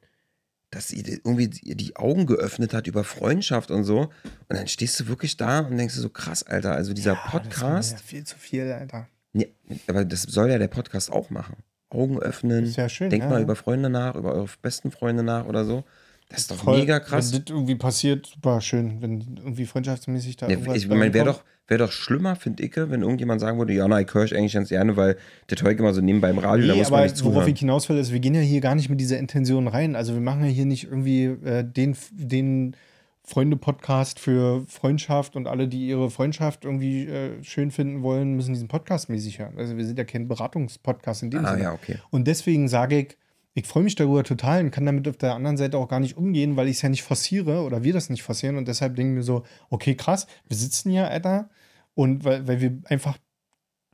dass 0.72 0.88
sie 0.88 1.02
irgendwie 1.02 1.50
die 1.50 1.96
Augen 1.98 2.26
geöffnet 2.26 2.74
hat 2.74 2.88
über 2.88 3.04
Freundschaft 3.04 3.72
und 3.72 3.84
so. 3.84 4.00
Und 4.00 4.10
dann 4.58 4.68
stehst 4.68 5.00
du 5.00 5.08
wirklich 5.08 5.38
da 5.38 5.60
und 5.60 5.78
denkst 5.78 5.96
du 5.96 6.02
so, 6.02 6.10
krass, 6.10 6.44
Alter. 6.44 6.72
Also 6.74 6.94
dieser 6.94 7.16
Podcast, 7.16 7.92
Ja, 7.92 7.98
viel 7.98 8.24
zu 8.24 8.38
viel, 8.38 8.72
Alter. 8.72 9.08
nee, 9.34 9.54
aber 9.88 10.06
das 10.06 10.24
soll 10.24 10.50
ja 10.50 10.58
der 10.58 10.70
Podcast 10.70 11.12
auch 11.12 11.30
machen. 11.30 11.58
Augen 11.90 12.20
öffnen. 12.20 12.64
Ist 12.64 12.78
ja 12.78 12.88
schön, 12.88 13.10
Denk 13.10 13.24
ja, 13.24 13.30
mal 13.30 13.38
ja. 13.38 13.44
über 13.44 13.58
Freunde 13.58 13.90
nach, 13.90 14.16
über 14.16 14.34
eure 14.34 14.48
besten 14.62 14.92
Freunde 14.92 15.24
nach 15.24 15.46
oder 15.46 15.66
so. 15.66 15.84
Das 16.30 16.40
ist 16.42 16.52
doch 16.52 16.56
Voll, 16.64 16.80
mega 16.80 17.02
krass. 17.02 17.34
Wenn 17.34 17.44
das 17.44 17.54
irgendwie 17.54 17.76
passiert, 17.76 18.26
super 18.26 18.62
schön. 18.62 19.02
Wenn 19.02 19.20
irgendwie 19.38 19.66
freundschaftsmäßig 19.66 20.38
da 20.38 20.48
Ja, 20.48 20.74
ich 20.74 20.88
meine, 20.88 21.14
wäre 21.14 21.26
doch, 21.26 21.44
wär 21.72 21.80
doch 21.80 21.92
schlimmer, 21.92 22.36
finde 22.36 22.62
ich, 22.64 22.76
wenn 22.78 23.02
irgendjemand 23.02 23.42
sagen 23.42 23.58
würde, 23.58 23.74
ja, 23.74 23.88
na, 23.88 24.00
ich 24.00 24.14
höre 24.14 24.26
ich 24.26 24.36
eigentlich 24.38 24.54
ganz 24.54 24.70
gerne, 24.70 24.96
weil 24.98 25.18
der 25.50 25.58
Teug 25.58 25.80
immer 25.80 25.94
so 25.94 26.02
nebenbei 26.02 26.30
im 26.30 26.38
Radio, 26.38 26.68
da 26.68 26.74
Nee, 26.74 26.80
muss 26.80 26.92
man 26.92 27.02
nicht 27.04 27.20
worauf 27.24 27.34
zuhören. 27.34 27.54
ich 27.54 27.60
hinaus 27.60 27.90
will, 27.90 27.98
ist, 27.98 28.12
wir 28.12 28.20
gehen 28.20 28.36
ja 28.36 28.42
hier 28.42 28.62
gar 28.62 28.76
nicht 28.76 28.90
mit 28.90 29.00
dieser 29.00 29.18
Intention 29.18 29.68
rein. 29.68 29.96
Also 29.96 30.14
wir 30.14 30.22
machen 30.22 30.42
ja 30.44 30.50
hier 30.52 30.66
nicht 30.66 30.84
irgendwie 30.84 31.24
äh, 31.26 31.64
den, 31.64 31.96
den 32.12 32.76
Freunde-Podcast 33.24 34.20
für 34.20 34.66
Freundschaft 34.68 35.36
und 35.36 35.48
alle, 35.48 35.68
die 35.68 35.88
ihre 35.88 36.10
Freundschaft 36.12 36.66
irgendwie 36.66 37.06
äh, 37.08 37.42
schön 37.44 37.72
finden 37.72 38.04
wollen, 38.04 38.36
müssen 38.36 38.54
diesen 38.54 38.68
Podcast 38.68 39.10
mäßig 39.10 39.40
hören. 39.40 39.54
Also 39.58 39.78
wir 39.78 39.86
sind 39.86 39.98
ja 39.98 40.04
kein 40.04 40.28
Beratungspodcast 40.28 41.24
in 41.24 41.32
dem 41.32 41.46
Ah, 41.46 41.52
Sinne. 41.52 41.64
ja, 41.64 41.72
okay. 41.74 41.96
Und 42.10 42.28
deswegen 42.28 42.68
sage 42.68 42.98
ich, 43.00 43.18
ich 43.54 43.66
freue 43.66 43.84
mich 43.84 43.96
darüber 43.96 44.24
total 44.24 44.64
und 44.64 44.72
kann 44.72 44.86
damit 44.86 45.08
auf 45.08 45.18
der 45.18 45.34
anderen 45.36 45.58
Seite 45.58 45.78
auch 45.78 45.88
gar 45.88 46.00
nicht 46.00 46.18
umgehen, 46.18 46.56
weil 46.58 46.68
ich 46.68 46.78
es 46.78 46.82
ja 46.82 46.90
nicht 46.90 47.04
forciere 47.04 47.64
oder 47.64 47.84
wir 47.84 47.94
das 47.94 48.10
nicht 48.10 48.24
forcieren. 48.24 48.58
Und 48.58 48.68
deshalb 48.68 48.96
denken 48.96 49.16
wir 49.16 49.24
so, 49.24 49.44
okay, 49.70 49.96
krass, 49.96 50.28
wir 50.48 50.58
sitzen 50.58 50.90
hier, 50.92 51.10
Alter. 51.10 51.50
Und 51.94 52.24
weil, 52.24 52.48
weil 52.48 52.62
wir 52.62 52.80
einfach 52.86 53.18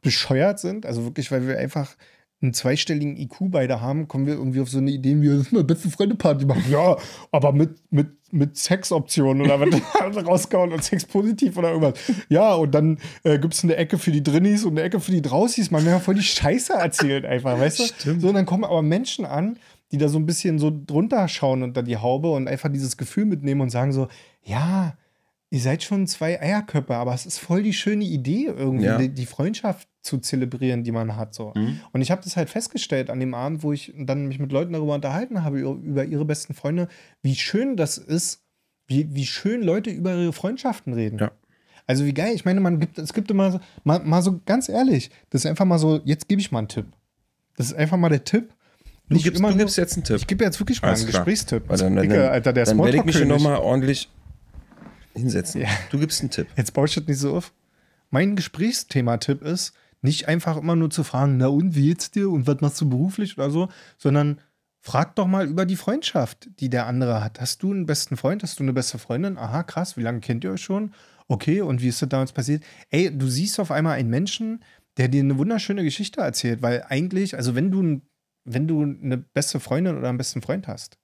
bescheuert 0.02 0.60
sind, 0.60 0.86
also 0.86 1.04
wirklich, 1.04 1.32
weil 1.32 1.48
wir 1.48 1.58
einfach 1.58 1.95
einen 2.41 2.54
zweistelligen 2.54 3.18
IQ 3.18 3.50
beide 3.50 3.82
haben, 3.82 4.08
kommen 4.08 4.28
wir 4.28 4.36
irgendwie 4.36 4.62
auf 4.62 4.70
so 4.70 4.78
eine 4.78 4.91
Idee, 4.91 5.20
wie 5.22 5.28
ist 5.28 5.52
eine 5.52 5.64
beste 5.64 5.89
Freunde-Party 5.89 6.45
machen. 6.45 6.66
Ja, 6.70 6.98
aber 7.32 7.52
mit, 7.52 7.80
mit, 7.91 8.10
mit 8.32 8.58
Sexoptionen 8.58 9.41
oder 9.41 9.60
was 9.60 10.26
rausgehauen 10.28 10.72
und 10.72 10.84
Sex 10.84 11.06
positiv 11.06 11.58
oder 11.58 11.70
irgendwas. 11.70 12.00
Ja, 12.30 12.54
und 12.54 12.76
dann 12.76 13.00
äh, 13.24 13.39
gibt 13.39 13.56
es 13.56 13.64
eine 13.64 13.76
Ecke 13.76 13.98
für 13.98 14.12
die 14.12 14.22
Drinnies 14.22 14.66
und 14.66 14.74
eine 14.74 14.84
Ecke 14.84 15.00
für 15.00 15.12
die 15.12 15.24
Draußis. 15.24 15.72
Man 15.72 15.82
hat 15.82 15.89
ja 15.89 16.00
voll 16.00 16.16
die 16.16 16.22
Scheiße 16.22 16.74
erzählt 16.74 17.26
einfach, 17.26 17.60
weißt 17.60 17.80
du? 17.80 17.84
Stimmt. 17.86 18.22
So, 18.22 18.28
und 18.28 18.36
dann 18.36 18.45
kommen 18.45 18.66
aber 18.66 18.84
Menschen 18.84 19.26
an, 19.26 19.58
die 19.91 19.98
da 19.98 20.08
so 20.08 20.20
ein 20.20 20.28
bisschen 20.28 20.60
so 20.60 20.72
drunter 20.72 21.28
schauen 21.28 21.64
unter 21.64 21.82
die 21.82 21.98
Haube 21.98 22.30
und 22.30 22.48
einfach 22.48 22.72
dieses 22.72 22.98
Gefühl 22.98 23.26
mitnehmen 23.26 23.62
und 23.62 23.72
sagen 23.72 23.93
so, 23.93 24.10
ja, 24.43 24.95
ihr 25.50 25.60
seid 25.60 25.84
schon 25.84 26.08
zwei 26.08 26.41
Eierköpfe, 26.41 26.95
aber 26.95 27.14
es 27.14 27.26
ist 27.26 27.39
voll 27.39 27.64
die 27.64 27.74
schöne 27.74 28.04
Idee 28.04 28.45
irgendwie, 28.48 28.86
Ja. 28.86 28.98
die, 28.98 29.10
die 29.10 29.26
Freundschaft 29.26 29.88
zu 30.02 30.18
zelebrieren, 30.18 30.84
die 30.84 30.91
man 30.91 31.16
hat. 31.16 31.34
So. 31.34 31.54
Mhm. 31.56 31.80
Und 31.91 32.02
ich 32.02 32.12
habe 32.12 32.22
das 32.24 32.38
halt 32.38 32.50
festgestellt 32.50 33.10
an 33.10 33.20
dem 33.20 33.34
Abend, 33.34 33.64
wo 33.64 33.74
ich 33.74 33.93
dann 33.98 34.28
mich 34.28 34.39
mit 34.39 34.52
Leuten 34.52 34.74
darüber 34.74 34.95
unterhalten 34.95 35.43
habe, 35.43 35.60
über, 35.60 36.06
ihre 36.06 36.26
besten 36.26 36.54
Freunde, 36.54 36.88
wie 37.22 37.36
schön 37.36 37.78
das 37.78 37.98
ist, 37.98 38.43
wie, 38.88 39.14
wie 39.14 39.26
schön 39.26 39.62
Leute 39.64 39.89
über 39.89 40.16
ihre 40.16 40.34
Freundschaften 40.34 40.93
reden. 40.93 41.20
Ja. 41.20 41.32
Also 41.86 42.06
wie 42.06 42.14
geil, 42.14 42.34
ich 42.36 42.43
meine, 42.43 42.60
man 42.60 42.80
gibt, 42.80 42.98
es 42.98 43.14
gibt 43.14 43.32
immer 43.32 43.52
so, 43.54 43.60
mal, 43.86 44.00
mal 44.00 44.22
so 44.22 44.41
ganz 44.45 44.68
ehrlich, 44.68 45.10
das 45.30 45.45
ist 45.45 45.50
einfach 45.50 45.66
mal 45.66 45.80
so, 45.80 46.02
jetzt 46.04 46.28
gebe 46.28 46.41
ich 46.41 46.52
mal 46.52 46.60
einen 46.60 46.68
Tipp. 46.68 46.86
Das 47.56 47.68
ist 47.68 47.74
einfach 47.74 47.98
mal 47.98 48.10
der 48.10 48.24
Tipp. 48.24 48.54
Du, 49.10 49.18
gibst, 49.18 49.41
du 49.41 49.56
gibst 49.56 49.78
jetzt 49.78 49.95
einen 49.95 50.04
Tipp. 50.04 50.18
Ich 50.18 50.28
gebe 50.28 50.43
jetzt 50.43 50.60
wirklich 50.60 50.82
mal 50.82 50.89
Alles 50.89 51.02
einen 51.02 51.10
klar. 51.12 51.24
Gesprächstipp. 51.24 51.64
Weil 51.70 51.78
dann, 51.78 51.95
dann, 51.95 52.10
Dicke, 52.10 52.30
Alter, 52.30 52.52
der 52.52 52.66
dann 52.66 52.78
werde 52.78 52.98
ich 52.98 53.06
mich 53.06 53.24
nochmal 53.26 53.56
ordentlich 53.56 54.10
hinsetzen. 55.18 55.61
Ja. 55.61 55.70
Du 55.91 55.99
gibst 55.99 56.22
einen 56.22 56.30
Tipp. 56.30 56.47
Jetzt 56.55 56.74
baust 56.74 56.95
du 56.95 57.01
das 57.01 57.07
nicht 57.07 57.20
so 57.20 57.36
auf. 57.36 57.53
Mein 58.09 58.36
Gesprächsthema-Tipp 58.36 59.41
ist, 59.41 59.74
nicht 60.01 60.28
einfach 60.28 60.57
immer 60.57 60.76
nur 60.76 60.89
zu 60.89 61.03
fragen, 61.03 61.38
na 61.38 61.47
und, 61.47 61.76
wie 61.76 61.88
geht's 61.88 62.11
dir 62.11 62.30
und 62.30 62.47
was 62.47 62.61
machst 62.61 62.80
du 62.80 62.89
beruflich 62.89 63.38
oder 63.38 63.49
so, 63.49 63.70
sondern 63.97 64.39
frag 64.82 65.15
doch 65.15 65.28
mal 65.28 65.47
über 65.47 65.65
die 65.65 65.76
Freundschaft, 65.76 66.49
die 66.59 66.70
der 66.70 66.86
andere 66.86 67.24
hat. 67.24 67.41
Hast 67.41 67.63
du 67.63 67.72
einen 67.72 67.86
besten 67.86 68.15
Freund? 68.15 68.43
Hast 68.43 68.59
du 68.59 68.63
eine 68.63 68.74
beste 68.74 68.99
Freundin? 68.99 69.38
Aha, 69.38 69.63
krass, 69.63 69.97
wie 69.97 70.03
lange 70.03 70.20
kennt 70.20 70.43
ihr 70.43 70.51
euch 70.51 70.61
schon? 70.61 70.93
Okay, 71.28 71.61
und 71.61 71.82
wie 71.82 71.89
ist 71.89 72.01
das 72.01 72.09
damals 72.09 72.32
passiert? 72.32 72.63
Ey, 72.89 73.15
du 73.15 73.28
siehst 73.28 73.59
auf 73.59 73.72
einmal 73.72 73.97
einen 73.97 74.09
Menschen, 74.09 74.63
der 74.95 75.09
dir 75.09 75.22
eine 75.22 75.38
wunderschöne 75.38 75.84
Geschichte 75.84 76.22
erzählt, 76.22 76.61
weil 76.61 76.86
eigentlich, 76.88 77.36
also 77.36 77.55
wenn 77.55 77.72
du, 77.72 78.01
wenn 78.45 78.68
du 78.68 78.84
eine 78.84 79.18
beste 79.18 79.59
Freundin 79.59 79.97
oder 79.97 80.09
einen 80.09 80.18
besten 80.18 80.41
Freund 80.41 80.68
hast, 80.68 80.97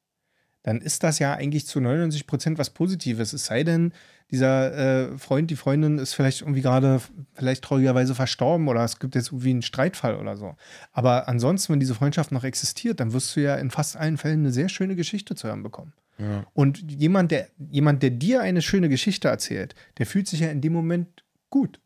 dann 0.64 0.82
ist 0.82 1.04
das 1.04 1.20
ja 1.20 1.34
eigentlich 1.34 1.68
zu 1.68 1.80
99 1.80 2.26
Prozent 2.26 2.58
was 2.58 2.70
Positives. 2.70 3.34
Es 3.34 3.46
sei 3.46 3.64
denn, 3.64 3.94
dieser 4.32 5.12
äh, 5.12 5.18
Freund, 5.20 5.52
die 5.52 5.56
Freundin 5.56 6.00
ist 6.00 6.14
vielleicht 6.14 6.42
irgendwie 6.42 6.62
gerade 6.62 7.02
vielleicht 7.34 7.64
traurigerweise 7.64 8.16
verstorben 8.16 8.68
oder 8.68 8.84
es 8.84 8.98
gibt 9.00 9.14
jetzt 9.14 9.28
irgendwie 9.28 9.52
einen 9.52 9.62
Streitfall 9.62 10.16
oder 10.16 10.38
so. 10.38 10.56
Aber 10.92 11.28
ansonsten, 11.28 11.74
wenn 11.74 11.80
diese 11.80 11.94
Freundschaft 11.94 12.32
noch 12.32 12.44
existiert, 12.44 13.00
dann 13.00 13.14
wirst 13.14 13.36
du 13.36 13.42
ja 13.42 13.56
in 13.56 13.70
fast 13.70 13.96
allen 13.96 14.18
Fällen 14.18 14.40
eine 14.40 14.52
sehr 14.52 14.70
schöne 14.70 14.96
Geschichte 14.96 15.36
zu 15.36 15.48
hören 15.48 15.62
bekommen. 15.62 15.94
Ja. 16.18 16.46
Und 16.54 16.80
jemand 16.92 17.32
der, 17.32 17.48
jemand, 17.58 18.02
der 18.02 18.10
dir 18.10 18.42
eine 18.42 18.62
schöne 18.62 18.90
Geschichte 18.90 19.28
erzählt, 19.28 19.76
der 19.98 20.06
fühlt 20.06 20.28
sich 20.28 20.40
ja 20.40 20.50
in 20.50 20.62
dem 20.62 20.74
Moment 20.74 21.24
gut. 21.50 21.80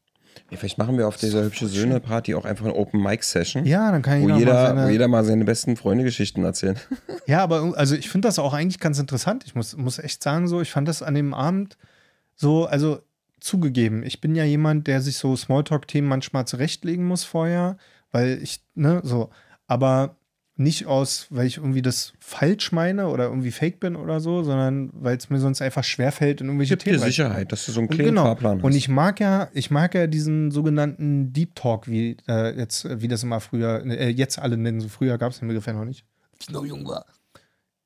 Ja, 0.50 0.58
vielleicht 0.58 0.78
machen 0.78 0.98
wir 0.98 1.08
auf 1.08 1.18
dieser 1.18 1.43
hübsche 1.43 1.68
Söhne-Party 1.68 2.34
auch 2.36 2.45
einfach 2.45 2.66
eine 2.66 2.76
Open-Mic-Session. 2.76 3.66
Ja, 3.66 3.91
dann 3.91 4.02
kann 4.02 4.22
Wo 4.22 4.30
jeder, 4.38 4.54
mal 4.54 4.68
seine, 4.68 4.86
wo 4.86 4.89
jeder 4.89 5.08
mal 5.08 5.26
seine 5.26 5.45
besten 5.45 5.76
Freunde-Geschichten 5.76 6.43
erzählt. 6.43 6.88
Ja, 7.28 7.43
aber 7.43 7.74
also 7.76 7.93
ich 7.93 8.10
finde 8.10 8.30
das 8.30 8.39
auch 8.39 8.54
eigentlich 8.54 8.80
ganz 8.80 9.00
interessant. 9.00 9.43
Ich 9.45 9.54
muss, 9.54 9.76
muss 9.76 10.00
echt 10.00 10.24
sagen, 10.24 10.48
so, 10.48 10.62
ich 10.62 10.72
fand 10.72 10.88
das 10.88 11.02
an 11.02 11.14
dem 11.14 11.34
Abend 11.34 11.78
so, 12.36 12.66
also 12.66 13.02
zugegeben, 13.41 14.04
ich 14.04 14.22
bin 14.22 14.34
ja 14.34 14.45
jemand, 14.45 14.88
der 14.88 15.02
sich 15.02 15.18
so 15.18 15.36
Smalltalk-Themen 15.36 16.08
manchmal 16.08 16.48
zurechtlegen 16.48 17.06
muss 17.06 17.24
vorher, 17.24 17.78
weil 18.12 18.39
ich, 18.41 18.62
ne, 18.76 19.02
so, 19.04 19.30
aber 19.68 20.16
nicht 20.60 20.88
aus, 20.88 21.28
weil 21.30 21.45
ich 21.45 21.58
irgendwie 21.58 21.82
das 21.82 22.14
falsch 22.20 22.72
meine 22.72 23.08
oder 23.10 23.26
irgendwie 23.26 23.51
fake 23.51 23.80
bin 23.80 23.95
oder 23.95 24.20
so, 24.20 24.43
sondern 24.43 24.89
weil 24.93 25.16
es 25.16 25.30
mir 25.30 25.39
sonst 25.39 25.62
einfach 25.62 25.84
schwerfällt, 25.84 26.41
in 26.41 26.47
irgendwelche 26.47 26.74
Gibt 26.74 26.82
dir 26.88 26.91
Themen 26.91 27.03
rein- 27.03 27.10
Sicherheit, 27.12 27.51
dass 27.51 27.66
du 27.66 27.72
so 27.72 27.80
einen 27.80 27.89
kleinen 27.89 28.10
genau. 28.10 28.24
Fahrplan 28.24 28.58
hast. 28.58 28.64
Und 28.66 28.74
ich 28.76 28.89
mag 28.89 29.20
ja, 29.20 29.49
ich 29.53 29.70
mag 29.70 29.93
ja 29.93 30.08
diesen 30.08 30.49
sogenannten 30.51 31.32
Deep 31.32 31.55
Talk, 31.55 31.88
wie 31.88 32.18
äh, 32.28 32.58
jetzt, 32.58 32.86
äh, 32.86 33.01
wie 33.01 33.08
das 33.08 33.24
immer 33.24 33.39
früher, 33.39 33.86
äh, 33.86 34.10
jetzt 34.10 34.39
alle 34.39 34.58
nennen. 34.58 34.80
So 34.80 34.88
früher 34.89 35.18
gab 35.18 35.32
es 35.32 35.39
den 35.39 35.47
Begriff 35.47 35.68
ja 35.68 35.74
noch 35.74 35.86
nicht. 35.86 36.05
Ich 36.39 36.49
noch 36.49 36.66
jung 36.66 36.88
war. 36.88 37.05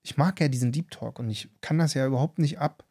Ich 0.03 0.17
mag 0.17 0.39
ja 0.39 0.47
diesen 0.47 0.71
Deep 0.71 0.91
Talk 0.91 1.19
und 1.19 1.29
ich 1.29 1.49
kann 1.61 1.77
das 1.77 1.93
ja 1.93 2.05
überhaupt 2.07 2.39
nicht 2.39 2.59
ab, 2.59 2.83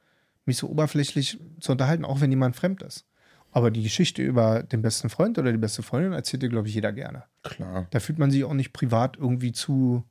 mich 0.45 0.59
so 0.59 0.69
oberflächlich 0.69 1.39
zu 1.61 1.73
unterhalten, 1.73 2.05
auch 2.05 2.21
wenn 2.21 2.31
jemand 2.31 2.55
fremd 2.57 2.83
ist. 2.83 3.07
Aber 3.53 3.71
die 3.71 3.83
Geschichte 3.83 4.23
über 4.23 4.63
den 4.63 4.81
besten 4.83 5.09
Freund 5.11 5.37
oder 5.39 5.51
die 5.51 5.59
beste 5.59 5.83
Freundin 5.83 6.13
erzählt 6.13 6.43
dir, 6.43 6.49
glaube 6.49 6.69
ich, 6.69 6.75
jeder 6.75 6.93
gerne. 6.93 7.25
Klar. 7.43 7.87
Da 7.91 7.99
fühlt 8.01 8.19
man 8.19 8.31
sich 8.31 8.45
auch 8.45 8.55
nicht 8.55 8.73
privat 8.73 9.17
irgendwie 9.17 9.53
zu. 9.53 10.05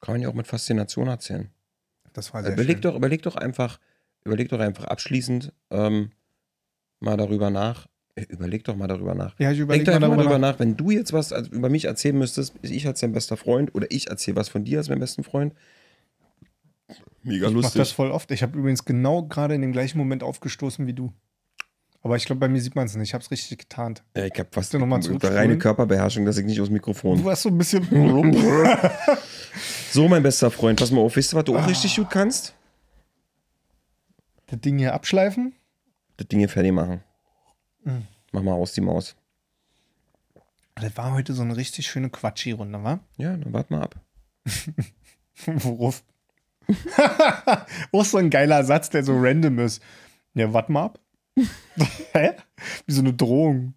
Kann 0.00 0.14
man 0.14 0.22
ja 0.22 0.28
auch 0.28 0.34
mit 0.34 0.46
Faszination 0.46 1.08
erzählen. 1.08 1.50
Das 2.14 2.32
war 2.32 2.42
sehr 2.42 2.52
Überleg 2.54 2.76
schön. 2.76 2.82
doch, 2.82 2.94
überleg 2.96 3.22
doch 3.22 3.36
einfach, 3.36 3.78
überleg 4.24 4.48
doch 4.48 4.60
einfach 4.60 4.84
abschließend 4.84 5.52
ähm, 5.70 6.10
mal 7.00 7.16
darüber 7.18 7.50
nach. 7.50 7.86
Äh, 8.14 8.22
Überleg 8.30 8.64
doch 8.64 8.76
mal 8.76 8.86
darüber 8.86 9.14
nach. 9.14 9.38
Ja, 9.38 9.50
ich 9.50 9.58
Denk 9.58 9.64
überlege 9.64 9.84
doch 9.84 9.92
mal 9.92 9.96
einfach 9.96 10.08
mal 10.08 10.16
darüber 10.16 10.30
darüber 10.30 10.38
nach. 10.38 10.52
nach, 10.54 10.58
wenn 10.60 10.76
du 10.78 10.90
jetzt 10.90 11.12
was 11.12 11.32
über 11.32 11.68
mich 11.68 11.84
erzählen 11.84 12.16
müsstest, 12.16 12.54
ich 12.62 12.86
als 12.86 13.00
dein 13.00 13.12
bester 13.12 13.36
Freund 13.36 13.74
oder 13.74 13.86
ich 13.90 14.08
erzähle 14.08 14.36
was 14.38 14.48
von 14.48 14.64
dir 14.64 14.78
als 14.78 14.88
mein 14.88 15.00
besten 15.00 15.22
Freund. 15.22 15.52
Mega 17.22 17.48
Ich 17.48 17.54
mach 17.54 17.62
das 17.62 17.74
lustig. 17.74 17.94
voll 17.94 18.10
oft. 18.10 18.30
Ich 18.30 18.42
habe 18.42 18.58
übrigens 18.58 18.84
genau 18.86 19.24
gerade 19.24 19.54
in 19.54 19.60
dem 19.60 19.72
gleichen 19.72 19.98
Moment 19.98 20.22
aufgestoßen 20.22 20.86
wie 20.86 20.94
du. 20.94 21.12
Aber 22.06 22.14
ich 22.14 22.24
glaube, 22.24 22.38
bei 22.38 22.48
mir 22.48 22.60
sieht 22.60 22.76
man 22.76 22.86
es 22.86 22.94
nicht. 22.94 23.08
Ich 23.08 23.14
habe 23.14 23.24
es 23.24 23.32
richtig 23.32 23.58
getarnt. 23.58 24.04
Ja, 24.16 24.26
ich 24.26 24.38
habe 24.38 24.48
fast 24.52 24.72
noch 24.74 24.86
mal 24.86 25.00
reine 25.24 25.58
Körperbeherrschung, 25.58 26.24
dass 26.24 26.38
ich 26.38 26.44
nicht 26.44 26.60
aus 26.60 26.68
dem 26.68 26.74
Mikrofon. 26.74 27.18
Du 27.18 27.24
warst 27.24 27.42
so 27.42 27.48
ein 27.48 27.58
bisschen. 27.58 27.84
So, 29.90 30.06
mein 30.06 30.22
bester 30.22 30.50
Freund, 30.50 30.78
pass 30.78 30.90
mal 30.92 31.00
auf, 31.00 31.16
weißt 31.16 31.32
du, 31.32 31.36
was 31.36 31.44
du 31.44 31.56
auch 31.56 31.66
richtig 31.66 31.96
gut 31.96 32.10
kannst? 32.10 32.54
das 34.46 34.60
Ding 34.60 34.78
hier 34.78 34.94
abschleifen. 34.94 35.54
Das 36.16 36.28
Ding 36.28 36.38
hier 36.38 36.48
fertig 36.48 36.72
machen. 36.72 37.02
Mhm. 37.82 38.06
Mach 38.30 38.42
mal 38.42 38.52
aus 38.52 38.72
die 38.74 38.82
Maus. 38.82 39.16
Das 40.76 40.96
war 40.96 41.12
heute 41.14 41.32
so 41.32 41.42
eine 41.42 41.56
richtig 41.56 41.86
schöne 41.86 42.10
Quatschi-Runde, 42.10 42.84
wa? 42.84 43.00
Ja, 43.16 43.36
dann 43.36 43.52
wart 43.52 43.70
mal 43.70 43.82
ab. 43.82 43.96
Worauf? 45.46 46.04
auch 47.92 48.04
so 48.04 48.18
ein 48.18 48.30
geiler 48.30 48.62
Satz, 48.64 48.90
der 48.90 49.02
so 49.02 49.16
random 49.18 49.58
ist. 49.60 49.82
Ja, 50.34 50.52
warte 50.52 50.70
mal 50.70 50.84
ab. 50.84 51.00
Hä? 52.12 52.32
Wie 52.86 52.92
so 52.92 53.00
eine 53.00 53.12
Drohung. 53.12 53.74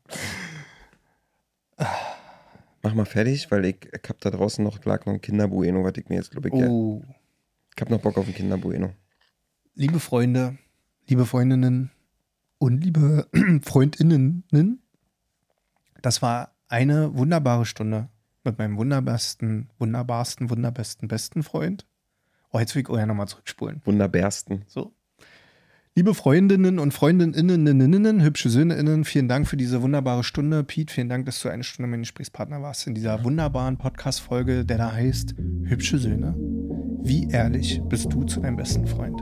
Mach 2.82 2.94
mal 2.94 3.06
fertig, 3.06 3.52
weil 3.52 3.66
ich, 3.66 3.86
ich 3.86 4.10
hab 4.10 4.20
da 4.20 4.30
draußen 4.30 4.64
noch, 4.64 4.84
lag 4.86 5.06
noch 5.06 5.14
ein 5.14 5.22
Kinderbueno, 5.22 5.84
was 5.84 5.94
ich 5.98 6.08
mir 6.08 6.16
jetzt, 6.16 6.32
glaube 6.32 6.50
ich, 6.50 6.54
ja. 6.56 6.68
Oh. 6.68 7.04
Ich 7.76 7.82
hab 7.82 7.90
noch 7.90 8.00
Bock 8.00 8.18
auf 8.18 8.28
ein 8.28 8.34
Kinderbueno. 8.34 8.94
Liebe 9.76 10.00
Freunde, 10.00 10.58
liebe 11.08 11.26
Freundinnen 11.26 11.92
und 12.58 12.84
liebe 12.84 13.28
Freundinnen, 13.62 14.82
das 16.02 16.22
war 16.22 16.56
eine 16.68 17.16
wunderbare 17.16 17.66
Stunde 17.66 18.10
mit 18.44 18.58
meinem 18.58 18.78
wunderbarsten, 18.78 19.70
wunderbarsten, 19.78 20.50
wunderbesten, 20.50 21.08
besten 21.08 21.44
Freund. 21.44 21.86
Oh, 22.52 22.60
jetzt 22.60 22.76
will 22.76 22.82
ich 22.82 22.90
ja 22.90 23.06
nochmal 23.06 23.28
zurückspulen. 23.28 23.82
Wunderbärsten. 23.86 24.64
So. 24.68 24.94
Liebe 26.00 26.14
Freundinnen 26.14 26.80
und 26.80 26.94
Freundinnen, 26.94 28.24
hübsche 28.24 28.50
SöhneInnen, 28.50 29.04
vielen 29.04 29.28
Dank 29.28 29.50
für 29.50 29.58
diese 29.58 29.82
wunderbare 29.82 30.24
Stunde. 30.24 30.64
Pete, 30.64 30.94
vielen 30.94 31.10
Dank, 31.10 31.26
dass 31.26 31.42
du 31.42 31.50
eine 31.50 31.66
Stunde 31.66 31.90
mein 31.90 32.00
Gesprächspartner 32.00 32.62
warst 32.62 32.88
in 32.88 32.96
dieser 32.96 33.22
wunderbaren 33.26 33.78
Podcast-Folge, 33.78 34.64
der 34.64 34.78
da 34.78 34.94
heißt 34.94 35.36
Hübsche 35.66 35.98
Söhne. 35.98 36.36
Wie 37.04 37.28
ehrlich 37.30 37.82
bist 37.90 38.14
du 38.14 38.24
zu 38.24 38.40
deinem 38.40 38.56
besten 38.56 38.88
Freund? 38.88 39.22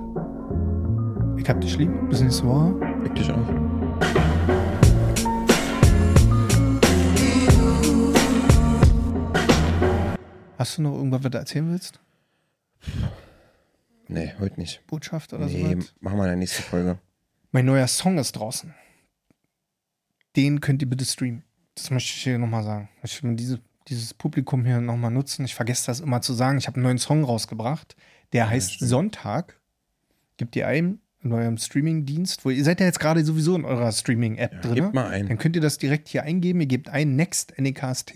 Ich 1.39 1.49
hab 1.49 1.59
dich 1.61 1.75
lieb. 1.79 1.89
Bis 2.11 2.21
nächste 2.21 2.45
Woche. 2.45 2.75
Ich 3.05 3.11
dich 3.13 3.31
auch. 3.31 3.49
Hast 10.59 10.77
du 10.77 10.83
noch 10.83 10.93
irgendwas, 10.93 11.23
was 11.23 11.31
du 11.31 11.37
erzählen 11.39 11.71
willst? 11.71 11.99
Nee, 14.07 14.33
heute 14.39 14.59
nicht. 14.59 14.85
Botschaft 14.87 15.33
oder 15.33 15.45
Nee, 15.47 15.73
sowas? 15.73 15.93
machen 15.99 16.17
wir 16.17 16.23
in 16.23 16.29
der 16.29 16.35
nächsten 16.37 16.63
Folge. 16.63 16.99
Mein 17.51 17.65
neuer 17.65 17.87
Song 17.87 18.17
ist 18.17 18.33
draußen. 18.33 18.73
Den 20.35 20.61
könnt 20.61 20.81
ihr 20.81 20.89
bitte 20.89 21.05
streamen. 21.05 21.43
Das 21.75 21.89
möchte 21.89 22.11
ich 22.15 22.23
hier 22.23 22.37
nochmal 22.37 22.63
sagen. 22.63 22.89
Ich 23.03 23.21
will 23.23 23.35
diese, 23.35 23.59
dieses 23.87 24.13
Publikum 24.13 24.65
hier 24.65 24.81
nochmal 24.81 25.11
nutzen. 25.11 25.45
Ich 25.45 25.55
vergesse 25.55 25.87
das 25.87 25.99
immer 25.99 26.21
zu 26.21 26.33
sagen. 26.33 26.57
Ich 26.57 26.67
habe 26.67 26.75
einen 26.75 26.83
neuen 26.83 26.97
Song 26.97 27.23
rausgebracht. 27.23 27.95
Der 28.33 28.49
heißt. 28.49 28.79
Sonntag. 28.79 29.59
Gebt 30.37 30.55
ihr 30.55 30.67
ein 30.67 30.99
in 31.23 31.33
eurem 31.33 31.57
Streaming-Dienst, 31.57 32.45
wo 32.45 32.51
ihr 32.51 32.63
seid 32.63 32.79
ja 32.79 32.85
jetzt 32.85 32.99
gerade 32.99 33.25
sowieso 33.25 33.55
in 33.55 33.65
eurer 33.65 33.91
Streaming-App 33.91 34.53
Ja, 34.53 34.59
drin. 34.61 34.75
gebt 34.75 34.93
mal 34.93 35.07
ein. 35.09 35.27
Dann 35.27 35.37
könnt 35.39 35.55
ihr 35.55 35.61
das 35.61 35.77
direkt 35.79 36.07
hier 36.07 36.23
eingeben. 36.23 36.61
Ihr 36.61 36.67
gebt 36.67 36.89
ein 36.89 37.15
Next 37.15 37.57
NEKST. 37.59 38.13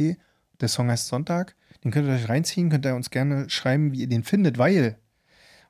Der 0.61 0.67
Song 0.67 0.89
heißt 0.89 1.07
Sonntag. 1.07 1.55
Den 1.83 1.89
könnt 1.91 2.07
ihr 2.07 2.13
euch 2.13 2.29
reinziehen. 2.29 2.69
Könnt 2.69 2.85
ihr 2.85 2.95
uns 2.95 3.09
gerne 3.09 3.49
schreiben, 3.49 3.91
wie 3.91 4.01
ihr 4.01 4.07
den 4.07 4.23
findet, 4.23 4.59
weil 4.59 4.97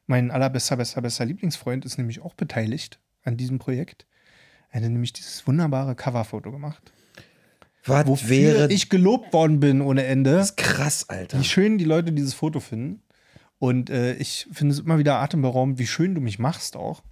mein 0.08 0.32
allerbester, 0.32 0.78
bester, 0.78 1.02
bester 1.02 1.26
Lieblingsfreund 1.26 1.86
ist 1.86 1.98
nämlich 1.98 2.22
auch 2.22 2.34
beteiligt 2.34 3.00
an 3.24 3.38
diesem 3.38 3.60
Projekt. 3.60 4.06
Er 4.70 4.82
hat 4.82 4.90
nämlich 4.90 5.14
dieses 5.14 5.46
wunderbare 5.48 5.96
Coverfoto 5.96 6.52
gemacht. 6.52 6.92
Was 7.86 8.06
Wofür 8.08 8.30
wäre 8.30 8.72
ich 8.72 8.90
gelobt 8.90 9.34
worden 9.34 9.60
bin 9.60 9.82
ohne 9.82 10.06
Ende. 10.06 10.34
das 10.34 10.52
ist 10.52 10.58
krass, 10.58 11.10
Alter. 11.10 11.40
Wie 11.40 11.44
schön 11.44 11.78
die 11.78 11.86
Leute 11.86 12.12
dieses 12.12 12.34
Foto 12.34 12.60
finden. 12.60 13.02
Und 13.58 13.90
äh, 13.90 14.14
ich 14.16 14.48
finde 14.52 14.74
es 14.74 14.80
immer 14.80 14.98
wieder 14.98 15.16
atemberaubend, 15.16 15.78
wie 15.80 15.88
schön 15.88 16.16
du 16.16 16.22
mich 16.22 16.40
machst 16.40 16.76
auch. 16.76 17.04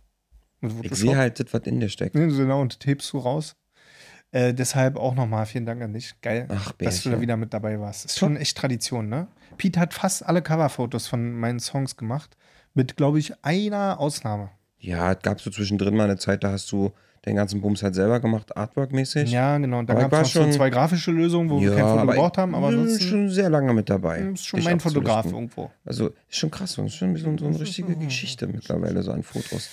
Ich 0.81 0.95
sehe 0.95 1.15
halt 1.15 1.39
das, 1.39 1.53
was 1.53 1.61
in 1.63 1.79
dir 1.79 1.89
steckt. 1.89 2.13
Genau, 2.13 2.61
und 2.61 2.77
hebst 2.85 3.13
du 3.13 3.19
raus. 3.19 3.55
Äh, 4.31 4.53
deshalb 4.53 4.97
auch 4.97 5.15
nochmal 5.15 5.45
vielen 5.45 5.65
Dank 5.65 5.81
an 5.81 5.93
dich. 5.93 6.19
Geil, 6.21 6.47
Ach, 6.49 6.71
dass 6.73 7.03
du 7.03 7.09
da 7.09 7.21
wieder 7.21 7.37
mit 7.37 7.53
dabei 7.53 7.79
warst. 7.79 8.05
Ist 8.05 8.19
schon 8.19 8.35
echt 8.37 8.57
Tradition, 8.57 9.09
ne? 9.09 9.27
Pete 9.57 9.79
hat 9.79 9.93
fast 9.93 10.25
alle 10.25 10.41
Coverfotos 10.41 11.07
von 11.07 11.33
meinen 11.33 11.59
Songs 11.59 11.97
gemacht. 11.97 12.37
Mit, 12.73 12.95
glaube 12.97 13.19
ich, 13.19 13.33
einer 13.43 13.99
Ausnahme. 13.99 14.49
Ja, 14.79 15.11
es 15.11 15.19
gab 15.21 15.41
so 15.41 15.49
zwischendrin 15.49 15.95
mal 15.95 16.05
eine 16.05 16.17
Zeit, 16.17 16.43
da 16.43 16.51
hast 16.51 16.71
du 16.71 16.91
den 17.25 17.35
ganzen 17.35 17.59
Bums 17.59 17.83
halt 17.83 17.95
selber 17.95 18.21
gemacht, 18.21 18.55
Artwork-mäßig. 18.55 19.29
Ja, 19.29 19.57
genau. 19.57 19.83
Da 19.83 19.93
gab 19.93 20.13
es 20.13 20.29
schon- 20.31 20.53
zwei 20.53 20.69
grafische 20.69 21.11
Lösungen, 21.11 21.49
wo 21.49 21.59
wir 21.59 21.75
kein 21.75 21.83
Foto 21.85 22.05
gebraucht 22.07 22.37
haben, 22.37 22.55
aber 22.55 22.67
ich 22.69 22.75
bin 22.75 22.81
ansonsten 22.83 23.07
schon 23.09 23.29
sehr 23.29 23.49
lange 23.49 23.73
mit 23.73 23.89
dabei. 23.89 24.19
ist 24.19 24.45
schon 24.45 24.63
mein 24.63 24.79
Fotograf 24.79 25.25
irgendwo. 25.25 25.69
Also 25.83 26.07
ist 26.29 26.37
schon 26.37 26.49
krass, 26.49 26.75
das 26.75 26.85
ist 26.85 26.95
schon 26.95 27.15
so, 27.17 27.37
so 27.37 27.45
eine 27.47 27.59
richtige 27.59 27.95
Geschichte 27.97 28.47
mittlerweile, 28.47 29.03
so 29.03 29.11
an 29.11 29.23
Fotos. 29.23 29.69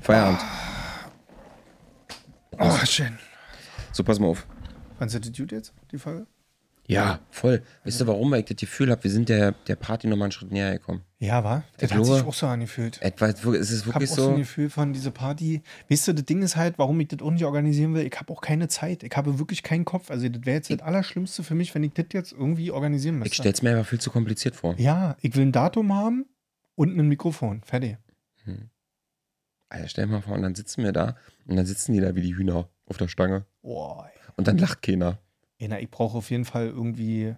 Feierabend. 0.00 0.40
Oh, 2.58 2.76
schön. 2.86 3.18
So, 3.92 4.02
pass 4.04 4.18
mal 4.18 4.28
auf. 4.28 4.46
Wann 4.98 5.08
sind 5.08 5.24
die 5.26 5.32
Dude 5.32 5.54
jetzt, 5.56 5.72
die 5.92 5.98
Folge? 5.98 6.26
Ja, 6.90 7.20
voll. 7.30 7.62
Weißt 7.84 8.00
du 8.00 8.06
warum? 8.06 8.30
Weil 8.30 8.40
ich 8.40 8.46
das 8.46 8.56
Gefühl 8.56 8.90
habe, 8.90 9.04
wir 9.04 9.10
sind 9.10 9.28
der, 9.28 9.52
der 9.52 9.76
Party 9.76 10.06
nochmal 10.06 10.24
einen 10.26 10.32
Schritt 10.32 10.50
näher 10.50 10.72
gekommen. 10.72 11.02
Ja, 11.18 11.44
war. 11.44 11.62
Das 11.76 11.90
Ich 11.90 11.96
hat 11.96 12.04
sich 12.06 12.22
auch 12.24 12.32
so 12.32 12.46
angefühlt. 12.46 13.02
Etwa, 13.02 13.26
es 13.26 13.44
ist 13.70 13.86
Ich 13.86 13.92
habe 13.92 14.00
wirklich 14.00 14.10
auch 14.12 14.16
so 14.16 14.22
ein 14.28 14.30
so. 14.30 14.36
Gefühl 14.38 14.70
von 14.70 14.94
dieser 14.94 15.10
Party. 15.10 15.62
Weißt 15.90 16.08
du, 16.08 16.14
das 16.14 16.24
Ding 16.24 16.40
ist 16.40 16.56
halt, 16.56 16.78
warum 16.78 16.98
ich 17.00 17.08
das 17.08 17.20
auch 17.20 17.30
nicht 17.30 17.44
organisieren 17.44 17.92
will. 17.94 18.06
Ich 18.06 18.18
habe 18.18 18.32
auch 18.32 18.40
keine 18.40 18.68
Zeit. 18.68 19.02
Ich 19.02 19.14
habe 19.14 19.38
wirklich 19.38 19.62
keinen 19.62 19.84
Kopf. 19.84 20.10
Also, 20.10 20.30
das 20.30 20.46
wäre 20.46 20.56
jetzt 20.56 20.70
das 20.70 20.80
Allerschlimmste 20.80 21.42
für 21.42 21.54
mich, 21.54 21.74
wenn 21.74 21.84
ich 21.84 21.92
das 21.92 22.06
jetzt 22.14 22.32
irgendwie 22.32 22.70
organisieren 22.70 23.16
Ich 23.16 23.20
müsste. 23.24 23.34
stell's 23.36 23.60
mir 23.60 23.72
aber 23.72 23.84
viel 23.84 24.00
zu 24.00 24.10
kompliziert 24.10 24.56
vor. 24.56 24.74
ja, 24.78 25.14
ich 25.20 25.36
will 25.36 25.42
ein 25.44 25.52
Datum 25.52 25.94
haben 25.94 26.24
und 26.74 26.98
ein 26.98 27.06
Mikrofon. 27.06 27.60
Fertig. 27.66 27.98
Alter, 29.68 29.88
stell 29.88 30.06
dir 30.06 30.12
mal 30.12 30.22
vor, 30.22 30.34
und 30.34 30.42
dann 30.42 30.54
sitzen 30.54 30.82
wir 30.82 30.92
da 30.92 31.16
und 31.46 31.56
dann 31.56 31.66
sitzen 31.66 31.92
die 31.92 32.00
da 32.00 32.14
wie 32.14 32.22
die 32.22 32.34
Hühner 32.34 32.70
auf 32.86 32.96
der 32.96 33.08
Stange. 33.08 33.44
Boah. 33.60 34.08
Und 34.36 34.48
dann 34.48 34.56
lacht 34.56 34.80
keiner. 34.80 35.18
Ey. 35.58 35.68
Na, 35.68 35.80
ich 35.80 35.90
brauche 35.90 36.18
auf 36.18 36.30
jeden 36.30 36.44
Fall 36.44 36.66
irgendwie. 36.66 37.34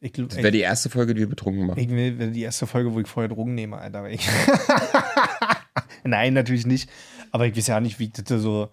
Ich, 0.00 0.12
Das 0.12 0.36
wäre 0.36 0.50
die 0.50 0.60
erste 0.60 0.90
Folge, 0.90 1.14
die 1.14 1.20
wir 1.20 1.28
betrunken 1.28 1.66
machen. 1.66 1.78
Ich 1.78 1.88
will 1.88 2.18
will 2.18 2.32
die 2.32 2.42
erste 2.42 2.66
Folge, 2.66 2.92
wo 2.92 3.00
ich 3.00 3.06
vorher 3.06 3.28
Drogen 3.28 3.54
nehme, 3.54 3.78
Alter. 3.78 4.08
Nein, 6.04 6.34
natürlich 6.34 6.66
nicht. 6.66 6.90
Aber 7.30 7.46
ich 7.46 7.56
weiß 7.56 7.68
ja 7.68 7.80
nicht, 7.80 7.98
wie 7.98 8.04
ich 8.04 8.12
das 8.12 8.42
so. 8.42 8.68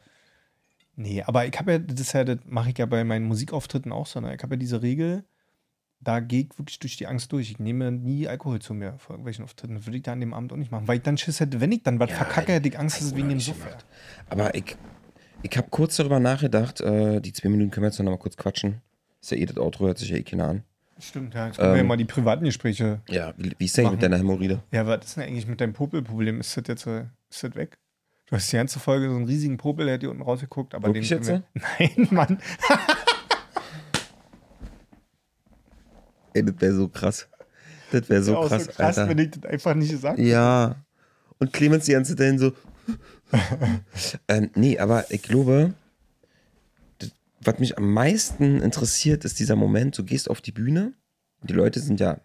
Nee, 0.95 1.21
aber 1.21 1.45
ich 1.45 1.57
habe 1.57 1.73
ja, 1.73 1.79
das 1.79 1.99
ist 1.99 2.13
ja, 2.13 2.23
das 2.25 2.39
mache 2.45 2.71
ich 2.71 2.77
ja 2.77 2.85
bei 2.85 3.03
meinen 3.03 3.25
Musikauftritten 3.25 3.91
auch 3.91 4.05
so. 4.07 4.19
Ne? 4.19 4.35
Ich 4.35 4.43
habe 4.43 4.55
ja 4.55 4.59
diese 4.59 4.81
Regel, 4.81 5.23
da 6.01 6.19
gehe 6.19 6.41
ich 6.41 6.57
wirklich 6.57 6.79
durch 6.79 6.97
die 6.97 7.07
Angst 7.07 7.31
durch. 7.31 7.51
Ich 7.51 7.59
nehme 7.59 7.91
nie 7.91 8.27
Alkohol 8.27 8.59
zu 8.59 8.73
mir 8.73 8.97
vor 8.97 9.13
irgendwelchen 9.13 9.45
Auftritten. 9.45 9.75
Das 9.75 9.85
würde 9.85 9.97
ich 9.97 10.03
da 10.03 10.13
an 10.13 10.19
dem 10.19 10.33
Abend 10.33 10.51
auch 10.51 10.57
nicht 10.57 10.71
machen. 10.71 10.87
Weil 10.87 10.97
ich 10.97 11.03
dann 11.03 11.17
Schiss 11.17 11.39
hätte, 11.39 11.61
wenn 11.61 11.71
ich 11.71 11.83
dann 11.83 11.99
was 11.99 12.09
Ja, 12.09 12.17
verkacke, 12.17 12.53
hätte 12.53 12.67
ich 12.67 12.77
Angst, 12.77 12.97
dass 12.97 13.07
es 13.07 13.15
wegen 13.15 13.29
dem 13.29 13.39
Suff 13.39 13.63
wäre. 13.63 13.77
Aber 14.29 14.53
ich, 14.55 14.75
ich 15.43 15.57
habe 15.57 15.67
kurz 15.69 15.95
darüber 15.97 16.19
nachgedacht, 16.19 16.81
äh, 16.81 17.19
die 17.21 17.33
zwei 17.33 17.49
Minuten 17.49 17.71
können 17.71 17.83
wir 17.83 17.89
jetzt 17.89 17.99
noch 17.99 18.05
mal 18.11 18.17
kurz 18.17 18.35
quatschen. 18.37 18.81
Ist 19.21 19.31
ja 19.31 19.37
eh 19.37 19.45
das 19.45 19.57
Outro, 19.57 19.85
hört 19.87 19.97
sich 19.97 20.09
ja 20.09 20.17
eh 20.17 20.23
keiner 20.23 20.47
an. 20.47 20.63
Stimmt, 20.99 21.33
ja. 21.33 21.47
Jetzt 21.47 21.57
können 21.57 21.69
wir 21.71 21.75
ja 21.77 21.81
Ähm, 21.81 21.87
mal 21.87 21.95
die 21.97 22.05
privaten 22.05 22.43
Gespräche. 22.45 22.99
Ja, 23.07 23.33
wie, 23.37 23.53
wie 23.57 23.65
ist 23.65 23.77
denn 23.77 23.89
mit 23.91 24.03
deiner 24.03 24.17
Hämorrhoide? 24.17 24.61
Ja, 24.71 24.85
was 24.85 25.05
ist 25.05 25.15
denn 25.17 25.23
eigentlich 25.23 25.47
mit 25.47 25.61
deinem 25.61 25.73
Popelproblem? 25.73 26.39
Ist 26.41 26.57
das 26.57 26.63
jetzt 26.67 26.85
ist 26.87 27.43
das 27.43 27.55
weg? 27.55 27.77
Du 28.25 28.35
hast 28.35 28.51
die 28.51 28.57
ganze 28.57 28.79
Folge 28.79 29.09
so 29.09 29.15
einen 29.15 29.25
riesigen 29.25 29.57
Popel, 29.57 29.85
der 29.85 29.95
hat 29.95 30.01
hier 30.01 30.11
unten 30.11 30.21
rausgeguckt, 30.23 30.75
aber 30.75 30.87
Wirklich 30.89 31.07
den 31.09 31.21
können 31.21 31.43
wir- 31.53 31.61
Nein, 31.79 32.07
Mann. 32.11 32.37
Ey, 36.33 36.43
das 36.45 36.55
wäre 36.59 36.73
so 36.75 36.87
krass. 36.89 37.27
Das 37.91 38.07
wäre 38.09 38.21
so 38.21 38.35
krass, 38.41 38.65
so 38.65 38.71
krass, 38.71 38.97
Alter. 38.99 39.09
wenn 39.09 39.17
ich 39.19 39.31
das 39.31 39.43
einfach 39.51 39.73
nicht 39.73 39.89
gesagt 39.91 40.19
hätte. 40.19 40.29
Ja. 40.29 40.75
Und 41.39 41.51
Clemens 41.53 41.85
die 41.85 41.93
ganze 41.93 42.11
Zeit 42.11 42.19
dahin 42.19 42.37
so. 42.37 42.51
ähm, 44.27 44.49
nee, 44.55 44.79
aber 44.79 45.09
ich 45.11 45.21
glaube, 45.21 45.73
das, 46.99 47.11
was 47.41 47.59
mich 47.59 47.77
am 47.77 47.91
meisten 47.93 48.61
interessiert, 48.61 49.25
ist 49.25 49.39
dieser 49.39 49.55
Moment, 49.55 49.97
du 49.97 50.03
gehst 50.03 50.29
auf 50.29 50.41
die 50.41 50.51
Bühne, 50.51 50.93
die 51.43 51.53
Leute 51.53 51.79
sind 51.79 51.99
ja, 51.99 52.19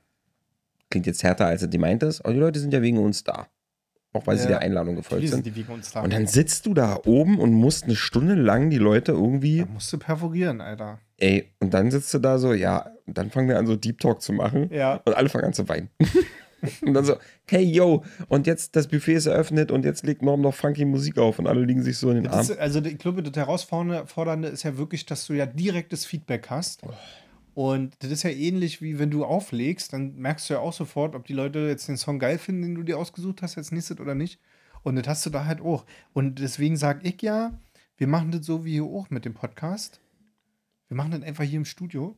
klingt 0.91 1.07
jetzt 1.07 1.23
härter, 1.23 1.47
als 1.47 1.63
er 1.63 1.69
die 1.69 1.79
meint 1.79 2.03
ist, 2.03 2.21
aber 2.23 2.33
die 2.35 2.41
Leute 2.41 2.61
sind 2.61 2.73
ja 2.73 2.83
wegen 2.83 2.99
uns 2.99 3.25
da. 3.25 3.47
Auch 4.13 4.27
weil 4.29 4.37
sie 4.37 4.45
Ja. 4.45 4.51
der 4.51 4.61
Einladung 4.61 4.95
gefolgt 4.95 5.27
sind 5.27 5.43
sind. 5.45 5.47
die 5.47 5.57
wegen 5.57 5.73
uns 5.73 5.91
da? 5.91 6.03
Und 6.03 6.13
dann 6.13 6.29
sitzt 6.29 6.67
du 6.67 6.75
da 6.75 7.01
oben 7.05 7.41
und 7.41 7.53
musst 7.53 7.85
eine 7.85 7.97
Stunde 7.97 8.35
lang 8.35 8.71
die 8.71 8.79
Leute 8.79 9.11
irgendwie, 9.11 9.59
da 9.59 9.67
musst 9.67 9.93
du 9.93 9.99
perforieren, 9.99 10.61
Alter. 10.61 11.01
ey, 11.19 11.51
und 11.59 11.75
dann 11.75 11.91
sitzt 11.91 12.15
du 12.15 12.21
da 12.21 12.39
so, 12.39 12.53
ja, 12.53 12.93
und 13.07 13.19
dann 13.19 13.31
fangen 13.33 13.49
wir 13.49 13.59
an, 13.59 13.67
so 13.67 13.75
Deep 13.75 13.99
Talk 13.99 14.23
zu 14.23 14.33
machen. 14.33 14.71
Ja. 14.73 15.01
Und 15.05 15.15
alle 15.17 15.29
fangen 15.29 15.47
an 15.47 15.53
zu 15.53 15.69
weinen. 15.69 15.91
und 16.83 16.95
dann 16.95 17.05
so, 17.05 17.17
hey 17.47 17.63
yo, 17.63 18.05
und 18.29 18.47
jetzt 18.47 18.77
das 18.77 18.89
Buffet 18.89 19.15
ist 19.15 19.27
eröffnet 19.27 19.71
und 19.71 19.85
jetzt 19.85 20.05
legt 20.05 20.23
Norm 20.23 20.41
noch 20.41 20.55
funky 20.55 20.85
Musik 20.85 21.19
auf 21.19 21.39
und 21.39 21.47
alle 21.47 21.65
liegen 21.65 21.83
sich 21.83 21.99
so 21.99 22.11
in 22.11 22.17
den 22.17 22.27
Arm. 22.29 22.47
also 22.59 22.81
ich 22.81 22.99
glaube, 22.99 23.23
das 23.23 23.35
Herausfordernde 23.35 24.49
ist 24.49 24.63
ja 24.63 24.77
wirklich, 24.77 25.07
dass 25.07 25.27
du 25.27 25.35
ja 25.35 25.47
direktes 25.47 26.05
Feedback 26.05 26.49
hast. 26.51 26.83
Und 27.55 27.95
das 28.01 28.11
ist 28.11 28.25
ja 28.25 28.31
ähnlich 28.31 28.83
wie 28.83 28.99
wenn 28.99 29.11
du 29.11 29.25
auflegst, 29.25 29.93
dann 29.93 30.17
merkst 30.17 30.51
du 30.51 30.55
ja 30.55 30.61
auch 30.61 30.73
sofort, 30.73 31.15
ob 31.15 31.25
die 31.25 31.35
Leute 31.35 31.61
jetzt 31.61 31.87
den 31.87 31.97
Song 31.97 32.19
geil 32.19 32.39
finden, 32.39 32.63
den 32.63 32.75
du 32.75 32.83
dir 32.83 32.99
ausgesucht 32.99 33.43
hast 33.43 33.57
als 33.57 33.71
nächstes 33.71 34.01
oder 34.01 34.17
nicht. 34.17 34.41
Und 34.83 34.97
das 34.97 35.07
hast 35.07 35.27
du 35.27 35.31
da 35.31 35.45
halt 35.45 35.61
auch. 35.61 35.85
Und 36.13 36.41
deswegen 36.41 36.77
sage 36.77 37.09
ich 37.09 37.23
ja, 37.23 37.57
wir 37.97 38.09
machen 38.09 38.33
das 38.33 38.45
so 38.45 38.65
wie 38.65 38.73
hier 38.73 38.85
auch 38.85 39.09
mit 39.11 39.25
dem 39.25 39.35
Podcast. 39.35 40.01
Wir 40.89 40.97
machen 40.97 41.13
das 41.13 41.23
einfach 41.23 41.45
hier 41.45 41.59
im 41.59 41.65
Studio. 41.65 42.17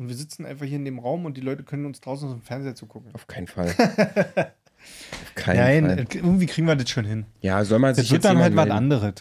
Und 0.00 0.08
wir 0.08 0.14
sitzen 0.16 0.46
einfach 0.46 0.64
hier 0.64 0.76
in 0.76 0.86
dem 0.86 0.98
Raum 0.98 1.26
und 1.26 1.36
die 1.36 1.42
Leute 1.42 1.62
können 1.62 1.84
uns 1.84 2.00
draußen 2.00 2.26
aus 2.26 2.34
dem 2.34 2.40
Fernseher 2.42 2.74
zugucken. 2.74 3.14
Auf 3.14 3.26
keinen 3.26 3.46
Fall. 3.46 3.68
Auf 3.76 5.34
keinen 5.34 5.56
Nein, 5.58 5.84
Fall. 5.84 5.98
äh, 6.00 6.06
irgendwie 6.16 6.46
kriegen 6.46 6.66
wir 6.66 6.74
das 6.74 6.88
schon 6.88 7.04
hin. 7.04 7.26
Ja, 7.42 7.62
soll 7.64 7.78
man 7.78 7.94
sich 7.94 8.04
Das 8.04 8.10
wird 8.12 8.24
jetzt 8.24 8.30
dann 8.30 8.38
halt 8.42 8.56
was 8.56 8.70
anderes. 8.70 9.12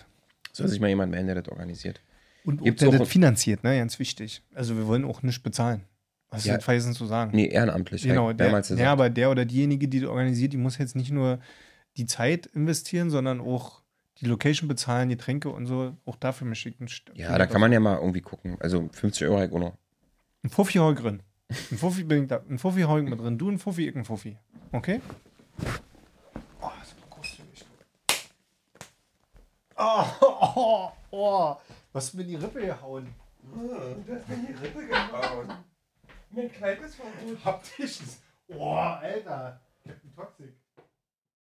Soll 0.53 0.69
sich 0.69 0.80
mal 0.80 0.88
jemand 0.88 1.11
melden, 1.11 1.27
der 1.27 1.41
das 1.41 1.49
organisiert? 1.49 2.01
Und 2.45 2.59
ob 2.61 2.65
Gibt's 2.65 2.80
der 2.80 2.89
auch- 2.89 2.97
das 2.97 3.09
finanziert, 3.09 3.63
ne? 3.65 3.77
Ganz 3.77 3.99
wichtig. 3.99 4.41
Also 4.55 4.77
wir 4.77 4.88
wollen 4.88 5.03
auch 5.03 5.21
nicht 5.21 5.43
bezahlen. 5.43 5.84
Was 6.30 6.45
Ja. 6.45 6.55
ist 6.55 6.63
vergessen 6.63 6.93
zu 6.93 7.05
sagen? 7.07 7.32
Nee, 7.36 7.47
ehrenamtlich. 7.47 8.03
genau, 8.03 8.32
ich 8.32 8.38
der, 8.38 8.63
ja, 8.77 8.91
aber 8.91 9.09
der 9.09 9.32
oder 9.32 9.43
diejenige, 9.45 9.88
die 9.89 9.99
das 9.99 10.09
organisiert, 10.09 10.53
die 10.53 10.57
muss 10.57 10.77
jetzt 10.77 10.95
nicht 10.95 11.11
nur 11.11 11.39
die 11.97 12.05
Zeit 12.05 12.45
investieren, 12.45 13.09
sondern 13.09 13.41
auch 13.41 13.82
die 14.21 14.25
Location 14.27 14.67
bezahlen, 14.69 15.09
Getränke 15.09 15.49
und 15.49 15.65
so, 15.65 15.97
auch 16.05 16.15
dafür 16.15 16.47
möchte 16.47 16.69
ich 16.69 16.80
einen 16.80 16.88
St- 16.88 17.15
Ja, 17.15 17.38
da 17.38 17.47
kann 17.47 17.59
man 17.59 17.71
ja 17.73 17.80
mal 17.82 17.97
irgendwie 17.97 18.21
gucken. 18.21 18.55
Also 18.61 18.88
50 18.93 19.27
Euro 19.27 19.39
halt 19.39 19.51
auch 19.51 19.59
noch. 19.59 19.77
Ein 20.43 20.49
Fuffi 20.49 20.79
ich 20.79 20.95
drin. 20.95 21.21
Ein 21.49 21.77
Fuffi 21.77 22.01
ich 22.01 22.27
da. 22.27 22.41
Ein 22.49 22.59
Fuffi 22.59 22.81
ich 22.81 22.87
mit 22.87 23.19
drin. 23.19 23.37
Du 23.37 23.49
ein 23.49 23.59
Fuffi, 23.59 23.89
ich 23.89 23.95
ein 23.95 24.05
Fuffi. 24.05 24.37
Okay? 24.71 25.01
Oh, 26.61 26.69
das 26.79 26.87
ist 26.89 27.09
großzügig. 27.09 27.65
Oh, 29.75 30.05
oh, 30.21 30.91
oh. 31.11 31.55
Was 31.91 32.11
du 32.11 32.17
mir 32.17 32.23
in 32.23 32.29
die 32.29 32.35
Rippe 32.35 32.61
gehauen? 32.61 33.13
Du 33.41 34.13
hast 34.13 34.29
mir 34.29 34.37
die 34.37 34.53
Rippe 34.53 34.85
gebaut. 34.85 35.57
Mein 36.31 36.51
Kleid 36.51 36.81
ist 36.81 36.95
verrutscht. 36.95 37.43
Haptisch. 37.43 37.99
Oh, 38.47 38.75
Alter. 38.75 39.59
Captain 39.85 40.15
Toxic. 40.15 40.59